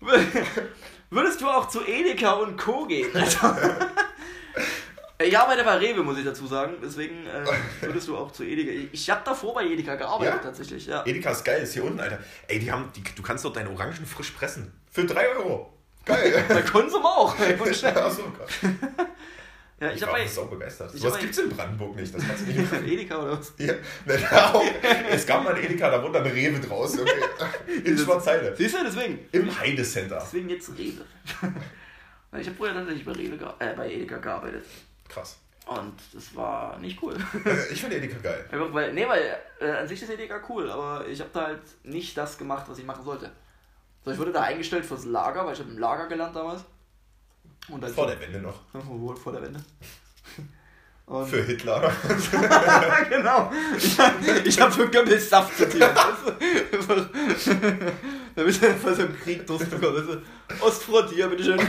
Würdest 1.10 1.42
du 1.42 1.48
auch 1.50 1.68
zu 1.68 1.86
Edeka 1.86 2.32
und 2.32 2.56
Co. 2.56 2.86
gehen? 2.86 3.14
Also, 3.14 3.38
ich 5.18 5.38
arbeite 5.38 5.62
bei 5.62 5.76
Rewe, 5.76 6.02
muss 6.02 6.16
ich 6.16 6.24
dazu 6.24 6.46
sagen. 6.46 6.76
Deswegen 6.82 7.26
äh, 7.26 7.44
würdest 7.82 8.08
du 8.08 8.16
auch 8.16 8.32
zu 8.32 8.44
Edeka. 8.44 8.88
Ich 8.92 9.10
habe 9.10 9.20
davor 9.26 9.52
bei 9.52 9.66
Edeka 9.66 9.96
gearbeitet, 9.96 10.36
Ja? 10.36 10.40
tatsächlich. 10.40 10.86
Ja. 10.86 11.04
Edeka 11.04 11.32
ist 11.32 11.44
geil, 11.44 11.62
ist 11.64 11.74
hier 11.74 11.84
unten, 11.84 12.00
Alter. 12.00 12.18
Ey, 12.48 12.60
die 12.60 12.72
haben, 12.72 12.90
die, 12.96 13.02
du 13.02 13.22
kannst 13.22 13.44
dort 13.44 13.56
deine 13.56 13.68
Orangen 13.68 14.06
frisch 14.06 14.30
pressen. 14.30 14.72
Für 14.90 15.04
3 15.04 15.28
Euro. 15.36 15.73
Geil. 16.04 16.44
Bei 16.48 16.62
Konsum 16.62 17.04
auch. 17.04 17.34
Achso, 17.38 18.22
krass. 18.30 18.58
Ja, 19.80 19.90
ich 19.90 19.96
Ich 19.96 20.02
war 20.02 20.12
bei 20.12 20.26
sau 20.26 20.44
begeistert. 20.46 20.90
So 20.92 21.04
was 21.06 21.14
bei- 21.14 21.20
gibt's 21.20 21.38
in 21.38 21.50
Brandenburg 21.50 21.96
nicht. 21.96 22.14
Das 22.14 22.22
kannst 22.26 22.46
du 22.46 22.52
nicht 22.52 22.72
Edeka 22.92 23.18
oder 23.22 23.38
was? 23.38 23.52
Hier, 23.56 23.78
ne, 24.06 24.18
da 24.30 24.52
auch. 24.52 24.64
Es 25.10 25.26
gab 25.26 25.42
mal 25.44 25.54
ein 25.54 25.64
Edeka, 25.64 25.90
da 25.90 26.00
wurde 26.02 26.14
dann 26.14 26.24
eine 26.24 26.34
Rewe 26.34 26.60
draus. 26.60 26.98
Okay. 26.98 27.10
In 27.84 27.98
Schwarzheide. 27.98 28.54
Siehst 28.56 28.74
du, 28.74 28.84
deswegen. 28.84 29.18
Im 29.32 29.58
Heide 29.58 29.82
Center. 29.82 30.18
Deswegen 30.22 30.48
jetzt 30.48 30.70
Rewe. 30.78 31.04
Ich 32.38 32.46
habe 32.46 32.56
früher 32.56 32.72
tatsächlich 32.72 33.04
bei, 33.04 33.12
Rewe 33.12 33.54
äh, 33.58 33.74
bei 33.74 33.90
Edeka 33.92 34.18
gearbeitet. 34.18 34.64
Krass. 35.08 35.38
Und 35.66 35.94
das 36.12 36.34
war 36.36 36.78
nicht 36.78 37.02
cool. 37.02 37.16
Ich 37.72 37.80
finde 37.80 37.96
Edeka 37.96 38.16
geil. 38.22 38.44
Einfach 38.52 38.72
weil, 38.72 38.92
nee, 38.92 39.08
weil 39.08 39.36
äh, 39.60 39.70
an 39.70 39.88
sich 39.88 40.02
ist 40.02 40.10
Edeka 40.10 40.40
cool, 40.48 40.70
aber 40.70 41.06
ich 41.08 41.18
habe 41.20 41.30
da 41.32 41.46
halt 41.46 41.62
nicht 41.82 42.16
das 42.16 42.36
gemacht, 42.38 42.64
was 42.68 42.78
ich 42.78 42.84
machen 42.84 43.04
sollte. 43.04 43.30
So, 44.04 44.10
ich 44.10 44.18
wurde 44.18 44.32
da 44.32 44.42
eingestellt 44.42 44.84
fürs 44.84 45.04
Lager, 45.06 45.46
weil 45.46 45.54
ich 45.54 45.60
habe 45.60 45.70
im 45.70 45.78
Lager 45.78 46.06
gelernt 46.06 46.36
damals. 46.36 46.64
Und 47.68 47.82
dann 47.82 47.92
Vor 47.92 48.06
der 48.06 48.20
Wende 48.20 48.40
noch. 48.40 48.60
Wohl 48.72 49.16
vor 49.16 49.32
der 49.32 49.42
Wende. 49.42 49.64
Und 51.06 51.26
Für 51.26 51.42
Hitler. 51.42 51.80
genau. 53.10 53.52
Ich 53.76 53.98
habe 53.98 54.16
hab 54.26 54.72
für 54.72 54.90
Goebbels 54.90 55.28
Saft 55.28 55.54
zitiert. 55.54 55.94
Damit 58.34 58.62
er 58.62 58.74
vor 58.74 58.94
so 58.94 59.02
einem 59.02 59.18
Krieg 59.18 59.46
durchbekommt. 59.46 59.96
Weißt 59.96 60.08
du? 60.08 60.64
Ostfront 60.64 61.10
hier, 61.10 61.28
bitteschön. 61.28 61.60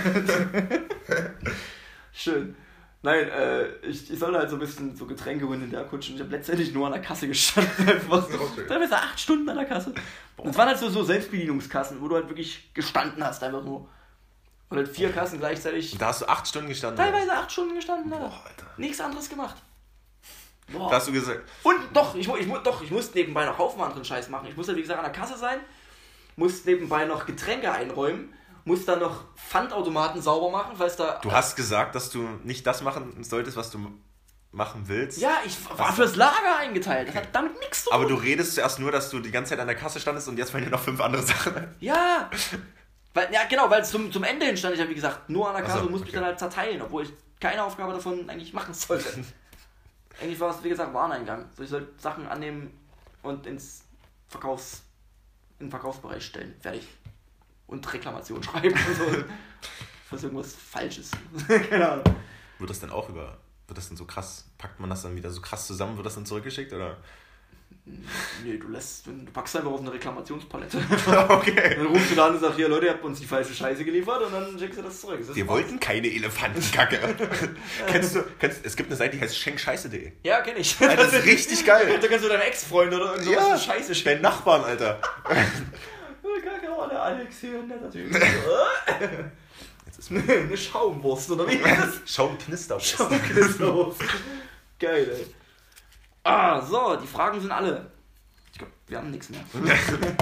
Schön. 2.13 2.55
Nein, 3.05 3.29
äh, 3.29 3.67
ich, 3.87 4.09
ich 4.09 4.17
sollte 4.17 4.39
halt 4.39 4.49
so 4.49 4.55
ein 4.55 4.59
bisschen 4.59 4.95
so 4.95 5.05
Getränke 5.05 5.47
holen 5.47 5.63
in 5.63 5.69
der 5.69 5.83
Kutsche. 5.83 6.09
Und 6.09 6.15
ich 6.15 6.21
habe 6.23 6.35
letztendlich 6.35 6.73
nur 6.73 6.87
an 6.87 6.93
der 6.93 7.03
Kasse 7.03 7.27
gestanden. 7.27 7.71
Einfach. 7.87 8.27
Okay. 8.35 8.65
Teilweise 8.67 8.97
acht 8.97 9.19
Stunden 9.19 9.47
an 9.47 9.57
der 9.57 9.65
Kasse. 9.65 9.93
Und 10.37 10.49
es 10.49 10.57
waren 10.57 10.69
halt 10.69 10.79
so, 10.79 10.89
so 10.89 11.03
Selbstbedienungskassen, 11.03 12.01
wo 12.01 12.07
du 12.07 12.15
halt 12.15 12.27
wirklich 12.29 12.73
gestanden 12.73 13.23
hast, 13.23 13.43
einfach 13.43 13.63
nur. 13.63 13.87
Und 14.69 14.77
halt 14.77 14.87
vier 14.87 15.11
Kassen 15.11 15.37
gleichzeitig. 15.37 15.93
Und 15.93 16.01
da 16.01 16.07
hast 16.07 16.23
du 16.23 16.25
acht 16.27 16.47
Stunden 16.47 16.67
gestanden. 16.67 16.97
Teilweise 16.97 17.31
acht 17.31 17.51
Stunden 17.51 17.75
gestanden, 17.75 18.11
Alter. 18.11 18.25
Boah, 18.27 18.43
Alter. 18.43 18.65
Nichts 18.77 18.99
anderes 18.99 19.29
gemacht. 19.29 19.55
Boah. 20.71 20.89
Da 20.89 20.95
hast 20.95 21.07
du 21.07 21.11
gesagt, 21.11 21.41
Und 21.61 21.77
doch, 21.93 22.15
ich, 22.15 22.27
ich, 22.27 22.51
doch, 22.63 22.81
ich 22.81 22.89
muss 22.89 23.13
nebenbei 23.13 23.45
noch 23.45 23.59
Haufen 23.59 23.81
anderen 23.81 24.03
Scheiß 24.03 24.29
machen. 24.29 24.47
Ich 24.49 24.57
muss 24.57 24.67
ja, 24.67 24.75
wie 24.75 24.81
gesagt, 24.81 24.97
an 24.97 25.05
der 25.05 25.13
Kasse 25.13 25.37
sein, 25.37 25.59
muss 26.37 26.65
nebenbei 26.65 27.05
noch 27.05 27.27
Getränke 27.27 27.71
einräumen, 27.71 28.33
muss 28.65 28.83
dann 28.83 28.99
noch 28.99 29.23
Pfandautomaten 29.35 30.21
sauber 30.21 30.49
machen, 30.49 30.75
falls 30.77 30.95
da. 30.97 31.19
du 31.21 31.31
hast 31.31 31.55
gesagt, 31.55 31.95
dass 31.95 32.09
du 32.09 32.27
nicht 32.43 32.67
das 32.67 32.81
machen 32.81 33.23
solltest, 33.23 33.55
was 33.55 33.71
du 33.71 33.79
machen 34.51 34.83
willst. 34.85 35.19
ja, 35.19 35.37
ich 35.45 35.57
war 35.77 35.93
fürs 35.93 36.15
Lager 36.15 36.57
eingeteilt. 36.59 37.09
Das 37.09 37.15
hat 37.15 37.27
damit 37.33 37.59
nichts 37.59 37.83
zu 37.83 37.89
tun. 37.89 37.99
Aber 37.99 38.07
du 38.07 38.15
redest 38.15 38.55
zuerst 38.55 38.79
nur, 38.79 38.91
dass 38.91 39.09
du 39.09 39.19
die 39.19 39.31
ganze 39.31 39.51
Zeit 39.51 39.59
an 39.59 39.67
der 39.67 39.75
Kasse 39.75 39.99
standest 39.99 40.27
und 40.27 40.37
jetzt 40.37 40.51
fallen 40.51 40.65
dir 40.65 40.71
noch 40.71 40.79
fünf 40.79 40.99
andere 40.99 41.21
Sachen. 41.21 41.75
Ja! 41.79 42.29
Weil, 43.13 43.31
ja, 43.31 43.45
genau, 43.45 43.69
weil 43.69 43.85
zum, 43.85 44.11
zum 44.11 44.23
Ende 44.23 44.45
hin 44.45 44.57
stand 44.57 44.73
ich 44.73 44.79
ja, 44.79 44.89
wie 44.89 44.95
gesagt, 44.95 45.29
nur 45.29 45.47
an 45.47 45.55
der 45.55 45.63
Kasse 45.63 45.79
so, 45.79 45.85
und 45.85 45.91
musste 45.91 46.05
mich 46.05 46.13
okay. 46.13 46.19
dann 46.19 46.25
halt 46.25 46.39
zerteilen, 46.39 46.81
obwohl 46.81 47.03
ich 47.03 47.13
keine 47.39 47.63
Aufgabe 47.63 47.93
davon 47.93 48.29
eigentlich 48.29 48.53
machen 48.53 48.73
sollte. 48.73 49.05
eigentlich 50.21 50.39
war 50.39 50.49
es, 50.49 50.63
wie 50.63 50.69
gesagt, 50.69 50.93
Wareneingang. 50.93 51.45
So, 51.55 51.63
ich 51.63 51.69
sollte 51.69 51.93
Sachen 51.97 52.27
annehmen 52.27 52.77
und 53.21 53.45
ins 53.45 53.83
Verkaufs, 54.27 54.83
in 55.59 55.67
den 55.67 55.71
Verkaufsbereich 55.71 56.25
stellen. 56.25 56.55
Fertig. 56.59 56.87
Und 57.67 57.93
Reklamation 57.93 58.41
schreiben 58.43 58.73
und 58.75 58.95
so. 58.95 59.23
Was 60.11 60.23
irgendwas 60.23 60.55
falsch 60.55 60.99
ist. 60.99 61.13
keine 61.69 61.89
Ahnung. 61.89 62.15
Wird 62.59 62.69
das 62.69 62.79
dann 62.79 62.91
auch 62.91 63.09
über, 63.09 63.37
wird 63.67 63.77
das 63.77 63.87
dann 63.87 63.97
so 63.97 64.05
krass, 64.05 64.45
packt 64.57 64.79
man 64.79 64.89
das 64.89 65.01
dann 65.01 65.15
wieder 65.15 65.29
so 65.31 65.41
krass 65.41 65.67
zusammen, 65.67 65.97
wird 65.97 66.05
das 66.05 66.15
dann 66.15 66.25
zurückgeschickt 66.25 66.71
oder? 66.73 66.97
Nee, 68.43 68.57
du 68.57 68.67
lässt, 68.69 69.05
du 69.05 69.11
packst 69.31 69.55
einfach 69.57 69.71
auf 69.71 69.79
eine 69.79 69.93
Reklamationspalette. 69.93 70.77
okay. 71.29 71.75
dann 71.77 71.85
rufst 71.85 72.11
du 72.11 72.15
da 72.15 72.27
an 72.27 72.33
und 72.33 72.39
sagst, 72.39 72.55
hier 72.55 72.67
Leute, 72.67 72.87
ihr 72.87 72.93
habt 72.93 73.03
uns 73.03 73.19
die 73.19 73.27
falsche 73.27 73.53
Scheiße 73.53 73.85
geliefert 73.85 74.23
und 74.23 74.33
dann 74.33 74.57
schickst 74.57 74.79
du 74.79 74.81
das 74.81 75.01
zurück. 75.01 75.19
Das 75.25 75.35
Wir 75.35 75.47
wollten 75.47 75.79
keine 75.79 76.07
Elefantenkacke. 76.07 76.99
kennst 77.87 78.15
du, 78.15 78.23
kennst, 78.39 78.65
es 78.65 78.75
gibt 78.75 78.89
eine 78.89 78.95
Seite, 78.95 79.17
die 79.17 79.21
heißt 79.21 79.37
schenkscheiße.de. 79.37 80.13
Ja, 80.23 80.41
kenn 80.41 80.57
ich. 80.57 80.79
Alter, 80.81 80.95
das 80.95 81.13
ist 81.13 81.25
richtig 81.25 81.63
geil. 81.65 81.99
Da 82.01 82.07
kannst 82.07 82.25
du 82.25 82.29
deinem 82.29 82.41
Ex-Freund 82.41 82.91
oder 82.91 83.17
irgendwas 83.17 83.33
Ja. 83.33 83.57
Scheiße 83.59 83.93
schicken. 83.93 84.21
Nachbarn, 84.21 84.63
Alter. 84.63 84.99
Kacke, 86.43 86.67
oh, 86.69 86.87
der 86.87 87.01
Alex 87.01 87.39
hier, 87.39 87.63
netter 87.63 87.89
Typ. 87.89 88.13
Jetzt 89.85 89.99
ist 89.99 90.11
Eine 90.11 90.57
Schaumwurst, 90.57 91.31
oder 91.31 91.47
wie? 91.47 91.59
Schaumknister. 92.05 92.79
Schaumknisterwurst. 92.79 94.01
Geil, 94.79 95.09
ey. 95.09 95.35
Ah, 96.23 96.61
so, 96.61 96.95
die 96.95 97.07
Fragen 97.07 97.39
sind 97.39 97.51
alle. 97.51 97.91
Ich 98.51 98.57
glaube, 98.57 98.73
wir 98.87 98.97
haben 98.97 99.11
nichts 99.11 99.29
mehr. 99.29 99.43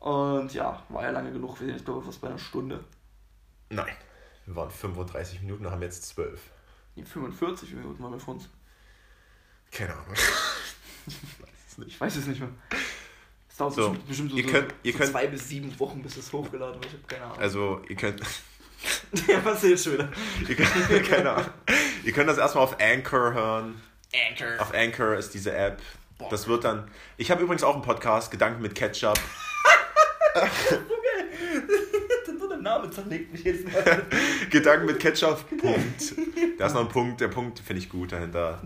Und 0.00 0.52
ja, 0.52 0.82
war 0.88 1.04
ja 1.04 1.10
lange 1.10 1.30
genug. 1.32 1.60
Wir 1.60 1.66
sind 1.66 1.76
jetzt, 1.76 1.84
glaube 1.84 2.00
ich, 2.00 2.06
fast 2.06 2.20
bei 2.20 2.28
einer 2.28 2.38
Stunde. 2.38 2.84
Nein, 3.70 3.94
wir 4.46 4.56
waren 4.56 4.70
35 4.70 5.40
Minuten 5.42 5.64
und 5.64 5.72
haben 5.72 5.82
jetzt 5.82 6.04
12. 6.08 6.40
Nee, 6.96 7.04
45 7.04 7.72
Minuten 7.74 8.02
waren 8.02 8.12
wir 8.12 8.18
vor 8.18 8.34
uns. 8.34 8.48
Keine 9.70 9.92
Ahnung. 9.94 10.14
Ich 11.86 11.98
weiß 11.98 12.16
es 12.16 12.26
nicht 12.26 12.38
mehr. 12.38 12.50
Es 13.52 13.58
dauert 13.58 13.74
So, 13.74 13.94
bestimmt, 14.08 14.30
so, 14.32 14.36
ihr 14.38 14.46
könnt- 14.46 14.74
ihr 14.82 14.92
so 14.92 14.98
könnt- 14.98 15.10
zwei 15.10 15.26
bis 15.26 15.46
sieben 15.48 15.78
Wochen, 15.78 16.02
bis 16.02 16.16
es 16.16 16.32
hochgeladen 16.32 16.76
wird. 16.82 16.86
Ich 16.86 16.92
habe 16.94 17.02
keine 17.06 17.24
Ahnung. 17.26 17.38
Also, 17.38 17.82
ihr 17.88 17.96
könnt, 17.96 18.20
ja, 19.28 19.44
was 19.44 19.62
ist 19.62 19.84
schon 19.84 19.92
wieder? 19.94 20.10
ihr 20.48 20.56
könnt, 20.56 21.08
keine 21.08 21.30
Ahnung. 21.32 21.50
Ihr 22.02 22.12
könnt 22.12 22.28
das 22.30 22.38
erstmal 22.38 22.64
auf 22.64 22.80
Anchor 22.80 23.34
hören. 23.34 23.80
Anchor. 24.30 24.58
Auf 24.60 24.72
Anchor 24.74 25.14
ist 25.16 25.34
diese 25.34 25.54
App. 25.54 25.80
Das 26.30 26.46
wird 26.48 26.64
dann. 26.64 26.88
Ich 27.16 27.30
habe 27.30 27.42
übrigens 27.42 27.62
auch 27.64 27.74
einen 27.74 27.82
Podcast, 27.82 28.30
Gedanken 28.30 28.62
mit 28.62 28.74
Ketchup. 28.74 29.18
der 32.62 32.72
Name 32.72 32.90
zerlegt 32.90 33.32
mich 33.32 33.44
jetzt 33.44 33.64
mal. 33.64 34.02
Gedanken 34.50 34.86
mit 34.86 35.00
Ketchup. 35.00 35.44
Punkt. 35.58 36.14
Da 36.58 36.66
ist 36.66 36.74
noch 36.74 36.82
ein 36.82 36.88
Punkt. 36.88 37.20
Der 37.20 37.28
Punkt 37.28 37.58
finde 37.58 37.82
ich 37.82 37.88
gut 37.88 38.12
dahinter. 38.12 38.60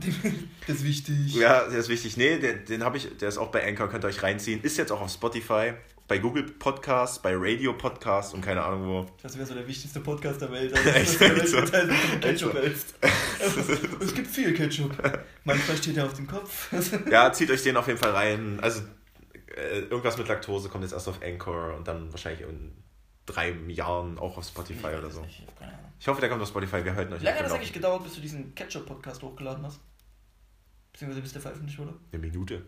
Das 0.66 0.76
ist 0.76 0.84
wichtig. 0.84 1.34
Ja, 1.34 1.68
der 1.68 1.78
ist 1.78 1.88
wichtig. 1.88 2.16
Nee, 2.16 2.38
der, 2.38 2.54
den 2.54 2.84
habe 2.84 2.96
ich. 2.96 3.16
Der 3.18 3.28
ist 3.28 3.38
auch 3.38 3.50
bei 3.50 3.66
Anchor. 3.66 3.88
Könnt 3.88 4.04
ihr 4.04 4.08
euch 4.08 4.22
reinziehen. 4.22 4.62
Ist 4.62 4.76
jetzt 4.78 4.92
auch 4.92 5.00
auf 5.00 5.10
Spotify, 5.10 5.72
bei 6.08 6.18
Google 6.18 6.44
Podcasts, 6.44 7.18
bei 7.20 7.34
Radio 7.34 7.72
Podcasts 7.72 8.34
und 8.34 8.42
keine 8.42 8.62
Ahnung 8.62 8.86
wo. 8.86 9.06
Das 9.22 9.36
wäre 9.36 9.46
so 9.46 9.54
der 9.54 9.66
wichtigste 9.66 10.00
Podcast 10.00 10.40
der 10.40 10.52
Welt. 10.52 10.72
Echt? 10.94 11.18
So. 11.48 11.62
Ketchup 12.20 12.54
es 14.00 14.14
gibt 14.14 14.28
viel 14.28 14.54
Ketchup. 14.54 14.92
Manchmal 15.44 15.76
steht 15.76 15.96
er 15.96 16.06
auf 16.06 16.14
dem 16.14 16.26
Kopf. 16.26 16.70
Ja, 17.10 17.32
zieht 17.32 17.50
euch 17.50 17.62
den 17.62 17.76
auf 17.76 17.86
jeden 17.86 17.98
Fall 17.98 18.12
rein. 18.12 18.58
Also 18.60 18.82
äh, 19.56 19.80
irgendwas 19.80 20.18
mit 20.18 20.28
Laktose 20.28 20.68
kommt 20.68 20.84
jetzt 20.84 20.92
erst 20.92 21.08
auf 21.08 21.22
Anchor 21.22 21.74
und 21.74 21.88
dann 21.88 22.12
wahrscheinlich 22.12 22.42
in 22.42 22.72
drei 23.26 23.50
Jahren 23.68 24.18
auch 24.18 24.38
auf 24.38 24.44
Spotify 24.46 24.94
oder 24.98 25.10
so. 25.10 25.24
Ich 25.28 25.40
hab 25.46 25.58
keine 25.58 25.72
Ahnung. 25.72 25.92
Ich 25.98 26.08
hoffe, 26.08 26.20
der 26.20 26.30
kommt 26.30 26.42
auf 26.42 26.48
Spotify. 26.48 26.84
Wir 26.84 26.94
halten 26.94 27.12
euch 27.12 27.20
Wie 27.20 27.24
lange 27.24 27.38
hat 27.38 27.46
das 27.46 27.52
eigentlich 27.52 27.72
gedauert, 27.72 28.04
bis 28.04 28.14
du 28.14 28.20
diesen 28.20 28.54
Ketchup-Podcast 28.54 29.22
hochgeladen 29.22 29.64
hast? 29.64 29.80
Beziehungsweise 30.92 31.22
bis 31.22 31.32
der 31.32 31.42
veröffentlicht 31.42 31.78
wurde? 31.78 31.94
Eine 32.12 32.20
Minute. 32.22 32.62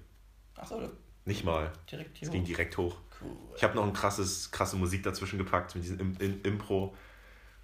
Achso, 0.56 0.76
oder? 0.76 0.90
Nicht 1.24 1.44
mal. 1.44 1.72
Direkt 1.90 2.16
hier 2.18 2.26
Es 2.28 2.32
ging 2.32 2.42
hoch. 2.42 2.46
direkt 2.46 2.76
hoch. 2.78 2.96
Cool. 3.20 3.36
Ich 3.56 3.62
habe 3.62 3.74
noch 3.74 3.84
ein 3.84 3.92
krasses, 3.92 4.50
krasse 4.50 4.76
Musik 4.76 5.02
dazwischen 5.02 5.38
gepackt 5.38 5.74
mit 5.74 5.84
diesem 5.84 5.98
Im 6.00 6.16
Im 6.18 6.42
Impro. 6.42 6.94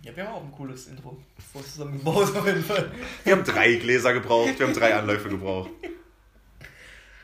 Ja, 0.02 0.14
wir 0.14 0.26
haben 0.26 0.34
auch 0.34 0.42
ein 0.42 0.52
cooles 0.52 0.86
Intro. 0.88 1.16
Vor 1.52 1.62
zusammen 1.64 1.92
gebaut 1.98 2.34
auf 2.36 2.46
jeden 2.46 2.62
Fall. 2.62 2.92
Wir 3.24 3.32
haben 3.34 3.44
drei 3.44 3.74
Gläser 3.76 4.12
gebraucht, 4.12 4.58
wir 4.58 4.66
haben 4.66 4.74
drei 4.74 4.94
Anläufe 4.94 5.28
gebraucht. 5.30 5.70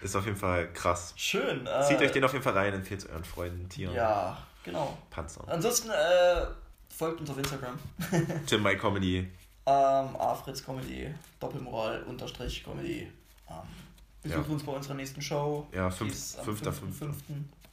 Ist 0.00 0.16
auf 0.16 0.24
jeden 0.24 0.38
Fall 0.38 0.72
krass. 0.72 1.12
Schön. 1.16 1.66
Äh, 1.66 1.82
Zieht 1.86 2.00
euch 2.00 2.10
den 2.12 2.24
auf 2.24 2.32
jeden 2.32 2.42
Fall 2.42 2.54
rein, 2.54 2.72
empfiehlt 2.72 3.00
es 3.00 3.06
euren 3.10 3.24
Freunden, 3.24 3.68
Tieren, 3.68 3.94
Ja, 3.94 4.46
genau. 4.64 4.96
Panzern. 5.11 5.48
Ansonsten 5.48 5.90
äh, 5.90 6.46
folgt 6.88 7.20
uns 7.20 7.30
auf 7.30 7.38
Instagram. 7.38 7.78
Tim 8.46 8.62
My 8.62 8.76
Comedy. 8.76 9.28
Ähm, 9.66 10.16
Afritz 10.16 10.64
Comedy, 10.64 11.14
Doppelmoral, 11.38 12.02
Unterstrich 12.04 12.64
Comedy. 12.64 13.11
Ähm, 13.48 13.54
Besucht 14.22 14.46
Ja. 14.48 14.52
uns 14.52 14.62
bei 14.64 14.72
unserer 14.72 14.94
nächsten 14.94 15.22
Show. 15.22 15.66
Ja, 15.72 15.88
Die 15.88 15.96
fünf- 15.96 16.12
ist 16.12 16.38
am 16.38 16.46
5.5.. 16.46 16.72
5.5. 16.72 17.12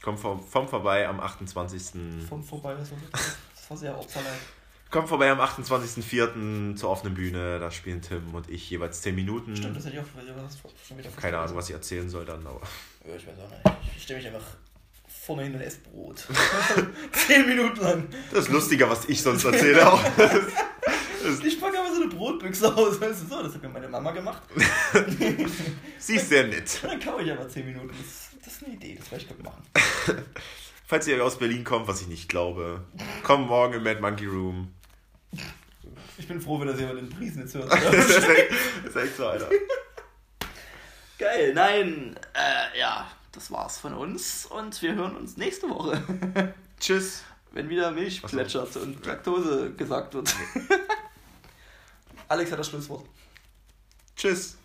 Komm, 0.02 0.18
vor, 0.18 0.40
komm 0.52 0.68
vorbei 0.68 1.08
am 1.08 1.20
28. 1.20 1.94
Vom 2.30 2.44
vorbei. 2.44 2.76
Das 2.76 2.92
war, 2.92 2.98
das 3.12 3.70
war 3.70 3.78
sehr 3.78 3.98
opferleid. 3.98 4.40
Komm 4.90 5.06
vorbei 5.08 5.30
am 5.32 5.42
28.04. 5.42 6.76
zur 6.78 6.90
offenen 6.90 7.14
Bühne. 7.16 7.60
Da 7.60 7.70
spielen 7.72 8.02
Tim 8.02 8.34
und 8.34 8.50
ich 8.50 8.70
jeweils 8.70 9.02
10 9.02 9.16
Minuten. 9.16 9.56
Stimmt, 9.58 9.76
das 9.76 9.86
hätte 9.86 9.96
ich 9.98 10.02
auch 10.02 10.06
schon 10.88 10.98
wieder 10.98 11.10
Keine 11.10 11.40
Ahnung, 11.40 11.56
was 11.58 11.68
ich 11.70 11.76
erzählen 11.76 12.10
soll 12.10 12.24
dann, 12.26 12.46
aber. 12.48 12.62
Ja, 13.06 13.16
ich 13.16 13.28
weiß 13.28 13.34
auch 13.40 13.50
nicht. 13.72 13.78
Ich 13.98 14.04
stelle 14.04 14.20
mich 14.20 14.28
einfach 14.28 14.46
vorne 15.28 15.44
hin 15.44 15.56
und 15.56 15.62
esse 15.62 15.80
Brot. 15.80 16.26
Zehn 17.12 17.46
Minuten 17.46 17.82
lang. 17.82 18.08
Das 18.32 18.46
ist 18.46 18.50
lustiger, 18.50 18.90
was 18.90 19.10
ich 19.10 19.22
sonst 19.22 19.44
erzähle. 19.44 19.86
Ich 21.44 21.60
packe 21.60 21.78
aber 21.78 21.94
so 21.94 22.02
eine 22.04 22.10
Brotbüchse 22.10 22.74
aus. 22.74 23.02
Weißt 23.02 23.24
du, 23.24 23.28
so, 23.28 23.44
das 23.44 23.56
hat 23.56 23.62
mir 23.62 23.68
meine 23.68 23.90
Mama 23.90 24.12
gemacht. 24.12 24.44
Sie 26.00 26.16
ist 26.16 26.30
sehr 26.30 26.48
nett. 26.48 26.80
Und 26.84 26.92
dann 26.92 27.00
kaufe 27.02 27.22
ich 27.22 27.30
aber 27.30 27.50
10 27.50 27.66
Minuten. 27.66 27.90
Das, 27.90 28.40
das 28.46 28.54
ist 28.54 28.64
eine 28.64 28.76
Idee, 28.76 28.96
das 28.98 29.12
werde 29.12 29.26
ich 29.26 29.30
gut 29.30 29.44
machen. 29.44 29.62
Falls 30.86 31.06
ihr 31.08 31.22
aus 31.22 31.38
Berlin 31.38 31.66
kommt, 31.66 31.90
was 31.90 32.00
ich 32.00 32.08
nicht 32.08 32.30
glaube, 32.30 32.86
komm 33.24 33.48
morgen 33.48 33.74
im 33.74 33.84
Mad 33.84 34.00
Monkey 34.00 34.26
Room. 34.26 34.72
Ich 36.18 36.28
bin 36.30 36.40
froh, 36.40 36.62
wenn 36.62 36.68
das 36.68 36.80
jemand 36.80 37.00
in 37.00 37.10
Priesnitz 37.10 37.56
hört. 37.56 37.74
Das 37.74 38.10
ist 38.10 38.30
echt, 38.30 38.52
das 38.86 38.96
ist 38.96 39.04
echt 39.04 39.18
so, 39.18 39.28
Alter. 39.28 39.50
Geil, 41.18 41.54
nein. 41.54 42.18
Äh, 42.34 42.80
ja, 42.80 43.12
das 43.38 43.52
war's 43.52 43.78
von 43.78 43.94
uns 43.94 44.48
und 44.48 44.82
wir 44.82 44.96
hören 44.96 45.16
uns 45.16 45.38
nächste 45.38 45.70
Woche. 45.70 46.02
Tschüss. 46.80 47.22
Wenn 47.52 47.70
wieder 47.70 47.92
Milch 47.92 48.22
so. 48.22 48.28
plätschert 48.28 48.76
und 48.78 49.06
Laktose 49.06 49.74
gesagt 49.74 50.16
wird. 50.16 50.34
Alex 52.28 52.52
hat 52.52 52.58
das 52.58 52.68
Schlusswort. 52.68 53.06
Tschüss. 54.16 54.58